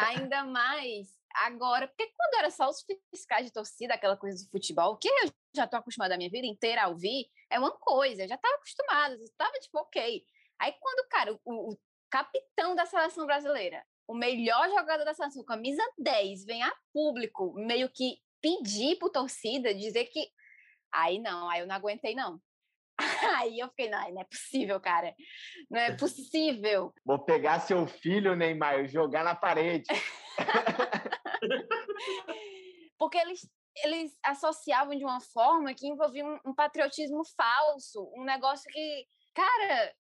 ainda 0.08 0.44
mais 0.44 1.08
agora, 1.34 1.88
porque 1.88 2.12
quando 2.16 2.40
era 2.40 2.52
só 2.52 2.70
os 2.70 2.86
fiscais 3.10 3.46
de 3.46 3.52
torcida, 3.52 3.94
aquela 3.94 4.16
coisa 4.16 4.44
do 4.44 4.50
futebol, 4.50 4.98
que 4.98 5.08
eu 5.08 5.32
já 5.56 5.68
tô 5.68 5.78
acostumada 5.78 6.14
a 6.14 6.18
minha 6.18 6.30
vida 6.30 6.46
inteira 6.46 6.84
a 6.84 6.88
ouvir, 6.88 7.28
é 7.50 7.58
uma 7.58 7.72
coisa, 7.72 8.24
eu 8.24 8.28
já 8.28 8.36
estava 8.36 8.56
acostumada, 8.56 9.16
estava 9.16 9.52
tipo, 9.60 9.80
ok. 9.80 10.24
Aí 10.60 10.74
quando, 10.80 11.08
cara, 11.10 11.34
o, 11.44 11.72
o 11.72 11.78
capitão 12.10 12.76
da 12.76 12.86
seleção 12.86 13.26
brasileira, 13.26 13.84
o 14.08 14.14
melhor 14.14 14.70
jogador 14.70 15.04
da 15.04 15.14
seleção, 15.14 15.44
camisa 15.44 15.84
10, 15.98 16.46
vem 16.46 16.62
a 16.62 16.74
público 16.94 17.54
meio 17.56 17.90
que 17.90 18.20
pedir 18.42 18.98
pro 18.98 19.10
torcida, 19.10 19.74
dizer 19.74 20.06
que. 20.06 20.30
Aí 20.94 21.20
não, 21.20 21.50
aí 21.50 21.62
eu 21.62 21.68
não 21.68 21.76
aguentei, 21.76 22.14
não. 22.16 22.40
Aí 23.38 23.60
eu 23.60 23.68
fiquei, 23.70 23.90
não, 23.90 24.12
não 24.12 24.22
é 24.22 24.24
possível, 24.24 24.80
cara. 24.80 25.14
Não 25.70 25.80
é 25.80 25.96
possível. 25.96 26.94
Vou 27.06 27.20
pegar 27.20 27.60
seu 27.60 27.86
filho, 27.88 28.36
Neymar, 28.36 28.80
e 28.80 28.88
jogar 28.88 29.24
na 29.24 29.36
parede. 29.36 29.86
Porque 32.98 33.18
eles, 33.18 33.42
eles 33.84 34.18
associavam 34.24 34.96
de 34.96 35.04
uma 35.04 35.20
forma 35.20 35.74
que 35.74 35.88
envolvia 35.88 36.26
um, 36.26 36.40
um 36.46 36.56
patriotismo 36.56 37.24
falso, 37.36 38.10
um 38.16 38.24
negócio 38.24 38.70
que, 38.72 39.06
cara, 39.34 39.94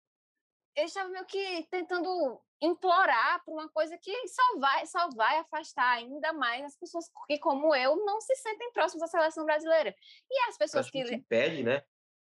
eles 0.76 0.90
estavam 0.90 1.12
meio 1.12 1.26
que 1.26 1.66
tentando 1.70 2.40
implorar 2.60 3.42
por 3.44 3.52
uma 3.52 3.68
coisa 3.68 3.96
que 3.98 4.28
só 4.28 4.58
vai, 4.58 4.86
só 4.86 5.08
vai 5.10 5.38
afastar 5.38 5.96
ainda 5.96 6.32
mais 6.32 6.64
as 6.64 6.76
pessoas 6.76 7.04
que, 7.26 7.38
como 7.38 7.74
eu, 7.74 7.96
não 8.04 8.20
se 8.20 8.34
sentem 8.36 8.72
próximas 8.72 9.08
à 9.08 9.08
seleção 9.08 9.44
brasileira. 9.44 9.94
E 10.30 10.48
as 10.48 10.56
pessoas 10.56 10.90
que. 10.90 11.04
Se 11.06 11.18
pede, 11.18 11.62
né? 11.62 11.82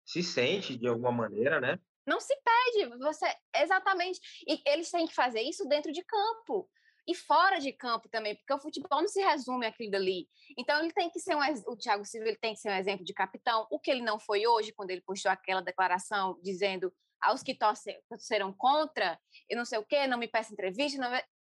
Se 0.06 0.22
sente 0.22 0.78
de 0.78 0.88
alguma 0.88 1.12
maneira, 1.12 1.60
né? 1.60 1.80
Não 2.06 2.20
se 2.20 2.36
pede, 2.36 2.97
você. 2.99 3.26
Exatamente. 3.56 4.20
E 4.47 4.62
eles 4.68 4.91
têm 4.91 5.08
que 5.08 5.14
fazer 5.14 5.41
isso 5.41 5.68
dentro 5.68 5.91
de 5.91 6.03
campo. 6.03 6.70
E 7.08 7.14
fora 7.14 7.60
de 7.60 7.72
campo 7.72 8.10
também, 8.10 8.36
porque 8.36 8.53
o 8.53 8.60
futebol 8.60 8.99
não 9.01 9.08
se 9.08 9.22
resume 9.22 9.68
àquilo 9.68 9.91
dali. 9.91 10.28
Então 10.58 10.80
ele 10.80 10.91
tem 10.91 11.10
que 11.10 11.20
ser 11.20 11.36
um 11.36 11.39
o 11.68 11.78
Thiago 11.78 12.03
Silva 12.03 12.28
ele 12.28 12.38
tem 12.38 12.53
que 12.53 12.60
ser 12.60 12.70
um 12.70 12.76
exemplo 12.76 13.06
de 13.06 13.14
capitão, 13.14 13.68
o 13.70 13.80
que 13.80 13.91
ele 13.91 14.01
não 14.01 14.20
foi 14.20 14.47
hoje 14.47 14.72
quando 14.72 14.89
ele 14.89 15.01
postou 15.01 15.32
aquela 15.32 15.62
declaração 15.62 16.39
dizendo 16.41 16.91
aos 17.22 17.43
que 17.43 17.56
torceram 17.56 18.53
contra, 18.53 19.20
e 19.49 19.56
não 19.56 19.66
sei 19.66 19.80
o 19.80 19.86
quê, 19.86 20.08
não 20.08 20.18
me 20.18 20.28
peça 20.28 20.53
entrevista, 20.53 20.99
não, 20.99 21.12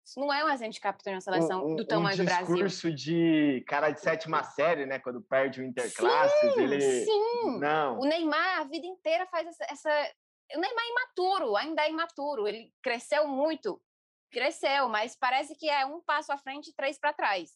isso 0.06 0.20
não 0.20 0.32
é 0.32 0.44
um 0.44 0.48
exemplo 0.48 0.72
de 0.72 0.80
capitão 0.80 1.12
de 1.12 1.16
uma 1.16 1.20
seleção 1.20 1.66
um, 1.66 1.74
do 1.74 1.84
tamanho 1.84 2.14
um 2.14 2.18
do 2.18 2.24
Brasil. 2.24 2.44
Um 2.44 2.54
discurso 2.54 2.94
de 2.94 3.64
cara 3.66 3.90
de 3.90 4.00
sétima 4.00 4.44
série, 4.44 4.86
né? 4.86 5.00
Quando 5.00 5.20
perde 5.20 5.60
o 5.60 5.64
Interclasses, 5.64 6.54
sim, 6.54 6.60
ele... 6.60 6.80
Sim, 6.80 7.58
não. 7.58 7.98
O 7.98 8.04
Neymar, 8.04 8.60
a 8.60 8.64
vida 8.64 8.86
inteira 8.86 9.26
faz 9.26 9.48
essa, 9.48 9.64
essa... 9.64 10.14
O 10.54 10.60
Neymar 10.60 10.84
é 10.84 10.90
imaturo, 10.90 11.56
ainda 11.56 11.82
é 11.82 11.90
imaturo. 11.90 12.46
Ele 12.46 12.72
cresceu 12.80 13.26
muito, 13.26 13.82
cresceu, 14.30 14.88
mas 14.88 15.16
parece 15.16 15.56
que 15.56 15.68
é 15.68 15.84
um 15.84 16.00
passo 16.00 16.30
à 16.30 16.38
frente 16.38 16.70
e 16.70 16.74
três 16.74 17.00
para 17.00 17.12
trás. 17.12 17.50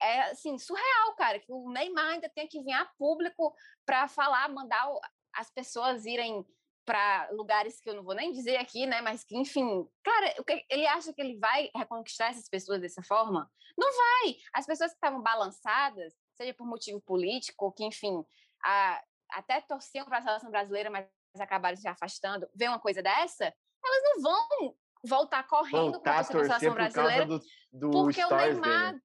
É, 0.00 0.30
assim, 0.30 0.56
surreal, 0.56 1.14
cara, 1.16 1.38
que 1.38 1.52
o 1.52 1.70
Neymar 1.70 2.14
ainda 2.14 2.30
tem 2.30 2.48
que 2.48 2.62
vir 2.62 2.72
a 2.72 2.86
público 2.98 3.54
para 3.84 4.08
falar, 4.08 4.48
mandar 4.48 4.86
as 5.34 5.50
pessoas 5.50 6.06
irem 6.06 6.42
para 6.86 7.28
lugares 7.32 7.80
que 7.80 7.90
eu 7.90 7.94
não 7.94 8.04
vou 8.04 8.14
nem 8.14 8.32
dizer 8.32 8.56
aqui, 8.56 8.86
né? 8.86 9.02
Mas 9.02 9.24
que, 9.24 9.36
enfim, 9.36 9.86
cara, 10.04 10.34
ele 10.70 10.86
acha 10.86 11.12
que 11.12 11.20
ele 11.20 11.36
vai 11.38 11.68
reconquistar 11.74 12.30
essas 12.30 12.48
pessoas 12.48 12.80
dessa 12.80 13.02
forma? 13.02 13.50
Não 13.76 13.88
vai. 13.88 14.36
As 14.54 14.64
pessoas 14.64 14.92
que 14.92 14.96
estavam 14.96 15.20
balançadas, 15.20 16.14
seja 16.36 16.54
por 16.54 16.66
motivo 16.66 17.00
político, 17.00 17.72
que, 17.72 17.84
enfim, 17.84 18.24
a, 18.64 19.02
até 19.32 19.60
torciam 19.60 20.06
para 20.06 20.18
a 20.18 20.22
seleção 20.22 20.50
brasileira, 20.50 20.88
mas 20.88 21.06
acabaram 21.38 21.76
se 21.76 21.88
afastando, 21.88 22.48
ver 22.54 22.68
uma 22.68 22.78
coisa 22.78 23.02
dessa, 23.02 23.44
elas 23.44 24.02
não 24.04 24.22
vão 24.22 24.76
voltar 25.04 25.46
correndo 25.46 26.00
para 26.00 26.20
a 26.20 26.24
seleção 26.24 26.72
brasileira 26.72 27.26
do, 27.26 27.40
do 27.72 27.90
porque 27.90 28.24
o 28.24 28.34
Neymar 28.34 28.92
dele. 28.92 29.02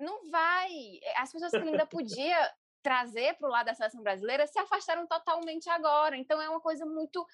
não 0.00 0.30
vai. 0.30 0.70
As 1.16 1.30
pessoas 1.30 1.50
que 1.50 1.58
ele 1.58 1.70
ainda 1.70 1.86
podia 1.86 2.52
trazer 2.82 3.34
para 3.34 3.48
o 3.48 3.50
lado 3.50 3.66
da 3.66 3.74
seleção 3.74 4.02
brasileira 4.02 4.46
se 4.46 4.58
afastaram 4.58 5.06
totalmente 5.06 5.68
agora. 5.68 6.16
Então 6.16 6.40
é 6.40 6.48
uma 6.48 6.60
coisa 6.60 6.84
muito 6.84 7.26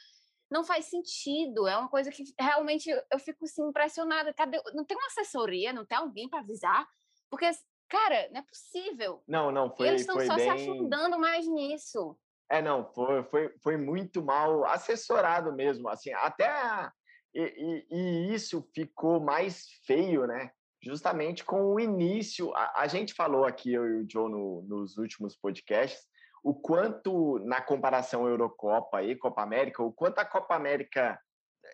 não 0.48 0.62
faz 0.62 0.84
sentido, 0.84 1.66
é 1.66 1.76
uma 1.76 1.88
coisa 1.88 2.10
que 2.10 2.22
realmente 2.38 2.88
eu 2.88 3.18
fico 3.18 3.44
assim 3.44 3.62
impressionada. 3.62 4.32
Cadê? 4.32 4.60
Não 4.74 4.84
tem 4.84 4.96
uma 4.96 5.06
assessoria, 5.06 5.72
não 5.72 5.84
tem 5.84 5.98
alguém 5.98 6.28
para 6.28 6.40
avisar? 6.40 6.86
Porque 7.28 7.50
cara, 7.88 8.28
não 8.30 8.40
é 8.40 8.42
possível. 8.42 9.22
Não, 9.26 9.50
não, 9.50 9.74
foi 9.74 9.88
Eles 9.88 10.02
estão 10.02 10.20
só 10.20 10.36
bem... 10.36 10.44
se 10.44 10.50
afundando 10.50 11.18
mais 11.18 11.46
nisso. 11.46 12.16
É, 12.50 12.62
não, 12.62 12.92
foi, 12.92 13.24
foi, 13.24 13.54
foi 13.60 13.76
muito 13.76 14.22
mal 14.22 14.64
assessorado 14.66 15.52
mesmo, 15.52 15.88
assim, 15.88 16.12
até 16.12 16.46
a... 16.46 16.92
e, 17.34 17.42
e, 17.42 17.86
e, 17.90 18.34
isso 18.34 18.68
ficou 18.72 19.20
mais 19.20 19.64
feio, 19.84 20.26
né? 20.26 20.52
Justamente 20.86 21.44
com 21.44 21.74
o 21.74 21.80
início. 21.80 22.54
A, 22.54 22.82
a 22.82 22.86
gente 22.86 23.12
falou 23.12 23.44
aqui, 23.44 23.72
eu 23.72 23.86
e 23.86 24.02
o 24.02 24.06
Joe, 24.08 24.30
no, 24.30 24.62
nos 24.62 24.96
últimos 24.96 25.36
podcasts, 25.36 26.06
o 26.42 26.54
quanto, 26.54 27.40
na 27.40 27.60
comparação 27.60 28.28
Eurocopa 28.28 29.02
e 29.02 29.16
Copa 29.16 29.42
América, 29.42 29.82
o 29.82 29.92
quanto 29.92 30.20
a 30.20 30.24
Copa 30.24 30.54
América 30.54 31.20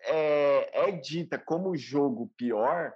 é, 0.05 0.89
é 0.89 0.91
dita 0.91 1.37
como 1.37 1.77
jogo 1.77 2.31
pior, 2.35 2.91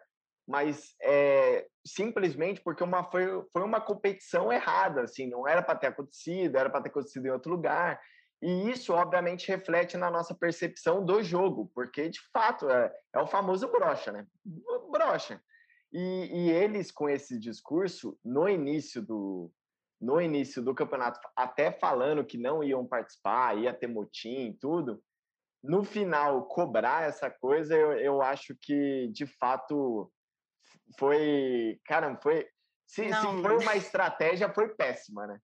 mas 0.48 0.96
é, 1.04 1.68
simplesmente 1.86 2.62
porque 2.62 2.84
uma, 2.84 3.04
foi, 3.04 3.28
foi 3.54 3.62
uma 3.62 3.80
competição 3.80 4.52
errada, 4.52 5.04
assim, 5.04 5.28
não 5.28 5.48
era 5.48 5.62
para 5.62 5.78
ter 5.78 5.88
acontecido, 5.88 6.58
era 6.58 6.70
para 6.70 6.82
ter 6.82 6.90
acontecido 6.90 7.28
em 7.28 7.32
outro 7.32 7.52
lugar. 7.52 8.02
E 8.42 8.72
isso, 8.72 8.94
obviamente, 8.94 9.48
reflete 9.48 9.98
na 9.98 10.10
nossa 10.10 10.34
percepção 10.34 11.04
do 11.04 11.22
jogo, 11.22 11.72
porque, 11.76 12.10
de 12.10 12.20
fato, 12.32 12.70
é, 12.70 12.92
é 13.14 13.20
o 13.20 13.28
famoso 13.28 13.68
brocha, 13.68 14.12
né? 14.12 14.26
Brocha. 14.92 15.42
E, 15.92 16.00
e, 16.00 16.50
eles, 16.50 16.92
com 16.92 17.10
esse 17.10 17.40
discurso, 17.40 18.18
no 18.24 18.48
início 18.48 19.02
do 19.02 19.52
no 20.00 20.22
início 20.22 20.62
do 20.62 20.76
campeonato, 20.76 21.20
até 21.36 21.72
falando 21.72 22.24
que 22.24 22.38
não 22.38 22.64
iam 22.64 22.86
participar, 22.86 23.58
ia 23.58 23.74
ter 23.74 23.88
motim 23.88 24.56
tudo, 24.62 25.02
no 25.64 25.84
final, 25.84 26.46
cobrar 26.46 27.08
essa 27.08 27.32
coisa, 27.32 27.76
eu, 27.76 27.94
eu 27.94 28.22
acho 28.22 28.56
que, 28.62 29.08
de 29.12 29.26
fato, 29.26 30.12
foi... 31.00 31.80
Caramba, 31.86 32.20
foi... 32.22 32.48
Se, 32.86 33.12
se 33.12 33.42
foi 33.42 33.58
uma 33.58 33.76
estratégia, 33.76 34.54
foi 34.54 34.70
péssima, 34.70 35.28
né? 35.28 35.40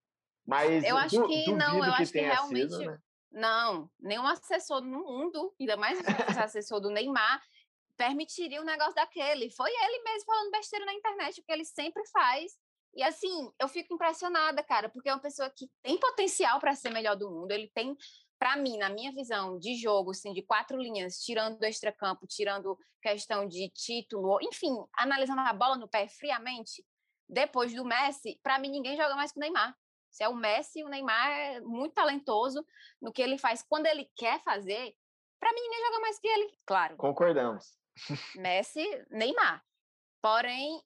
Mas 0.46 0.84
eu 0.84 0.96
acho 0.98 1.28
que 1.28 1.52
não, 1.52 1.78
eu 1.78 1.96
que 1.96 2.04
acho 2.04 2.12
que 2.12 2.22
realmente... 2.22 2.74
Sido, 2.74 2.91
né? 2.91 3.00
Não, 3.32 3.89
nenhum 4.00 4.28
assessor 4.28 4.82
no 4.82 5.00
mundo, 5.00 5.54
ainda 5.60 5.76
mais 5.76 5.98
assessor 6.39 6.80
do 6.80 6.91
Neymar, 6.91 7.41
permitiria 7.98 8.62
um 8.62 8.66
negócio 8.66 8.96
daquele. 8.96 9.50
Foi 9.52 9.70
ele 9.70 10.04
mesmo 10.04 10.26
falando 10.26 10.52
besteira 10.52 10.86
na 10.86 10.94
internet, 10.94 11.39
o 11.39 11.44
que 11.44 11.52
ele 11.52 11.66
sempre 11.66 12.06
faz. 12.08 12.54
E 12.96 13.02
assim, 13.02 13.52
eu 13.60 13.68
fico 13.68 13.94
impressionada, 13.94 14.64
cara, 14.64 14.88
porque 14.88 15.10
é 15.10 15.14
uma 15.14 15.22
pessoa 15.22 15.50
que 15.50 15.68
tem 15.82 15.98
potencial 15.98 16.60
para 16.60 16.76
ser 16.76 16.91
melhor 16.91 17.16
do 17.16 17.30
mundo. 17.30 17.52
Ele 17.52 17.68
tem, 17.74 17.96
para 18.38 18.56
mim, 18.56 18.78
na 18.78 18.89
minha 18.89 19.12
visão 19.12 19.58
de 19.58 19.76
jogo, 19.76 20.12
assim, 20.12 20.32
de 20.32 20.44
quatro 20.44 20.78
linhas, 20.78 21.18
tirando 21.18 21.58
do 21.58 21.66
extracampo, 21.66 22.28
tirando 22.28 22.78
questão 23.02 23.48
de 23.48 23.70
título, 23.70 24.38
enfim, 24.41 24.72
analisando 24.96 25.41
a 25.41 25.54
bola 25.54 25.76
no 25.76 25.89
pé 25.89 26.08
friamente, 26.08 26.86
depois 27.28 27.74
do 27.74 27.84
Messi, 27.84 28.39
para 28.44 28.60
mim 28.60 28.70
ninguém 28.70 28.96
joga 28.96 29.16
mais 29.16 29.32
que 29.32 29.39
o 29.39 29.41
Neymar. 29.41 29.76
Se 30.12 30.24
é 30.24 30.30
o 30.30 30.36
Messi, 30.36 30.84
o 30.84 30.88
Neymar 30.88 31.30
é 31.30 31.62
muito 31.62 31.94
talentoso 31.94 32.64
no 33.02 33.12
que 33.12 33.22
ele 33.22 33.38
faz 33.39 33.64
quando 33.64 33.88
ele 33.88 34.08
quer 34.16 34.39
fazer. 34.44 34.96
Para 35.39 35.52
mim 35.52 35.62
ninguém 35.62 35.86
joga 35.86 36.00
mais 36.00 36.20
que 36.20 36.28
ele, 36.28 36.58
claro. 36.66 36.96
Concordamos. 36.96 37.82
Messi, 38.36 38.86
Neymar. 39.10 39.64
Porém, 40.22 40.82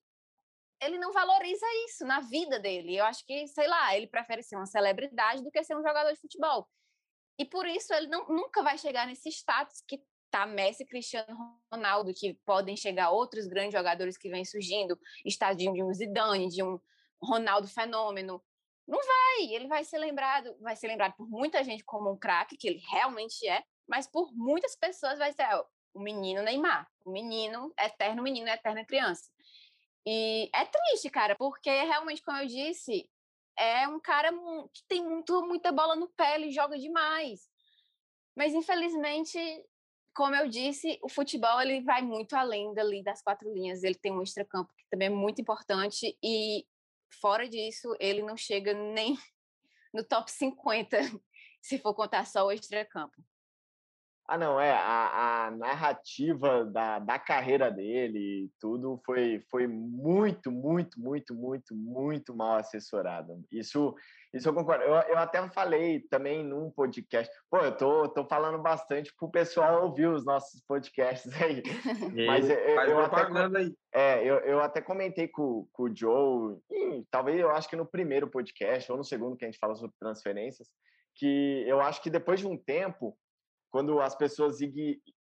ele 0.82 0.98
não 0.98 1.12
valoriza 1.12 1.66
isso 1.88 2.06
na 2.06 2.20
vida 2.20 2.60
dele. 2.60 2.96
Eu 2.96 3.06
acho 3.06 3.26
que, 3.26 3.48
sei 3.48 3.68
lá, 3.68 3.96
ele 3.96 4.08
prefere 4.08 4.44
ser 4.44 4.56
uma 4.56 4.66
celebridade 4.66 5.44
do 5.44 5.52
que 5.52 5.64
ser 5.64 5.76
um 5.76 5.84
jogador 5.84 6.12
de 6.12 6.20
futebol. 6.20 6.68
E 7.40 7.46
por 7.46 7.68
isso 7.68 7.94
ele 7.94 8.08
não, 8.08 8.28
nunca 8.28 8.64
vai 8.64 8.78
chegar 8.78 9.06
nesse 9.06 9.30
status 9.30 9.82
que 9.88 10.02
tá 10.30 10.46
Messi 10.46 10.86
Cristiano 10.86 11.62
Ronaldo, 11.72 12.14
que 12.14 12.34
podem 12.46 12.76
chegar 12.76 13.12
outros 13.12 13.48
grandes 13.48 13.74
jogadores 13.74 14.18
que 14.18 14.30
vêm 14.30 14.44
surgindo, 14.44 15.00
estádio 15.26 15.72
de 15.72 15.84
um 15.84 15.94
Zidane, 15.94 16.50
de 16.50 16.64
um 16.64 16.80
Ronaldo 17.22 17.68
fenômeno. 17.68 18.44
Não 18.88 19.00
vai, 19.00 19.54
ele 19.54 19.68
vai 19.68 19.84
ser 19.84 19.98
lembrado, 20.00 20.56
vai 20.62 20.76
ser 20.76 20.88
lembrado 20.88 21.14
por 21.16 21.30
muita 21.30 21.64
gente 21.64 21.84
como 21.84 22.12
um 22.12 22.18
craque, 22.18 22.58
que 22.58 22.68
ele 22.68 22.82
realmente 22.90 23.48
é, 23.48 23.64
mas 23.88 24.08
por 24.08 24.32
muitas 24.34 24.76
pessoas 24.76 25.20
vai 25.20 25.32
ser 25.34 25.44
o 25.98 26.00
menino 26.00 26.44
Neymar, 26.44 26.88
o 27.04 27.12
menino, 27.12 27.74
eterno 27.78 28.22
menino, 28.22 28.48
eterna 28.48 28.86
criança. 28.86 29.32
E 30.06 30.48
é 30.54 30.64
triste, 30.64 31.10
cara, 31.10 31.36
porque 31.36 31.70
realmente, 31.70 32.22
como 32.22 32.38
eu 32.38 32.46
disse, 32.46 33.10
é 33.58 33.88
um 33.88 34.00
cara 34.00 34.32
que 34.72 34.84
tem 34.88 35.04
muito, 35.04 35.42
muita 35.42 35.72
bola 35.72 35.96
no 35.96 36.08
pé, 36.10 36.36
ele 36.36 36.52
joga 36.52 36.78
demais. 36.78 37.50
Mas, 38.36 38.54
infelizmente, 38.54 39.40
como 40.14 40.36
eu 40.36 40.48
disse, 40.48 41.00
o 41.02 41.10
futebol 41.10 41.60
ele 41.60 41.82
vai 41.82 42.04
muito 42.04 42.36
além 42.36 42.72
dali 42.76 43.04
das 43.04 43.24
quatro 43.24 43.52
linhas. 43.52 43.84
Ele 43.84 43.96
tem 43.96 44.12
um 44.12 44.22
extracampo 44.22 44.72
que 44.78 44.86
também 44.92 45.08
é 45.08 45.12
muito 45.12 45.42
importante 45.42 46.16
e, 46.24 46.64
fora 47.20 47.50
disso, 47.50 47.96
ele 48.00 48.22
não 48.22 48.38
chega 48.38 48.74
nem 48.74 49.18
no 49.92 50.04
top 50.04 50.32
50, 50.32 50.98
se 51.60 51.80
for 51.80 51.96
contar 51.96 52.26
só 52.28 52.46
o 52.46 52.52
extracampo. 52.52 53.16
Ah, 54.28 54.38
não, 54.38 54.60
é. 54.60 54.72
A, 54.72 55.46
a 55.46 55.52
narrativa 55.52 56.66
da, 56.66 57.00
da 57.00 57.18
carreira 57.18 57.72
dele, 57.72 58.52
tudo 58.60 59.02
foi, 59.06 59.42
foi 59.50 59.68
muito, 59.68 60.52
muito, 60.52 61.00
muito, 61.00 61.34
muito, 61.34 61.74
muito 61.74 62.36
mal 62.36 62.56
assessorado. 62.56 63.42
Isso, 63.50 63.96
isso 64.34 64.50
eu 64.50 64.54
concordo. 64.54 64.84
Eu, 64.84 64.96
eu 64.96 65.18
até 65.18 65.48
falei 65.50 66.02
também 66.10 66.44
num 66.44 66.70
podcast. 66.70 67.34
Pô, 67.50 67.60
eu 67.60 67.78
tô, 67.78 68.10
tô 68.10 68.26
falando 68.26 68.62
bastante 68.62 69.14
pro 69.18 69.32
pessoal 69.32 69.86
ouvir 69.86 70.08
os 70.08 70.26
nossos 70.26 70.62
podcasts 70.68 71.32
aí. 71.42 71.64
Mas 72.28 72.50
eu, 72.50 72.58
eu 72.58 73.00
até, 73.00 73.58
aí. 73.58 73.74
É, 73.94 74.24
eu, 74.26 74.40
eu 74.40 74.60
até 74.60 74.82
comentei 74.82 75.30
com, 75.30 75.66
com 75.72 75.84
o 75.84 75.96
Joe, 75.96 76.58
e, 76.70 77.06
talvez 77.10 77.40
eu 77.40 77.50
acho 77.50 77.70
que 77.70 77.78
no 77.78 77.86
primeiro 77.86 78.28
podcast, 78.28 78.92
ou 78.92 78.98
no 78.98 79.06
segundo 79.06 79.38
que 79.38 79.46
a 79.46 79.48
gente 79.48 79.60
fala 79.60 79.74
sobre 79.76 79.96
transferências, 79.98 80.68
que 81.16 81.64
eu 81.66 81.80
acho 81.80 82.02
que 82.02 82.10
depois 82.10 82.42
de 82.42 82.48
um 82.48 82.58
tempo 82.58 83.18
quando 83.78 84.02
as 84.02 84.16
pessoas 84.16 84.58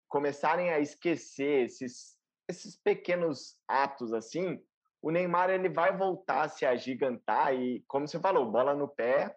começarem 0.08 0.72
a 0.72 0.80
esquecer 0.80 1.66
esses, 1.66 2.18
esses 2.49 2.76
pequenos 2.76 3.55
atos 3.68 4.12
assim, 4.14 4.60
o 4.99 5.12
Neymar 5.12 5.51
ele 5.51 5.70
vai 5.70 5.95
voltar 5.95 6.41
a 6.41 6.49
se 6.49 6.66
agigantar 6.66 7.53
e, 7.53 7.84
como 7.88 8.08
você 8.08 8.20
falou, 8.20 8.51
bola 8.51 8.74
no 8.74 8.88
pé 8.88 9.36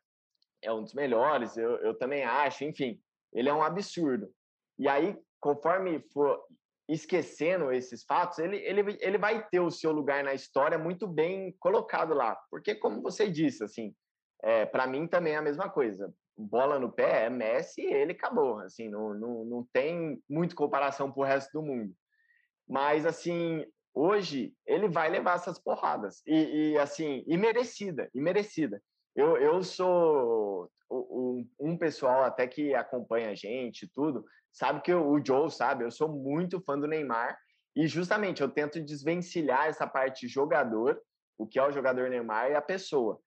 é 0.62 0.72
um 0.72 0.82
dos 0.82 0.94
melhores, 0.94 1.54
eu, 1.58 1.72
eu 1.80 1.98
também 1.98 2.24
acho, 2.24 2.64
enfim, 2.64 2.98
ele 3.30 3.50
é 3.50 3.52
um 3.52 3.62
absurdo. 3.62 4.32
E 4.78 4.88
aí, 4.88 5.14
conforme 5.38 6.00
for 6.14 6.42
esquecendo 6.88 7.70
esses 7.70 8.02
fatos, 8.04 8.38
ele, 8.38 8.56
ele, 8.56 8.96
ele 9.02 9.18
vai 9.18 9.46
ter 9.50 9.60
o 9.60 9.70
seu 9.70 9.92
lugar 9.92 10.24
na 10.24 10.32
história 10.32 10.78
muito 10.78 11.06
bem 11.06 11.54
colocado 11.60 12.14
lá. 12.14 12.38
Porque, 12.50 12.74
como 12.74 13.02
você 13.02 13.28
disse, 13.30 13.62
assim, 13.62 13.94
é, 14.42 14.64
para 14.64 14.86
mim 14.86 15.06
também 15.06 15.34
é 15.34 15.36
a 15.36 15.42
mesma 15.42 15.68
coisa 15.68 16.10
bola 16.40 16.78
no 16.78 16.90
pé, 16.90 17.26
é 17.26 17.30
Messi 17.30 17.82
ele 17.82 18.12
acabou. 18.12 18.58
Assim, 18.60 18.88
não, 18.88 19.14
não, 19.14 19.44
não 19.44 19.68
tem 19.72 20.22
muito 20.28 20.54
comparação 20.54 21.10
para 21.10 21.20
o 21.20 21.24
resto 21.24 21.52
do 21.52 21.62
mundo. 21.62 21.94
Mas, 22.68 23.04
assim, 23.04 23.64
hoje 23.94 24.54
ele 24.66 24.88
vai 24.88 25.10
levar 25.10 25.36
essas 25.36 25.58
porradas. 25.58 26.22
E, 26.26 26.72
e 26.72 26.78
assim, 26.78 27.24
e 27.26 27.36
merecida, 27.36 28.08
e 28.14 28.20
merecida. 28.20 28.82
Eu, 29.14 29.36
eu 29.36 29.62
sou 29.62 30.70
um, 30.90 31.48
um 31.58 31.76
pessoal 31.76 32.24
até 32.24 32.46
que 32.46 32.74
acompanha 32.74 33.30
a 33.30 33.34
gente 33.34 33.88
tudo, 33.92 34.24
sabe 34.52 34.80
que 34.82 34.92
eu, 34.92 35.08
o 35.08 35.24
Joe 35.24 35.50
sabe, 35.50 35.84
eu 35.84 35.90
sou 35.90 36.08
muito 36.08 36.60
fã 36.60 36.78
do 36.78 36.86
Neymar. 36.86 37.38
E 37.74 37.86
justamente 37.86 38.42
eu 38.42 38.48
tento 38.48 38.80
desvencilhar 38.80 39.66
essa 39.66 39.86
parte 39.86 40.26
jogador, 40.26 41.00
o 41.38 41.46
que 41.46 41.58
é 41.58 41.66
o 41.66 41.70
jogador 41.70 42.10
Neymar 42.10 42.50
e 42.50 42.54
a 42.54 42.62
pessoa. 42.62 43.20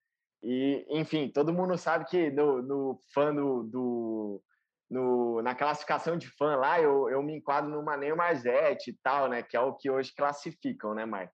E, 0.46 0.84
enfim, 0.90 1.30
todo 1.30 1.54
mundo 1.54 1.78
sabe 1.78 2.04
que 2.04 2.30
no, 2.30 2.60
no 2.60 2.98
fã 3.14 3.34
do, 3.34 3.62
do 3.62 4.42
no, 4.90 5.40
na 5.40 5.54
classificação 5.54 6.18
de 6.18 6.28
fã 6.36 6.54
lá, 6.56 6.78
eu, 6.78 7.08
eu 7.08 7.22
me 7.22 7.34
enquadro 7.34 7.70
no 7.70 7.82
Neymar 7.96 8.36
Zete 8.36 8.90
e 8.90 8.98
tal, 9.02 9.28
né? 9.28 9.42
Que 9.42 9.56
é 9.56 9.60
o 9.60 9.72
que 9.72 9.90
hoje 9.90 10.14
classificam, 10.14 10.94
né, 10.94 11.06
Marco? 11.06 11.32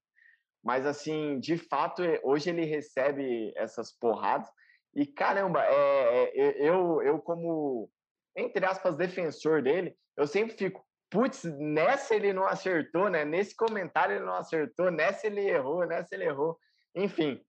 Mas, 0.63 0.85
assim, 0.85 1.41
de 1.41 1.57
fato, 1.57 2.01
hoje 2.23 2.49
ele 2.49 2.63
recebe 2.63 3.51
essas 3.57 3.91
porradas. 3.91 4.49
E, 4.95 5.05
caramba, 5.05 5.61
é, 5.65 6.31
é, 6.39 6.69
eu, 6.69 7.01
eu, 7.01 7.19
como, 7.19 7.89
entre 8.35 8.65
aspas, 8.65 8.95
defensor 8.95 9.61
dele, 9.61 9.93
eu 10.15 10.25
sempre 10.25 10.55
fico, 10.55 10.85
putz, 11.09 11.43
nessa 11.43 12.15
ele 12.15 12.31
não 12.31 12.47
acertou, 12.47 13.09
né? 13.09 13.25
Nesse 13.25 13.55
comentário 13.57 14.15
ele 14.15 14.25
não 14.25 14.35
acertou, 14.35 14.89
nessa 14.89 15.27
ele 15.27 15.41
errou, 15.41 15.85
nessa 15.85 16.15
ele 16.15 16.23
errou. 16.23 16.57
Enfim, 16.95 17.41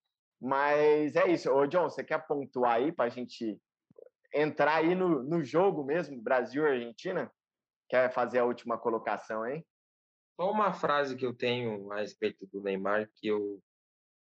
mas 0.43 1.15
é 1.15 1.29
isso. 1.29 1.49
Ô, 1.53 1.65
John, 1.69 1.89
você 1.89 2.03
quer 2.03 2.27
pontuar 2.27 2.75
aí 2.75 2.91
para 2.91 3.05
a 3.05 3.09
gente 3.09 3.57
entrar 4.35 4.75
aí 4.75 4.93
no, 4.93 5.23
no 5.23 5.45
jogo 5.45 5.85
mesmo, 5.85 6.21
Brasil 6.21 6.65
e 6.65 6.69
Argentina? 6.69 7.33
Quer 7.89 8.13
fazer 8.13 8.41
a 8.41 8.45
última 8.45 8.77
colocação 8.77 9.45
aí? 9.45 9.65
Só 10.35 10.51
uma 10.51 10.73
frase 10.73 11.15
que 11.15 11.25
eu 11.25 11.33
tenho 11.33 11.93
a 11.93 12.01
respeito 12.01 12.45
do 12.49 12.61
Neymar, 12.61 13.09
que 13.15 13.29
eu 13.29 13.63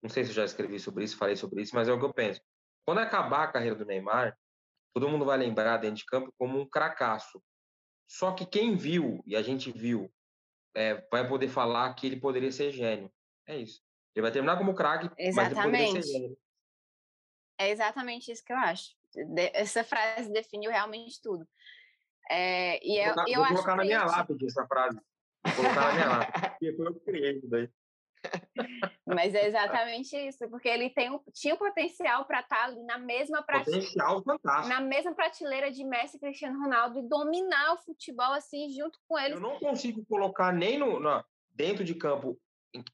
não 0.04 0.10
sei 0.10 0.24
se 0.24 0.30
eu 0.30 0.36
já 0.36 0.46
escrevi 0.46 0.80
sobre 0.80 1.04
isso, 1.04 1.18
falei 1.18 1.36
sobre 1.36 1.64
isso, 1.64 1.74
mas 1.74 1.88
é 1.88 1.92
o 1.92 1.98
que 1.98 2.06
eu 2.06 2.14
penso. 2.14 2.40
Quando 2.86 3.00
acabar 3.00 3.46
a 3.46 3.52
carreira 3.52 3.76
do 3.76 3.86
Neymar, 3.86 4.38
todo 4.94 5.10
mundo 5.10 5.26
vai 5.26 5.38
lembrar 5.38 5.78
dentro 5.78 5.96
de 5.96 6.06
campo 6.06 6.32
como 6.38 6.60
um 6.60 6.70
cracaço. 6.70 7.42
Só 8.08 8.34
que 8.34 8.46
quem 8.46 8.76
viu, 8.76 9.24
e 9.26 9.36
a 9.36 9.42
gente 9.42 9.72
viu, 9.72 10.14
é, 10.76 11.08
vai 11.10 11.28
poder 11.28 11.48
falar 11.48 11.92
que 11.96 12.06
ele 12.06 12.20
poderia 12.20 12.52
ser 12.52 12.70
gênio. 12.70 13.12
É 13.48 13.58
isso. 13.58 13.82
Ele 14.16 14.22
vai 14.22 14.32
terminar 14.32 14.58
como 14.58 14.76
craque, 14.76 15.10
exatamente. 15.18 15.94
mas 15.94 16.12
ser 16.12 16.38
É 17.58 17.70
exatamente 17.70 18.32
isso 18.32 18.44
que 18.44 18.54
eu 18.54 18.58
acho. 18.58 18.96
Essa 19.54 19.84
frase 19.84 20.32
define 20.32 20.68
realmente 20.68 21.22
tudo. 21.22 21.48
É, 22.30 22.80
e 22.86 23.04
vou 23.04 23.14
colocar, 23.14 23.32
eu, 23.32 23.40
vou 23.40 23.48
colocar 23.48 23.76
na 23.76 23.84
minha 23.84 24.06
lápide 24.06 24.46
essa 24.46 24.66
frase. 24.66 25.00
Vou 25.44 25.56
colocar 25.56 25.88
na 25.88 25.94
minha 25.94 26.10
lápide. 26.10 26.50
Porque 26.50 26.74
foi 26.74 26.88
eu 26.88 26.94
que 26.94 27.00
criei 27.02 27.38
isso 27.38 27.50
daí. 27.50 27.70
Mas 29.06 29.36
é 29.36 29.48
exatamente 29.48 30.16
isso, 30.16 30.50
porque 30.50 30.70
ele 30.70 30.90
tem, 30.90 31.20
tinha 31.34 31.56
o 31.56 31.58
potencial 31.58 32.24
para 32.24 32.40
estar 32.40 32.56
tá 32.56 32.64
ali 32.64 32.82
na 32.84 32.98
mesma 32.98 33.44
prateleira, 33.44 33.86
na 34.70 34.80
mesma 34.80 35.14
prateleira 35.14 35.70
de 35.70 35.84
Messi 35.84 36.16
e 36.16 36.20
Cristiano 36.22 36.58
Ronaldo 36.58 37.00
e 37.00 37.08
dominar 37.08 37.74
o 37.74 37.78
futebol 37.80 38.32
assim 38.32 38.70
junto 38.70 38.98
com 39.08 39.20
eles. 39.20 39.34
Eu 39.34 39.42
não 39.42 39.60
consigo 39.60 40.06
colocar 40.06 40.54
nem 40.54 40.78
no, 40.78 41.02
no 41.02 41.24
dentro 41.52 41.84
de 41.84 41.94
campo 41.96 42.40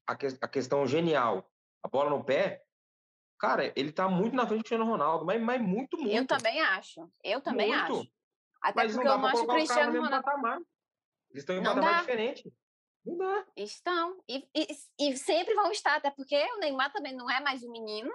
a, 0.07 0.15
que, 0.15 0.27
a 0.41 0.47
questão 0.47 0.85
genial, 0.85 1.49
a 1.83 1.87
bola 1.87 2.09
no 2.09 2.23
pé, 2.23 2.63
cara, 3.39 3.71
ele 3.75 3.91
tá 3.91 4.09
muito 4.09 4.35
na 4.35 4.45
frente 4.45 4.59
do 4.59 4.63
Cristiano 4.63 4.85
Ronaldo, 4.85 5.25
mas, 5.25 5.41
mas 5.41 5.61
muito, 5.61 5.97
muito. 5.97 6.15
Eu 6.15 6.27
também 6.27 6.61
acho. 6.61 7.11
Eu 7.23 7.41
também 7.41 7.69
muito. 7.69 7.93
acho. 7.93 8.11
Até 8.61 8.83
mas 8.83 8.93
porque 8.93 9.07
eu 9.07 9.17
não 9.17 9.25
acho 9.25 9.43
o 9.43 9.47
Cristiano 9.47 10.01
Ronaldo. 10.01 10.25
Patamar. 10.25 10.59
Eles 11.31 11.43
estão 11.43 11.55
em 11.55 11.59
um 11.59 11.63
não 11.63 11.75
patamar 11.75 11.93
dá. 11.93 11.99
diferente. 11.99 12.53
Não 13.05 13.17
dá. 13.17 13.45
Estão. 13.55 14.21
E, 14.27 14.47
e, 14.55 14.67
e, 14.99 15.17
sempre 15.17 15.53
vão 15.55 15.71
estar, 15.71 15.95
até 15.95 16.11
porque 16.11 16.35
o 16.35 16.59
Neymar 16.59 16.91
também 16.91 17.15
não 17.15 17.29
é 17.29 17.39
mais 17.39 17.63
um 17.63 17.71
menino. 17.71 18.11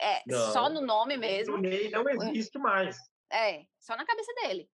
É 0.00 0.22
não, 0.26 0.52
só 0.52 0.68
no 0.68 0.80
nome 0.80 1.16
mesmo. 1.16 1.56
O 1.56 1.58
Ney 1.58 1.90
não 1.90 2.08
existe 2.08 2.56
mais. 2.58 2.96
É, 3.32 3.66
só 3.80 3.96
na 3.96 4.06
cabeça 4.06 4.32
dele. 4.34 4.70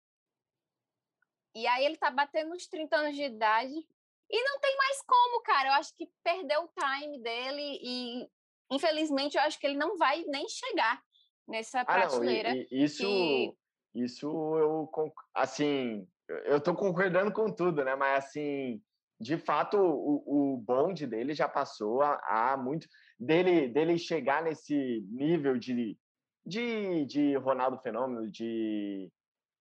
E 1.55 1.67
aí 1.67 1.85
ele 1.87 1.97
tá 1.97 2.11
batendo 2.11 2.53
uns 2.53 2.67
30 2.67 2.97
anos 2.97 3.17
de 3.17 3.23
idade, 3.23 3.89
e 4.35 4.43
não 4.43 4.59
tem 4.59 4.77
mais 4.77 5.01
como, 5.03 5.43
cara. 5.43 5.69
Eu 5.69 5.73
acho 5.75 5.95
que 5.95 6.11
perdeu 6.25 6.63
o 6.63 6.71
time 6.77 7.23
dele 7.23 7.79
e, 7.81 8.29
infelizmente, 8.69 9.37
eu 9.37 9.43
acho 9.43 9.61
que 9.61 9.67
ele 9.67 9.77
não 9.77 9.97
vai 9.97 10.25
nem 10.27 10.49
chegar 10.49 11.01
nessa 11.47 11.85
prateleira. 11.85 12.51
Ah, 12.51 12.55
não, 12.55 12.61
e, 12.61 12.69
e 12.69 12.85
isso, 12.85 13.05
que... 13.05 13.55
isso 13.95 14.27
eu, 14.27 14.91
assim, 15.33 16.05
eu 16.47 16.61
tô 16.61 16.75
concordando 16.75 17.33
com 17.33 17.55
tudo, 17.55 17.85
né? 17.85 17.95
Mas, 17.95 18.25
assim, 18.25 18.83
de 19.21 19.39
fato, 19.39 19.79
o, 19.79 20.55
o 20.55 20.57
bonde 20.57 21.07
dele 21.07 21.33
já 21.33 21.49
passou 21.49 22.03
há, 22.03 22.57
muito. 22.61 22.89
Dele, 23.17 23.69
dele 23.69 23.97
chegar 23.97 24.43
nesse 24.43 25.07
nível 25.13 25.57
de, 25.57 25.97
de, 26.45 27.07
de 27.07 27.37
Ronaldo 27.37 27.79
Fenômeno, 27.79 28.29
de 28.29 29.09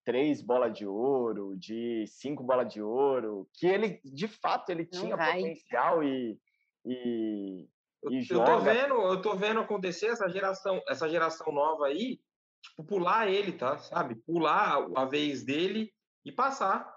três 0.04 0.42
bolas 0.42 0.78
de 0.78 0.86
ouro, 0.86 1.56
de 1.58 2.06
cinco 2.08 2.44
bolas 2.44 2.72
de 2.72 2.82
ouro, 2.82 3.48
que 3.54 3.68
ele, 3.68 4.02
de 4.04 4.28
fato, 4.28 4.70
ele 4.70 4.88
Não 4.92 5.02
tinha 5.02 5.16
vai. 5.16 5.36
potencial 5.38 6.04
e, 6.04 6.38
e, 6.86 7.68
e 8.10 8.18
eu, 8.18 8.22
joga. 8.22 8.52
Eu 8.52 8.58
tô 8.58 8.64
vendo, 8.64 8.94
eu 8.94 9.22
tô 9.22 9.36
vendo 9.36 9.60
acontecer 9.60 10.08
essa 10.08 10.30
geração, 10.30 10.82
essa 10.88 11.10
geração 11.10 11.52
nova 11.52 11.88
aí, 11.88 12.20
tipo, 12.62 12.84
pular 12.84 13.28
ele, 13.28 13.54
tá? 13.54 13.78
Sabe? 13.78 14.16
Pular 14.16 14.88
a 14.96 15.06
vez 15.06 15.44
dele 15.44 15.92
e 16.26 16.32
passar. 16.32 16.92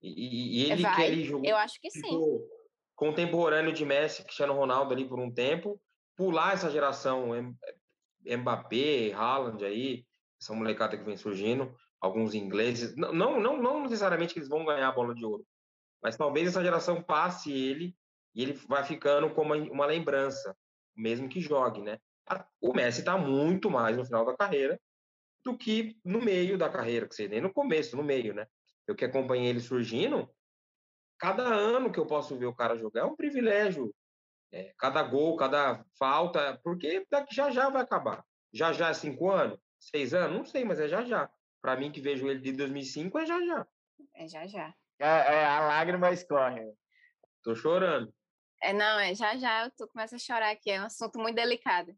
E, 0.00 0.62
e 0.62 0.70
ele 0.70 0.82
vai. 0.82 0.96
que 0.96 1.02
ele 1.02 1.24
jogou, 1.24 1.48
eu 1.48 1.56
acho 1.56 1.80
que 1.80 1.90
sim. 1.90 2.18
contemporâneo 2.96 3.72
de 3.72 3.84
Messi, 3.84 4.24
Cristiano 4.24 4.52
Ronaldo 4.52 4.92
ali 4.92 5.08
por 5.08 5.20
um 5.20 5.32
tempo, 5.32 5.80
pular 6.16 6.54
essa 6.54 6.70
geração 6.70 7.28
Mbappé, 8.24 9.12
Haaland 9.12 9.64
aí, 9.64 10.04
essa 10.40 10.52
molecada 10.54 10.96
que 10.96 11.04
vem 11.04 11.16
surgindo, 11.16 11.72
alguns 12.02 12.34
ingleses. 12.34 12.94
Não, 12.96 13.40
não, 13.40 13.56
não 13.56 13.82
necessariamente 13.84 14.34
que 14.34 14.40
eles 14.40 14.48
vão 14.48 14.64
ganhar 14.64 14.88
a 14.88 14.92
bola 14.92 15.14
de 15.14 15.24
ouro, 15.24 15.46
mas 16.02 16.16
talvez 16.16 16.48
essa 16.48 16.62
geração 16.62 17.00
passe 17.00 17.52
ele 17.52 17.96
e 18.34 18.42
ele 18.42 18.54
vai 18.68 18.84
ficando 18.84 19.30
como 19.30 19.54
uma 19.54 19.86
lembrança, 19.86 20.56
mesmo 20.96 21.28
que 21.28 21.40
jogue, 21.40 21.80
né? 21.80 21.98
O 22.60 22.72
Messi 22.72 23.00
está 23.00 23.16
muito 23.16 23.70
mais 23.70 23.96
no 23.96 24.04
final 24.04 24.24
da 24.24 24.36
carreira 24.36 24.80
do 25.44 25.56
que 25.56 25.96
no 26.04 26.20
meio 26.20 26.58
da 26.58 26.68
carreira, 26.68 27.06
que 27.06 27.14
seja 27.14 27.28
nem 27.28 27.40
no 27.40 27.52
começo, 27.52 27.96
no 27.96 28.02
meio, 28.02 28.34
né? 28.34 28.46
Eu 28.86 28.96
que 28.96 29.04
acompanhei 29.04 29.48
ele 29.48 29.60
surgindo, 29.60 30.28
cada 31.18 31.44
ano 31.44 31.92
que 31.92 31.98
eu 31.98 32.06
posso 32.06 32.36
ver 32.36 32.46
o 32.46 32.54
cara 32.54 32.76
jogar 32.76 33.02
é 33.02 33.04
um 33.04 33.16
privilégio. 33.16 33.94
É, 34.54 34.74
cada 34.76 35.02
gol, 35.02 35.34
cada 35.36 35.82
falta, 35.98 36.60
porque 36.62 37.06
daqui 37.10 37.34
já 37.34 37.50
já 37.50 37.70
vai 37.70 37.82
acabar. 37.82 38.24
Já 38.52 38.72
já 38.72 38.90
é 38.90 38.94
cinco 38.94 39.30
anos, 39.30 39.58
seis 39.78 40.12
anos, 40.12 40.36
não 40.36 40.44
sei, 40.44 40.64
mas 40.64 40.78
é 40.78 40.88
já 40.88 41.04
já. 41.04 41.30
Para 41.62 41.76
mim, 41.76 41.92
que 41.92 42.00
vejo 42.00 42.28
ele 42.28 42.40
de 42.40 42.52
2005, 42.52 43.18
é 43.20 43.26
já 43.26 43.40
já. 43.40 43.66
É 44.14 44.28
já 44.28 44.46
já. 44.48 44.74
É, 44.98 45.06
é 45.06 45.44
a 45.46 45.60
lágrima 45.60 46.10
escorre. 46.10 46.74
Tô 47.42 47.54
chorando. 47.54 48.12
É, 48.60 48.72
não, 48.72 48.98
é 48.98 49.14
já 49.14 49.36
já 49.36 49.64
eu 49.64 49.70
tô, 49.70 49.88
começo 49.88 50.16
a 50.16 50.18
chorar 50.18 50.50
aqui. 50.50 50.70
É 50.70 50.82
um 50.82 50.86
assunto 50.86 51.18
muito 51.18 51.36
delicado. 51.36 51.96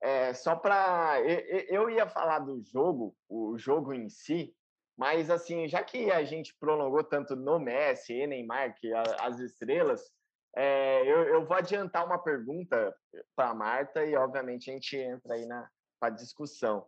É, 0.00 0.32
só 0.32 0.54
para. 0.54 1.20
Eu, 1.22 1.60
eu 1.68 1.90
ia 1.90 2.08
falar 2.08 2.38
do 2.38 2.62
jogo, 2.62 3.16
o 3.28 3.58
jogo 3.58 3.92
em 3.92 4.08
si, 4.08 4.54
Mas, 4.96 5.28
assim, 5.28 5.68
já 5.68 5.82
que 5.82 6.10
a 6.10 6.24
gente 6.24 6.54
prolongou 6.58 7.02
tanto 7.02 7.34
no 7.34 7.58
Messi 7.58 8.14
e 8.14 8.26
Neymar, 8.26 8.74
que 8.76 8.92
as 8.94 9.40
estrelas, 9.40 10.10
é, 10.56 11.02
eu, 11.02 11.24
eu, 11.24 11.44
vou 11.44 11.56
adiantar 11.56 12.06
uma 12.06 12.18
pergunta 12.18 12.94
para 13.34 13.50
a 13.50 13.54
Marta 13.54 14.04
e, 14.04 14.14
obviamente, 14.16 14.70
a 14.70 14.72
gente 14.72 14.96
entra 14.96 15.34
aí 15.34 15.46
na 15.46 15.68
discussão. 16.10 16.86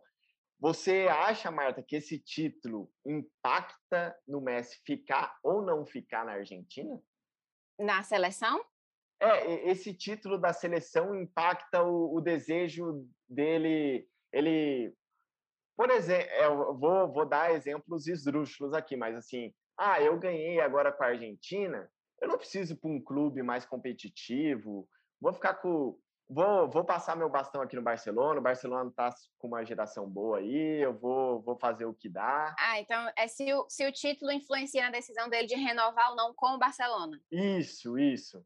Você 0.59 1.07
acha, 1.09 1.49
Marta, 1.49 1.81
que 1.81 1.95
esse 1.95 2.19
título 2.19 2.91
impacta 3.05 4.17
no 4.27 4.41
Messi 4.41 4.79
ficar 4.85 5.37
ou 5.41 5.61
não 5.61 5.85
ficar 5.85 6.25
na 6.25 6.33
Argentina? 6.33 7.01
Na 7.79 8.03
seleção? 8.03 8.63
É, 9.21 9.69
esse 9.69 9.93
título 9.93 10.37
da 10.37 10.51
seleção 10.51 11.15
impacta 11.15 11.83
o, 11.83 12.15
o 12.15 12.21
desejo 12.21 13.07
dele. 13.27 14.07
Ele, 14.33 14.93
por 15.77 15.89
exemplo, 15.89 16.29
é, 16.29 16.45
eu 16.45 16.77
vou, 16.77 17.11
vou 17.11 17.25
dar 17.25 17.53
exemplos 17.53 18.07
esdrúxulos 18.07 18.73
aqui, 18.73 18.97
mas 18.97 19.15
assim, 19.15 19.53
ah, 19.77 20.01
eu 20.01 20.19
ganhei 20.19 20.59
agora 20.59 20.91
com 20.91 21.03
a 21.03 21.07
Argentina, 21.07 21.89
eu 22.21 22.27
não 22.27 22.37
preciso 22.37 22.75
para 22.77 22.89
um 22.89 23.01
clube 23.01 23.41
mais 23.41 23.65
competitivo, 23.65 24.87
vou 25.21 25.33
ficar 25.33 25.55
com. 25.55 25.97
Vou, 26.31 26.69
vou 26.69 26.85
passar 26.85 27.15
meu 27.17 27.27
bastão 27.27 27.59
aqui 27.59 27.75
no 27.75 27.81
Barcelona. 27.81 28.39
O 28.39 28.43
Barcelona 28.43 28.89
está 28.89 29.09
com 29.39 29.47
uma 29.47 29.65
geração 29.65 30.07
boa 30.07 30.37
aí. 30.37 30.79
Eu 30.79 30.93
vou, 30.93 31.41
vou 31.41 31.57
fazer 31.57 31.85
o 31.85 31.93
que 31.93 32.07
dá. 32.07 32.55
Ah, 32.59 32.79
então 32.79 33.11
é 33.17 33.27
se 33.27 33.51
o, 33.51 33.65
se 33.67 33.87
o 33.87 33.91
título 33.91 34.31
influencia 34.31 34.83
na 34.83 34.91
decisão 34.91 35.27
dele 35.27 35.47
de 35.47 35.55
renovar 35.55 36.11
ou 36.11 36.15
não 36.15 36.31
com 36.35 36.53
o 36.53 36.59
Barcelona. 36.59 37.19
Isso, 37.31 37.97
isso. 37.97 38.45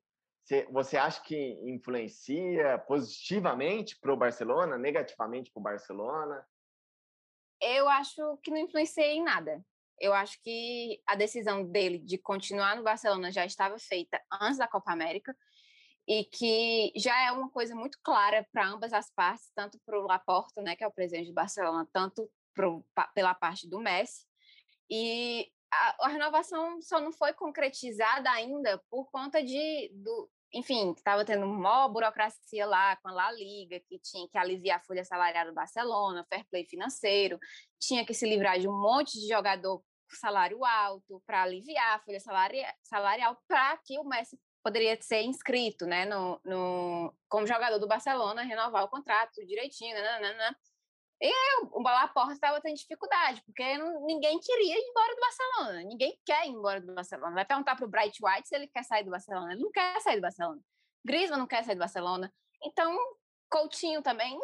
Você 0.72 0.98
acha 0.98 1.22
que 1.22 1.36
influencia 1.64 2.78
positivamente 2.80 4.00
para 4.00 4.14
o 4.14 4.18
Barcelona, 4.18 4.78
negativamente 4.78 5.52
para 5.52 5.60
o 5.60 5.64
Barcelona? 5.64 6.48
Eu 7.62 7.90
acho 7.90 8.38
que 8.38 8.52
não 8.52 8.58
influencia 8.58 9.06
em 9.06 9.24
nada. 9.24 9.64
Eu 10.00 10.14
acho 10.14 10.42
que 10.42 11.02
a 11.06 11.16
decisão 11.16 11.66
dele 11.66 11.98
de 11.98 12.18
continuar 12.18 12.76
no 12.76 12.84
Barcelona 12.84 13.32
já 13.32 13.46
estava 13.46 13.78
feita 13.78 14.22
antes 14.32 14.58
da 14.58 14.68
Copa 14.68 14.92
América 14.92 15.36
e 16.08 16.26
que 16.26 16.92
já 16.96 17.18
é 17.26 17.32
uma 17.32 17.50
coisa 17.50 17.76
muito 17.76 17.98
clara 18.04 18.46
para 18.52 18.68
ambas 18.68 18.92
as 18.94 19.10
partes, 19.12 19.52
tanto 19.56 19.80
para 19.86 20.00
o 20.00 20.06
Laporta, 20.06 20.62
né, 20.62 20.76
que 20.76 20.84
é 20.84 20.88
o 20.88 20.92
presidente 20.92 21.28
do 21.28 21.34
Barcelona, 21.34 21.88
tanto 21.94 22.30
pro, 22.54 22.86
pela 23.14 23.34
parte 23.34 23.68
do 23.70 23.80
Messi. 23.80 24.26
E 24.90 25.50
a, 25.72 26.06
a, 26.06 26.08
renovação 26.10 26.82
só 26.82 27.00
não 27.00 27.12
foi 27.12 27.34
concretizada 27.34 28.30
ainda 28.30 28.82
por 28.90 29.10
conta 29.12 29.42
de, 29.42 29.90
do, 29.94 30.30
enfim, 30.54 30.92
estava 30.92 31.26
tendo 31.26 31.46
uma 31.46 31.88
burocracia 31.88 32.66
lá 32.66 32.96
com 32.98 33.08
a 33.08 33.14
La 33.14 33.32
Liga, 33.32 33.80
que 33.88 33.98
tinha 34.00 34.28
que 34.28 34.38
aliviar 34.38 34.80
a 34.80 34.84
folha 34.84 35.06
salarial 35.06 35.48
do 35.48 35.54
Barcelona, 35.54 36.26
fair 36.30 36.46
play 36.50 36.66
financeiro, 36.66 37.40
tinha 37.80 38.06
que 38.06 38.14
se 38.14 38.28
livrar 38.28 38.60
de 38.60 38.68
um 38.68 38.80
monte 38.80 39.20
de 39.20 39.28
jogador 39.28 39.80
com 39.80 40.16
salário 40.20 40.64
alto 40.64 41.24
para 41.26 41.44
aliviar 41.44 41.96
a 41.96 42.00
folha 42.00 42.20
salarial 42.84 43.38
para 43.48 43.78
que 43.78 43.98
o 43.98 44.04
Messi 44.04 44.38
poderia 44.64 45.00
ser 45.02 45.22
inscrito, 45.24 45.86
né, 45.86 46.06
no, 46.06 46.40
no, 46.44 47.14
como 47.28 47.46
jogador 47.46 47.78
do 47.78 47.88
Barcelona, 47.88 48.44
renovar 48.44 48.86
o 48.86 48.90
contrato 48.90 49.46
direitinho, 49.46 49.96
nananana. 49.96 50.58
E 51.22 51.32
o 51.62 51.82
Laporta 51.82 52.34
estava 52.34 52.60
tendo 52.60 52.76
dificuldade, 52.76 53.42
porque 53.46 53.78
não, 53.78 54.06
ninguém 54.06 54.40
queria 54.40 54.76
ir 54.76 54.90
embora 54.90 55.16
do 55.16 55.22
Barcelona. 55.22 55.84
Ninguém 55.84 56.20
quer 56.26 56.46
ir 56.46 56.50
embora 56.50 56.82
do 56.82 56.94
Barcelona. 56.94 57.34
Vai 57.34 57.46
perguntar 57.46 57.76
para 57.76 57.86
o 57.86 57.90
Bright 57.90 58.20
White 58.22 58.48
se 58.48 58.56
ele 58.56 58.68
quer 58.68 58.84
sair 58.84 59.06
do 59.06 59.12
Barcelona. 59.12 59.54
Ele 59.54 59.62
não 59.62 59.72
quer 59.72 60.02
sair 60.02 60.16
do 60.16 60.22
Barcelona. 60.22 60.60
Griezmann 61.06 61.40
não 61.40 61.48
quer 61.48 61.64
sair 61.64 61.76
do 61.76 61.80
Barcelona. 61.80 62.34
Então, 62.62 62.98
Coutinho 63.50 64.02
também. 64.02 64.38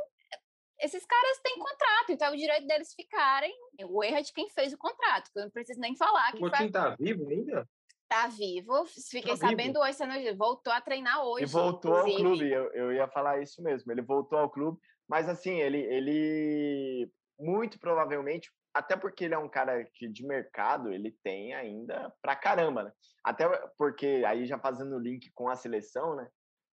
Esses 0.80 1.06
caras 1.06 1.40
têm 1.44 1.60
contrato, 1.60 2.12
então 2.12 2.30
é 2.30 2.32
o 2.32 2.38
direito 2.38 2.66
deles 2.66 2.94
ficarem. 2.94 3.54
O 3.84 4.02
erro 4.02 4.18
é 4.18 4.22
de 4.22 4.32
quem 4.32 4.50
fez 4.50 4.72
o 4.72 4.78
contrato, 4.78 5.30
que 5.32 5.40
eu 5.40 5.44
não 5.44 5.52
preciso 5.52 5.82
nem 5.82 5.96
falar. 5.98 6.34
O 6.36 6.40
Coutinho 6.40 6.68
está 6.68 6.96
vivo 6.98 7.28
ainda? 7.28 7.68
Tá 8.10 8.28
vivo. 8.28 8.86
Fiquei 9.10 9.38
tá 9.38 9.48
sabendo 9.48 9.74
vivo. 9.74 9.82
hoje, 9.82 9.94
você 9.94 10.34
voltou 10.34 10.74
a 10.74 10.82
treinar 10.82 11.24
hoje. 11.24 11.44
E 11.44 11.48
voltou 11.48 11.92
inclusive. 12.08 12.16
ao 12.16 12.24
clube, 12.24 12.52
eu, 12.52 12.72
eu 12.74 12.94
ia 12.94 13.08
falar 13.08 13.42
isso 13.42 13.62
mesmo. 13.62 13.92
Ele 13.92 14.02
voltou 14.02 14.40
ao 14.40 14.50
clube, 14.50 14.80
mas 15.08 15.30
assim, 15.30 15.60
ele, 15.60 15.78
ele 15.78 17.12
muito 17.40 17.80
provavelmente, 17.80 18.52
até 18.74 18.98
porque 18.98 19.26
ele 19.26 19.34
é 19.34 19.38
um 19.38 19.50
cara 19.50 19.84
que 19.94 20.08
de 20.08 20.26
mercado, 20.26 20.92
ele 20.92 21.16
tem 21.24 21.54
ainda 21.54 22.12
pra 22.22 22.36
caramba, 22.36 22.84
né? 22.84 22.92
Até 23.24 23.48
porque, 23.78 24.24
aí 24.26 24.46
já 24.46 24.60
fazendo 24.60 24.96
o 24.96 25.00
link 25.00 25.32
com 25.34 25.48
a 25.48 25.56
seleção, 25.56 26.16
né? 26.16 26.28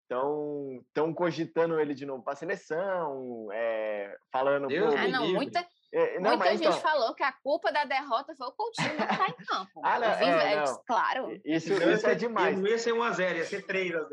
Então, 0.05 0.83
estão 0.87 1.13
cogitando 1.13 1.79
ele 1.79 1.95
de 1.95 2.05
novo 2.05 2.23
para 2.23 2.33
a 2.33 2.35
seleção, 2.35 3.51
é, 3.51 4.15
falando. 4.31 4.67
Deus 4.67 4.93
ah, 4.93 5.07
não, 5.07 5.33
muita, 5.33 5.65
é, 5.97 6.19
não, 6.19 6.31
Muita 6.31 6.57
gente 6.57 6.67
então... 6.67 6.79
falou 6.81 7.15
que 7.15 7.23
a 7.23 7.31
culpa 7.31 7.71
da 7.71 7.85
derrota 7.85 8.35
foi 8.35 8.47
o 8.47 8.51
Coutinho 8.51 8.97
não 8.97 9.05
estar 9.05 9.29
em 9.29 9.45
campo. 9.45 9.79
ah, 9.81 9.97
não, 9.97 10.07
é, 10.07 10.65
não. 10.65 10.83
Claro. 10.85 11.41
Isso, 11.45 11.71
isso 11.71 12.07
é 12.07 12.15
demais. 12.15 12.59
Não 12.59 12.67
ia 12.67 12.77
ser 12.77 12.93
1x0, 12.93 13.37
ia 13.37 13.45
ser 13.45 13.65
3x0. 13.65 14.05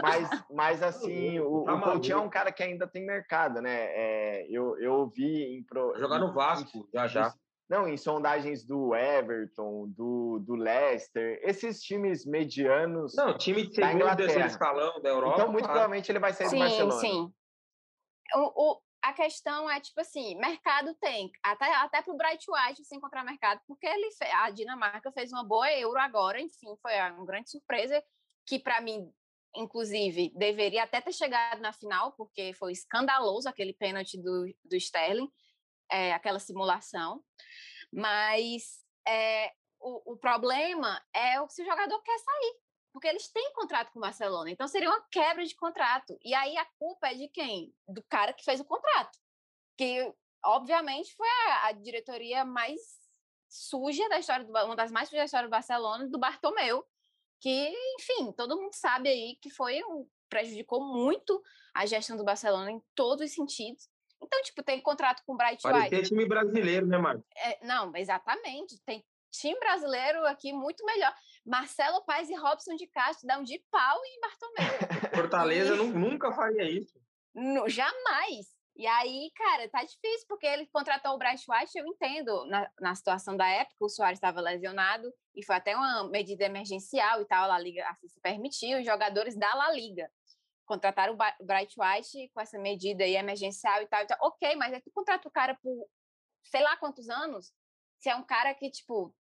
mas, 0.00 0.44
mas, 0.48 0.82
assim, 0.84 1.40
o, 1.40 1.64
tá 1.64 1.74
o 1.74 1.80
Coutinho 1.80 2.18
é 2.18 2.20
um 2.20 2.30
cara 2.30 2.52
que 2.52 2.62
ainda 2.62 2.86
tem 2.86 3.04
mercado, 3.04 3.60
né? 3.60 3.86
É, 3.90 4.46
eu, 4.48 4.78
eu 4.78 4.92
ouvi 4.92 5.56
em... 5.56 5.64
Pro, 5.64 5.92
Jogar 5.98 6.20
no 6.20 6.32
Vasco, 6.32 6.88
já 6.94 7.08
já. 7.08 7.34
Não, 7.68 7.88
em 7.88 7.96
sondagens 7.96 8.64
do 8.64 8.94
Everton, 8.94 9.88
do, 9.88 10.38
do 10.38 10.54
Leicester, 10.54 11.40
esses 11.42 11.82
times 11.82 12.24
medianos. 12.24 13.12
Não, 13.16 13.36
time 13.36 13.66
de 13.66 13.74
segundo 13.74 14.16
terceiro 14.16 14.46
escalão 14.46 15.00
da 15.02 15.08
Europa. 15.08 15.34
Então, 15.34 15.52
muito 15.52 15.64
provavelmente, 15.64 16.12
ele 16.12 16.20
vai 16.20 16.32
sair 16.32 16.48
sim, 16.48 16.56
do 16.56 16.60
Barcelona. 16.60 17.00
Sim, 17.00 17.08
sim. 17.08 17.32
O, 18.36 18.72
o, 18.72 18.80
a 19.02 19.12
questão 19.12 19.70
é, 19.70 19.80
tipo 19.80 20.00
assim, 20.00 20.34
mercado 20.36 20.94
tem, 20.94 21.30
até, 21.42 21.72
até 21.76 22.02
para 22.02 22.12
o 22.12 22.16
Bright 22.16 22.44
White 22.48 22.84
se 22.84 22.96
encontrar 22.96 23.24
mercado, 23.24 23.60
porque 23.66 23.86
ele 23.86 24.08
a 24.32 24.50
Dinamarca 24.50 25.12
fez 25.12 25.32
uma 25.32 25.44
boa 25.44 25.70
euro 25.72 25.98
agora, 25.98 26.40
enfim, 26.40 26.76
foi 26.82 26.92
uma 27.10 27.24
grande 27.24 27.50
surpresa, 27.50 28.02
que 28.46 28.58
para 28.58 28.80
mim, 28.80 29.12
inclusive, 29.54 30.32
deveria 30.34 30.82
até 30.82 31.00
ter 31.00 31.12
chegado 31.12 31.60
na 31.60 31.72
final, 31.72 32.12
porque 32.12 32.52
foi 32.54 32.72
escandaloso 32.72 33.48
aquele 33.48 33.72
pênalti 33.72 34.20
do, 34.20 34.52
do 34.64 34.76
Sterling, 34.76 35.30
é, 35.90 36.12
aquela 36.12 36.40
simulação, 36.40 37.22
mas 37.92 38.84
é, 39.06 39.52
o, 39.80 40.14
o 40.14 40.16
problema 40.16 41.00
é 41.14 41.34
se 41.48 41.62
o 41.62 41.66
jogador 41.66 42.02
quer 42.02 42.18
sair, 42.18 42.56
porque 42.96 43.08
eles 43.08 43.28
têm 43.28 43.52
contrato 43.52 43.92
com 43.92 43.98
o 43.98 44.02
Barcelona, 44.02 44.50
então 44.50 44.66
seria 44.66 44.88
uma 44.88 45.06
quebra 45.10 45.44
de 45.44 45.54
contrato. 45.54 46.18
E 46.24 46.32
aí 46.32 46.56
a 46.56 46.64
culpa 46.78 47.08
é 47.08 47.14
de 47.14 47.28
quem? 47.28 47.70
Do 47.86 48.02
cara 48.04 48.32
que 48.32 48.42
fez 48.42 48.58
o 48.58 48.64
contrato, 48.64 49.18
que 49.76 50.10
obviamente 50.42 51.14
foi 51.14 51.28
a, 51.28 51.66
a 51.66 51.72
diretoria 51.72 52.42
mais 52.42 52.80
suja 53.50 54.08
da 54.08 54.18
história, 54.18 54.46
do, 54.46 54.50
uma 54.50 54.74
das 54.74 54.90
mais 54.90 55.10
sujas 55.10 55.20
da 55.20 55.24
história 55.26 55.46
do 55.46 55.50
Barcelona, 55.50 56.08
do 56.08 56.18
Bartomeu, 56.18 56.86
que, 57.38 57.70
enfim, 58.00 58.32
todo 58.32 58.56
mundo 58.56 58.72
sabe 58.72 59.10
aí 59.10 59.36
que 59.42 59.50
foi 59.50 59.84
um, 59.84 60.08
prejudicou 60.30 60.82
muito 60.82 61.42
a 61.74 61.84
gestão 61.84 62.16
do 62.16 62.24
Barcelona 62.24 62.70
em 62.70 62.82
todos 62.94 63.26
os 63.26 63.34
sentidos. 63.34 63.90
Então, 64.22 64.42
tipo, 64.42 64.62
tem 64.62 64.80
contrato 64.80 65.22
com 65.26 65.34
o 65.34 65.36
Bright 65.36 65.60
Parecia 65.62 65.98
White. 65.98 66.08
time 66.08 66.26
brasileiro, 66.26 66.86
né, 66.86 66.96
Marcos? 66.96 67.26
É, 67.36 67.62
não, 67.62 67.94
exatamente. 67.94 68.80
Tem 68.86 69.04
time 69.30 69.58
brasileiro 69.58 70.24
aqui 70.24 70.50
muito 70.50 70.82
melhor. 70.86 71.14
Marcelo 71.46 72.04
Paes 72.04 72.28
e 72.28 72.34
Robson 72.34 72.74
de 72.74 72.86
Castro 72.88 73.26
dão 73.26 73.42
de 73.42 73.62
pau 73.70 73.98
em 74.04 74.20
Bartomeu. 74.20 74.78
Fortaleza 75.14 75.74
e... 75.74 75.86
nunca 75.88 76.32
faria 76.32 76.68
isso. 76.68 77.00
No, 77.34 77.68
jamais. 77.68 78.56
E 78.74 78.86
aí, 78.86 79.30
cara, 79.34 79.68
tá 79.70 79.82
difícil, 79.82 80.26
porque 80.28 80.46
ele 80.46 80.66
contratou 80.66 81.14
o 81.14 81.18
Bryce 81.18 81.44
White, 81.48 81.78
eu 81.78 81.86
entendo, 81.86 82.44
na, 82.46 82.70
na 82.78 82.94
situação 82.94 83.34
da 83.34 83.48
época, 83.48 83.76
o 83.80 83.88
Soares 83.88 84.18
estava 84.18 84.40
lesionado, 84.40 85.10
e 85.34 85.42
foi 85.42 85.56
até 85.56 85.74
uma 85.74 86.08
medida 86.10 86.44
emergencial 86.44 87.22
e 87.22 87.24
tal, 87.24 87.44
a 87.44 87.46
La 87.46 87.58
Liga 87.58 87.88
assim 87.88 88.06
se 88.06 88.20
permitiu, 88.20 88.78
os 88.78 88.84
jogadores 88.84 89.34
da 89.34 89.54
La 89.54 89.72
Liga 89.72 90.10
contrataram 90.66 91.14
o 91.14 91.44
Bright 91.44 91.74
White 91.78 92.30
com 92.34 92.40
essa 92.40 92.58
medida 92.58 93.04
aí 93.04 93.16
emergencial 93.16 93.80
e 93.80 93.86
tal, 93.86 94.02
e 94.02 94.06
tal. 94.06 94.18
ok, 94.20 94.56
mas 94.56 94.74
aí 94.74 94.82
tu 94.82 94.90
contrata 94.92 95.26
o 95.26 95.30
cara 95.30 95.54
por 95.62 95.88
sei 96.42 96.62
lá 96.62 96.76
quantos 96.76 97.08
anos, 97.08 97.52
se 97.98 98.10
é 98.10 98.16
um 98.16 98.22
cara 98.22 98.52
que, 98.54 98.70
tipo, 98.70 99.14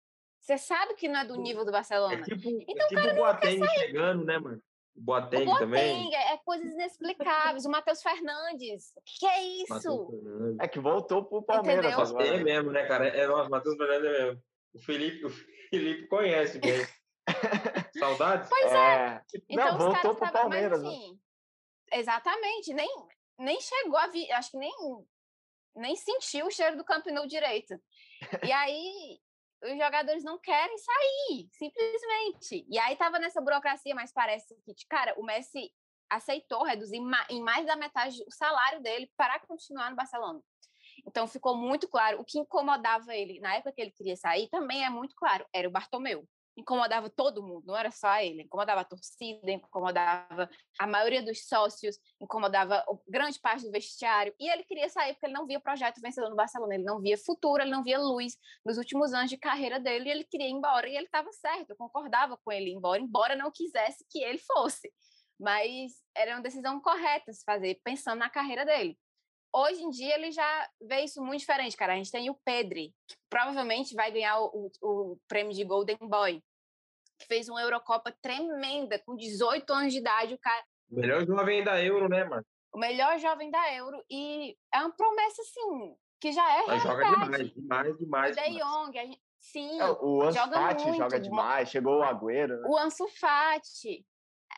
você 0.43 0.57
sabe 0.57 0.93
que 0.95 1.07
não 1.07 1.21
é 1.21 1.25
do 1.25 1.37
nível 1.37 1.63
do 1.63 1.69
é 1.69 1.71
Barcelona. 1.71 2.19
É 2.19 2.23
tipo, 2.23 2.49
então, 2.67 2.85
é 2.85 2.89
tipo 2.89 3.07
o 3.07 3.15
Boateng 3.15 3.65
chegando, 3.79 4.25
né, 4.25 4.37
mano? 4.37 4.61
O 4.93 5.01
Boateng, 5.01 5.43
o 5.43 5.45
Boateng 5.45 5.59
também. 5.59 6.13
É, 6.13 6.33
é 6.33 6.37
coisas 6.43 6.69
inexplicáveis. 6.73 7.65
o 7.65 7.69
Matheus 7.69 8.01
Fernandes. 8.01 8.91
O 8.97 9.01
que 9.05 9.25
é 9.25 9.41
isso? 9.41 10.55
É 10.59 10.67
que 10.67 10.81
voltou 10.81 11.23
pro 11.23 11.41
Palmeiras 11.41 11.85
Entendeu? 11.85 12.05
agora. 12.05 12.27
É 12.27 12.43
mesmo, 12.43 12.71
né, 12.71 12.85
cara? 12.85 13.07
É, 13.07 13.25
nossa, 13.25 13.49
Matheus 13.49 13.77
Fernandes 13.77 14.05
é 14.05 14.25
mesmo. 14.25 14.43
O 14.73 14.79
Felipe, 14.79 15.25
o 15.25 15.29
Felipe 15.69 16.07
conhece 16.07 16.59
bem. 16.59 16.85
Saudades? 17.97 18.49
Pois 18.49 18.71
é. 18.71 18.75
é. 18.75 19.21
Então, 19.49 19.77
não, 19.77 19.77
voltou 19.77 20.15
pro 20.15 20.29
Palmeiras. 20.29 20.83
Mas, 20.83 20.91
né? 20.91 20.97
assim, 20.97 21.19
Exatamente. 21.93 22.73
Nem, 22.73 22.89
nem 23.39 23.61
chegou 23.61 23.97
a 23.97 24.07
vir. 24.07 24.29
Acho 24.33 24.51
que 24.51 24.57
nem, 24.57 24.73
nem 25.77 25.95
sentiu 25.95 26.47
o 26.47 26.51
cheiro 26.51 26.75
do 26.75 26.83
Camp 26.83 27.05
Nou 27.05 27.25
direito. 27.25 27.79
E 28.43 28.51
aí, 28.51 29.19
os 29.63 29.77
jogadores 29.77 30.23
não 30.23 30.37
querem 30.39 30.77
sair, 30.77 31.47
simplesmente. 31.51 32.65
E 32.69 32.77
aí 32.79 32.95
tava 32.95 33.19
nessa 33.19 33.41
burocracia, 33.41 33.95
mas 33.95 34.11
parece 34.11 34.55
que, 34.65 34.73
cara, 34.89 35.13
o 35.17 35.23
Messi 35.23 35.71
aceitou 36.09 36.63
reduzir 36.63 36.99
em 37.29 37.41
mais 37.41 37.65
da 37.65 37.75
metade 37.75 38.23
o 38.27 38.31
salário 38.31 38.81
dele 38.81 39.09
para 39.17 39.39
continuar 39.39 39.89
no 39.89 39.95
Barcelona. 39.95 40.41
Então 41.07 41.27
ficou 41.27 41.57
muito 41.57 41.87
claro. 41.87 42.19
O 42.19 42.25
que 42.25 42.39
incomodava 42.39 43.15
ele 43.15 43.39
na 43.39 43.55
época 43.55 43.71
que 43.73 43.81
ele 43.81 43.91
queria 43.91 44.15
sair 44.15 44.47
também 44.49 44.85
é 44.85 44.89
muito 44.89 45.15
claro. 45.15 45.45
Era 45.53 45.67
o 45.67 45.71
Bartomeu 45.71 46.27
incomodava 46.55 47.09
todo 47.09 47.41
mundo, 47.41 47.63
não 47.65 47.75
era 47.75 47.91
só 47.91 48.19
ele, 48.19 48.43
incomodava 48.43 48.81
a 48.81 48.85
torcida, 48.85 49.51
incomodava 49.51 50.49
a 50.79 50.87
maioria 50.87 51.21
dos 51.23 51.47
sócios, 51.47 51.97
incomodava 52.21 52.83
grande 53.07 53.39
parte 53.39 53.65
do 53.65 53.71
vestiário, 53.71 54.33
e 54.39 54.49
ele 54.49 54.63
queria 54.63 54.87
sair 54.89 55.13
porque 55.13 55.25
ele 55.25 55.33
não 55.33 55.45
via 55.45 55.59
projeto 55.59 56.01
vencedor 56.01 56.29
no 56.29 56.35
Barcelona, 56.35 56.75
ele 56.75 56.83
não 56.83 56.99
via 56.99 57.17
futuro, 57.17 57.63
ele 57.63 57.71
não 57.71 57.83
via 57.83 57.99
luz 57.99 58.37
nos 58.65 58.77
últimos 58.77 59.13
anos 59.13 59.29
de 59.29 59.37
carreira 59.37 59.79
dele, 59.79 60.09
e 60.09 60.11
ele 60.11 60.23
queria 60.23 60.47
ir 60.47 60.51
embora, 60.51 60.87
e 60.87 60.95
ele 60.95 61.05
estava 61.05 61.31
certo, 61.31 61.71
eu 61.71 61.75
concordava 61.75 62.37
com 62.37 62.51
ele 62.51 62.69
ir 62.69 62.73
embora, 62.73 63.01
embora 63.01 63.35
não 63.35 63.51
quisesse 63.51 64.05
que 64.09 64.23
ele 64.23 64.37
fosse, 64.39 64.91
mas 65.39 65.93
era 66.15 66.35
uma 66.35 66.41
decisão 66.41 66.79
correta 66.79 67.33
se 67.33 67.43
fazer, 67.43 67.81
pensando 67.83 68.19
na 68.19 68.29
carreira 68.29 68.65
dele. 68.65 68.97
Hoje 69.55 69.83
em 69.83 69.89
dia 69.91 70.15
ele 70.15 70.31
já 70.31 70.69
vê 70.81 71.01
isso 71.01 71.21
muito 71.23 71.41
diferente, 71.41 71.77
cara. 71.77 71.93
A 71.93 71.95
gente 71.95 72.11
tem 72.11 72.29
o 72.29 72.39
Pedri, 72.43 72.91
que 73.07 73.15
provavelmente 73.29 73.93
vai 73.93 74.11
ganhar 74.11 74.39
o, 74.39 74.71
o, 74.81 75.11
o 75.11 75.19
prêmio 75.27 75.53
de 75.53 75.63
Golden 75.63 75.97
Boy, 76.01 76.41
que 77.19 77.27
fez 77.27 77.47
uma 77.47 77.61
Eurocopa 77.61 78.11
tremenda, 78.19 78.97
com 78.99 79.15
18 79.15 79.71
anos 79.71 79.93
de 79.93 79.99
idade. 79.99 80.33
O 80.33 80.39
cara. 80.39 80.63
O 80.89 80.95
melhor 80.99 81.25
jovem 81.25 81.63
da 81.63 81.81
Euro, 81.83 82.09
né, 82.09 82.23
mano? 82.23 82.43
O 82.73 82.79
melhor 82.79 83.19
jovem 83.19 83.51
da 83.51 83.73
Euro. 83.75 84.03
E 84.09 84.57
é 84.73 84.79
uma 84.79 84.91
promessa, 84.91 85.43
assim, 85.43 85.95
que 86.19 86.31
já 86.31 86.57
é 86.57 86.65
Mas 86.65 86.81
joga 86.81 87.03
demais, 87.03 87.53
demais, 87.53 87.97
demais. 87.97 88.37
O 88.37 88.41
De 88.41 88.59
Jong, 88.59 88.97
a 88.97 89.05
gente... 89.05 89.21
sim. 89.39 89.79
É, 89.79 89.85
o 89.85 90.23
Ansu 90.23 90.39
joga 90.39 90.55
Fati 90.55 90.83
muito. 90.85 90.97
joga 90.97 91.19
demais, 91.19 91.69
chegou 91.69 91.99
o 91.99 92.03
Agüero. 92.03 92.59
Né? 92.59 92.67
O 92.67 92.77
Ansu 92.77 93.07
Fati. 93.07 94.03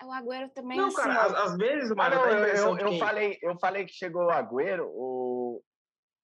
O 0.04 0.12
Agüero 0.12 0.50
também 0.54 0.78
Não, 0.78 0.88
assim, 0.88 0.98
cara, 0.98 1.22
às, 1.22 1.34
às 1.34 1.58
vezes, 1.58 1.94
mas 1.96 2.14
ah, 2.14 2.16
não, 2.16 2.30
eu, 2.30 2.46
eu, 2.46 2.78
eu 2.78 3.00
falei, 3.00 3.38
eu 3.42 3.58
falei 3.58 3.86
que 3.86 3.94
chegou 3.94 4.26
o 4.26 4.32
Agüero, 4.32 4.88
o... 4.88 5.62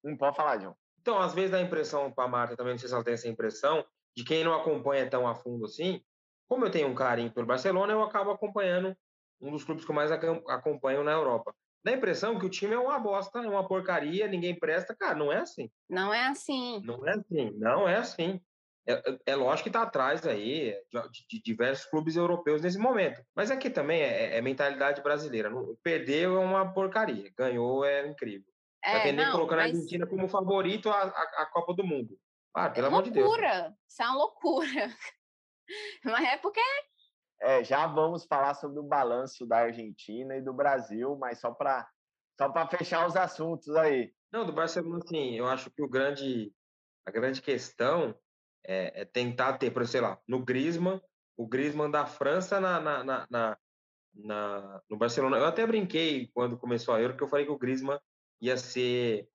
não 0.04 0.18
pode 0.18 0.36
falar, 0.36 0.60
João. 0.60 0.76
Então, 1.00 1.18
às 1.18 1.34
vezes 1.34 1.52
dá 1.52 1.58
a 1.58 1.62
impressão 1.62 2.12
para 2.12 2.26
a 2.26 2.28
Marta, 2.28 2.56
também 2.56 2.74
não 2.74 2.80
sei 2.80 2.88
se 2.88 2.94
ela 2.94 3.04
tem 3.04 3.14
essa 3.14 3.28
impressão, 3.28 3.84
de 4.16 4.24
quem 4.24 4.44
não 4.44 4.54
acompanha 4.54 5.10
tão 5.10 5.28
a 5.28 5.34
fundo 5.34 5.66
assim, 5.66 6.02
como 6.48 6.66
eu 6.66 6.72
tenho 6.72 6.90
um 6.90 6.96
carinho 6.96 7.32
pelo 7.32 7.48
Barcelona, 7.48 7.94
eu 7.94 8.04
acabo 8.04 8.30
acompanhando 8.30 8.96
um 9.40 9.52
dos 9.52 9.64
clubes 9.64 9.86
que 9.86 9.92
eu 9.92 9.96
mais 9.96 10.12
acompanho 10.12 11.04
na 11.04 11.12
Europa. 11.12 11.56
Dá 11.84 11.92
a 11.92 11.96
impressão 11.96 12.38
que 12.38 12.46
o 12.46 12.50
time 12.50 12.76
é 12.76 12.78
uma 12.78 13.00
bosta, 13.00 13.40
é 13.40 13.48
uma 13.48 13.68
porcaria, 13.68 14.28
ninguém 14.28 14.54
presta. 14.58 14.96
Cara, 14.96 15.16
não 15.16 15.32
é 15.32 15.38
assim. 15.38 15.72
Não 15.90 16.14
é 16.14 16.28
assim. 16.28 16.82
Não 16.84 17.08
é 17.08 17.12
assim, 17.12 17.52
não 17.58 17.88
é 17.88 17.96
assim. 17.98 18.42
É, 18.92 19.10
é, 19.10 19.20
é 19.28 19.36
lógico 19.36 19.64
que 19.64 19.70
está 19.70 19.84
atrás 19.84 20.26
aí 20.26 20.76
de, 20.92 21.28
de, 21.28 21.42
diversos 21.44 21.86
clubes 21.86 22.16
europeus 22.16 22.62
nesse 22.62 22.78
momento. 22.78 23.24
Mas 23.36 23.50
aqui 23.50 23.70
também 23.70 24.02
é, 24.02 24.38
é 24.38 24.42
mentalidade 24.42 25.02
brasileira. 25.02 25.52
Perdeu 25.82 26.38
é 26.38 26.40
uma 26.40 26.74
porcaria, 26.74 27.32
ganhou 27.38 27.86
é 27.86 28.08
incrível. 28.08 28.52
É, 28.84 28.94
Vai 28.94 29.04
vender 29.04 29.32
colocando 29.32 29.60
mas... 29.60 29.72
a 29.72 29.76
Argentina 29.76 30.08
como 30.08 30.28
favorito 30.28 30.90
à, 30.90 31.04
à, 31.04 31.44
à 31.44 31.46
Copa 31.46 31.74
do 31.74 31.84
Mundo. 31.84 32.18
Ah, 32.54 32.70
pelo 32.70 32.88
é 32.88 32.90
amor 32.90 33.04
de 33.04 33.12
Deus. 33.12 33.26
Loucura! 33.26 33.74
Isso 33.88 34.02
é 34.02 34.06
uma 34.06 34.18
loucura. 34.18 34.96
Mas 36.04 36.28
é 36.28 36.38
porque. 36.38 36.60
É, 37.40 37.64
já 37.64 37.88
vamos 37.88 38.26
falar 38.26 38.54
sobre 38.54 38.80
o 38.80 38.84
balanço 38.84 39.48
da 39.48 39.60
Argentina 39.60 40.36
e 40.36 40.42
do 40.42 40.54
Brasil, 40.54 41.16
mas 41.16 41.40
só 41.40 41.52
para 41.52 41.90
só 42.38 42.52
fechar 42.68 43.08
os 43.08 43.16
assuntos 43.16 43.70
aí. 43.76 44.14
Não, 44.32 44.46
do 44.46 44.54
Barcelona, 44.54 45.00
sim. 45.08 45.36
Eu 45.36 45.48
acho 45.48 45.72
que 45.72 45.82
o 45.82 45.90
grande, 45.90 46.54
a 47.06 47.12
grande 47.12 47.42
questão 47.42 48.16
é, 48.64 49.02
é, 49.02 49.06
tentar 49.06 49.58
ter, 49.58 49.72
por 49.72 49.86
sei 49.88 50.02
lá, 50.02 50.20
no 50.28 50.44
Griezmann, 50.44 51.02
o 51.38 51.48
Griezmann 51.48 51.90
da 51.90 52.06
França 52.06 52.60
na, 52.60 52.80
na, 52.80 53.04
na, 53.04 53.58
na, 54.14 54.82
no 54.90 54.98
Barcelona. 54.98 55.38
Eu 55.38 55.46
até 55.46 55.66
brinquei 55.66 56.30
quando 56.34 56.58
começou 56.58 56.94
a 56.94 57.02
Euro, 57.02 57.16
que 57.16 57.24
eu 57.24 57.28
falei 57.28 57.46
que 57.46 57.52
o 57.52 57.58
Griezmann 57.58 58.00
ia 58.40 58.58
ser 58.58 59.28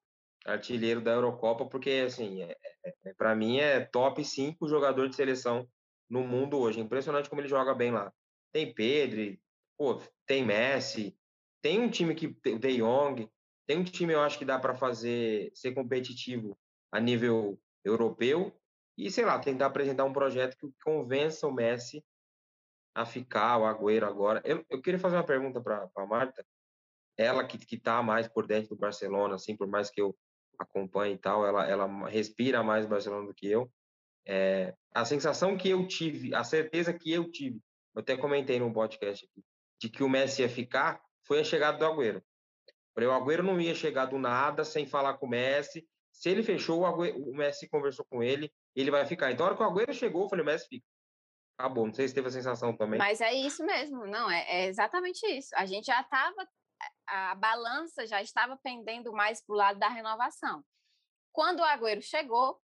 artilheiro 0.45 1.01
da 1.01 1.13
Eurocopa, 1.13 1.67
porque, 1.67 2.05
assim, 2.07 2.43
é, 2.43 2.57
é, 2.85 2.95
é 3.07 3.15
para 3.15 3.35
mim 3.35 3.59
é 3.59 3.81
top 3.81 4.25
5 4.25 4.69
jogador 4.69 5.09
de 5.09 5.17
seleção 5.17 5.69
no 6.09 6.23
mundo 6.23 6.59
hoje. 6.59 6.81
Impressionante 6.81 7.29
como 7.29 7.41
ele 7.41 7.49
joga 7.49 7.75
bem 7.75 7.91
lá. 7.91 8.13
Tem 8.53 8.73
Pedro, 8.73 9.37
pô, 9.77 10.01
tem 10.25 10.45
Messi, 10.45 11.17
tem 11.61 11.81
um 11.81 11.91
time 11.91 12.15
que 12.15 12.27
o 12.27 12.59
De 12.59 12.77
Jong, 12.79 13.29
tem 13.67 13.79
um 13.79 13.85
time 13.85 14.13
eu 14.13 14.21
acho 14.21 14.39
que 14.39 14.45
dá 14.45 14.59
para 14.59 14.75
fazer 14.75 15.51
ser 15.53 15.75
competitivo 15.75 16.57
a 16.93 17.01
nível 17.01 17.61
europeu 17.85 18.57
e, 18.97 19.11
sei 19.11 19.25
lá, 19.25 19.39
tentar 19.39 19.67
apresentar 19.67 20.05
um 20.05 20.13
projeto 20.13 20.57
que 20.57 20.73
convença 20.83 21.47
o 21.47 21.53
Messi 21.53 22.03
a 22.95 23.05
ficar, 23.05 23.59
o 23.59 23.67
Agüero 23.67 24.07
agora. 24.07 24.41
Eu, 24.45 24.65
eu 24.71 24.81
queria 24.81 24.99
fazer 24.99 25.17
uma 25.17 25.27
pergunta 25.27 25.61
para 25.61 25.89
a 25.95 26.07
Marta, 26.07 26.45
ela 27.17 27.47
que 27.47 27.59
está 27.75 28.03
mais 28.03 28.27
por 28.27 28.47
dentro 28.47 28.71
do 28.71 28.77
Barcelona, 28.77 29.35
assim, 29.35 29.57
por 29.57 29.67
mais 29.67 29.91
que 29.91 30.01
eu 30.01 30.17
acompanhe 30.59 31.15
e 31.15 31.19
tal, 31.19 31.47
ela, 31.47 31.67
ela 31.69 32.09
respira 32.09 32.63
mais 32.63 32.87
Barcelona 32.87 33.27
do 33.27 33.35
que 33.35 33.47
eu. 33.47 33.71
É, 34.27 34.75
a 34.95 35.05
sensação 35.05 35.57
que 35.57 35.69
eu 35.69 35.87
tive, 35.87 36.35
a 36.35 36.43
certeza 36.43 36.93
que 36.93 37.13
eu 37.13 37.31
tive, 37.31 37.61
eu 37.95 38.01
até 38.01 38.17
comentei 38.17 38.59
no 38.59 38.73
podcast 38.73 39.25
aqui, 39.25 39.45
de 39.81 39.89
que 39.89 40.03
o 40.03 40.09
Messi 40.09 40.43
ia 40.43 40.49
ficar, 40.49 41.01
foi 41.27 41.41
a 41.41 41.45
chegada 41.45 41.79
do 41.79 41.85
Agüero. 41.85 42.23
O 42.97 43.11
Agüero 43.11 43.43
não 43.43 43.61
ia 43.61 43.75
chegar 43.75 44.07
do 44.07 44.19
nada, 44.19 44.65
sem 44.65 44.87
falar 44.87 45.15
com 45.19 45.27
o 45.27 45.29
Messi. 45.31 45.87
Se 46.11 46.31
ele 46.31 46.43
fechou, 46.43 46.81
o, 46.81 46.87
Agüero, 46.87 47.19
o 47.19 47.37
Messi 47.37 47.69
conversou 47.69 48.07
com 48.09 48.23
ele, 48.23 48.51
ele 48.81 48.91
vai 48.91 49.07
ficar. 49.07 49.33
Então, 49.33 49.47
a 49.47 49.49
hora 49.49 49.57
que 49.57 49.63
o 49.63 49.67
Agüero 49.67 49.93
chegou, 49.93 50.25
eu 50.25 50.29
falei, 50.29 50.43
o 50.43 50.47
Messi 50.47 50.69
fica. 50.69 50.87
Acabou, 51.59 51.87
não 51.87 51.95
sei 51.95 52.07
se 52.07 52.15
teve 52.15 52.29
a 52.29 52.31
sensação 52.31 52.77
também. 52.77 52.99
Mas 52.99 53.23
é 53.23 53.33
isso 53.33 53.65
mesmo, 53.65 54.07
não, 54.07 54.31
é, 54.31 54.45
é 54.47 54.67
exatamente 54.67 55.27
isso. 55.27 55.49
A 55.57 55.65
gente 55.65 55.87
já 55.87 56.03
estava, 56.03 56.47
a 57.07 57.35
balança 57.35 58.07
já 58.07 58.21
estava 58.21 58.59
pendendo 58.63 59.11
mais 59.13 59.43
para 59.43 59.55
o 59.55 59.57
lado 59.57 59.79
da 59.79 59.89
renovação. 59.89 60.63
Quando 61.33 61.61
o 61.61 61.65
Agüero 61.65 62.03
chegou, 62.03 62.61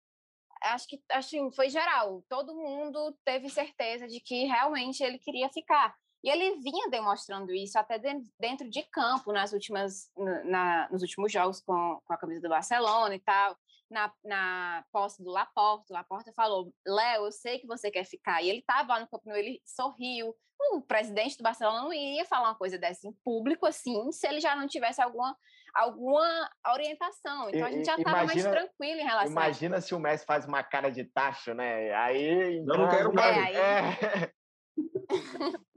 acho 0.63 0.87
que 0.87 1.03
assim, 1.11 1.51
foi 1.51 1.69
geral, 1.69 2.25
todo 2.29 2.55
mundo 2.55 3.13
teve 3.25 3.51
certeza 3.51 4.07
de 4.07 4.21
que 4.21 4.45
realmente 4.45 5.03
ele 5.03 5.19
queria 5.19 5.49
ficar. 5.49 5.93
E 6.23 6.31
ele 6.31 6.61
vinha 6.61 6.89
demonstrando 6.89 7.53
isso 7.53 7.77
até 7.79 7.99
dentro 7.99 8.71
de 8.71 8.83
campo 8.85 9.33
nas 9.33 9.53
últimas, 9.53 10.11
na, 10.45 10.89
nos 10.91 11.03
últimos 11.03 11.33
jogos 11.33 11.61
com, 11.61 12.01
com 12.05 12.13
a 12.13 12.17
camisa 12.17 12.41
do 12.41 12.49
Barcelona 12.49 13.17
e 13.17 13.21
tal 13.21 13.57
na, 13.91 14.13
na 14.25 14.85
posse 14.93 15.23
do 15.23 15.31
Laporta. 15.31 15.87
O 15.91 15.95
Laporta 15.95 16.33
falou: 16.33 16.73
Léo, 16.87 17.27
eu 17.27 17.33
sei 17.33 17.59
que 17.59 17.67
você 17.67 17.91
quer 17.91 18.05
ficar. 18.05 18.43
E 18.43 18.49
ele 18.49 18.59
estava 18.61 18.95
lá 18.95 19.01
no 19.01 19.09
Campo 19.09 19.29
Nou, 19.29 19.37
ele 19.37 19.61
sorriu. 19.65 20.35
O 20.73 20.81
presidente 20.81 21.37
do 21.37 21.43
Barcelona 21.43 21.83
não 21.83 21.93
iria 21.93 22.25
falar 22.25 22.49
uma 22.49 22.55
coisa 22.55 22.79
dessa 22.79 23.07
em 23.07 23.13
público 23.23 23.67
assim, 23.67 24.11
se 24.11 24.27
ele 24.27 24.41
já 24.41 24.57
não 24.57 24.67
tivesse 24.67 25.03
alguma, 25.03 25.37
alguma 25.75 26.51
orientação. 26.69 27.51
Então 27.51 27.67
a 27.67 27.71
gente 27.71 27.85
já 27.85 27.95
estava 27.95 28.25
mais 28.25 28.43
tranquilo 28.43 29.01
em 29.01 29.05
relação 29.05 29.33
Imagina 29.33 29.81
se 29.83 29.95
o 29.95 30.01
Messi 30.01 30.25
faz 30.25 30.47
uma 30.47 30.63
cara 30.63 30.91
de 30.91 31.05
tacho, 31.05 31.53
né? 31.53 31.93
Aí. 31.95 32.57
Então, 32.57 32.79
não 32.79 32.89
quero 32.89 33.13
mais. 33.13 33.37
É, 33.37 33.41
aí... 33.45 33.57
é. 33.57 34.33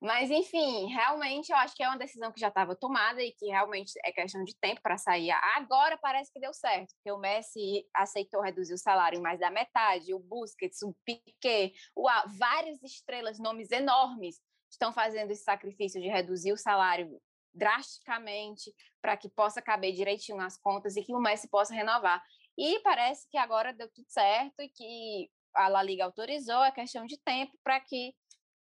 Mas, 0.00 0.30
enfim, 0.30 0.86
realmente 0.86 1.50
eu 1.50 1.56
acho 1.56 1.74
que 1.74 1.82
é 1.82 1.88
uma 1.88 1.98
decisão 1.98 2.32
que 2.32 2.40
já 2.40 2.48
estava 2.48 2.74
tomada 2.76 3.22
e 3.22 3.32
que 3.32 3.46
realmente 3.46 3.92
é 4.04 4.12
questão 4.12 4.42
de 4.44 4.56
tempo 4.56 4.80
para 4.82 4.98
sair. 4.98 5.30
Agora 5.56 5.98
parece 5.98 6.32
que 6.32 6.40
deu 6.40 6.52
certo, 6.52 6.94
porque 6.94 7.12
o 7.12 7.18
Messi 7.18 7.84
aceitou 7.94 8.40
reduzir 8.40 8.74
o 8.74 8.78
salário 8.78 9.18
em 9.18 9.22
mais 9.22 9.40
da 9.40 9.50
metade, 9.50 10.14
o 10.14 10.18
Busquets, 10.18 10.82
o 10.82 10.94
Piquet, 11.04 11.72
o, 11.94 12.08
várias 12.38 12.82
estrelas, 12.82 13.38
nomes 13.38 13.70
enormes, 13.70 14.40
estão 14.70 14.92
fazendo 14.92 15.30
esse 15.30 15.42
sacrifício 15.42 16.00
de 16.00 16.08
reduzir 16.08 16.52
o 16.52 16.58
salário 16.58 17.20
drasticamente 17.54 18.72
para 19.00 19.16
que 19.16 19.28
possa 19.28 19.60
caber 19.62 19.92
direitinho 19.92 20.38
nas 20.38 20.56
contas 20.56 20.96
e 20.96 21.02
que 21.02 21.14
o 21.14 21.20
Messi 21.20 21.48
possa 21.48 21.74
renovar. 21.74 22.22
E 22.56 22.80
parece 22.80 23.28
que 23.30 23.36
agora 23.36 23.72
deu 23.72 23.88
tudo 23.88 24.06
certo 24.08 24.60
e 24.60 24.68
que 24.68 25.30
a 25.54 25.68
La 25.68 25.82
Liga 25.82 26.04
autorizou, 26.04 26.62
é 26.62 26.70
questão 26.70 27.06
de 27.06 27.16
tempo 27.18 27.52
para 27.64 27.80
que 27.80 28.14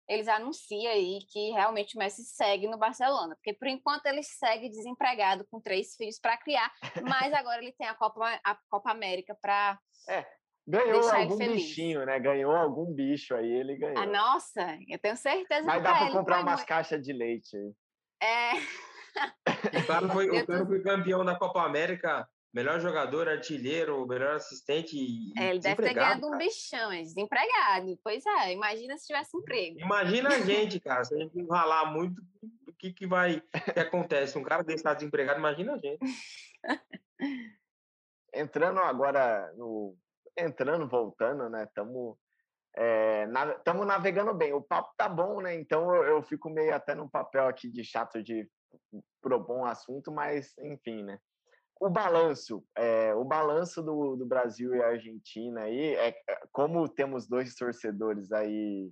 eles 0.08 0.28
anunciam 0.28 0.92
aí 0.92 1.20
que 1.30 1.52
realmente 1.52 1.96
o 1.96 2.00
Messi 2.00 2.24
segue 2.24 2.68
no 2.68 2.78
Barcelona, 2.78 3.36
porque 3.36 3.54
por 3.54 3.68
enquanto 3.68 4.06
ele 4.06 4.24
segue 4.24 4.70
desempregado 4.70 5.46
com 5.50 5.60
três 5.60 5.96
filhos 5.96 6.20
para 6.20 6.38
criar, 6.38 6.72
mas 7.04 7.34
agora 7.34 7.62
ele 7.62 7.74
tem 7.74 7.88
a 7.88 7.96
Copa, 7.96 8.40
a 8.44 8.58
Copa 8.70 8.92
América 8.92 9.36
para 9.42 9.80
é, 10.08 10.26
ganhou 10.68 11.10
algum 11.10 11.38
bichinho, 11.38 12.06
né? 12.06 12.20
Ganhou 12.20 12.56
algum 12.56 12.94
bicho 12.94 13.36
aí, 13.36 13.52
ele 13.52 13.74
ah, 13.74 13.78
ganhou. 13.78 13.98
Ah, 13.98 14.06
nossa, 14.06 14.78
eu 14.88 15.00
tenho 15.00 15.18
certeza 15.18 15.66
Mas 15.66 15.84
dá 15.84 15.94
para 15.94 16.12
comprar 16.12 16.42
umas 16.42 16.58
muito... 16.58 16.68
caixas 16.68 17.02
de 17.02 17.14
leite 17.14 17.56
aí. 17.56 17.74
É. 18.22 18.52
o 19.84 19.88
cara 19.88 20.10
foi, 20.10 20.30
o 20.30 20.46
cara 20.46 20.66
foi 20.66 20.82
campeão 20.82 21.24
da 21.24 21.38
Copa 21.38 21.64
América 21.64 22.28
melhor 22.56 22.80
jogador, 22.80 23.28
artilheiro, 23.28 24.08
melhor 24.08 24.38
assistente 24.38 24.96
e 24.98 25.34
é, 25.38 25.50
ele 25.50 25.60
deve 25.60 25.84
ter 25.84 25.94
ganhado 25.94 26.26
um 26.26 26.38
bichão, 26.38 26.90
é 26.90 27.02
desempregado. 27.02 28.00
Pois 28.02 28.26
é, 28.26 28.54
imagina 28.54 28.98
se 28.98 29.08
tivesse 29.08 29.36
emprego. 29.36 29.78
Imagina 29.82 30.30
a 30.30 30.40
gente, 30.40 30.80
cara, 30.80 31.04
se 31.04 31.14
a 31.14 31.18
gente 31.18 31.46
ralar 31.48 31.92
muito, 31.92 32.22
o 32.66 32.72
que 32.72 32.94
que 32.94 33.06
vai, 33.06 33.42
que 33.74 33.80
acontece? 33.80 34.38
Um 34.38 34.44
cara 34.44 34.64
desse 34.64 34.78
está 34.78 34.94
desempregado, 34.94 35.38
imagina 35.38 35.74
a 35.74 35.78
gente. 35.78 36.00
Entrando 38.34 38.80
agora 38.80 39.52
no... 39.58 39.98
Entrando, 40.38 40.88
voltando, 40.88 41.50
né, 41.50 41.66
estamos... 41.66 42.16
Estamos 43.58 43.84
é, 43.84 43.86
navegando 43.86 44.34
bem, 44.34 44.54
o 44.54 44.62
papo 44.62 44.94
tá 44.98 45.08
bom, 45.08 45.42
né? 45.42 45.56
Então 45.56 45.94
eu, 45.96 46.04
eu 46.04 46.24
fico 46.24 46.50
meio 46.50 46.74
até 46.76 46.94
no 46.94 47.10
papel 47.10 47.48
aqui 47.48 47.70
de 47.70 47.86
chato 47.86 48.22
de 48.22 48.50
pro 49.22 49.40
bom 49.40 49.64
assunto, 49.64 50.12
mas 50.12 50.54
enfim, 50.58 51.02
né? 51.04 51.18
O 51.80 51.90
balanço, 51.90 52.66
é, 52.76 53.14
o 53.14 53.24
balanço 53.24 53.82
do, 53.82 54.16
do 54.16 54.26
Brasil 54.26 54.74
e 54.74 54.82
Argentina 54.82 55.62
aí, 55.62 55.96
é, 55.96 56.10
é, 56.10 56.40
como 56.52 56.88
temos 56.88 57.28
dois 57.28 57.54
torcedores 57.56 58.32
aí 58.32 58.92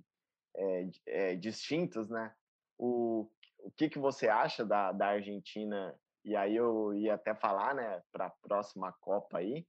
é, 0.56 0.90
é, 1.06 1.34
distintos, 1.34 2.08
né? 2.10 2.32
O, 2.78 3.28
o 3.60 3.70
que, 3.70 3.88
que 3.88 3.98
você 3.98 4.28
acha 4.28 4.64
da, 4.64 4.92
da 4.92 5.08
Argentina? 5.08 5.94
E 6.24 6.36
aí 6.36 6.56
eu 6.56 6.94
ia 6.94 7.14
até 7.14 7.34
falar, 7.34 7.74
né, 7.74 8.02
para 8.12 8.26
a 8.26 8.32
próxima 8.42 8.92
Copa 9.00 9.38
aí. 9.38 9.66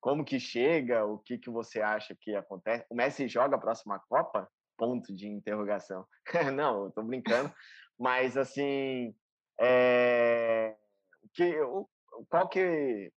Como 0.00 0.24
que 0.24 0.40
chega? 0.40 1.04
O 1.04 1.18
que, 1.18 1.38
que 1.38 1.50
você 1.50 1.80
acha 1.80 2.16
que 2.18 2.34
acontece? 2.34 2.86
O 2.88 2.94
Messi 2.94 3.28
joga 3.28 3.56
a 3.56 3.60
próxima 3.60 3.98
Copa? 4.08 4.50
Ponto 4.78 5.14
de 5.14 5.28
interrogação. 5.28 6.06
Não, 6.54 6.84
eu 6.84 6.90
tô 6.90 7.02
brincando. 7.02 7.52
Mas, 7.98 8.36
assim, 8.38 9.14
é... 9.60 10.74
que, 11.34 11.54
qual 12.28 12.48
que 12.48 13.12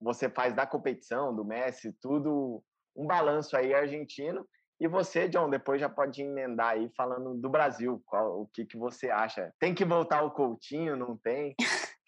você 0.00 0.28
faz 0.28 0.54
da 0.54 0.66
competição, 0.66 1.34
do 1.34 1.44
Messi, 1.44 1.92
tudo, 2.00 2.62
um 2.96 3.06
balanço 3.06 3.56
aí 3.56 3.72
argentino. 3.72 4.46
E 4.80 4.88
você, 4.88 5.28
John, 5.28 5.48
depois 5.48 5.80
já 5.80 5.88
pode 5.88 6.22
emendar 6.22 6.70
aí 6.70 6.90
falando 6.96 7.40
do 7.40 7.48
Brasil. 7.48 8.02
Qual, 8.04 8.42
o 8.42 8.46
que, 8.48 8.64
que 8.66 8.76
você 8.76 9.10
acha? 9.10 9.52
Tem 9.60 9.74
que 9.74 9.84
voltar 9.84 10.22
o 10.22 10.32
Coutinho, 10.32 10.96
não 10.96 11.16
tem? 11.16 11.54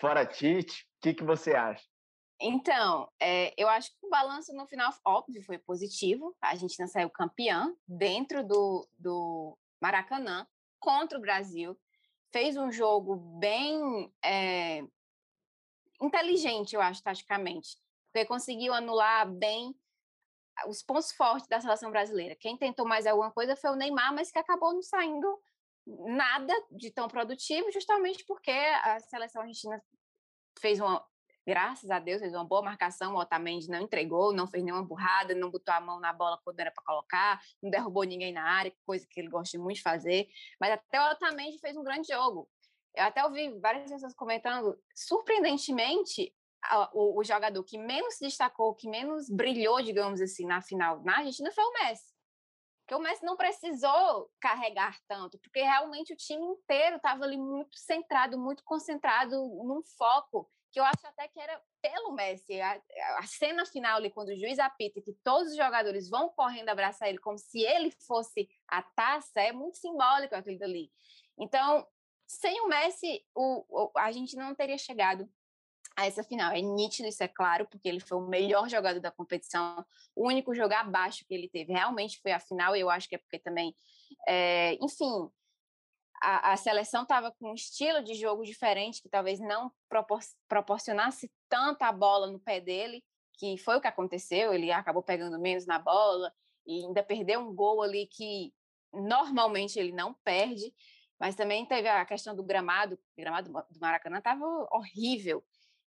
Fora 0.01 0.27
Tite, 0.27 0.83
o 0.83 0.87
que, 1.03 1.15
que 1.15 1.25
você 1.25 1.55
acha? 1.55 1.85
Então, 2.41 3.09
é, 3.23 3.55
eu 3.57 3.69
acho 3.69 3.91
que 3.91 4.05
o 4.05 4.11
balanço 4.11 4.53
no 4.53 4.67
final, 4.67 4.93
óbvio, 5.07 5.43
foi 5.45 5.57
positivo. 5.57 6.37
A 6.43 6.49
Argentina 6.49 6.89
saiu 6.89 7.09
campeã 7.09 7.73
dentro 7.87 8.45
do, 8.45 8.89
do 8.99 9.57
Maracanã 9.81 10.45
contra 10.81 11.17
o 11.17 11.21
Brasil 11.21 11.79
fez 12.35 12.57
um 12.57 12.69
jogo 12.73 13.15
bem 13.39 14.13
é, 14.21 14.83
inteligente, 16.01 16.75
eu 16.75 16.81
acho, 16.81 17.03
taticamente, 17.03 17.77
porque 18.13 18.27
conseguiu 18.27 18.73
anular 18.73 19.31
bem 19.31 19.75
os 20.69 20.83
pontos 20.83 21.13
fortes 21.13 21.49
da 21.49 21.61
seleção 21.61 21.91
brasileira. 21.91 22.37
Quem 22.37 22.57
tentou 22.57 22.87
mais 22.87 23.07
alguma 23.07 23.31
coisa 23.33 23.57
foi 23.57 23.71
o 23.71 23.77
Neymar, 23.77 24.15
mas 24.15 24.31
que 24.31 24.39
acabou 24.39 24.73
não 24.73 24.83
saindo 24.83 25.41
nada 25.87 26.55
de 26.71 26.91
tão 26.91 27.09
produtivo, 27.09 27.71
justamente 27.73 28.25
porque 28.25 28.51
a 28.51 29.01
seleção 29.01 29.43
argentina 29.43 29.83
fez 30.59 30.81
uma 30.81 31.05
graças 31.47 31.91
a 31.91 31.99
Deus, 31.99 32.21
fez 32.21 32.33
uma 32.33 32.45
boa 32.45 32.63
marcação. 32.63 33.15
O 33.15 33.19
Otamendi 33.19 33.69
não 33.69 33.81
entregou, 33.81 34.33
não 34.33 34.47
fez 34.47 34.65
nenhuma 34.65 34.83
burrada, 34.83 35.35
não 35.35 35.51
botou 35.51 35.75
a 35.75 35.81
mão 35.81 36.01
na 36.01 36.13
bola 36.13 36.41
quando 36.43 36.59
era 36.61 36.71
para 36.71 36.85
colocar, 36.85 37.41
não 37.63 37.71
derrubou 37.71 38.05
ninguém 38.05 38.33
na 38.33 38.43
área, 38.43 38.73
coisa 38.87 39.07
que 39.09 39.21
ele 39.21 39.29
gosta 39.29 39.59
muito 39.59 39.77
de 39.77 39.83
fazer. 39.83 40.29
Mas 40.61 40.73
até 40.73 41.01
o 41.01 41.13
Otamendi 41.13 41.59
fez 41.59 41.77
um 41.77 41.85
grande 41.85 42.09
jogo. 42.09 42.49
Eu 42.95 43.05
até 43.05 43.25
ouvi 43.25 43.59
várias 43.59 43.91
pessoas 43.91 44.15
comentando, 44.15 44.79
surpreendentemente, 44.95 46.35
o, 46.93 47.21
o, 47.21 47.25
jogador 47.25 47.63
que 47.65 47.77
menos 47.77 48.15
se 48.15 48.25
destacou, 48.25 48.75
que 48.75 48.89
menos 48.89 49.29
brilhou, 49.29 49.83
digamos 49.83 50.21
assim, 50.21 50.47
na 50.47 50.63
final 50.63 51.03
na 51.03 51.19
Argentina 51.19 51.51
foi 51.51 51.65
o 51.65 51.73
Messi. 51.73 52.15
Porque 52.81 52.95
o 52.95 53.01
Messi 53.01 53.25
não 53.25 53.37
precisou 53.37 54.31
carregar 54.41 54.99
tanto, 55.09 55.39
porque 55.39 55.63
realmente 55.63 56.13
o 56.13 56.17
time 56.17 56.45
inteiro 56.45 56.97
estava 56.97 57.25
ali 57.25 57.37
muito 57.37 57.79
centrado, 57.79 58.39
muito 58.39 58.63
concentrado 58.63 59.37
num 59.37 59.83
foco 59.99 60.51
que 60.71 60.81
eu 60.81 60.85
acho 60.85 61.07
até 61.07 61.29
que 61.29 61.39
era 61.39 61.63
pelo 61.81 62.13
Messi. 62.13 62.61
A, 62.61 62.83
a, 63.19 63.23
cena 63.23 63.65
final 63.65 63.97
ali, 63.97 64.11
quando 64.11 64.31
o 64.31 64.37
juiz 64.37 64.59
apita, 64.59 65.01
que 65.01 65.13
todos 65.23 65.53
os 65.53 65.57
jogadores 65.57 66.11
vão 66.11 66.29
correndo 66.31 66.69
abraçar 66.69 67.09
ele 67.09 67.19
como 67.19 67.39
se 67.39 67.63
ele 67.63 67.93
fosse 68.07 68.49
a 68.67 68.83
taça, 68.83 69.41
é 69.41 69.53
muito 69.53 69.79
simbólico 69.79 70.35
aquilo 70.35 70.59
dali. 70.59 70.91
Então, 71.39 71.87
sem 72.27 72.61
o 72.63 72.69
Messi, 72.69 73.25
o, 73.35 73.65
o, 73.69 73.91
a 73.97 74.11
gente 74.13 74.37
não 74.37 74.55
teria 74.55 74.79
chegado 74.79 75.29
a 75.97 76.07
essa 76.07 76.25
final. 76.25 76.53
É 76.53 76.61
nítido, 76.61 77.09
isso 77.09 77.23
é 77.23 77.29
claro, 77.29 77.67
porque 77.67 77.89
ele 77.89 78.01
foi 78.01 78.19
o 78.19 78.27
melhor 78.27 78.69
jogador 78.69 79.01
da 79.01 79.11
competição. 79.11 79.85
O 80.15 80.27
único 80.27 80.55
jogo 80.55 80.75
abaixo 80.75 81.25
que 81.27 81.35
ele 81.35 81.49
teve 81.49 81.73
realmente 81.73 82.21
foi 82.21 82.33
a 82.33 82.41
final, 82.41 82.75
e 82.75 82.81
eu 82.81 82.91
acho 82.91 83.09
que 83.09 83.15
é 83.15 83.19
porque 83.19 83.39
também, 83.39 83.75
é, 84.27 84.75
enfim, 84.81 85.31
a, 86.21 86.53
a 86.53 86.57
seleção 86.57 87.03
estava 87.03 87.31
com 87.33 87.51
um 87.51 87.55
estilo 87.55 88.03
de 88.03 88.15
jogo 88.15 88.45
diferente, 88.45 89.03
que 89.03 89.09
talvez 89.09 89.39
não 89.41 89.71
propor, 89.89 90.21
proporcionasse 90.49 91.31
tanta 91.49 91.91
bola 91.93 92.31
no 92.31 92.41
pé 92.41 92.61
dele, 92.61 93.05
que 93.35 93.59
foi 93.59 93.77
o 93.77 93.81
que 93.81 93.89
aconteceu, 93.89 94.53
ele 94.53 94.73
acabou 94.73 95.03
pegando 95.03 95.39
menos 95.39 95.67
na 95.67 95.79
bola 95.79 96.33
e 96.67 96.85
ainda 96.85 97.03
perdeu 97.03 97.41
um 97.41 97.55
gol 97.55 97.83
ali 97.83 98.07
que 98.07 98.53
normalmente 98.93 99.79
ele 99.79 99.93
não 99.93 100.15
perde, 100.25 100.73
mas 101.19 101.35
também 101.35 101.65
teve 101.67 101.89
a 101.89 102.05
questão 102.05 102.35
do 102.35 102.43
gramado, 102.43 102.95
o 102.95 103.21
gramado 103.21 103.51
do 103.51 103.81
Maracanã 103.81 104.19
estava 104.19 104.45
horrível, 104.73 105.45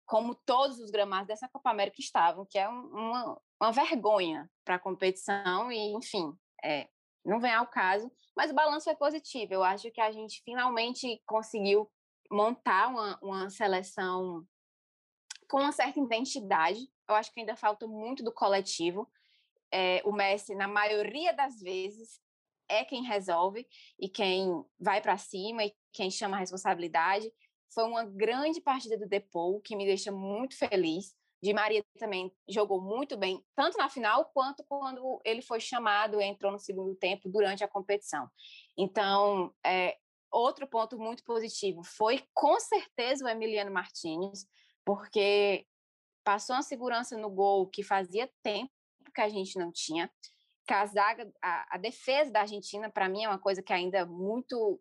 como 0.04 0.34
todos 0.34 0.78
os 0.78 0.90
gramados 0.90 1.26
dessa 1.26 1.48
Copa 1.48 1.70
América 1.70 2.00
estavam, 2.00 2.46
que 2.46 2.58
é 2.58 2.68
uma, 2.68 3.40
uma 3.60 3.72
vergonha 3.72 4.48
para 4.64 4.76
a 4.76 4.78
competição 4.78 5.70
e, 5.72 5.92
enfim, 5.94 6.32
é, 6.62 6.88
não 7.24 7.40
vem 7.40 7.52
ao 7.52 7.66
caso, 7.66 8.10
mas 8.36 8.50
o 8.50 8.54
balanço 8.54 8.88
é 8.88 8.94
positivo. 8.94 9.52
Eu 9.52 9.64
acho 9.64 9.90
que 9.90 10.00
a 10.00 10.12
gente 10.12 10.42
finalmente 10.44 11.20
conseguiu 11.26 11.90
montar 12.30 12.88
uma, 12.88 13.18
uma 13.20 13.50
seleção 13.50 14.46
com 15.48 15.58
uma 15.58 15.72
certa 15.72 15.98
identidade. 15.98 16.80
Eu 17.08 17.14
acho 17.14 17.32
que 17.32 17.40
ainda 17.40 17.56
falta 17.56 17.86
muito 17.86 18.22
do 18.22 18.32
coletivo. 18.32 19.10
É, 19.72 20.00
o 20.04 20.12
Messi, 20.12 20.54
na 20.54 20.68
maioria 20.68 21.32
das 21.32 21.60
vezes, 21.60 22.20
é 22.68 22.84
quem 22.84 23.04
resolve 23.04 23.66
e 23.98 24.08
quem 24.08 24.64
vai 24.78 25.00
para 25.00 25.16
cima 25.16 25.64
e 25.64 25.74
quem 25.92 26.10
chama 26.10 26.36
a 26.36 26.40
responsabilidade. 26.40 27.32
Foi 27.72 27.84
uma 27.84 28.04
grande 28.04 28.60
partida 28.60 28.96
do 28.96 29.08
Depou, 29.08 29.60
que 29.60 29.76
me 29.76 29.84
deixa 29.84 30.10
muito 30.12 30.56
feliz. 30.56 31.14
Di 31.42 31.52
Maria 31.52 31.84
também 31.98 32.32
jogou 32.48 32.80
muito 32.80 33.16
bem, 33.16 33.44
tanto 33.54 33.76
na 33.76 33.88
final 33.88 34.24
quanto 34.32 34.64
quando 34.64 35.20
ele 35.24 35.42
foi 35.42 35.60
chamado, 35.60 36.20
entrou 36.20 36.50
no 36.50 36.58
segundo 36.58 36.94
tempo 36.96 37.28
durante 37.28 37.62
a 37.62 37.68
competição. 37.68 38.28
Então, 38.76 39.54
é, 39.64 39.96
outro 40.32 40.66
ponto 40.66 40.98
muito 40.98 41.22
positivo 41.24 41.82
foi 41.84 42.24
com 42.34 42.58
certeza 42.58 43.24
o 43.24 43.28
Emiliano 43.28 43.70
Martinez, 43.70 44.46
porque 44.84 45.66
passou 46.24 46.56
uma 46.56 46.62
segurança 46.62 47.16
no 47.16 47.30
gol 47.30 47.68
que 47.68 47.82
fazia 47.82 48.30
tempo 48.42 48.72
que 49.14 49.20
a 49.20 49.28
gente 49.28 49.58
não 49.58 49.70
tinha. 49.70 50.10
Zaga, 50.86 51.30
a, 51.42 51.76
a 51.76 51.78
defesa 51.78 52.30
da 52.30 52.40
Argentina, 52.40 52.90
para 52.90 53.08
mim, 53.08 53.24
é 53.24 53.28
uma 53.28 53.38
coisa 53.38 53.62
que 53.62 53.72
ainda 53.72 53.98
é 53.98 54.04
muito 54.04 54.80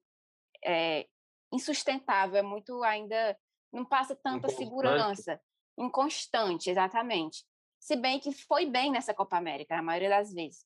é, 0.64 1.08
insustentável, 1.52 2.38
é 2.38 2.42
muito 2.42 2.84
ainda 2.84 3.38
não 3.72 3.86
passa 3.86 4.16
tanta 4.16 4.50
segurança. 4.50 5.40
Inconstante, 5.78 6.70
exatamente. 6.70 7.46
Se 7.80 7.96
bem 7.96 8.20
que 8.20 8.32
foi 8.32 8.66
bem 8.66 8.92
nessa 8.92 9.14
Copa 9.14 9.38
América, 9.38 9.76
na 9.76 9.84
maioria 9.84 10.10
das 10.10 10.34
vezes. 10.34 10.66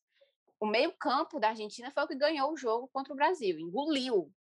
O 0.60 0.66
meio-campo 0.66 1.40
da 1.40 1.50
Argentina 1.50 1.90
foi 1.90 2.04
o 2.04 2.08
que 2.08 2.16
ganhou 2.16 2.52
o 2.52 2.58
jogo 2.58 2.90
contra 2.94 3.14
o 3.14 3.16
Brasil, 3.16 3.58
engoliu 3.58 4.32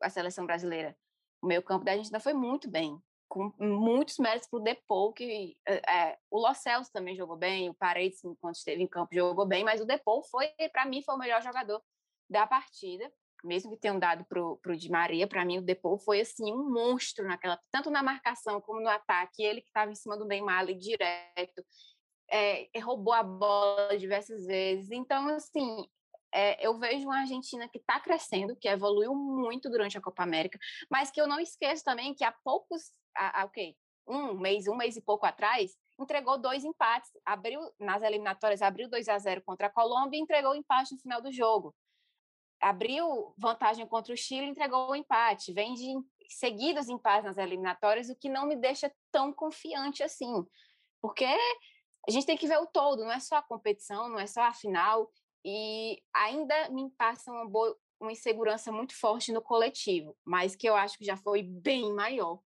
a 0.00 0.08
seleção 0.10 0.46
brasileira. 0.46 0.96
O 1.42 1.46
meio-campo 1.46 1.84
da 1.84 1.92
Argentina 1.92 2.20
foi 2.20 2.34
muito 2.34 2.70
bem, 2.70 2.96
com 3.32 3.50
muitos 3.58 4.18
méritos 4.18 4.46
para 4.46 4.60
o 4.60 4.62
Depou, 4.62 5.10
que 5.10 5.56
é, 5.66 6.18
o 6.30 6.38
Los 6.38 6.58
Celso 6.58 6.92
também 6.92 7.16
jogou 7.16 7.34
bem, 7.34 7.70
o 7.70 7.74
Paredes, 7.74 8.22
enquanto 8.22 8.56
esteve 8.56 8.82
em 8.82 8.86
campo, 8.86 9.14
jogou 9.14 9.46
bem, 9.46 9.64
mas 9.64 9.80
o 9.80 9.86
Depou 9.86 10.22
foi, 10.24 10.50
para 10.70 10.84
mim, 10.84 11.02
foi 11.02 11.14
o 11.14 11.18
melhor 11.18 11.40
jogador 11.40 11.82
da 12.28 12.46
partida 12.46 13.10
mesmo 13.44 13.72
que 13.72 13.80
tenham 13.80 13.98
dado 13.98 14.24
para 14.24 14.40
o 14.40 14.76
Di 14.76 14.88
Maria, 14.88 15.26
para 15.26 15.44
mim 15.44 15.58
o 15.58 15.62
Depou 15.62 15.98
foi 15.98 16.20
assim 16.20 16.52
um 16.52 16.70
monstro 16.70 17.26
naquela, 17.26 17.58
tanto 17.72 17.90
na 17.90 18.00
marcação 18.00 18.60
como 18.60 18.80
no 18.80 18.88
ataque, 18.88 19.42
ele 19.42 19.60
que 19.60 19.66
estava 19.66 19.90
em 19.90 19.96
cima 19.96 20.16
do 20.16 20.24
Neymar 20.24 20.60
ali 20.60 20.76
direto, 20.76 21.64
é, 22.30 22.68
roubou 22.80 23.12
a 23.12 23.22
bola 23.24 23.98
diversas 23.98 24.46
vezes. 24.46 24.92
Então, 24.92 25.26
assim, 25.28 25.84
é, 26.32 26.66
eu 26.66 26.78
vejo 26.78 27.06
uma 27.06 27.18
Argentina 27.18 27.68
que 27.68 27.78
está 27.78 28.00
crescendo, 28.00 28.56
que 28.56 28.68
evoluiu 28.68 29.14
muito 29.14 29.68
durante 29.68 29.98
a 29.98 30.00
Copa 30.00 30.22
América, 30.22 30.58
mas 30.90 31.10
que 31.10 31.20
eu 31.20 31.26
não 31.26 31.40
esqueço 31.40 31.84
também 31.84 32.14
que 32.14 32.24
há 32.24 32.32
poucos, 32.44 32.92
há, 33.16 33.50
um 34.06 34.34
mês, 34.34 34.66
um 34.66 34.76
mês 34.76 34.96
e 34.96 35.00
pouco 35.00 35.26
atrás, 35.26 35.76
entregou 35.98 36.38
dois 36.38 36.64
empates, 36.64 37.10
abriu 37.24 37.60
nas 37.78 38.02
eliminatórias, 38.02 38.62
abriu 38.62 38.88
2 38.88 39.08
a 39.08 39.18
0 39.18 39.42
contra 39.42 39.68
a 39.68 39.70
Colômbia 39.70 40.18
e 40.18 40.22
entregou 40.22 40.54
empate 40.54 40.94
no 40.94 41.00
final 41.00 41.22
do 41.22 41.30
jogo 41.30 41.74
abriu 42.62 43.34
vantagem 43.36 43.86
contra 43.86 44.14
o 44.14 44.16
Chile, 44.16 44.46
entregou 44.46 44.88
o 44.88 44.94
empate. 44.94 45.52
Vem 45.52 45.74
de 45.74 45.92
seguidos 46.28 46.88
empates 46.88 47.24
nas 47.24 47.36
eliminatórias, 47.36 48.08
o 48.08 48.16
que 48.16 48.28
não 48.28 48.46
me 48.46 48.56
deixa 48.56 48.90
tão 49.10 49.32
confiante 49.32 50.02
assim. 50.02 50.46
Porque 51.00 51.26
a 52.08 52.10
gente 52.10 52.24
tem 52.24 52.36
que 52.36 52.46
ver 52.46 52.58
o 52.58 52.66
todo, 52.66 53.04
não 53.04 53.12
é 53.12 53.18
só 53.18 53.36
a 53.36 53.42
competição, 53.42 54.08
não 54.08 54.18
é 54.18 54.26
só 54.26 54.42
a 54.42 54.54
final. 54.54 55.10
E 55.44 56.00
ainda 56.14 56.70
me 56.70 56.88
passa 56.90 57.32
uma, 57.32 57.48
boa, 57.48 57.76
uma 58.00 58.12
insegurança 58.12 58.70
muito 58.70 58.96
forte 58.96 59.32
no 59.32 59.42
coletivo, 59.42 60.16
mas 60.24 60.54
que 60.54 60.68
eu 60.68 60.76
acho 60.76 60.96
que 60.96 61.04
já 61.04 61.16
foi 61.16 61.42
bem 61.42 61.92
maior. 61.92 62.38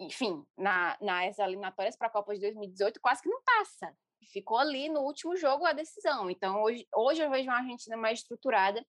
Enfim, 0.00 0.44
na, 0.56 0.96
nas 1.00 1.38
eliminatórias 1.38 1.96
para 1.96 2.08
a 2.08 2.10
Copa 2.10 2.34
de 2.34 2.40
2018, 2.40 3.00
quase 3.00 3.22
que 3.22 3.28
não 3.28 3.40
passa. 3.42 3.94
Ficou 4.32 4.58
ali 4.58 4.88
no 4.88 5.00
último 5.00 5.36
jogo 5.36 5.66
a 5.66 5.72
decisão. 5.72 6.30
Então, 6.30 6.62
hoje, 6.62 6.86
hoje 6.94 7.22
eu 7.22 7.30
vejo 7.30 7.48
uma 7.48 7.58
Argentina 7.58 7.96
mais 7.96 8.20
estruturada 8.20 8.84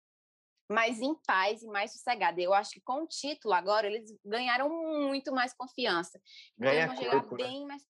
mais 0.72 1.02
em 1.02 1.14
paz 1.28 1.62
e 1.62 1.68
mais 1.68 1.92
sossegada. 1.92 2.42
Eu 2.42 2.54
acho 2.54 2.72
que 2.72 2.82
com 2.82 3.04
o 3.04 3.08
título 3.08 3.54
agora 3.54 3.88
eles 3.88 4.10
ganharam 4.26 4.70
muito 4.70 5.32
mais 5.32 5.54
confiança. 5.54 6.20
Ganha 6.58 6.84
eles 6.84 6.88
vão 6.88 7.04
jogar 7.04 7.20
corpo, 7.22 7.38
né? 7.38 7.44
bem 7.44 7.60
né? 7.60 7.66
mais. 7.68 7.84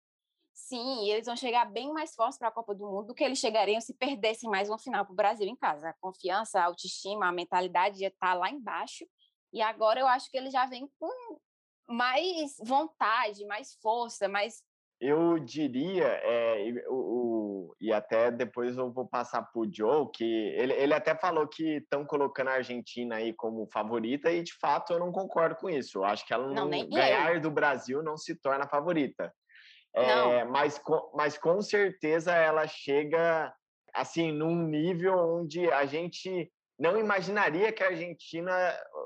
Sim, 0.54 1.10
eles 1.10 1.26
vão 1.26 1.36
chegar 1.36 1.66
bem 1.66 1.92
mais 1.94 2.14
fortes 2.14 2.38
para 2.38 2.50
a 2.50 2.52
Copa 2.52 2.76
do 2.76 2.86
Mundo 2.86 3.08
do 3.08 3.14
que 3.14 3.24
eles 3.24 3.40
chegariam 3.40 3.80
se 3.80 3.94
perdessem 3.94 4.50
mais 4.50 4.68
uma 4.70 4.78
final 4.78 5.06
para 5.06 5.14
o 5.14 5.16
Brasil 5.16 5.48
em 5.48 5.56
casa. 5.56 5.90
A 5.90 5.94
confiança, 6.00 6.60
a 6.60 6.66
autoestima, 6.66 7.28
a 7.28 7.32
mentalidade 7.32 8.00
já 8.00 8.08
está 8.08 8.34
lá 8.34 8.50
embaixo. 8.50 9.06
E 9.54 9.62
agora 9.62 10.00
eu 10.00 10.08
acho 10.08 10.30
que 10.30 10.38
eles 10.38 10.52
já 10.52 10.66
vêm 10.66 10.90
com 11.00 11.40
mais 11.88 12.56
vontade, 12.64 13.46
mais 13.46 13.76
força, 13.82 14.28
mais. 14.28 14.64
Eu 15.00 15.40
diria, 15.40 16.06
é, 16.06 16.86
o, 16.88 16.94
o, 16.94 17.76
e 17.82 17.92
até 17.92 18.30
depois 18.30 18.78
eu 18.78 18.92
vou 18.92 19.08
passar 19.08 19.42
para 19.42 19.60
o 19.60 19.68
Joe, 19.72 20.08
que 20.14 20.24
ele, 20.24 20.74
ele 20.74 20.94
até 20.94 21.16
falou 21.16 21.48
que 21.48 21.78
estão 21.78 22.06
colocando 22.06 22.50
a 22.50 22.54
Argentina 22.54 23.16
aí 23.16 23.34
como 23.34 23.68
favorita, 23.74 24.32
e 24.32 24.44
de 24.44 24.54
fato 24.60 24.94
eu 24.94 25.00
não 25.00 25.12
concordo 25.12 25.56
com 25.56 25.70
isso. 25.70 25.98
Eu 25.98 26.06
acho 26.06 26.26
que 26.26 26.34
ela 26.34 26.48
não, 26.48 26.70
não 26.70 26.90
ganhar 26.90 27.40
do 27.40 27.50
Brasil 27.50 28.04
não 28.04 28.16
se 28.16 28.36
torna 28.36 28.68
favorita. 28.68 29.34
É, 29.94 30.46
mas, 30.46 30.78
com, 30.78 31.12
mas 31.16 31.38
com 31.38 31.62
certeza 31.62 32.34
ela 32.34 32.66
chega 32.66 33.54
assim 33.94 34.32
num 34.32 34.56
nível 34.56 35.18
onde 35.18 35.70
a 35.70 35.86
gente 35.86 36.50
não 36.80 36.98
imaginaria 36.98 37.72
que 37.72 37.84
a 37.84 37.88
Argentina 37.88 38.52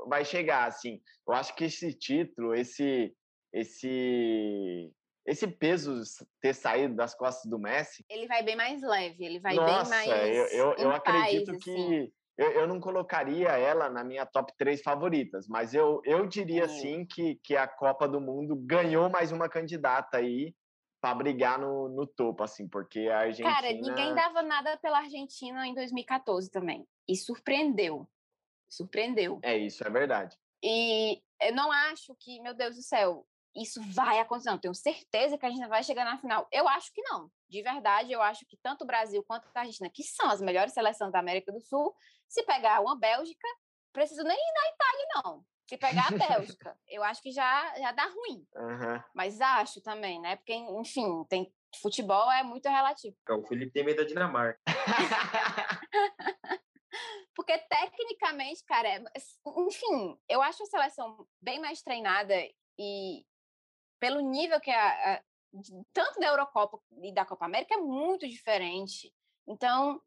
vai 0.07 0.25
chegar 0.25 0.67
assim. 0.67 1.01
Eu 1.27 1.33
acho 1.33 1.55
que 1.55 1.65
esse 1.65 1.93
título, 1.93 2.53
esse 2.53 3.13
esse 3.53 4.91
esse 5.25 5.47
peso 5.47 6.01
ter 6.39 6.53
saído 6.53 6.95
das 6.95 7.15
costas 7.15 7.49
do 7.49 7.57
Messi, 7.57 8.05
ele 8.09 8.27
vai 8.27 8.43
bem 8.43 8.55
mais 8.55 8.81
leve, 8.81 9.25
ele 9.25 9.39
vai 9.39 9.55
Nossa, 9.55 9.89
bem 9.89 10.07
mais 10.07 10.27
eu, 10.27 10.45
eu, 10.47 10.75
eu 10.75 10.91
acredito 10.91 11.51
paz, 11.51 11.63
que 11.63 11.71
assim. 11.71 12.11
eu, 12.37 12.51
eu 12.51 12.67
não 12.67 12.79
colocaria 12.79 13.49
ela 13.49 13.89
na 13.89 14.03
minha 14.03 14.25
top 14.25 14.53
3 14.57 14.81
favoritas, 14.83 15.47
mas 15.47 15.73
eu, 15.73 15.99
eu 16.05 16.27
diria 16.27 16.67
sim 16.67 17.05
que, 17.05 17.39
que 17.43 17.55
a 17.55 17.67
Copa 17.67 18.07
do 18.07 18.21
Mundo 18.21 18.55
ganhou 18.55 19.09
mais 19.09 19.31
uma 19.31 19.49
candidata 19.49 20.17
aí 20.17 20.53
para 21.05 21.13
brigar 21.13 21.59
no, 21.59 21.87
no 21.87 22.07
topo, 22.07 22.43
assim, 22.43 22.67
porque 22.67 23.01
a 23.01 23.19
Argentina. 23.19 23.53
Cara, 23.53 23.71
ninguém 23.71 24.15
dava 24.15 24.41
nada 24.41 24.75
pela 24.77 24.99
Argentina 24.99 25.67
em 25.67 25.73
2014 25.75 26.49
também. 26.49 26.83
E 27.07 27.15
surpreendeu. 27.15 28.09
Surpreendeu. 28.69 29.39
É, 29.43 29.57
isso 29.57 29.85
é 29.85 29.89
verdade. 29.89 30.37
E 30.63 31.21
eu 31.41 31.53
não 31.53 31.71
acho 31.71 32.15
que, 32.19 32.39
meu 32.41 32.53
Deus 32.53 32.75
do 32.75 32.81
céu, 32.81 33.25
isso 33.55 33.81
vai 33.93 34.19
acontecer. 34.19 34.49
Não, 34.49 34.57
tenho 34.57 34.73
certeza 34.73 35.37
que 35.37 35.45
a 35.45 35.49
gente 35.49 35.67
vai 35.67 35.83
chegar 35.83 36.03
na 36.03 36.17
final. 36.17 36.47
Eu 36.51 36.67
acho 36.67 36.91
que 36.93 37.01
não. 37.01 37.29
De 37.49 37.61
verdade, 37.61 38.11
eu 38.11 38.21
acho 38.21 38.45
que 38.45 38.57
tanto 38.57 38.83
o 38.83 38.87
Brasil 38.87 39.23
quanto 39.23 39.47
a 39.53 39.59
Argentina, 39.59 39.89
que 39.93 40.03
são 40.03 40.29
as 40.29 40.41
melhores 40.41 40.73
seleções 40.73 41.11
da 41.11 41.19
América 41.19 41.51
do 41.51 41.61
Sul, 41.61 41.93
se 42.27 42.41
pegar 42.43 42.81
uma 42.81 42.97
Bélgica, 42.97 43.47
preciso 43.93 44.23
nem 44.23 44.35
ir 44.35 44.53
na 44.53 44.69
Itália, 44.69 45.05
não. 45.15 45.45
Se 45.67 45.77
pegar 45.77 46.07
a 46.07 46.11
Bélgica, 46.39 46.75
eu 46.87 47.03
acho 47.03 47.21
que 47.21 47.31
já, 47.31 47.75
já 47.77 47.91
dá 47.91 48.05
ruim. 48.05 48.43
Uhum. 48.55 49.03
Mas 49.13 49.39
acho 49.39 49.79
também, 49.81 50.19
né? 50.19 50.35
Porque, 50.35 50.53
enfim, 50.53 51.23
tem, 51.29 51.53
futebol 51.81 52.31
é 52.31 52.43
muito 52.43 52.67
relativo. 52.67 53.15
É, 53.27 53.33
o 53.33 53.43
Felipe 53.43 53.71
tem 53.71 53.85
medo 53.85 53.97
da 53.97 54.03
Dinamarca. 54.03 54.59
Porque 57.35 57.57
tecnicamente, 57.57 58.63
cara, 58.63 58.87
é, 58.87 59.03
enfim, 59.57 60.17
eu 60.29 60.41
acho 60.41 60.63
a 60.63 60.67
seleção 60.67 61.27
bem 61.41 61.59
mais 61.59 61.81
treinada 61.81 62.33
e 62.79 63.25
pelo 63.99 64.21
nível 64.21 64.59
que 64.61 64.71
a, 64.71 65.15
a 65.15 65.21
tanto 65.93 66.19
da 66.19 66.27
Eurocopa 66.27 66.79
e 67.01 67.13
da 67.13 67.25
Copa 67.25 67.45
América 67.45 67.75
é 67.75 67.77
muito 67.77 68.27
diferente. 68.27 69.13
Então, 69.47 70.01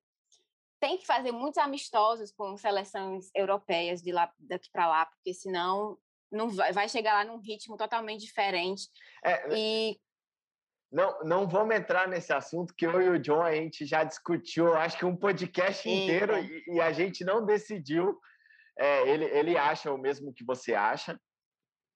tem 0.80 0.98
que 0.98 1.06
fazer 1.06 1.32
muitos 1.32 1.58
amistosos 1.58 2.32
com 2.32 2.56
seleções 2.56 3.30
europeias 3.34 4.02
de 4.02 4.12
lá 4.12 4.32
daqui 4.38 4.70
para 4.70 4.86
lá, 4.86 5.06
porque 5.06 5.34
senão 5.34 5.98
não 6.30 6.48
vai, 6.48 6.72
vai 6.72 6.88
chegar 6.88 7.14
lá 7.14 7.24
num 7.24 7.40
ritmo 7.40 7.76
totalmente 7.76 8.20
diferente. 8.20 8.88
É, 9.24 9.56
e 9.56 10.00
não, 10.90 11.22
não 11.24 11.48
vamos 11.48 11.74
entrar 11.74 12.08
nesse 12.08 12.32
assunto 12.32 12.74
que 12.74 12.86
eu 12.86 13.00
e 13.00 13.08
o 13.08 13.18
John 13.18 13.42
a 13.42 13.54
gente 13.54 13.84
já 13.84 14.04
discutiu, 14.04 14.74
acho 14.74 14.98
que 14.98 15.04
um 15.04 15.16
podcast 15.16 15.88
inteiro 15.88 16.38
e, 16.38 16.76
e, 16.76 16.80
a 16.80 16.92
gente 16.92 17.24
não 17.24 17.44
decidiu. 17.44 18.18
É, 18.78 19.08
ele, 19.08 19.24
ele 19.24 19.58
acha 19.58 19.92
o 19.92 19.98
mesmo 19.98 20.32
que 20.32 20.44
você 20.44 20.74
acha, 20.74 21.20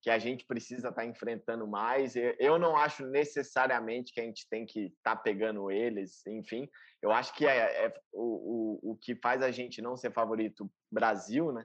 que 0.03 0.11
a 0.11 0.19
gente 0.19 0.45
precisa 0.45 0.89
estar 0.89 1.03
tá 1.03 1.07
enfrentando 1.07 1.67
mais. 1.67 2.15
Eu 2.39 2.59
não 2.59 2.77
acho 2.77 3.07
necessariamente 3.07 4.13
que 4.13 4.21
a 4.21 4.25
gente 4.25 4.49
tem 4.51 4.67
que 4.67 4.87
estar 4.87 5.17
tá 5.17 5.23
pegando 5.23 5.71
eles, 5.71 6.27
enfim. 6.27 6.69
Eu 7.01 7.13
acho 7.13 7.33
que 7.35 7.47
é, 7.47 7.87
é 7.87 7.95
o, 8.13 8.81
o, 8.85 8.93
o 8.93 8.97
que 8.97 9.15
faz 9.17 9.43
a 9.43 9.51
gente 9.51 9.81
não 9.81 9.97
ser 9.97 10.13
favorito 10.13 10.71
Brasil, 10.91 11.53
né? 11.53 11.65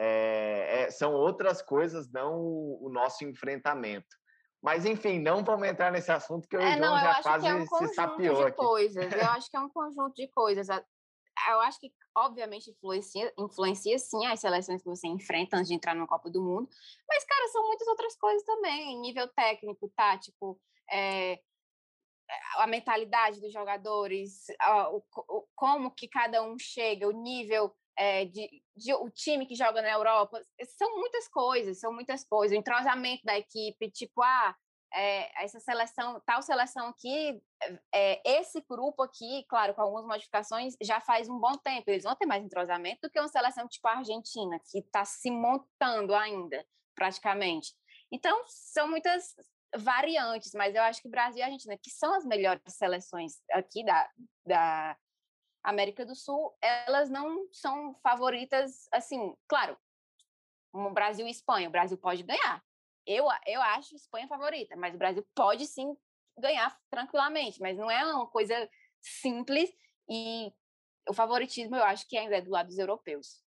É, 0.00 0.82
é, 0.82 0.90
são 0.90 1.12
outras 1.12 1.60
coisas, 1.60 2.08
não 2.12 2.38
o, 2.38 2.86
o, 2.86 2.88
nosso 2.88 3.24
enfrentamento. 3.24 4.06
Mas, 4.62 4.84
enfim, 4.84 5.20
não 5.20 5.44
vamos 5.44 5.68
entrar 5.68 5.92
nesse 5.92 6.10
assunto 6.10 6.48
que 6.48 6.56
eu 6.56 6.60
é, 6.60 6.78
não, 6.78 6.98
já 6.98 7.22
quase 7.22 7.46
é 7.46 7.54
um 7.54 7.66
se 7.66 7.94
sapiou 7.94 8.44
aqui. 8.44 8.56
Coisas. 8.56 9.12
Eu 9.12 9.26
acho 9.30 9.50
que 9.50 9.56
é 9.56 9.60
um 9.60 9.68
conjunto 9.70 10.14
de 10.14 10.28
coisas. 10.28 10.68
Eu 10.68 11.60
acho 11.60 11.78
que 11.78 11.92
obviamente 12.16 12.70
influencia, 12.70 13.32
influencia 13.38 13.98
sim 13.98 14.26
as 14.26 14.40
seleções 14.40 14.82
que 14.82 14.88
você 14.88 15.06
enfrenta 15.06 15.56
antes 15.56 15.68
de 15.68 15.74
entrar 15.74 15.94
no 15.94 16.06
Copa 16.06 16.28
do 16.30 16.42
Mundo, 16.42 16.68
mas, 17.08 17.24
cara, 17.24 17.48
são 17.48 17.64
muitas 17.66 17.86
outras 17.86 18.16
coisas 18.16 18.42
também, 18.42 19.00
nível 19.00 19.28
técnico, 19.28 19.92
tático, 19.96 20.60
é, 20.90 21.38
a 22.56 22.66
mentalidade 22.66 23.40
dos 23.40 23.52
jogadores, 23.52 24.46
a, 24.60 24.90
o, 24.90 25.04
o, 25.28 25.46
como 25.54 25.90
que 25.90 26.08
cada 26.08 26.42
um 26.42 26.58
chega, 26.58 27.08
o 27.08 27.12
nível 27.12 27.74
é, 27.98 28.24
de, 28.24 28.48
de, 28.76 28.94
o 28.94 29.10
time 29.10 29.44
que 29.44 29.56
joga 29.56 29.82
na 29.82 29.90
Europa, 29.90 30.40
são 30.76 30.96
muitas 30.96 31.26
coisas, 31.26 31.80
são 31.80 31.92
muitas 31.92 32.24
coisas, 32.24 32.56
o 32.56 32.60
entrosamento 32.60 33.24
da 33.24 33.36
equipe, 33.36 33.90
tipo, 33.90 34.22
ah, 34.22 34.54
é, 34.94 35.44
essa 35.44 35.58
seleção, 35.58 36.22
tal 36.24 36.40
seleção 36.40 36.86
aqui, 36.88 37.42
é, 37.92 38.38
esse 38.38 38.60
grupo 38.68 39.02
aqui, 39.02 39.44
claro, 39.48 39.74
com 39.74 39.82
algumas 39.82 40.06
modificações, 40.06 40.74
já 40.80 41.00
faz 41.00 41.28
um 41.28 41.38
bom 41.38 41.56
tempo. 41.58 41.90
Eles 41.90 42.04
vão 42.04 42.14
ter 42.14 42.24
mais 42.24 42.42
entrosamento 42.44 43.00
do 43.02 43.10
que 43.10 43.18
uma 43.18 43.28
seleção 43.28 43.68
tipo 43.68 43.86
a 43.88 43.98
Argentina, 43.98 44.58
que 44.70 44.78
está 44.78 45.04
se 45.04 45.30
montando 45.30 46.14
ainda, 46.14 46.64
praticamente. 46.94 47.74
Então, 48.10 48.42
são 48.46 48.88
muitas 48.88 49.34
variantes, 49.76 50.52
mas 50.54 50.74
eu 50.74 50.82
acho 50.82 51.02
que 51.02 51.08
Brasil 51.08 51.40
e 51.40 51.42
Argentina, 51.42 51.76
que 51.76 51.90
são 51.90 52.14
as 52.14 52.24
melhores 52.24 52.62
seleções 52.68 53.34
aqui 53.52 53.84
da, 53.84 54.08
da 54.46 54.96
América 55.62 56.04
do 56.04 56.14
Sul, 56.14 56.56
elas 56.60 57.10
não 57.10 57.48
são 57.52 57.94
favoritas, 58.02 58.88
assim, 58.92 59.34
claro, 59.48 59.76
Brasil 60.92 61.26
e 61.26 61.30
Espanha, 61.30 61.68
o 61.68 61.72
Brasil 61.72 61.98
pode 61.98 62.22
ganhar, 62.22 62.62
eu, 63.06 63.26
eu 63.46 63.60
acho 63.62 63.96
Espanha 63.96 64.28
favorita, 64.28 64.76
mas 64.76 64.94
o 64.94 64.98
Brasil 64.98 65.26
pode 65.34 65.66
sim 65.66 65.96
ganhar 66.38 66.78
tranquilamente, 66.90 67.60
mas 67.60 67.76
não 67.76 67.90
é 67.90 68.04
uma 68.04 68.26
coisa 68.26 68.68
simples 69.00 69.70
e 70.08 70.52
o 71.08 71.14
favoritismo 71.14 71.74
eu 71.76 71.84
acho 71.84 72.06
que 72.08 72.16
ainda 72.16 72.36
é 72.36 72.40
do 72.40 72.50
lado 72.50 72.66
dos 72.66 72.78
europeus. 72.78 73.42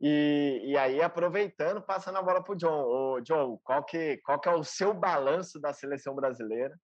E, 0.00 0.62
e 0.64 0.78
aí, 0.78 1.02
aproveitando, 1.02 1.82
passando 1.82 2.16
a 2.16 2.22
bola 2.22 2.42
para 2.42 2.54
o 2.54 2.56
John. 2.56 2.84
Ô, 2.84 3.20
John, 3.20 3.60
qual 3.62 3.84
que, 3.84 4.16
qual 4.24 4.40
que 4.40 4.48
é 4.48 4.54
o 4.54 4.64
seu 4.64 4.94
balanço 4.94 5.60
da 5.60 5.74
seleção 5.74 6.14
brasileira? 6.14 6.74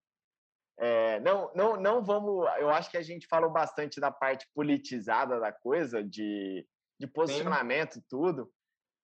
É, 0.79 1.21
não, 1.21 1.51
não, 1.55 1.77
não 1.77 2.05
vamos. 2.05 2.47
Eu 2.59 2.71
acho 2.71 2.91
que 2.91 2.99
a 2.99 3.03
gente 3.03 3.27
falou 3.27 3.51
bastante 3.51 3.99
da 3.99 4.11
parte 4.11 4.47
politizada 4.55 5.41
da 5.41 5.53
coisa, 5.53 6.03
de, 6.03 6.67
de 7.01 7.07
posicionamento, 7.07 8.03
tudo. 8.09 8.51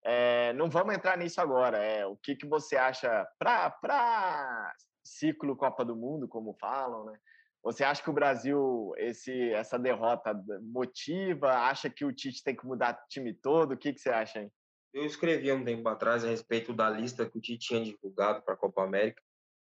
É, 0.04 0.52
não 0.54 0.68
vamos 0.68 0.94
entrar 0.94 1.16
nisso 1.16 1.40
agora. 1.40 1.78
É, 1.78 2.04
o 2.06 2.16
que, 2.16 2.36
que 2.36 2.46
você 2.46 2.76
acha 2.76 3.26
para 3.38 4.74
ciclo 5.04 5.56
Copa 5.56 5.84
do 5.84 5.96
Mundo, 5.96 6.28
como 6.28 6.56
falam, 6.60 7.04
né? 7.06 7.18
Você 7.64 7.84
acha 7.84 8.02
que 8.02 8.10
o 8.10 8.14
Brasil, 8.14 8.92
esse, 8.96 9.50
essa 9.52 9.78
derrota 9.78 10.34
motiva? 10.60 11.52
Acha 11.52 11.88
que 11.88 12.04
o 12.04 12.12
Tite 12.12 12.42
tem 12.42 12.56
que 12.56 12.66
mudar 12.66 12.94
o 12.94 13.08
time 13.08 13.32
todo? 13.32 13.72
O 13.72 13.76
que, 13.76 13.92
que 13.92 14.00
você 14.00 14.10
acha, 14.10 14.40
hein? 14.42 14.52
Eu 14.92 15.04
escrevi 15.04 15.50
um 15.52 15.64
tempo 15.64 15.88
atrás 15.88 16.24
a 16.24 16.28
respeito 16.28 16.72
da 16.72 16.90
lista 16.90 17.24
que 17.24 17.38
o 17.38 17.40
Tite 17.40 17.68
tinha 17.68 17.84
divulgado 17.84 18.42
para 18.42 18.54
a 18.54 18.56
Copa 18.56 18.82
América. 18.82 19.22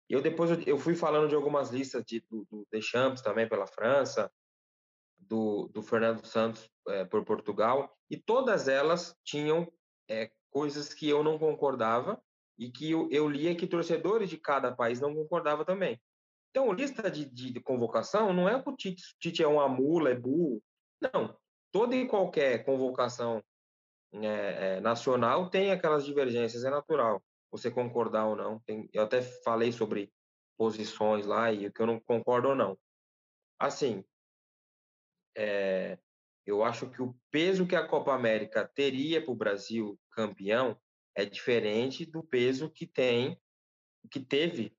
Eu 0.09 0.21
depois 0.21 0.51
eu 0.67 0.79
fui 0.79 0.95
falando 0.95 1.29
de 1.29 1.35
algumas 1.35 1.71
listas 1.71 2.05
de, 2.05 2.21
do, 2.21 2.47
do 2.51 2.67
Deschamps 2.71 3.23
também 3.23 3.49
pela 3.49 3.67
França, 3.67 4.31
do, 5.19 5.69
do 5.69 5.83
Fernando 5.83 6.25
Santos 6.27 6.69
é, 6.89 7.05
por 7.05 7.25
Portugal, 7.25 7.97
e 8.11 8.17
todas 8.17 8.69
elas 8.69 9.17
tinham 9.25 9.71
é, 10.09 10.31
coisas 10.51 10.93
que 10.93 11.09
eu 11.09 11.23
não 11.23 11.39
concordava 11.39 12.23
e 12.59 12.71
que 12.71 12.91
eu, 12.91 13.09
eu 13.11 13.29
lia 13.29 13.55
que 13.55 13.67
torcedores 13.67 14.29
de 14.29 14.37
cada 14.37 14.75
país 14.75 15.01
não 15.01 15.15
concordavam 15.15 15.65
também. 15.65 16.01
Então, 16.51 16.71
lista 16.73 17.11
de, 17.11 17.25
de, 17.25 17.51
de 17.51 17.61
convocação 17.61 18.33
não 18.33 18.47
é 18.49 18.57
o 18.57 18.77
Tite, 18.77 19.03
Tite 19.19 19.43
é 19.43 19.47
uma 19.47 19.67
mula, 19.69 20.11
é 20.11 20.15
burro. 20.15 20.63
Não. 21.01 21.35
Toda 21.73 21.97
e 21.97 22.07
qualquer 22.07 22.65
convocação 22.65 23.43
é, 24.13 24.77
é, 24.77 24.81
nacional 24.81 25.49
tem 25.49 25.73
aquelas 25.73 26.05
divergências, 26.05 26.65
é 26.65 26.71
natural. 26.71 27.23
Você 27.53 27.71
concordar 27.71 28.27
ou 28.27 28.35
não. 28.35 28.59
Tem, 28.61 28.89
eu 28.93 29.03
até 29.03 29.23
falei 29.23 29.71
sobre 29.71 30.13
posições 30.57 31.27
lá 31.27 31.53
e 31.53 31.67
o 31.67 31.73
que 31.73 31.81
eu 31.81 31.87
não 31.87 32.01
concordo 32.01 32.49
ou 32.49 32.55
não. 32.55 32.79
Assim, 33.61 34.05
é, 35.37 35.99
eu 36.47 36.65
acho 36.65 36.91
que 36.91 37.01
o 37.01 37.15
peso 37.31 37.67
que 37.67 37.77
a 37.77 37.87
Copa 37.87 38.13
América 38.13 38.67
teria 38.75 39.23
para 39.23 39.31
o 39.31 39.37
Brasil 39.37 39.99
campeão 40.11 40.77
é 41.15 41.25
diferente 41.25 42.05
do 42.05 42.23
peso 42.23 42.71
que 42.71 42.87
tem, 42.87 43.39
que 44.11 44.19
teve, 44.19 44.77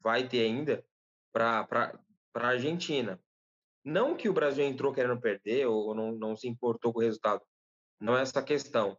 vai 0.00 0.28
ter 0.28 0.42
ainda 0.42 0.84
para 1.32 1.66
a 2.34 2.46
Argentina. 2.46 3.22
Não 3.84 4.16
que 4.16 4.28
o 4.28 4.32
Brasil 4.32 4.64
entrou 4.64 4.92
querendo 4.92 5.20
perder 5.20 5.66
ou 5.66 5.94
não, 5.94 6.12
não 6.12 6.36
se 6.36 6.48
importou 6.48 6.92
com 6.92 6.98
o 6.98 7.02
resultado, 7.02 7.42
não 8.00 8.16
é 8.16 8.22
essa 8.22 8.42
questão. 8.42 8.98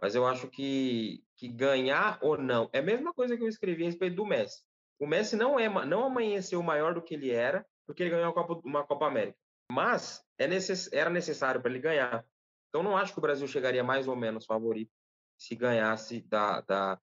Mas 0.00 0.14
eu 0.14 0.26
acho 0.26 0.48
que, 0.48 1.24
que 1.38 1.46
ganhar 1.46 2.18
ou 2.20 2.36
não 2.36 2.68
é 2.72 2.80
a 2.80 2.82
mesma 2.82 3.14
coisa 3.14 3.36
que 3.36 3.44
eu 3.44 3.48
escrevi 3.48 3.84
a 3.84 3.86
respeito 3.86 4.16
do 4.16 4.26
Messi. 4.26 4.64
O 4.98 5.06
Messi 5.06 5.36
não 5.36 5.58
é 5.58 5.68
não 5.86 6.04
amanheceu 6.04 6.60
maior 6.62 6.92
do 6.92 7.00
que 7.00 7.14
ele 7.14 7.30
era 7.30 7.64
porque 7.86 8.02
ele 8.02 8.10
ganhou 8.10 8.26
uma 8.26 8.34
Copa, 8.34 8.60
uma 8.64 8.84
Copa 8.84 9.06
América. 9.06 9.38
Mas 9.70 10.22
é 10.36 10.46
necess, 10.48 10.92
era 10.92 11.08
necessário 11.08 11.60
para 11.62 11.70
ele 11.70 11.80
ganhar. 11.80 12.26
Então 12.68 12.82
não 12.82 12.96
acho 12.96 13.12
que 13.12 13.18
o 13.18 13.22
Brasil 13.22 13.46
chegaria 13.46 13.84
mais 13.84 14.08
ou 14.08 14.16
menos 14.16 14.44
favorito 14.44 14.92
se 15.38 15.54
ganhasse 15.54 16.20
da, 16.22 16.60
da, 16.62 17.00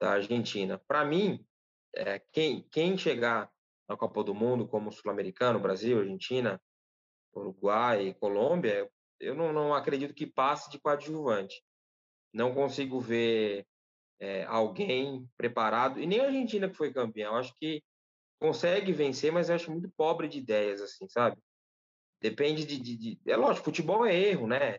da 0.00 0.12
Argentina. 0.12 0.80
Para 0.88 1.04
mim, 1.04 1.44
é, 1.94 2.18
quem, 2.32 2.62
quem 2.70 2.96
chegar 2.96 3.52
na 3.86 3.96
Copa 3.96 4.24
do 4.24 4.34
Mundo 4.34 4.66
como 4.66 4.90
sul-americano, 4.90 5.60
Brasil, 5.60 6.00
Argentina, 6.00 6.60
Uruguai, 7.34 8.16
Colômbia, 8.18 8.90
eu 9.20 9.34
não, 9.34 9.52
não 9.52 9.74
acredito 9.74 10.14
que 10.14 10.26
passe 10.26 10.70
de 10.70 10.78
coadjuvante. 10.78 11.62
Não 12.32 12.54
consigo 12.54 13.00
ver 13.00 13.66
é, 14.20 14.44
alguém 14.44 15.28
preparado, 15.36 16.00
e 16.00 16.06
nem 16.06 16.20
a 16.20 16.26
Argentina 16.26 16.68
que 16.68 16.76
foi 16.76 16.92
campeão, 16.92 17.36
acho 17.36 17.54
que 17.56 17.82
consegue 18.38 18.92
vencer, 18.92 19.32
mas 19.32 19.48
eu 19.48 19.54
acho 19.54 19.70
muito 19.70 19.90
pobre 19.96 20.28
de 20.28 20.38
ideias, 20.38 20.80
assim, 20.80 21.08
sabe? 21.08 21.38
Depende 22.20 22.64
de, 22.64 22.78
de, 22.78 22.96
de... 22.96 23.20
É 23.26 23.36
lógico, 23.36 23.66
futebol 23.66 24.04
é 24.06 24.14
erro, 24.14 24.46
né? 24.46 24.78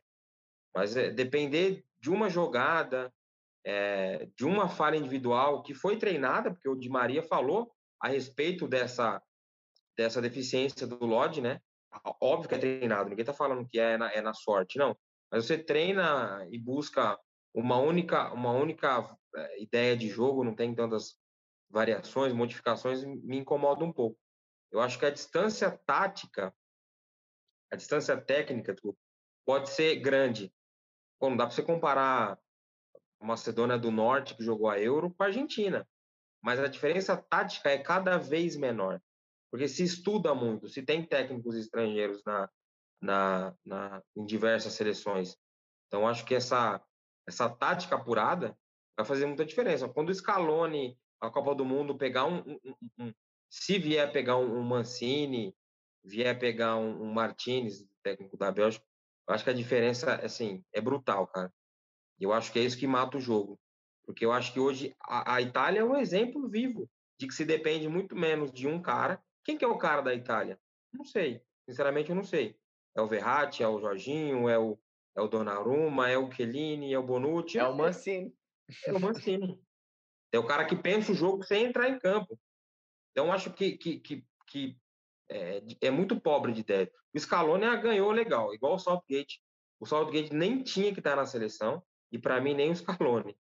Mas 0.76 0.96
é, 0.96 1.10
depender 1.10 1.84
de 2.00 2.10
uma 2.10 2.30
jogada, 2.30 3.14
é, 3.66 4.28
de 4.36 4.46
uma 4.46 4.70
falha 4.70 4.98
individual 4.98 5.64
que 5.64 5.74
foi 5.74 5.98
treinada, 5.98 6.52
porque 6.52 6.70
o 6.70 6.76
Di 6.76 6.90
Maria 6.90 7.24
falou 7.24 7.72
a 8.00 8.08
respeito 8.08 8.68
dessa, 8.68 9.22
dessa 9.96 10.22
deficiência 10.22 10.86
do 10.86 11.04
Lodge, 11.06 11.42
né? 11.42 11.60
Óbvio 12.22 12.50
que 12.50 12.56
é 12.56 12.60
treinado, 12.60 13.10
ninguém 13.10 13.24
está 13.24 13.34
falando 13.34 13.68
que 13.68 13.80
é 13.80 13.98
na, 13.98 14.12
é 14.12 14.22
na 14.22 14.34
sorte, 14.34 14.78
não. 14.78 14.96
Mas 15.32 15.46
você 15.46 15.58
treina 15.58 16.48
e 16.52 16.60
busca 16.60 17.18
uma 17.60 17.78
única, 17.80 18.32
uma 18.34 18.52
única 18.52 19.18
é, 19.36 19.64
ideia 19.64 19.98
de 19.98 20.08
jogo, 20.08 20.44
não 20.44 20.56
tem 20.56 20.76
tantas 20.76 21.18
variações, 21.68 22.32
modificações, 22.32 23.04
me 23.04 23.38
incomoda 23.38 23.84
um 23.84 23.92
pouco. 23.92 24.20
Eu 24.72 24.80
acho 24.80 25.00
que 25.00 25.06
a 25.06 25.10
distância 25.10 25.72
tática, 25.72 26.54
a 27.72 27.76
distância 27.76 28.16
técnica, 28.16 28.76
pode 29.44 29.72
ser 29.72 29.96
grande. 29.96 30.54
Pô, 31.20 31.32
não 31.32 31.38
dá 31.38 31.48
para 31.48 31.56
você 31.56 31.64
comparar 31.64 32.38
a 33.20 33.26
Macedônia 33.26 33.78
do 33.78 33.90
Norte, 33.90 34.36
que 34.36 34.44
jogou 34.44 34.70
a 34.70 34.80
Euro, 34.80 35.12
com 35.12 35.24
a 35.24 35.26
Argentina. 35.26 35.88
Mas 36.44 36.60
a 36.60 36.68
diferença 36.68 37.18
tática 37.18 37.72
é 37.72 37.80
cada 37.80 38.20
vez 38.20 38.56
menor. 38.56 39.02
Porque 39.50 39.68
se 39.68 39.84
estuda 39.84 40.36
muito, 40.36 40.70
se 40.70 40.84
tem 40.84 41.04
técnicos 41.04 41.56
estrangeiros 41.56 42.22
na, 42.24 42.50
na, 43.02 43.56
na, 43.66 44.04
em 44.16 44.26
diversas 44.26 44.74
seleções. 44.74 45.36
Então, 45.88 46.08
acho 46.08 46.24
que 46.24 46.36
essa, 46.36 46.80
essa 47.28 47.50
tática 47.50 47.96
apurada 47.96 48.58
vai 48.98 49.06
fazer 49.06 49.26
muita 49.26 49.46
diferença. 49.46 49.90
Quando 49.90 50.10
o 50.10 50.14
Scaloni, 50.14 50.98
a 51.20 51.30
Copa 51.30 51.54
do 51.54 51.66
Mundo, 51.66 51.98
pegar 51.98 52.26
um, 52.26 52.40
um, 52.64 52.76
um 53.00 53.14
se 53.50 53.78
vier 53.78 54.12
pegar 54.12 54.38
um, 54.38 54.62
Mancini, 54.62 55.56
vier 56.04 56.38
pegar 56.38 56.78
um, 56.78 57.04
um 57.04 57.14
Martinez, 57.14 57.86
técnico 58.04 58.38
da 58.38 58.52
Bélgica, 58.52 58.86
acho 59.28 59.44
que 59.44 59.50
a 59.50 59.54
diferença, 59.54 60.16
assim, 60.16 60.64
é 60.74 60.80
brutal, 60.80 61.28
cara. 61.28 61.54
Eu 62.20 62.34
acho 62.34 62.52
que 62.52 62.60
é 62.60 62.64
isso 62.64 62.78
que 62.78 62.88
mata 62.88 63.18
o 63.18 63.22
jogo. 63.22 63.60
Porque 64.06 64.26
eu 64.26 64.32
acho 64.32 64.54
que 64.54 64.60
hoje 64.60 64.96
a, 65.02 65.36
a, 65.36 65.42
Itália 65.42 65.82
é 65.82 65.84
um 65.84 65.98
exemplo 65.98 66.48
vivo 66.48 66.90
de 67.20 67.28
que 67.28 67.34
se 67.34 67.44
depende 67.44 67.90
muito 67.90 68.16
menos 68.16 68.52
de 68.52 68.68
um 68.68 68.82
cara. 68.82 69.22
Quem 69.44 69.58
que 69.58 69.66
é 69.66 69.68
o 69.68 69.78
cara 69.78 70.02
da 70.02 70.14
Itália? 70.14 70.58
Não 70.94 71.04
sei. 71.04 71.42
Sinceramente, 71.70 72.10
eu 72.10 72.16
não 72.16 72.24
sei. 72.24 72.58
É 72.96 73.02
o 73.02 73.08
Verratti, 73.08 73.62
é 73.62 73.68
o 73.68 73.80
Jorginho, 73.80 74.48
é 74.48 74.58
o, 74.58 74.80
é 75.18 75.22
o 75.22 75.28
Donnarumma, 75.28 76.08
é 76.08 76.18
o 76.18 76.32
Chiellini, 76.32 76.94
é 76.94 77.00
o 77.00 77.04
Bonucci. 77.04 77.58
É 77.58 77.68
o 77.68 77.76
Mancini. 77.76 78.32
É 78.86 78.94
o 78.94 79.00
Mancini. 79.02 79.60
É 80.32 80.38
o 80.38 80.46
cara 80.46 80.64
que 80.66 80.76
pensa 80.76 81.12
o 81.12 81.16
jogo 81.16 81.44
sem 81.44 81.66
entrar 81.66 81.90
em 81.90 81.98
campo. 81.98 82.40
Então, 83.12 83.34
acho 83.34 83.52
que, 83.52 83.76
que, 83.78 84.00
que, 84.00 84.24
que 84.46 84.78
é, 85.28 85.64
é, 85.82 85.90
muito 85.90 86.22
pobre 86.22 86.54
de 86.54 86.62
ideia. 86.62 86.92
O 87.16 87.20
Scaloni 87.20 87.66
ganhou 87.82 88.12
legal, 88.12 88.54
igual 88.54 88.76
o 88.76 88.80
Southgate. 88.80 89.42
O 89.80 89.88
Southgate 89.88 90.34
nem 90.34 90.62
tinha 90.62 90.94
que 90.94 91.00
estar 91.00 91.16
na 91.16 91.26
seleção, 91.26 91.82
e 92.12 92.20
para 92.20 92.40
mim 92.40 92.54
nem 92.54 92.70
o 92.70 92.76
Scaloni 92.76 93.36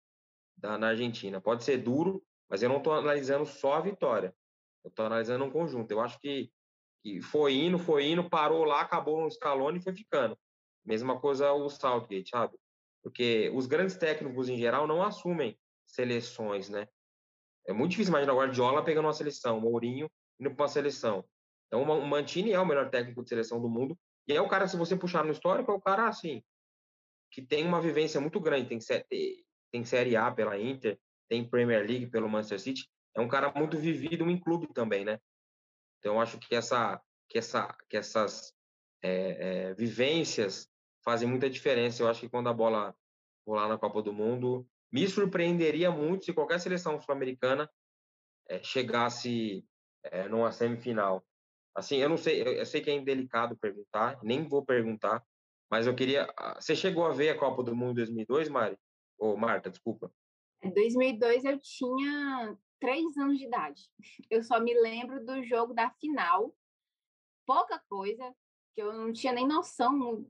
da, 0.55 0.77
na 0.77 0.89
Argentina. 0.89 1.41
Pode 1.41 1.63
ser 1.63 1.77
duro, 1.77 2.23
mas 2.47 2.61
eu 2.61 2.69
não 2.69 2.77
estou 2.77 2.93
analisando 2.93 3.47
só 3.47 3.73
a 3.73 3.81
vitória. 3.81 4.35
Eu 4.83 4.89
estou 4.89 5.07
analisando 5.07 5.43
um 5.43 5.49
conjunto. 5.49 5.89
Eu 5.89 6.01
acho 6.01 6.19
que, 6.19 6.51
que 7.01 7.19
foi 7.19 7.55
indo, 7.55 7.79
foi 7.79 8.05
indo, 8.05 8.29
parou 8.29 8.63
lá, 8.63 8.81
acabou 8.81 9.21
no 9.21 9.31
Scaloni 9.31 9.79
e 9.79 9.83
foi 9.83 9.95
ficando. 9.95 10.37
Mesma 10.85 11.19
coisa 11.19 11.51
o 11.53 11.69
Southgate, 11.69 12.29
sabe? 12.29 12.57
Porque 13.01 13.51
os 13.53 13.67
grandes 13.67 13.95
técnicos 13.95 14.49
em 14.49 14.57
geral 14.57 14.87
não 14.87 15.03
assumem 15.03 15.57
seleções, 15.85 16.69
né? 16.69 16.87
É 17.65 17.73
muito 17.73 17.91
difícil 17.91 18.11
imaginar 18.11 18.33
o 18.33 18.37
Guardiola 18.37 18.83
pegando 18.83 19.05
uma 19.05 19.13
seleção, 19.13 19.57
o 19.57 19.61
Mourinho 19.61 20.09
indo 20.39 20.53
para 20.53 20.63
uma 20.63 20.69
seleção. 20.69 21.23
Então, 21.67 21.81
o 21.81 22.07
Mantini 22.07 22.51
é 22.51 22.59
o 22.59 22.65
melhor 22.65 22.89
técnico 22.89 23.23
de 23.23 23.29
seleção 23.29 23.61
do 23.61 23.69
mundo. 23.69 23.97
E 24.27 24.33
é 24.33 24.41
o 24.41 24.47
cara, 24.47 24.67
se 24.67 24.77
você 24.77 24.95
puxar 24.95 25.23
no 25.23 25.31
histórico, 25.31 25.71
é 25.71 25.73
o 25.73 25.81
cara, 25.81 26.07
assim, 26.07 26.43
que 27.31 27.41
tem 27.41 27.65
uma 27.65 27.81
vivência 27.81 28.21
muito 28.21 28.39
grande. 28.39 28.67
Tem, 28.67 28.79
tem 29.71 29.83
Série 29.83 30.15
A 30.15 30.31
pela 30.31 30.57
Inter, 30.59 30.99
tem 31.27 31.47
Premier 31.47 31.85
League 31.85 32.07
pelo 32.07 32.29
Manchester 32.29 32.59
City. 32.59 32.89
É 33.15 33.21
um 33.21 33.27
cara 33.27 33.51
muito 33.55 33.77
vivido 33.77 34.29
em 34.29 34.39
clube 34.39 34.67
também, 34.73 35.03
né? 35.03 35.19
Então, 35.99 36.15
eu 36.15 36.21
acho 36.21 36.37
que, 36.37 36.53
essa, 36.53 37.01
que, 37.29 37.37
essa, 37.37 37.75
que 37.89 37.97
essas 37.97 38.53
é, 39.01 39.69
é, 39.69 39.73
vivências 39.73 40.69
fazem 41.03 41.27
muita 41.27 41.49
diferença. 41.49 42.01
Eu 42.01 42.07
acho 42.07 42.21
que 42.21 42.29
quando 42.29 42.49
a 42.49 42.53
bola 42.53 42.95
rolar 43.45 43.67
na 43.67 43.77
Copa 43.77 44.01
do 44.01 44.13
Mundo, 44.13 44.67
me 44.91 45.07
surpreenderia 45.07 45.91
muito 45.91 46.25
se 46.25 46.33
qualquer 46.33 46.59
seleção 46.59 46.99
sul-americana 46.99 47.69
é, 48.47 48.61
chegasse 48.63 49.65
é, 50.03 50.27
numa 50.27 50.51
semifinal. 50.51 51.25
Assim, 51.75 51.97
eu 51.97 52.07
não 52.07 52.17
sei, 52.17 52.41
eu, 52.41 52.65
sei 52.65 52.81
que 52.81 52.89
é 52.89 52.93
indelicado 52.93 53.57
perguntar, 53.57 54.19
nem 54.23 54.47
vou 54.47 54.63
perguntar, 54.63 55.23
mas 55.69 55.87
eu 55.87 55.95
queria. 55.95 56.31
Ah, 56.37 56.61
você 56.61 56.75
chegou 56.75 57.05
a 57.05 57.13
ver 57.13 57.29
a 57.29 57.37
Copa 57.37 57.63
do 57.63 57.75
Mundo 57.75 57.95
2002, 57.95 58.49
Mari? 58.49 58.77
Ou 59.17 59.35
Marta, 59.35 59.71
desculpa. 59.71 60.11
Em 60.61 60.71
2002 60.71 61.43
eu 61.45 61.59
tinha 61.59 62.57
três 62.79 63.17
anos 63.17 63.39
de 63.39 63.45
idade. 63.45 63.81
Eu 64.29 64.43
só 64.43 64.59
me 64.59 64.73
lembro 64.79 65.25
do 65.25 65.43
jogo 65.43 65.73
da 65.73 65.89
final. 65.89 66.55
Pouca 67.45 67.81
coisa, 67.89 68.33
que 68.75 68.81
eu 68.81 68.93
não 68.93 69.11
tinha 69.11 69.33
nem 69.33 69.47
noção, 69.47 70.25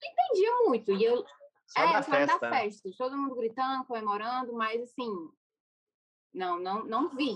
não 0.00 0.10
entendia 0.10 0.56
muito. 0.66 0.92
E 0.92 1.04
eu, 1.04 1.24
só 1.66 1.82
é, 1.82 1.92
da 1.92 2.02
só 2.02 2.10
festa. 2.10 2.38
da 2.38 2.50
festa. 2.50 2.90
Todo 2.96 3.16
mundo 3.16 3.36
gritando, 3.36 3.84
comemorando, 3.84 4.52
mas 4.52 4.82
assim, 4.82 5.30
não, 6.32 6.58
não, 6.58 6.84
não 6.84 7.08
vi. 7.10 7.34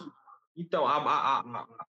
Então, 0.56 0.86
a, 0.86 0.96
a, 0.96 1.40
a, 1.40 1.86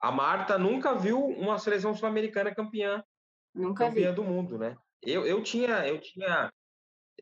a 0.00 0.12
Marta 0.12 0.58
nunca 0.58 0.94
viu 0.94 1.24
uma 1.24 1.58
seleção 1.58 1.94
sul-americana 1.94 2.54
campeã, 2.54 3.04
Nunca 3.54 3.86
campeã 3.88 4.10
vi. 4.10 4.16
do 4.16 4.24
mundo, 4.24 4.58
né? 4.58 4.76
Eu, 5.02 5.26
eu 5.26 5.42
tinha, 5.42 5.86
eu 5.86 6.00
tinha, 6.00 6.52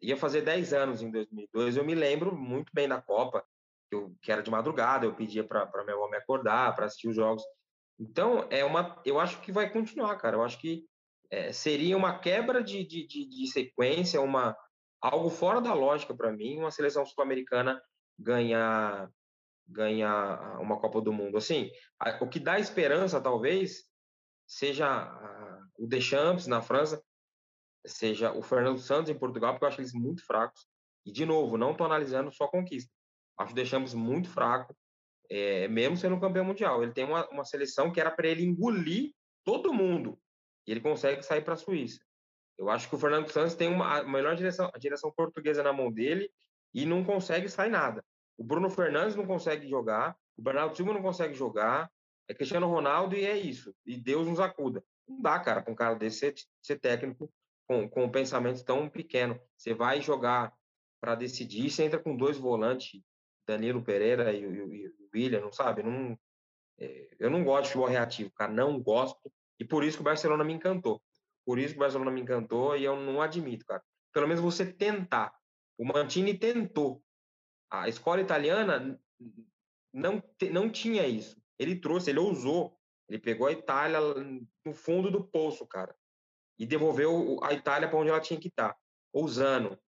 ia 0.01 0.17
fazer 0.17 0.43
10 0.43 0.73
anos 0.73 1.03
em 1.03 1.11
2002, 1.11 1.77
eu 1.77 1.85
me 1.85 1.95
lembro 1.95 2.35
muito 2.37 2.71
bem 2.75 2.87
da 2.89 3.01
Copa, 3.01 3.45
que, 3.89 3.97
eu, 3.97 4.15
que 4.23 4.31
era 4.31 4.43
de 4.43 4.51
madrugada, 4.51 5.07
eu 5.07 5.15
pedia 5.15 5.43
para 5.43 5.67
minha 5.85 5.97
avó 5.97 6.09
me 6.09 6.17
acordar, 6.17 6.75
para 6.75 6.87
assistir 6.87 7.09
os 7.09 7.17
jogos. 7.17 7.43
Então, 7.99 8.47
é 8.51 8.65
uma, 8.65 9.01
eu 9.05 9.19
acho 9.19 9.41
que 9.41 9.51
vai 9.53 9.71
continuar, 9.71 10.17
cara. 10.17 10.37
Eu 10.37 10.43
acho 10.43 10.59
que 10.59 10.87
é, 11.31 11.53
seria 11.53 11.97
uma 11.97 12.19
quebra 12.19 12.63
de, 12.63 12.85
de, 12.85 13.07
de, 13.07 13.29
de, 13.29 13.47
sequência, 13.47 14.21
uma, 14.21 14.57
algo 15.01 15.31
fora 15.31 15.61
da 15.61 15.73
lógica 15.73 16.15
para 16.15 16.33
mim, 16.33 16.59
uma 16.59 16.71
seleção 16.71 17.07
sul-americana 17.07 17.81
ganhar 18.19 19.11
ganhar 19.67 20.61
uma 20.61 20.81
Copa 20.81 21.01
do 21.01 21.13
Mundo. 21.13 21.39
Assim, 21.39 21.71
o 22.21 22.29
que 22.29 22.41
dá 22.41 22.59
esperança, 22.59 23.21
talvez, 23.21 23.85
seja 24.45 25.09
o 25.79 25.87
Deschamps 25.87 26.49
na 26.49 26.61
França, 26.61 27.01
seja 27.87 28.33
o 28.33 28.43
Fernando 28.43 28.79
Santos 28.79 29.11
em 29.11 29.19
Portugal, 29.19 29.53
porque 29.53 29.65
eu 29.65 29.69
acho 29.69 29.81
eles 29.81 29.93
muito 29.93 30.25
fracos. 30.27 30.67
E, 31.07 31.13
de 31.13 31.25
novo, 31.25 31.57
não 31.57 31.71
estou 31.71 31.87
analisando 31.87 32.33
só 32.33 32.49
conquista. 32.49 32.93
Acho 33.39 33.53
o 33.53 33.55
Deschamps 33.55 33.95
muito 33.95 34.29
fraco, 34.29 34.77
é, 35.31 35.69
mesmo 35.69 35.97
sendo 35.97 36.21
campeão 36.21 36.45
mundial. 36.45 36.83
Ele 36.83 36.93
tem 36.93 37.05
uma, 37.05 37.29
uma 37.31 37.45
seleção 37.45 37.93
que 37.93 38.01
era 38.01 38.11
para 38.11 38.29
ele 38.29 38.45
engolir 38.45 39.13
todo 39.45 39.73
mundo. 39.73 40.19
E 40.67 40.71
ele 40.71 40.81
consegue 40.81 41.23
sair 41.23 41.43
para 41.43 41.55
a 41.55 41.57
Suíça. 41.57 42.01
Eu 42.59 42.69
acho 42.69 42.89
que 42.89 42.95
o 42.95 42.99
Fernando 42.99 43.31
Santos 43.31 43.55
tem 43.55 43.69
uma 43.69 44.01
a 44.01 44.05
melhor 44.05 44.37
direção, 44.37 44.71
a 44.73 44.79
direção 44.79 45.11
portuguesa 45.11 45.63
na 45.63 45.73
mão 45.73 45.91
dele 45.91 46.31
e 46.75 46.85
não 46.85 47.03
consegue 47.03 47.49
sair 47.49 47.71
nada. 47.71 48.05
O 48.37 48.45
Bruno 48.45 48.71
Fernandes 48.71 49.17
não 49.17 49.27
consegue 49.27 49.69
jogar, 49.69 50.17
o 50.37 50.43
Bernardo 50.43 50.77
Silva 50.77 50.93
não 50.93 51.03
consegue 51.03 51.35
jogar, 51.35 51.91
é 52.29 52.35
Cristiano 52.35 52.69
Ronaldo 52.69 53.17
e 53.17 53.25
é 53.25 53.37
isso. 53.37 53.75
E 53.85 53.97
Deus 53.97 54.27
nos 54.27 54.41
acuda. 54.41 54.85
Não 55.09 55.21
dá, 55.21 55.39
cara, 55.41 55.63
para 55.63 55.73
um 55.73 55.77
cara 55.77 55.95
desse 55.95 56.19
ser, 56.19 56.35
ser 56.63 56.79
técnico 56.79 57.33
com, 57.67 57.89
com 57.89 58.05
um 58.05 58.11
pensamento 58.11 58.65
tão 58.65 58.89
pequeno. 58.89 59.41
Você 59.57 59.75
vai 59.75 60.01
jogar 60.01 60.53
para 61.01 61.15
decidir, 61.15 61.71
você 61.71 61.85
entra 61.85 61.99
com 61.99 62.17
dois 62.17 62.37
volantes, 62.37 63.03
Danilo 63.47 63.83
Pereira 63.83 64.33
e, 64.33 64.47
o 64.47 65.09
William, 65.15 65.41
não 65.41 65.53
sabe? 65.53 65.83
Não, 65.83 66.17
É, 66.79 67.11
eu 67.19 67.31
não 67.31 67.45
gosto 67.45 67.65
de 67.65 67.69
futebol 67.71 67.89
reativo, 67.89 68.31
cara, 68.33 68.53
não 68.53 68.81
gosto. 68.81 69.33
E 69.61 69.65
por 69.65 69.85
isso 69.85 69.99
que 69.99 70.01
o 70.01 70.05
Barcelona 70.05 70.43
me 70.43 70.55
encantou. 70.55 71.03
Por 71.45 71.59
isso 71.59 71.75
que 71.75 71.79
o 71.79 71.81
Barcelona 71.81 72.11
me 72.11 72.23
encantou 72.23 72.77
e 72.77 72.85
eu 72.85 72.97
não 72.97 73.21
admito, 73.21 73.67
cara. 73.67 73.83
Pelo 74.13 74.27
menos 74.27 74.43
você 74.43 74.65
tentar. 74.73 75.33
O 75.79 75.85
Mantini 75.85 76.37
tentou. 76.37 77.03
A 77.71 77.89
escola 77.89 78.21
italiana 78.21 78.99
não, 79.93 80.23
não 80.51 80.71
tinha 80.71 81.07
isso. 81.07 81.41
Ele 81.59 81.77
trouxe, 81.77 82.11
ele 82.11 82.19
ousou. 82.19 82.77
Ele 83.09 83.19
pegou 83.19 83.47
a 83.47 83.53
Itália 83.53 84.01
no 84.65 84.73
fundo 84.73 85.11
do 85.11 85.25
poço, 85.25 85.67
cara. 85.67 85.95
E 86.59 86.67
devolveu 86.67 87.39
a 87.43 87.53
Itália 87.53 87.89
para 87.89 87.99
onde 87.99 88.11
ela 88.11 88.21
tinha 88.21 88.41
que 88.41 88.49
estar. 88.49 88.71
Tá, 88.71 88.79
ousando. 89.13 89.79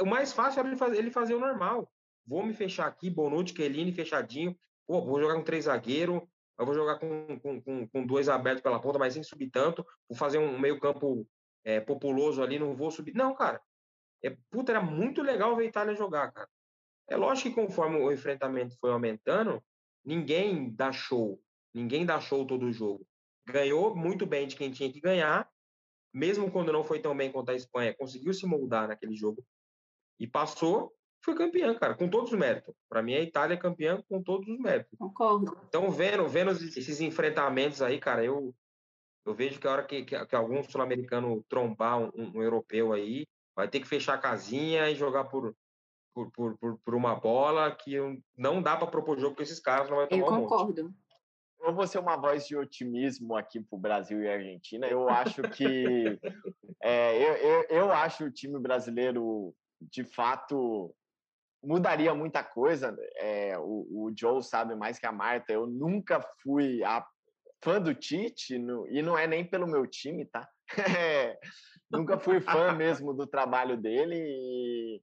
O 0.00 0.06
mais 0.06 0.32
fácil 0.32 0.60
era 0.60 0.68
ele 0.68 0.76
fazer, 0.76 0.98
ele 0.98 1.10
fazer 1.10 1.34
o 1.34 1.40
normal. 1.40 1.90
Vou 2.26 2.44
me 2.44 2.52
fechar 2.52 2.86
aqui, 2.86 3.08
Bonucci, 3.08 3.54
Chiellini, 3.54 3.92
fechadinho. 3.92 4.56
Pô, 4.86 5.00
vou 5.00 5.20
jogar 5.20 5.34
com 5.34 5.44
três 5.44 5.64
zagueiros. 5.64 6.22
Eu 6.58 6.64
vou 6.64 6.74
jogar 6.74 6.98
com, 6.98 7.38
com, 7.40 7.86
com, 7.88 8.06
dois 8.06 8.28
abertos 8.28 8.62
pela 8.62 8.80
ponta, 8.80 8.98
mas 8.98 9.14
sem 9.14 9.22
subir 9.22 9.50
tanto. 9.50 9.86
Vou 10.08 10.16
fazer 10.16 10.38
um 10.38 10.58
meio 10.58 10.80
campo 10.80 11.26
é, 11.64 11.80
populoso 11.80 12.42
ali, 12.42 12.58
não 12.58 12.74
vou 12.74 12.90
subir. 12.90 13.14
Não, 13.14 13.34
cara. 13.34 13.60
É, 14.22 14.36
puta, 14.50 14.72
era 14.72 14.80
muito 14.80 15.22
legal 15.22 15.54
ver 15.54 15.64
a 15.64 15.68
Itália 15.68 15.94
jogar, 15.94 16.32
cara. 16.32 16.48
É 17.08 17.16
lógico 17.16 17.50
que 17.50 17.54
conforme 17.54 17.98
o 17.98 18.10
enfrentamento 18.10 18.76
foi 18.80 18.90
aumentando, 18.90 19.62
ninguém 20.04 20.74
dá 20.74 20.90
show. 20.90 21.40
Ninguém 21.74 22.06
dá 22.06 22.18
show 22.20 22.46
todo 22.46 22.66
o 22.66 22.72
jogo. 22.72 23.06
Ganhou 23.46 23.94
muito 23.94 24.26
bem 24.26 24.46
de 24.46 24.56
quem 24.56 24.70
tinha 24.70 24.90
que 24.90 25.00
ganhar, 25.00 25.48
mesmo 26.12 26.50
quando 26.50 26.72
não 26.72 26.82
foi 26.82 27.00
tão 27.00 27.14
bem 27.14 27.30
contra 27.30 27.52
a 27.52 27.56
Espanha, 27.56 27.94
conseguiu 27.94 28.32
se 28.32 28.46
moldar 28.46 28.88
naquele 28.88 29.14
jogo 29.14 29.44
e 30.18 30.26
passou, 30.26 30.96
foi 31.26 31.34
campeã, 31.34 31.74
cara, 31.74 31.94
com 31.94 32.08
todos 32.08 32.32
os 32.32 32.38
méritos. 32.38 32.72
Para 32.88 33.02
mim, 33.02 33.14
a 33.14 33.20
Itália 33.20 33.54
é 33.54 33.58
campeã 33.58 34.00
com 34.08 34.22
todos 34.22 34.48
os 34.48 34.58
méritos. 34.58 34.96
Concordo. 34.96 35.58
Então, 35.68 35.90
vendo, 35.90 36.26
vendo 36.28 36.52
esses 36.52 37.00
enfrentamentos 37.00 37.82
aí, 37.82 37.98
cara, 37.98 38.24
eu, 38.24 38.54
eu 39.24 39.34
vejo 39.34 39.58
que 39.58 39.66
a 39.66 39.72
hora 39.72 39.84
que, 39.84 40.04
que, 40.04 40.24
que 40.24 40.36
algum 40.36 40.62
sul-americano 40.62 41.44
trombar 41.48 41.98
um, 41.98 42.10
um, 42.14 42.42
europeu 42.42 42.92
aí, 42.92 43.26
vai 43.56 43.68
ter 43.68 43.80
que 43.80 43.88
fechar 43.88 44.14
a 44.14 44.18
casinha 44.18 44.88
e 44.88 44.94
jogar 44.94 45.24
por, 45.24 45.52
por, 46.14 46.30
por, 46.30 46.56
por, 46.58 46.78
por 46.78 46.94
uma 46.94 47.16
bola 47.16 47.74
que 47.74 47.96
não 48.36 48.62
dá 48.62 48.76
para 48.76 48.86
propor 48.86 49.18
jogo 49.18 49.34
com 49.34 49.42
esses 49.42 49.58
caras, 49.58 49.90
não 49.90 49.96
vai 49.96 50.06
tomar 50.06 50.22
Eu 50.22 50.26
concordo. 50.26 50.86
Um 50.86 51.06
eu 51.66 51.74
vou 51.74 51.86
ser 51.86 51.98
uma 51.98 52.16
voz 52.16 52.46
de 52.46 52.56
otimismo 52.56 53.34
aqui 53.34 53.60
para 53.60 53.76
o 53.76 53.80
Brasil 53.80 54.22
e 54.22 54.28
Argentina. 54.28 54.86
Eu 54.86 55.08
acho 55.08 55.42
que 55.42 56.18
é, 56.80 57.16
eu, 57.16 57.36
eu, 57.36 57.66
eu, 57.70 57.92
acho 57.92 58.24
o 58.24 58.30
time 58.30 58.58
brasileiro 58.60 59.52
de 59.80 60.04
fato 60.04 60.94
mudaria 61.66 62.14
muita 62.14 62.42
coisa. 62.42 62.96
É, 63.16 63.58
o, 63.58 63.86
o, 63.90 64.12
Joe 64.16 64.42
sabe 64.42 64.74
mais 64.74 64.98
que 64.98 65.06
a 65.06 65.12
Marta. 65.12 65.52
Eu 65.52 65.66
nunca 65.66 66.20
fui 66.42 66.82
a, 66.84 67.04
fã 67.62 67.80
do 67.80 67.94
Tite 67.94 68.58
no, 68.58 68.86
e 68.88 69.02
não 69.02 69.18
é 69.18 69.26
nem 69.26 69.44
pelo 69.44 69.66
meu 69.66 69.86
time, 69.86 70.24
tá? 70.26 70.48
É, 70.98 71.38
nunca 71.90 72.18
fui 72.18 72.40
fã 72.40 72.72
mesmo 72.72 73.12
do 73.12 73.26
trabalho 73.26 73.76
dele. 73.76 74.16
E, 74.16 75.00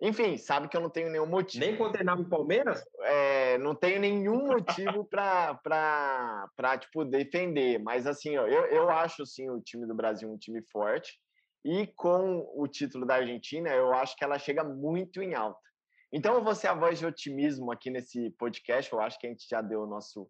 enfim, 0.00 0.36
sabe 0.36 0.68
que 0.68 0.76
eu 0.76 0.80
não 0.80 0.90
tenho 0.90 1.10
nenhum 1.10 1.26
motivo. 1.26 1.64
Nem 1.64 1.76
condenava 1.76 2.20
o 2.20 2.28
Palmeiras? 2.28 2.84
É, 3.02 3.58
não 3.58 3.74
tenho 3.74 4.00
nenhum 4.00 4.46
motivo 4.46 5.04
para 5.04 6.78
tipo, 6.80 7.04
defender. 7.04 7.78
Mas, 7.80 8.06
assim, 8.06 8.36
ó, 8.36 8.46
eu, 8.46 8.66
eu 8.66 8.90
acho, 8.90 9.26
sim, 9.26 9.50
o 9.50 9.60
time 9.60 9.86
do 9.86 9.94
Brasil 9.94 10.30
um 10.30 10.38
time 10.38 10.62
forte. 10.70 11.18
E 11.64 11.86
com 11.96 12.48
o 12.54 12.66
título 12.68 13.04
da 13.04 13.16
Argentina, 13.16 13.70
eu 13.70 13.92
acho 13.92 14.16
que 14.16 14.24
ela 14.24 14.38
chega 14.38 14.62
muito 14.62 15.20
em 15.20 15.34
alta. 15.34 15.67
Então, 16.12 16.34
eu 16.34 16.42
vou 16.42 16.54
ser 16.54 16.68
a 16.68 16.74
voz 16.74 16.98
de 16.98 17.06
otimismo 17.06 17.70
aqui 17.70 17.90
nesse 17.90 18.30
podcast. 18.30 18.92
Eu 18.92 19.00
acho 19.00 19.18
que 19.18 19.26
a 19.26 19.30
gente 19.30 19.46
já 19.48 19.60
deu 19.60 19.82
o 19.82 19.86
nosso, 19.86 20.28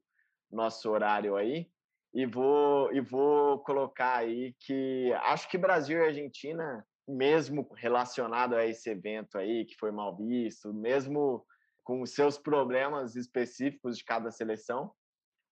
nosso 0.51 0.91
horário 0.91 1.37
aí. 1.37 1.69
E 2.15 2.27
vou, 2.27 2.93
e 2.93 3.01
vou 3.01 3.59
colocar 3.61 4.17
aí 4.17 4.55
que 4.61 5.13
acho 5.25 5.49
que 5.49 5.59
Brasil 5.59 5.99
e 5.99 6.07
Argentina 6.07 6.85
mesmo 7.09 7.67
relacionado 7.75 8.55
a 8.55 8.67
esse 8.67 8.91
evento 8.91 9.39
aí, 9.39 9.65
que 9.65 9.77
foi 9.77 9.91
mal 9.91 10.17
visto, 10.17 10.73
mesmo 10.75 11.45
com 11.83 12.03
os 12.03 12.13
seus 12.13 12.37
problemas 12.37 13.17
específicos 13.17 13.97
de 13.97 14.05
cada 14.05 14.31
seleção, 14.31 14.93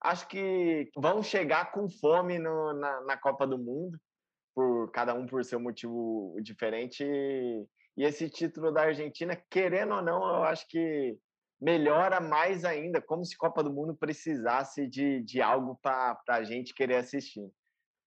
acho 0.03 0.29
que 0.29 0.91
vão 0.95 1.23
chegar 1.23 1.73
com 1.73 1.89
fome 1.89 2.39
no, 2.39 2.75
na, 2.75 3.01
na 3.03 3.17
Copa 3.17 3.47
do 3.47 3.57
Mundo, 3.57 3.99
por 4.55 4.91
cada 4.91 5.15
um 5.15 5.27
por 5.27 5.45
seu 5.45 5.59
motivo 5.59 6.37
diferente. 6.43 7.03
E 7.03 7.67
esse 8.03 8.29
título 8.29 8.73
da 8.73 8.83
Argentina, 8.83 9.37
querendo 9.51 9.95
ou 9.95 10.03
não, 10.03 10.37
eu 10.37 10.45
acho 10.45 10.69
que 10.69 11.19
melhora 11.61 12.21
mais 12.21 12.65
ainda, 12.65 13.01
como 13.01 13.25
se 13.25 13.37
Copa 13.37 13.63
do 13.63 13.73
Mundo 13.73 13.97
precisasse 13.97 14.87
de, 14.87 15.23
de 15.23 15.41
algo 15.41 15.79
para 15.83 16.19
a 16.29 16.43
gente 16.43 16.75
querer 16.75 16.97
assistir 16.97 17.51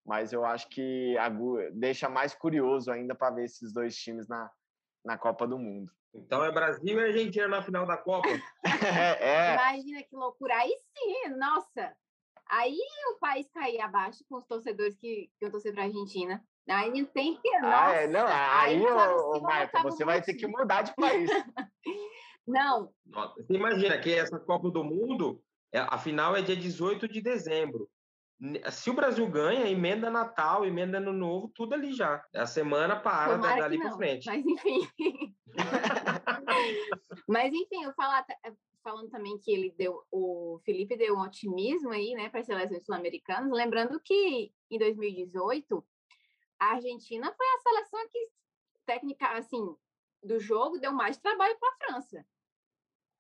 mas 0.10 0.34
eu 0.34 0.44
acho 0.44 0.68
que 0.70 1.16
deixa 1.74 2.10
mais 2.10 2.34
curioso 2.34 2.92
ainda 2.92 3.14
para 3.14 3.36
ver 3.36 3.46
esses 3.46 3.72
dois 3.72 3.96
times 3.96 4.28
na, 4.28 4.50
na 5.06 5.20
Copa 5.20 5.48
do 5.48 5.60
Mundo. 5.60 5.92
Então 6.16 6.44
é 6.44 6.52
Brasil 6.52 7.00
e 7.00 7.04
Argentina 7.04 7.48
na 7.48 7.62
final 7.62 7.86
da 7.86 7.96
Copa. 7.96 8.28
é. 9.22 9.54
Imagina 9.54 10.02
que 10.02 10.16
loucura. 10.16 10.56
Aí 10.58 10.76
sim, 10.98 11.30
nossa. 11.38 11.96
Aí 12.48 12.80
o 13.14 13.20
país 13.20 13.48
cair 13.52 13.80
abaixo 13.82 14.26
com 14.28 14.38
os 14.38 14.48
torcedores 14.48 14.98
que, 14.98 15.32
que 15.38 15.46
eu 15.46 15.52
torcer 15.52 15.74
para 15.74 15.84
a 15.84 15.86
Argentina. 15.86 16.44
Aí 16.70 16.92
não 16.92 17.06
tem 17.06 17.40
que. 17.42 17.60
Nossa, 17.60 17.88
ah, 17.88 17.94
é, 17.94 18.08
não, 18.08 18.28
aí, 18.28 18.76
aí 18.76 18.86
ô, 18.86 19.42
Marta, 19.42 19.82
você 19.82 20.06
vai 20.06 20.22
ter 20.22 20.36
que 20.36 20.48
mudar 20.48 20.84
de 20.84 20.94
país. 20.96 21.30
não. 22.48 22.92
Você 23.38 23.54
imagina 23.54 23.98
que 23.98 24.14
essa 24.14 24.40
Copa 24.40 24.70
do 24.70 24.84
Mundo, 24.84 25.42
é, 25.74 25.80
a 25.80 25.98
final 25.98 26.36
é 26.36 26.42
dia 26.42 26.56
18 26.56 27.08
de 27.08 27.22
dezembro 27.22 27.90
se 28.72 28.90
o 28.90 28.94
Brasil 28.94 29.30
ganha, 29.30 29.70
emenda 29.70 30.10
Natal, 30.10 30.66
emenda 30.66 30.98
Ano 30.98 31.12
Novo, 31.12 31.52
tudo 31.54 31.74
ali 31.74 31.92
já. 31.92 32.24
A 32.34 32.46
semana 32.46 32.96
para 32.96 33.34
Tomara 33.34 33.62
dali 33.62 33.78
para 33.78 33.92
frente. 33.92 34.26
Mas 34.26 34.46
enfim. 34.46 34.90
mas 37.28 37.54
enfim, 37.54 37.84
eu 37.84 37.94
falar, 37.94 38.26
eh, 38.46 38.54
falando 38.82 39.10
também 39.10 39.38
que 39.40 39.52
ele 39.52 39.76
deu, 39.78 40.02
o 40.10 40.62
Felipe 40.64 40.96
deu 40.96 41.16
um 41.16 41.22
otimismo 41.22 41.90
aí, 41.90 42.14
né, 42.14 42.30
para 42.30 42.40
as 42.40 42.46
seleções 42.46 42.86
sul-americanas, 42.86 43.52
lembrando 43.52 44.00
que 44.00 44.54
em 44.72 44.80
2018 44.80 45.86
a 46.60 46.74
Argentina 46.74 47.34
foi 47.34 47.48
a 47.48 47.60
seleção 47.60 48.10
que 48.10 48.30
técnica 48.86 49.38
assim 49.38 49.76
do 50.24 50.40
jogo 50.40 50.80
deu 50.80 50.92
mais 50.92 51.18
trabalho 51.18 51.58
para 51.58 51.70
a 51.70 51.78
França. 51.78 52.26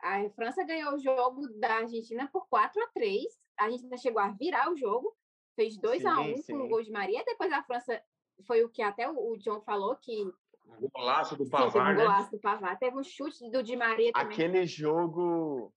A 0.01 0.29
França 0.31 0.63
ganhou 0.63 0.93
o 0.95 0.99
jogo 0.99 1.47
da 1.59 1.75
Argentina 1.75 2.27
por 2.31 2.47
4 2.47 2.81
a 2.83 2.87
3 2.87 3.39
a 3.59 3.65
Argentina 3.65 3.97
chegou 3.97 4.21
a 4.21 4.29
virar 4.29 4.71
o 4.71 4.77
jogo, 4.77 5.13
fez 5.55 5.77
2 5.77 6.05
a 6.05 6.19
1 6.19 6.31
um 6.31 6.41
com 6.41 6.53
o 6.63 6.67
gol 6.69 6.81
de 6.81 6.91
Maria. 6.91 7.23
Depois 7.25 7.51
a 7.51 7.61
França 7.61 8.01
foi 8.47 8.63
o 8.63 8.69
que 8.69 8.81
até 8.81 9.09
o 9.09 9.35
John 9.37 9.61
falou 9.61 9.95
que 9.97 10.23
o 10.79 10.89
golaço 10.89 11.35
do 11.35 11.49
Pavar, 11.49 11.71
Sim, 11.71 11.79
um 11.79 11.83
né? 11.83 11.95
golaço 11.95 12.31
do 12.31 12.39
Pavar. 12.39 12.79
Teve 12.79 12.97
um 12.97 13.03
chute 13.03 13.49
do 13.51 13.61
Di 13.61 13.75
Maria 13.75 14.11
também. 14.13 14.31
Aquele 14.31 14.65
jogo 14.65 15.73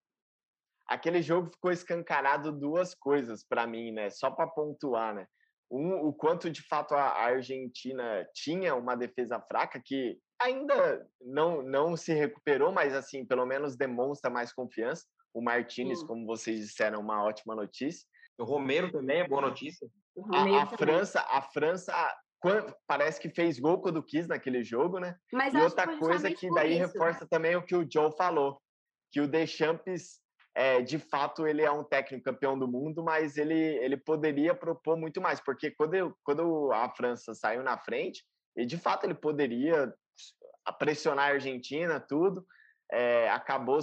aquele 0.86 1.22
jogo 1.22 1.50
ficou 1.50 1.72
escancarado 1.72 2.52
duas 2.52 2.94
coisas 2.94 3.42
para 3.42 3.66
mim, 3.66 3.90
né? 3.90 4.10
Só 4.10 4.30
para 4.30 4.46
pontuar, 4.46 5.14
né? 5.14 5.26
Um, 5.72 6.06
o 6.06 6.12
quanto 6.12 6.50
de 6.50 6.60
fato 6.60 6.94
a 6.94 7.12
Argentina 7.12 8.28
tinha 8.34 8.74
uma 8.74 8.94
defesa 8.94 9.40
fraca 9.40 9.80
que 9.82 10.18
ainda 10.38 11.08
não 11.18 11.62
não 11.62 11.96
se 11.96 12.12
recuperou, 12.12 12.70
mas 12.70 12.94
assim, 12.94 13.24
pelo 13.24 13.46
menos 13.46 13.74
demonstra 13.74 14.30
mais 14.30 14.52
confiança. 14.52 15.06
O 15.32 15.40
Martinez, 15.40 16.02
como 16.02 16.26
vocês 16.26 16.60
disseram, 16.60 17.00
uma 17.00 17.24
ótima 17.24 17.54
notícia. 17.54 18.06
O 18.38 18.44
Romero 18.44 18.92
também 18.92 19.20
é 19.20 19.28
boa 19.28 19.40
notícia. 19.40 19.88
A, 20.34 20.62
a 20.62 20.66
França, 20.66 21.20
a 21.20 21.40
França 21.40 21.94
parece 22.86 23.20
que 23.20 23.30
fez 23.30 23.58
gol 23.58 23.80
quando 23.80 24.02
quis 24.02 24.26
naquele 24.26 24.62
jogo, 24.62 24.98
né? 24.98 25.16
Mas 25.32 25.54
e 25.54 25.58
outra 25.58 25.96
coisa 25.98 26.30
que 26.30 26.50
daí 26.50 26.72
isso, 26.74 26.92
reforça 26.92 27.20
né? 27.20 27.28
também 27.30 27.56
o 27.56 27.64
que 27.64 27.74
o 27.74 27.86
Joe 27.90 28.14
falou, 28.16 28.60
que 29.10 29.20
o 29.20 29.28
Deschamps, 29.28 30.20
é, 30.54 30.82
de 30.82 30.98
fato, 30.98 31.46
ele 31.46 31.62
é 31.62 31.70
um 31.70 31.84
técnico 31.84 32.24
campeão 32.24 32.58
do 32.58 32.68
mundo, 32.68 33.02
mas 33.02 33.36
ele, 33.36 33.54
ele 33.54 33.96
poderia 33.96 34.54
propor 34.54 34.96
muito 34.96 35.20
mais, 35.20 35.40
porque 35.40 35.70
quando, 35.70 36.16
quando 36.22 36.70
a 36.72 36.90
França 36.90 37.34
saiu 37.34 37.62
na 37.62 37.78
frente, 37.78 38.24
e 38.56 38.66
de 38.66 38.76
fato 38.76 39.04
ele 39.04 39.14
poderia 39.14 39.92
pressionar 40.78 41.30
a 41.30 41.32
Argentina, 41.32 41.98
tudo, 41.98 42.46
é, 42.92 43.30
acabou 43.30 43.78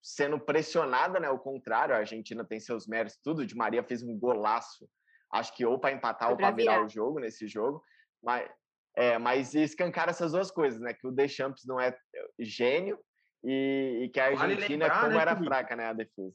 sendo 0.00 0.38
pressionada, 0.38 1.18
né? 1.18 1.28
O 1.28 1.38
contrário, 1.38 1.94
a 1.94 1.98
Argentina 1.98 2.44
tem 2.44 2.60
seus 2.60 2.86
méritos, 2.86 3.18
tudo. 3.22 3.44
De 3.44 3.56
Maria 3.56 3.82
fez 3.82 4.04
um 4.04 4.16
golaço, 4.16 4.88
acho 5.32 5.54
que 5.56 5.66
ou 5.66 5.80
para 5.80 5.92
empatar 5.92 6.28
Foi 6.28 6.34
ou 6.34 6.36
para 6.36 6.52
virar. 6.52 6.74
virar 6.74 6.86
o 6.86 6.88
jogo 6.88 7.18
nesse 7.18 7.48
jogo, 7.48 7.82
mas 8.22 8.48
é, 8.96 9.18
mas 9.18 9.54
escancar 9.54 10.08
essas 10.08 10.32
duas 10.32 10.50
coisas, 10.50 10.80
né? 10.80 10.94
Que 10.94 11.06
o 11.06 11.12
Deschamps 11.12 11.64
não 11.66 11.80
é 11.80 11.96
gênio 12.38 12.98
e, 13.44 14.02
e 14.04 14.08
que 14.08 14.20
a 14.20 14.26
Argentina, 14.26 14.48
vale 14.56 14.68
lembrar, 14.68 15.00
como 15.00 15.14
né, 15.14 15.20
era 15.20 15.36
fraca, 15.36 15.76
né? 15.76 15.86
A 15.86 15.92
defesa. 15.92 16.34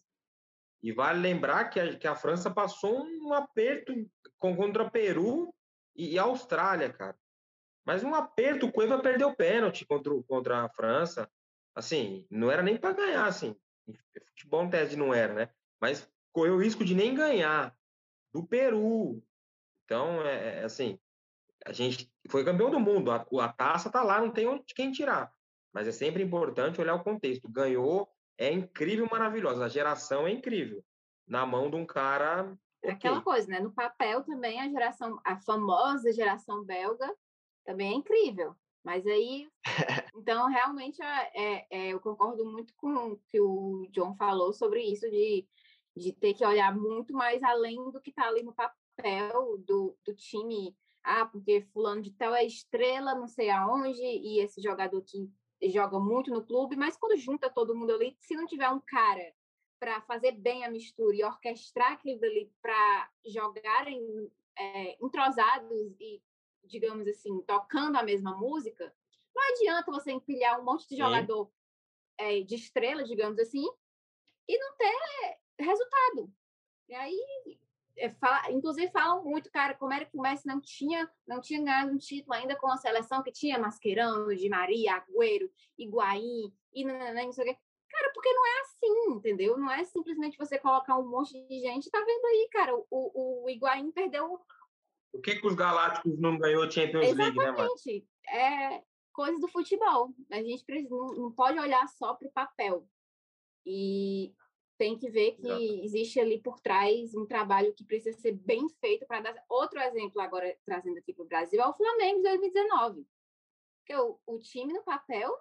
E 0.84 0.92
vale 0.92 1.20
lembrar 1.20 1.66
que 1.66 1.80
a, 1.80 1.98
que 1.98 2.08
a 2.08 2.16
França 2.16 2.52
passou 2.52 3.04
um 3.04 3.34
aperto 3.34 3.94
contra 4.38 4.90
Peru 4.90 5.54
e, 5.96 6.14
e 6.14 6.20
Austrália, 6.20 6.92
cara. 6.92 7.18
Mas 7.86 8.04
um 8.04 8.14
aperto, 8.14 8.66
o 8.66 8.72
Cueva 8.72 9.00
perdeu 9.00 9.36
pênalti 9.36 9.86
contra, 9.86 10.12
contra 10.24 10.66
a 10.66 10.70
França 10.70 11.30
assim, 11.78 12.26
não 12.30 12.52
era 12.52 12.64
nem 12.64 12.76
para 12.76 12.94
ganhar, 12.94 13.28
assim. 13.28 13.56
Futebol 14.30 14.64
em 14.64 14.70
tese 14.70 14.98
não 14.98 15.14
era, 15.14 15.34
né? 15.34 15.50
Mas 15.80 16.10
correu 16.34 16.56
o 16.56 16.62
risco 16.62 16.84
de 16.84 16.96
nem 16.96 17.14
ganhar 17.14 17.78
do 18.34 18.46
Peru. 18.46 19.24
Então, 19.86 20.22
é, 20.26 20.62
é 20.62 20.64
assim, 20.64 21.00
a 21.66 21.72
gente 21.72 22.12
foi 22.30 22.44
campeão 22.44 22.72
do 22.72 22.80
mundo, 22.80 23.12
a, 23.12 23.26
a 23.42 23.54
taça 23.54 23.92
tá 23.92 24.04
lá, 24.04 24.20
não 24.20 24.32
tem 24.32 24.48
onde 24.48 24.74
quem 24.74 24.92
tirar. 24.92 25.32
Mas 25.78 25.88
é 25.88 25.92
sempre 25.92 26.24
importante 26.24 26.82
olhar 26.82 26.96
o 26.96 27.04
contexto. 27.04 27.48
Ganhou, 27.48 28.10
é 28.36 28.52
incrível, 28.52 29.08
maravilhosa. 29.12 29.64
A 29.64 29.70
geração 29.70 30.26
é 30.26 30.32
incrível. 30.32 30.84
Na 31.28 31.46
mão 31.46 31.70
de 31.70 31.76
um 31.76 31.86
cara. 31.86 32.58
Okay. 32.82 32.96
Aquela 32.96 33.22
coisa, 33.22 33.48
né? 33.48 33.60
No 33.60 33.72
papel 33.72 34.24
também 34.24 34.60
a 34.60 34.68
geração, 34.68 35.22
a 35.24 35.38
famosa 35.38 36.12
geração 36.12 36.64
belga, 36.64 37.08
também 37.64 37.92
é 37.92 37.94
incrível. 37.94 38.56
Mas 38.84 39.06
aí, 39.06 39.48
então, 40.16 40.50
realmente, 40.50 41.00
é, 41.00 41.32
é, 41.36 41.68
é, 41.70 41.88
eu 41.90 42.00
concordo 42.00 42.44
muito 42.44 42.74
com 42.76 43.12
o 43.12 43.18
que 43.30 43.40
o 43.40 43.88
John 43.92 44.16
falou 44.16 44.54
sobre 44.54 44.82
isso, 44.82 45.08
de, 45.12 45.48
de 45.96 46.12
ter 46.12 46.34
que 46.34 46.44
olhar 46.44 46.76
muito 46.76 47.14
mais 47.14 47.44
além 47.44 47.92
do 47.92 48.02
que 48.02 48.10
está 48.10 48.28
ali 48.28 48.42
no 48.42 48.52
papel 48.52 49.60
do, 49.60 49.96
do 50.04 50.16
time. 50.16 50.76
Ah, 51.04 51.28
porque 51.28 51.62
fulano 51.72 52.02
de 52.02 52.10
tal 52.14 52.34
é 52.34 52.44
estrela, 52.44 53.14
não 53.14 53.28
sei 53.28 53.52
aonde, 53.52 54.02
e 54.02 54.40
esse 54.40 54.60
jogador 54.60 55.04
que 55.04 55.30
joga 55.64 56.00
muito 56.00 56.32
no 56.32 56.46
clube, 56.46 56.76
mas 56.76 56.98
quando 56.98 57.18
junta 57.18 57.50
todo 57.50 57.76
mundo 57.76 57.94
ali, 57.94 58.16
se 58.20 58.36
não 58.36 58.46
tiver 58.46 58.70
um 58.70 58.80
cara 58.80 59.34
para 59.80 60.02
fazer 60.02 60.32
bem 60.32 60.66
a 60.66 60.72
mistura 60.72 61.16
e 61.16 61.24
orquestrar 61.24 61.94
aquilo 61.94 62.24
ali 62.24 62.52
para 62.62 63.12
jogarem 63.26 64.02
é, 64.58 64.98
entrosados 65.04 65.96
e 66.00 66.22
digamos 66.68 67.08
assim, 67.08 67.42
tocando 67.42 67.96
a 67.96 68.04
mesma 68.04 68.36
música, 68.36 68.94
não 69.34 69.44
adianta 69.52 69.92
você 69.92 70.12
empilhar 70.12 70.60
um 70.60 70.66
monte 70.66 70.88
de 70.90 70.98
jogador 70.98 71.50
é, 72.18 72.42
de 72.42 72.56
estrela, 72.56 73.04
digamos 73.04 73.40
assim, 73.40 73.66
e 74.48 74.58
não 74.58 74.76
ter 74.76 75.64
resultado. 75.64 76.34
E 76.90 76.96
aí, 76.96 77.60
é, 77.98 78.10
fala, 78.12 78.52
inclusive, 78.52 78.92
falam 78.92 79.24
muito, 79.24 79.52
cara, 79.52 79.74
como 79.74 79.94
era 79.94 80.06
que 80.06 80.18
o 80.18 80.22
Messi 80.22 80.48
não 80.48 80.62
tinha, 80.62 81.10
não 81.28 81.42
tinha 81.42 81.62
ganhado 81.62 81.92
um 81.92 81.98
título 81.98 82.34
ainda 82.34 82.56
com 82.56 82.68
a 82.68 82.78
seleção 82.78 83.24
que 83.24 83.32
tinha 83.32 83.60
Mascherano, 83.60 84.36
Di 84.36 84.50
Maria, 84.50 84.96
Agüero, 84.96 85.50
Higuaín, 85.78 86.54
e 86.74 86.86
não, 86.86 87.32
sei 87.32 87.44
o 87.44 87.48
quê. 87.48 87.58
Cara, 87.90 88.12
porque 88.14 88.32
não 88.32 88.46
é 88.46 88.62
assim, 88.62 89.14
entendeu? 89.16 89.58
Não 89.58 89.72
é 89.72 89.84
simplesmente 89.84 90.38
você 90.38 90.60
colocar 90.60 90.98
um 90.98 91.10
monte 91.10 91.42
de 91.48 91.60
gente. 91.62 91.90
Tá 91.90 92.00
vendo 92.00 92.26
aí, 92.26 92.50
cara? 92.52 92.76
O, 92.76 92.86
o, 92.92 93.46
o 93.46 93.50
Higuaín 93.50 93.92
perdeu 93.92 94.40
por 95.12 95.22
que, 95.22 95.36
que 95.36 95.48
os 95.48 95.56
Galácticos 95.56 96.20
não 96.20 96.38
ganhou 96.38 96.70
Champions 96.70 97.08
Exatamente. 97.08 97.38
League, 97.38 97.58
né, 97.58 97.66
Exatamente. 97.66 98.08
É 98.30 98.84
coisa 99.14 99.40
do 99.40 99.48
futebol. 99.48 100.14
A 100.32 100.44
gente 100.44 100.64
não, 100.90 101.08
não 101.14 101.32
pode 101.32 101.58
olhar 101.58 101.88
só 101.88 102.14
para 102.14 102.28
o 102.28 102.32
papel. 102.32 102.88
E 103.66 104.32
tem 104.78 104.98
que 104.98 105.10
ver 105.10 105.32
que 105.32 105.48
Exato. 105.48 105.86
existe 105.86 106.20
ali 106.20 106.40
por 106.40 106.60
trás 106.60 107.16
um 107.16 107.26
trabalho 107.26 107.74
que 107.74 107.84
precisa 107.84 108.18
ser 108.20 108.34
bem 108.34 108.70
feito 108.70 109.06
para 109.06 109.22
dar. 109.22 109.46
Outro 109.50 109.80
exemplo, 109.80 110.22
agora 110.22 110.56
trazendo 110.66 110.98
aqui 110.98 111.14
para 111.14 111.24
o 111.24 111.28
Brasil, 111.28 111.60
é 111.60 111.68
o 111.68 111.74
Flamengo 111.74 112.18
de 112.18 112.30
2019. 112.30 113.08
Porque 113.80 113.96
o, 113.96 114.20
o 114.26 114.40
time 114.40 114.74
no 114.74 114.84
papel, 114.84 115.34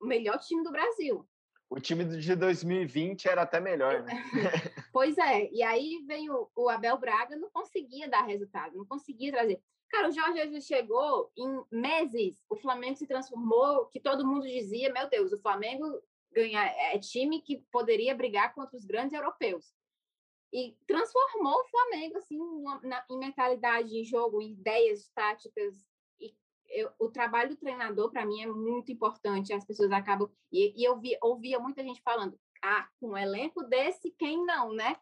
o 0.00 0.06
melhor 0.06 0.38
time 0.38 0.62
do 0.62 0.72
Brasil. 0.72 1.26
O 1.68 1.80
time 1.80 2.04
de 2.04 2.36
2020 2.36 3.28
era 3.28 3.42
até 3.42 3.60
melhor, 3.60 4.02
né? 4.02 4.12
pois 4.92 5.16
é, 5.18 5.50
e 5.50 5.62
aí 5.62 6.02
veio 6.06 6.48
o 6.54 6.68
Abel 6.68 6.96
Braga, 6.98 7.36
não 7.36 7.50
conseguia 7.50 8.08
dar 8.08 8.22
resultado, 8.22 8.76
não 8.76 8.84
conseguia 8.84 9.32
trazer. 9.32 9.60
Cara, 9.88 10.08
o 10.08 10.12
Jorge 10.12 10.38
Jesus 10.38 10.64
chegou 10.64 11.30
em 11.36 11.64
meses, 11.70 12.44
o 12.48 12.56
Flamengo 12.56 12.96
se 12.96 13.06
transformou, 13.06 13.86
que 13.86 14.00
todo 14.00 14.26
mundo 14.26 14.46
dizia, 14.46 14.92
meu 14.92 15.08
Deus, 15.08 15.32
o 15.32 15.40
Flamengo 15.40 16.00
ganha, 16.34 16.64
é 16.64 16.98
time 16.98 17.40
que 17.40 17.58
poderia 17.70 18.14
brigar 18.14 18.54
contra 18.54 18.76
os 18.76 18.84
grandes 18.84 19.12
europeus. 19.12 19.72
E 20.52 20.76
transformou 20.86 21.60
o 21.60 21.64
Flamengo, 21.64 22.18
assim, 22.18 22.38
na, 22.82 23.04
em 23.10 23.18
mentalidade, 23.18 23.96
em 23.96 24.04
jogo, 24.04 24.40
em 24.40 24.52
ideias 24.52 25.08
táticas, 25.14 25.74
eu, 26.74 26.90
o 26.98 27.08
trabalho 27.08 27.50
do 27.50 27.56
treinador, 27.56 28.10
para 28.10 28.26
mim, 28.26 28.42
é 28.42 28.46
muito 28.46 28.90
importante. 28.90 29.52
As 29.52 29.64
pessoas 29.64 29.92
acabam. 29.92 30.28
E, 30.52 30.74
e 30.80 30.84
eu 30.84 30.98
vi, 30.98 31.16
ouvia 31.22 31.58
muita 31.58 31.82
gente 31.82 32.02
falando: 32.02 32.38
ah, 32.62 32.88
com 33.00 33.10
um 33.10 33.16
elenco 33.16 33.62
desse, 33.64 34.10
quem 34.18 34.44
não, 34.44 34.72
né? 34.72 34.96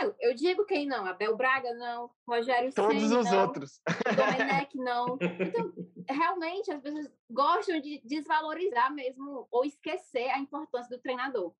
Eu, 0.00 0.14
eu 0.20 0.34
digo 0.34 0.64
quem 0.64 0.86
não: 0.86 1.06
Abel 1.06 1.36
Braga, 1.36 1.74
não. 1.74 2.10
Rogério 2.26 2.72
Todos 2.72 3.02
Senna, 3.02 3.20
os 3.20 3.30
não, 3.30 3.42
outros. 3.42 3.80
Domenech, 4.16 4.76
não. 4.76 5.18
Então, 5.20 5.72
realmente, 6.08 6.70
as 6.70 6.80
pessoas 6.80 7.10
gostam 7.30 7.80
de 7.80 8.00
desvalorizar 8.04 8.92
mesmo 8.94 9.46
ou 9.50 9.64
esquecer 9.64 10.28
a 10.30 10.38
importância 10.38 10.96
do 10.96 11.02
treinador. 11.02 11.54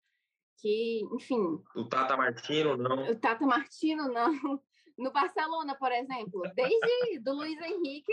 Que, 0.61 1.03
enfim. 1.13 1.63
O 1.77 1.85
Tata 1.85 2.17
Martino, 2.17 2.77
não. 2.77 3.11
O 3.11 3.17
Tata 3.17 3.47
Martino, 3.47 4.09
não. 4.09 4.33
No 4.99 5.13
Barcelona, 5.13 5.77
por 5.77 5.93
exemplo, 5.93 6.43
desde 6.57 7.21
do 7.21 7.33
Luiz 7.33 7.57
Henrique 7.61 8.13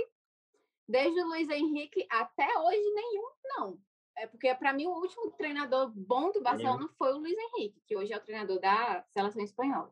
Desde 0.88 1.20
o 1.20 1.28
Luiz 1.28 1.50
Henrique 1.50 2.06
até 2.12 2.48
hoje, 2.60 2.94
nenhum, 2.94 3.30
não. 3.44 3.80
É 4.18 4.28
porque, 4.28 4.54
para 4.56 4.72
mim, 4.72 4.86
o 4.86 4.94
último 4.94 5.32
treinador 5.32 5.92
bom 5.94 6.32
do 6.32 6.42
Barcelona 6.42 6.88
foi 6.98 7.14
o 7.14 7.18
Luiz 7.18 7.36
Henrique, 7.38 7.82
que 7.86 7.98
hoje 7.98 8.14
é 8.14 8.18
o 8.18 8.24
treinador 8.24 8.60
da 8.60 9.04
seleção 9.10 9.44
espanhola. 9.44 9.92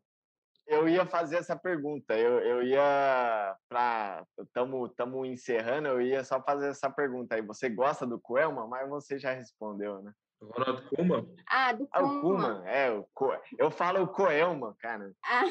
Eu 0.66 0.88
ia 0.88 1.06
fazer 1.06 1.38
essa 1.38 1.56
pergunta. 1.56 2.18
Eu, 2.18 2.40
eu 2.40 2.64
ia 2.64 3.56
para 3.68 4.26
estamos 4.40 5.28
encerrando. 5.28 5.88
Eu 5.88 6.02
ia 6.02 6.24
só 6.24 6.42
fazer 6.42 6.70
essa 6.70 6.90
pergunta 6.90 7.36
aí. 7.36 7.42
Você 7.42 7.70
gosta 7.70 8.06
do 8.06 8.20
Coelma? 8.20 8.68
Mas 8.68 8.90
você 8.90 9.20
já 9.20 9.34
respondeu, 9.34 10.02
né? 10.02 10.12
Ronaldo 10.42 10.84
Kuma? 10.96 11.28
Ah, 11.48 11.74
do 11.74 11.88
Kuma. 11.88 11.92
Ah, 11.92 12.04
o 12.04 12.22
Kuma, 12.22 12.70
é. 12.70 12.92
O 12.92 13.08
Co... 13.14 13.34
Eu 13.58 13.72
falo 13.72 14.04
o 14.04 14.08
Coelma, 14.08 14.76
cara. 14.80 15.12
Ah. 15.26 15.44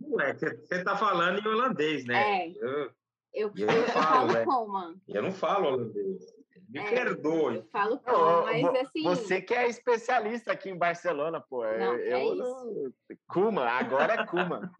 Ué, 0.00 0.34
você 0.34 0.84
tá 0.84 0.96
falando 0.96 1.38
em 1.38 1.48
holandês, 1.48 2.04
né? 2.04 2.46
É. 2.46 2.50
Eu... 2.50 2.98
Eu, 3.34 3.52
eu, 3.56 3.68
eu 3.68 3.88
falo, 3.88 4.32
né? 4.32 4.44
como? 4.44 5.00
Eu 5.06 5.22
não 5.22 5.30
falo 5.30 5.66
holandês. 5.66 6.37
Me 6.68 6.80
é, 6.80 6.90
perdoe. 6.90 7.56
Eu 7.56 7.64
falo 7.64 7.98
como, 8.00 8.44
mas 8.44 8.64
assim. 8.86 9.02
Você 9.02 9.40
que 9.40 9.54
é 9.54 9.68
especialista 9.68 10.52
aqui 10.52 10.70
em 10.70 10.78
Barcelona, 10.78 11.40
pô. 11.40 11.62
Não, 11.64 11.94
eu, 11.94 12.16
é 12.16 12.26
eu 12.26 12.34
não... 12.34 12.92
Kuma, 13.28 13.64
agora 13.64 14.14
é 14.14 14.26
Kuma. 14.26 14.70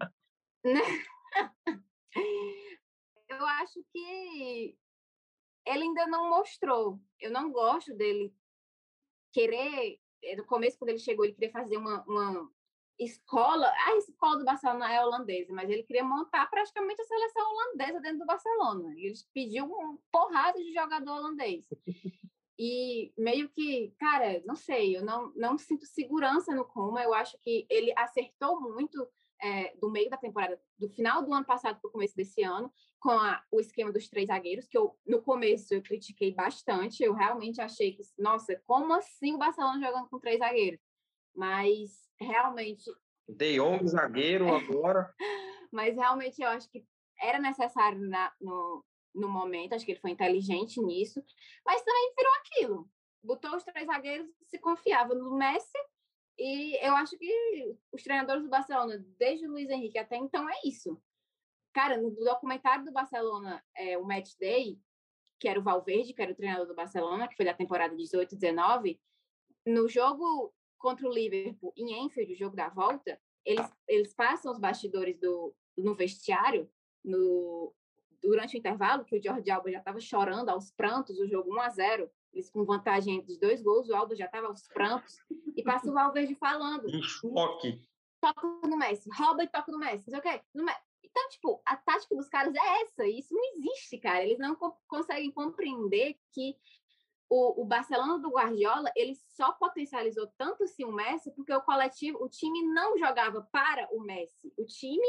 eu 3.29 3.47
acho 3.47 3.81
que 3.93 4.77
ele 5.67 5.85
ainda 5.85 6.07
não 6.07 6.31
mostrou. 6.31 6.99
Eu 7.21 7.31
não 7.31 7.53
gosto 7.53 7.95
dele 7.95 8.35
querer. 9.33 9.99
Eh, 10.23 10.37
no 10.37 10.45
começo, 10.45 10.79
quando 10.79 10.91
ele 10.91 10.99
chegou, 10.99 11.25
ele 11.25 11.35
queria 11.35 11.53
fazer 11.53 11.77
uma, 11.77 12.03
uma 12.05 12.51
escola, 12.99 13.73
a 13.87 13.97
escola 13.97 14.39
do 14.39 14.45
Barcelona 14.45 14.93
é 14.93 15.05
holandesa, 15.05 15.53
mas 15.53 15.71
ele 15.71 15.83
queria 15.83 16.05
montar 16.05 16.47
praticamente 16.51 17.01
a 17.01 17.05
seleção 17.05 17.43
holandesa 17.51 18.01
dentro 18.01 18.19
do 18.19 18.27
Barcelona. 18.27 18.93
Ele 18.97 19.15
pediu 19.33 19.67
uma 19.67 19.99
porrada 20.11 20.59
de 20.59 20.73
jogador 20.73 21.13
holandês. 21.13 21.67
E 22.61 23.13
meio 23.17 23.49
que, 23.51 23.95
cara, 24.01 24.43
não 24.45 24.57
sei, 24.57 24.97
eu 24.97 25.05
não, 25.05 25.33
não 25.37 25.57
sinto 25.57 25.87
segurança 25.87 26.53
no 26.53 26.65
Kuma. 26.65 27.01
Eu 27.05 27.15
acho 27.15 27.39
que 27.39 27.65
ele 27.71 27.93
acertou 27.97 28.61
muito 28.61 29.09
é, 29.41 29.77
do 29.77 29.89
meio 29.89 30.11
da 30.11 30.17
temporada, 30.17 30.61
do 30.77 30.89
final 30.89 31.25
do 31.25 31.33
ano 31.33 31.45
passado 31.45 31.81
para 31.81 31.89
o 31.89 31.93
começo 31.93 32.17
desse 32.17 32.43
ano, 32.43 32.73
com 32.99 33.11
a, 33.11 33.41
o 33.53 33.61
esquema 33.61 33.93
dos 33.93 34.09
três 34.09 34.27
zagueiros, 34.27 34.67
que 34.67 34.77
eu, 34.77 34.99
no 35.07 35.23
começo, 35.23 35.73
eu 35.73 35.81
critiquei 35.81 36.35
bastante. 36.35 37.03
Eu 37.03 37.15
realmente 37.15 37.61
achei 37.61 37.93
que, 37.93 38.03
nossa, 38.19 38.61
como 38.67 38.93
assim 38.93 39.35
o 39.35 39.39
Barcelona 39.39 39.87
jogando 39.87 40.09
com 40.09 40.19
três 40.19 40.39
zagueiros? 40.39 40.81
Mas 41.39 42.11
realmente. 42.21 42.91
De 43.29 43.57
Jong, 43.57 43.87
zagueiro 43.87 44.53
agora. 44.53 45.15
Mas 45.73 45.95
realmente 45.95 46.43
eu 46.43 46.49
acho 46.49 46.69
que 46.69 46.85
era 47.21 47.39
necessário 47.39 48.01
na, 48.01 48.33
no, 48.41 48.85
no 49.15 49.29
momento, 49.29 49.75
acho 49.75 49.85
que 49.85 49.93
ele 49.93 50.01
foi 50.01 50.13
inteligente 50.13 50.81
nisso, 50.81 51.23
mas 51.67 51.83
também 51.83 52.15
virou 52.17 52.33
aquilo. 52.35 52.91
Botou 53.23 53.55
os 53.55 53.65
três 53.65 53.87
zagueiros, 53.87 54.29
se 54.45 54.59
confiava 54.59 55.15
no 55.15 55.37
Messi, 55.37 55.79
e 56.39 56.79
eu 56.87 56.95
acho 56.95 57.19
que 57.19 57.77
os 57.93 58.03
treinadores 58.03 58.45
do 58.45 58.49
Barcelona, 58.49 59.05
desde 59.19 59.47
o 59.47 59.51
Luiz 59.51 59.69
Henrique 59.69 59.99
até 59.99 60.17
então, 60.17 60.49
é 60.49 60.55
isso. 60.65 60.99
Cara, 61.75 61.99
no 61.99 62.13
documentário 62.13 62.85
do 62.85 62.93
Barcelona, 62.93 63.63
é, 63.77 63.99
o 63.99 64.05
Match 64.05 64.35
Day, 64.39 64.81
que 65.39 65.49
era 65.49 65.59
o 65.59 65.63
Valverde, 65.63 66.15
que 66.15 66.23
era 66.23 66.33
o 66.33 66.37
treinador 66.37 66.67
do 66.67 66.75
Barcelona, 66.75 67.29
que 67.29 67.37
foi 67.37 67.45
da 67.45 67.53
temporada 67.53 67.95
18 67.95 68.37
19, 68.37 68.99
no 69.67 69.89
jogo 69.89 70.55
contra 70.79 71.09
o 71.09 71.13
Liverpool 71.13 71.73
em 71.77 72.05
Enfield, 72.05 72.33
o 72.33 72.37
jogo 72.37 72.57
da 72.57 72.69
volta, 72.69 73.21
eles, 73.45 73.67
eles 73.87 74.15
passam 74.15 74.53
os 74.53 74.59
bastidores 74.59 75.19
do, 75.19 75.55
no 75.77 75.95
vestiário, 75.95 76.71
no, 77.05 77.75
durante 78.23 78.57
o 78.57 78.59
intervalo, 78.59 79.05
que 79.05 79.17
o 79.17 79.23
Jorge 79.23 79.51
Alba 79.51 79.71
já 79.71 79.79
estava 79.79 80.01
chorando 80.01 80.49
aos 80.49 80.71
prantos, 80.71 81.19
o 81.19 81.27
jogo 81.27 81.53
1 81.55 81.61
a 81.61 81.69
0 81.69 82.11
eles 82.33 82.51
com 82.51 82.65
vantagem 82.65 83.25
de 83.25 83.39
dois 83.39 83.63
gols, 83.63 83.89
o 83.89 83.95
Alba 83.95 84.15
já 84.15 84.27
estava 84.27 84.47
aos 84.47 84.69
prantos, 84.69 85.19
e 85.57 85.63
passa 85.63 85.91
o 85.91 85.93
Valverde 85.95 86.35
falando. 86.35 86.89
Em 86.89 87.03
choque. 87.03 87.81
Toca 88.21 88.47
no 88.67 88.77
Messi, 88.77 89.09
rouba 89.13 89.45
e 89.45 89.49
toca 89.49 89.73
no 89.73 89.79
Messi, 89.79 90.11
não 90.11 90.21
sei 90.21 90.33
o 90.33 90.35
quê. 90.35 90.43
Então, 91.03 91.29
tipo, 91.31 91.63
a 91.65 91.77
tática 91.77 92.15
dos 92.15 92.29
caras 92.29 92.55
é 92.55 92.83
essa, 92.83 93.07
isso 93.07 93.33
não 93.33 93.43
existe, 93.57 93.99
cara. 93.99 94.23
Eles 94.25 94.39
não 94.39 94.55
co 94.55 94.77
conseguem 94.87 95.31
compreender 95.31 96.17
que 96.33 96.57
o, 97.29 97.63
o 97.63 97.65
Barcelona 97.65 98.19
do 98.19 98.31
Guardiola, 98.31 98.91
ele 98.97 99.15
só 99.15 99.53
potencializou 99.53 100.27
tanto 100.39 100.67
sim 100.67 100.85
o 100.85 100.93
Messi 100.93 101.31
porque 101.33 101.53
o 101.53 101.63
coletivo, 101.63 102.23
o 102.23 102.29
time 102.29 102.63
não 102.63 102.97
jogava 102.99 103.43
para 103.53 103.89
o 103.93 104.01
Messi, 104.01 104.53
o 104.57 104.65
time 104.65 105.07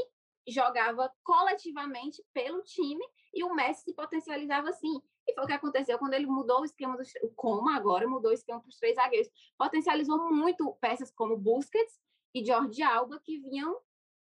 jogava 0.48 1.12
coletivamente 1.24 2.24
pelo 2.34 2.62
time 2.64 3.06
e 3.34 3.44
o 3.44 3.54
Messi 3.54 3.84
se 3.84 3.94
potencializava 3.94 4.70
assim. 4.70 5.02
E 5.28 5.34
foi 5.34 5.44
o 5.44 5.48
que 5.48 5.54
aconteceu 5.54 5.98
quando 6.00 6.14
ele 6.14 6.26
mudou 6.26 6.62
o 6.62 6.66
esquema 6.66 6.98
do 6.98 7.04
o 7.24 7.30
Coma 7.36 7.76
agora 7.76 8.08
mudou 8.08 8.32
o 8.32 8.34
esquema 8.34 8.60
para 8.60 8.70
os 8.70 8.78
três 8.78 8.96
zagueiros. 8.96 9.30
Potencializou 9.58 10.32
muito 10.32 10.74
peças 10.82 11.12
como 11.12 11.38
Busquets 11.38 12.00
e 12.34 12.44
Jordi 12.44 12.82
Alba 12.82 13.20
que 13.20 13.38
vinham 13.38 13.80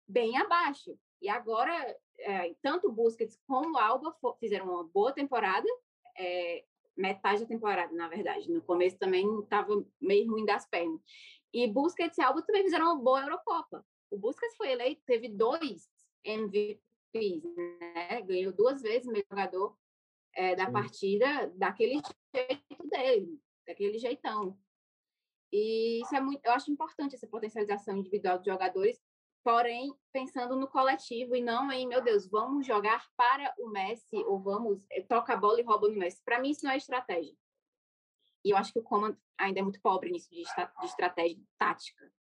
bem 0.06 0.36
abaixo. 0.36 0.98
E 1.22 1.28
agora 1.28 1.72
é, 2.18 2.54
tanto 2.60 2.90
Busquets 2.90 3.38
como 3.46 3.78
Alba 3.78 4.14
fizeram 4.40 4.66
uma 4.66 4.84
boa 4.84 5.12
temporada. 5.12 5.66
É, 6.18 6.64
metade 6.96 7.42
da 7.42 7.46
temporada, 7.46 7.92
na 7.94 8.08
verdade. 8.08 8.50
No 8.50 8.62
começo 8.62 8.98
também 8.98 9.26
estava 9.40 9.84
meio 10.00 10.30
ruim 10.30 10.44
das 10.44 10.66
pernas. 10.66 11.00
E 11.52 11.66
Busquets 11.66 12.18
e 12.18 12.22
Alba 12.22 12.42
também 12.42 12.62
fizeram 12.62 12.86
uma 12.86 13.02
boa 13.02 13.22
Eurocopa. 13.22 13.84
O 14.10 14.18
Busquets 14.18 14.56
foi 14.56 14.70
eleito, 14.70 15.02
teve 15.04 15.28
dois 15.28 15.88
MVPs, 16.24 17.42
né? 17.56 18.22
Ganhou 18.22 18.52
duas 18.52 18.82
vezes 18.82 19.06
o 19.06 19.12
melhor 19.12 19.26
jogador 19.30 19.76
é, 20.34 20.54
da 20.54 20.66
Sim. 20.66 20.72
partida, 20.72 21.52
daquele 21.54 22.00
jeito 22.34 22.88
dele, 22.88 23.40
daquele 23.66 23.98
jeitão. 23.98 24.58
E 25.52 26.02
isso 26.02 26.14
é 26.14 26.20
muito, 26.20 26.44
eu 26.44 26.52
acho 26.52 26.70
importante 26.70 27.14
essa 27.14 27.26
potencialização 27.26 27.96
individual 27.96 28.38
dos 28.38 28.46
jogadores, 28.46 29.00
porém 29.46 29.96
pensando 30.12 30.56
no 30.56 30.66
coletivo 30.66 31.36
e 31.36 31.40
não 31.40 31.70
em, 31.70 31.86
meu 31.86 32.02
Deus, 32.02 32.28
vamos 32.28 32.66
jogar 32.66 33.06
para 33.16 33.54
o 33.60 33.68
Messi 33.68 34.16
ou 34.24 34.40
vamos 34.40 34.84
eh, 34.90 35.02
toca 35.02 35.34
a 35.34 35.36
bola 35.36 35.60
e 35.60 35.62
rouba 35.62 35.88
no 35.88 35.96
Messi. 35.96 36.20
Para 36.24 36.40
mim 36.40 36.50
isso 36.50 36.64
não 36.64 36.72
é 36.72 36.76
estratégia. 36.76 37.32
E 38.44 38.50
eu 38.50 38.56
acho 38.56 38.72
que 38.72 38.80
o 38.80 38.82
Coman 38.82 39.16
ainda 39.38 39.60
é 39.60 39.62
muito 39.62 39.80
pobre 39.80 40.10
nisso 40.10 40.28
de, 40.30 40.44
de 40.44 40.86
estratégia 40.86 41.40
tática. 41.56 42.12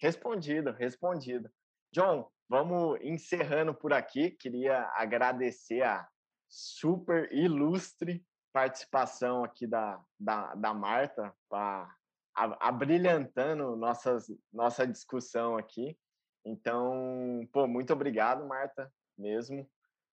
Respondido, 0.00 0.72
respondido. 0.72 1.52
John, 1.92 2.26
vamos 2.48 2.98
encerrando 3.02 3.74
por 3.74 3.92
aqui. 3.92 4.30
Queria 4.30 4.90
agradecer 4.94 5.82
a 5.82 6.08
super 6.48 7.30
ilustre 7.30 8.24
participação 8.50 9.44
aqui 9.44 9.66
da, 9.66 10.02
da, 10.18 10.54
da 10.54 10.72
Marta, 10.72 11.36
para 11.50 11.94
abrilhantando 12.34 13.76
nossas, 13.76 14.32
nossa 14.50 14.86
discussão 14.86 15.58
aqui. 15.58 15.98
Então, 16.44 17.48
pô, 17.52 17.66
muito 17.66 17.92
obrigado, 17.92 18.46
Marta, 18.46 18.92
mesmo. 19.16 19.68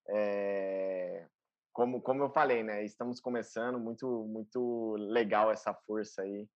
É, 0.07 1.25
como, 1.73 2.01
como 2.01 2.23
eu 2.23 2.29
falei, 2.29 2.63
né? 2.63 2.83
Estamos 2.83 3.19
começando, 3.19 3.79
muito, 3.79 4.25
muito 4.25 4.95
legal 4.97 5.51
essa 5.51 5.73
força 5.73 6.21
aí 6.21 6.47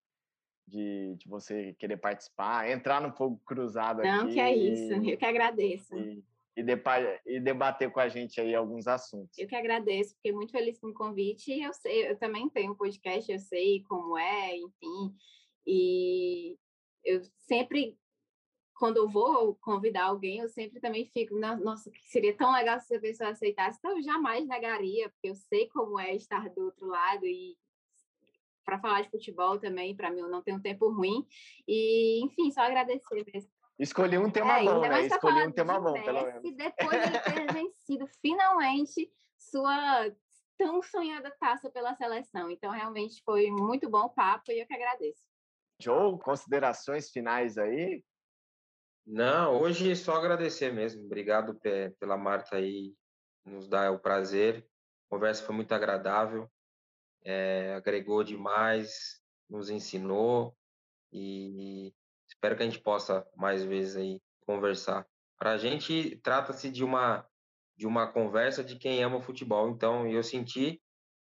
de, 0.67 1.15
de 1.15 1.27
você 1.27 1.73
querer 1.73 1.97
participar, 1.97 2.69
entrar 2.69 3.01
no 3.01 3.15
fogo 3.15 3.41
cruzado 3.45 4.01
Não, 4.01 4.09
aqui. 4.09 4.25
Não, 4.25 4.33
que 4.33 4.39
é 4.39 4.55
isso, 4.55 4.93
eu 4.93 5.17
que 5.17 5.25
agradeço. 5.25 5.95
E, 5.97 6.23
e, 6.55 6.63
e, 7.25 7.39
debater 7.39 7.91
com 7.91 7.99
a 7.99 8.07
gente 8.07 8.39
aí 8.39 8.53
alguns 8.53 8.87
assuntos. 8.87 9.37
Eu 9.37 9.47
que 9.47 9.55
agradeço, 9.55 10.15
fiquei 10.15 10.31
muito 10.31 10.51
feliz 10.51 10.79
com 10.79 10.87
o 10.87 10.93
convite. 10.93 11.51
E 11.51 11.63
eu 11.63 11.73
sei, 11.73 12.11
eu 12.11 12.17
também 12.17 12.49
tenho 12.49 12.73
um 12.73 12.75
podcast, 12.75 13.31
eu 13.31 13.39
sei 13.39 13.83
como 13.83 14.17
é, 14.17 14.55
enfim. 14.57 15.15
E 15.65 16.57
eu 17.03 17.21
sempre 17.47 17.97
quando 18.75 18.97
eu 18.97 19.09
vou 19.09 19.55
convidar 19.55 20.05
alguém, 20.05 20.39
eu 20.39 20.49
sempre 20.49 20.79
também 20.79 21.05
fico, 21.05 21.37
nossa, 21.37 21.91
que 21.91 22.09
seria 22.09 22.35
tão 22.35 22.51
legal 22.51 22.79
se 22.79 22.95
a 22.95 22.99
pessoa 22.99 23.29
aceitasse. 23.29 23.77
Então, 23.77 23.97
eu 23.97 24.03
jamais 24.03 24.47
negaria, 24.47 25.09
porque 25.09 25.29
eu 25.29 25.35
sei 25.35 25.67
como 25.69 25.99
é 25.99 26.15
estar 26.15 26.49
do 26.49 26.65
outro 26.65 26.87
lado 26.87 27.25
e 27.25 27.55
para 28.65 28.79
falar 28.79 29.01
de 29.01 29.09
futebol 29.09 29.59
também, 29.59 29.95
para 29.95 30.09
mim, 30.09 30.21
eu 30.21 30.29
não 30.29 30.41
tenho 30.41 30.57
um 30.57 30.61
tempo 30.61 30.89
ruim. 30.89 31.25
E, 31.67 32.23
enfim, 32.23 32.49
só 32.51 32.61
agradecer 32.61 33.25
mesmo. 33.33 33.51
Escolhi 33.77 34.17
um 34.17 34.29
tema 34.29 34.59
é, 34.59 34.63
bom, 34.63 34.81
né? 34.81 35.05
Escolhi 35.05 35.47
um 35.47 35.51
tema 35.51 35.79
bom, 35.79 35.93
Messi, 35.93 36.05
pelo 36.05 36.25
menos. 36.25 36.55
Depois 36.55 37.11
de 37.11 37.19
ter 37.19 37.53
vencido 37.53 38.07
finalmente 38.21 39.11
sua 39.37 40.09
tão 40.57 40.81
sonhada 40.81 41.35
taça 41.39 41.69
pela 41.69 41.93
seleção. 41.95 42.49
Então, 42.49 42.71
realmente 42.71 43.21
foi 43.23 43.49
muito 43.51 43.89
bom 43.89 44.05
o 44.05 44.09
papo 44.09 44.51
e 44.51 44.61
eu 44.61 44.67
que 44.67 44.73
agradeço. 44.73 45.27
Joe, 45.81 46.17
considerações 46.19 47.09
finais 47.09 47.57
aí? 47.57 48.03
Não, 49.05 49.59
hoje 49.61 49.91
é 49.91 49.95
só 49.95 50.15
agradecer 50.15 50.71
mesmo. 50.71 51.03
Obrigado 51.05 51.59
pela 51.99 52.17
Marta 52.17 52.55
aí, 52.55 52.93
nos 53.45 53.67
dar 53.67 53.91
o 53.91 53.99
prazer. 53.99 54.65
A 55.07 55.15
conversa 55.15 55.43
foi 55.43 55.53
muito 55.53 55.73
agradável, 55.73 56.49
é, 57.23 57.73
agregou 57.75 58.23
demais, 58.23 59.21
nos 59.49 59.69
ensinou 59.69 60.55
e 61.11 61.93
espero 62.27 62.55
que 62.55 62.63
a 62.63 62.65
gente 62.65 62.79
possa 62.79 63.27
mais 63.35 63.63
vezes 63.63 63.95
aí 63.97 64.21
conversar. 64.45 65.05
Para 65.37 65.51
a 65.51 65.57
gente 65.57 66.17
trata-se 66.23 66.69
de 66.69 66.83
uma 66.83 67.27
de 67.75 67.87
uma 67.87 68.07
conversa 68.07 68.63
de 68.63 68.77
quem 68.77 69.03
ama 69.03 69.21
futebol. 69.21 69.69
Então 69.69 70.07
eu 70.07 70.23
senti 70.23 70.81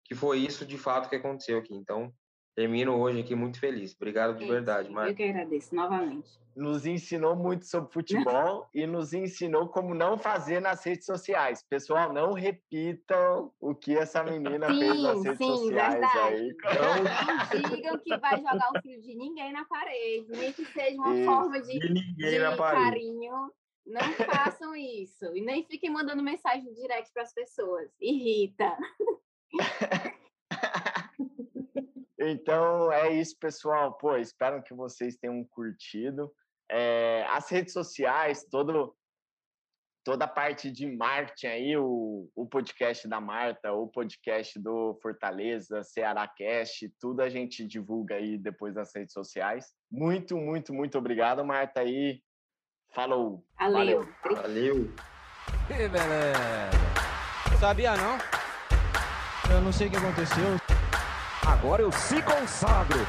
que 0.05 0.15
foi 0.15 0.39
isso 0.39 0.65
de 0.65 0.77
fato 0.77 1.09
que 1.09 1.15
aconteceu 1.15 1.59
aqui. 1.59 1.75
Então 1.75 2.13
termino 2.57 2.99
hoje 2.99 3.19
aqui 3.19 3.35
muito 3.35 3.59
feliz. 3.59 3.95
Obrigado 3.95 4.35
de 4.35 4.43
é 4.43 4.47
verdade, 4.47 4.89
Marta. 4.89 5.11
Eu 5.11 5.15
que 5.15 5.23
agradeço 5.23 5.75
novamente 5.75 6.27
nos 6.57 6.87
ensinou 6.87 7.35
muito 7.35 7.65
sobre 7.65 7.93
futebol 7.93 8.67
e 8.73 8.87
nos 8.87 9.13
ensinou 9.13 9.69
como 9.69 9.93
não 9.93 10.17
fazer 10.17 10.59
nas 10.59 10.83
redes 10.83 11.05
sociais. 11.05 11.63
Pessoal, 11.69 12.11
não 12.11 12.33
repitam 12.33 13.53
o 13.59 13.75
que 13.75 13.95
essa 13.95 14.23
menina 14.23 14.67
sim, 14.67 14.79
fez 14.79 15.03
nas 15.03 15.23
redes 15.23 15.37
sim, 15.37 15.55
sociais 15.55 15.93
verdade. 15.93 16.17
aí. 16.17 16.57
Não 17.61 17.69
digam 17.69 17.99
que 17.99 18.17
vai 18.17 18.37
jogar 18.37 18.71
o 18.75 18.81
filho 18.81 19.01
de 19.03 19.15
ninguém 19.15 19.53
na 19.53 19.65
parede, 19.65 20.31
nem 20.31 20.51
que 20.51 20.65
seja 20.65 20.99
uma 20.99 21.25
forma 21.25 21.61
de, 21.61 21.77
de, 21.77 22.15
de 22.15 22.57
carinho. 22.57 23.51
Não 23.85 24.01
façam 24.25 24.75
isso. 24.75 25.25
E 25.35 25.41
nem 25.41 25.63
fiquem 25.63 25.91
mandando 25.91 26.23
mensagem 26.23 26.73
direct 26.73 27.13
para 27.13 27.21
as 27.21 27.33
pessoas. 27.33 27.87
Irrita. 28.01 28.75
Então 32.19 32.91
é 32.91 33.13
isso, 33.13 33.35
pessoal. 33.39 33.93
Pô, 33.97 34.17
espero 34.17 34.63
que 34.63 34.73
vocês 34.73 35.17
tenham 35.17 35.43
curtido. 35.45 36.31
É, 36.69 37.25
as 37.29 37.49
redes 37.49 37.73
sociais, 37.73 38.45
todo, 38.49 38.95
toda 40.03 40.25
a 40.25 40.27
parte 40.27 40.71
de 40.71 40.85
marketing 40.85 41.47
aí, 41.47 41.77
o, 41.77 42.29
o 42.35 42.45
podcast 42.45 43.07
da 43.07 43.21
Marta, 43.21 43.71
o 43.71 43.87
podcast 43.87 44.59
do 44.59 44.97
Fortaleza, 45.01 45.83
Ceará 45.83 46.27
Cast, 46.27 46.91
tudo 46.99 47.21
a 47.21 47.29
gente 47.29 47.65
divulga 47.65 48.15
aí 48.15 48.37
depois 48.37 48.75
nas 48.75 48.93
redes 48.95 49.13
sociais. 49.13 49.67
Muito, 49.91 50.35
muito, 50.35 50.73
muito 50.73 50.97
obrigado, 50.97 51.45
Marta. 51.45 51.81
aí 51.81 52.21
falou. 52.93 53.45
Valeu. 53.59 54.03
Valeu. 54.23 54.41
Valeu. 54.41 54.93
Que 55.67 55.87
beleza. 55.87 57.59
Sabia 57.59 57.95
não? 57.95 58.17
Eu 59.53 59.61
não 59.61 59.71
sei 59.71 59.87
o 59.87 59.91
que 59.91 59.97
aconteceu. 59.97 60.66
Agora 61.59 61.81
eu 61.81 61.91
se 61.91 62.21
consagro. 62.21 62.99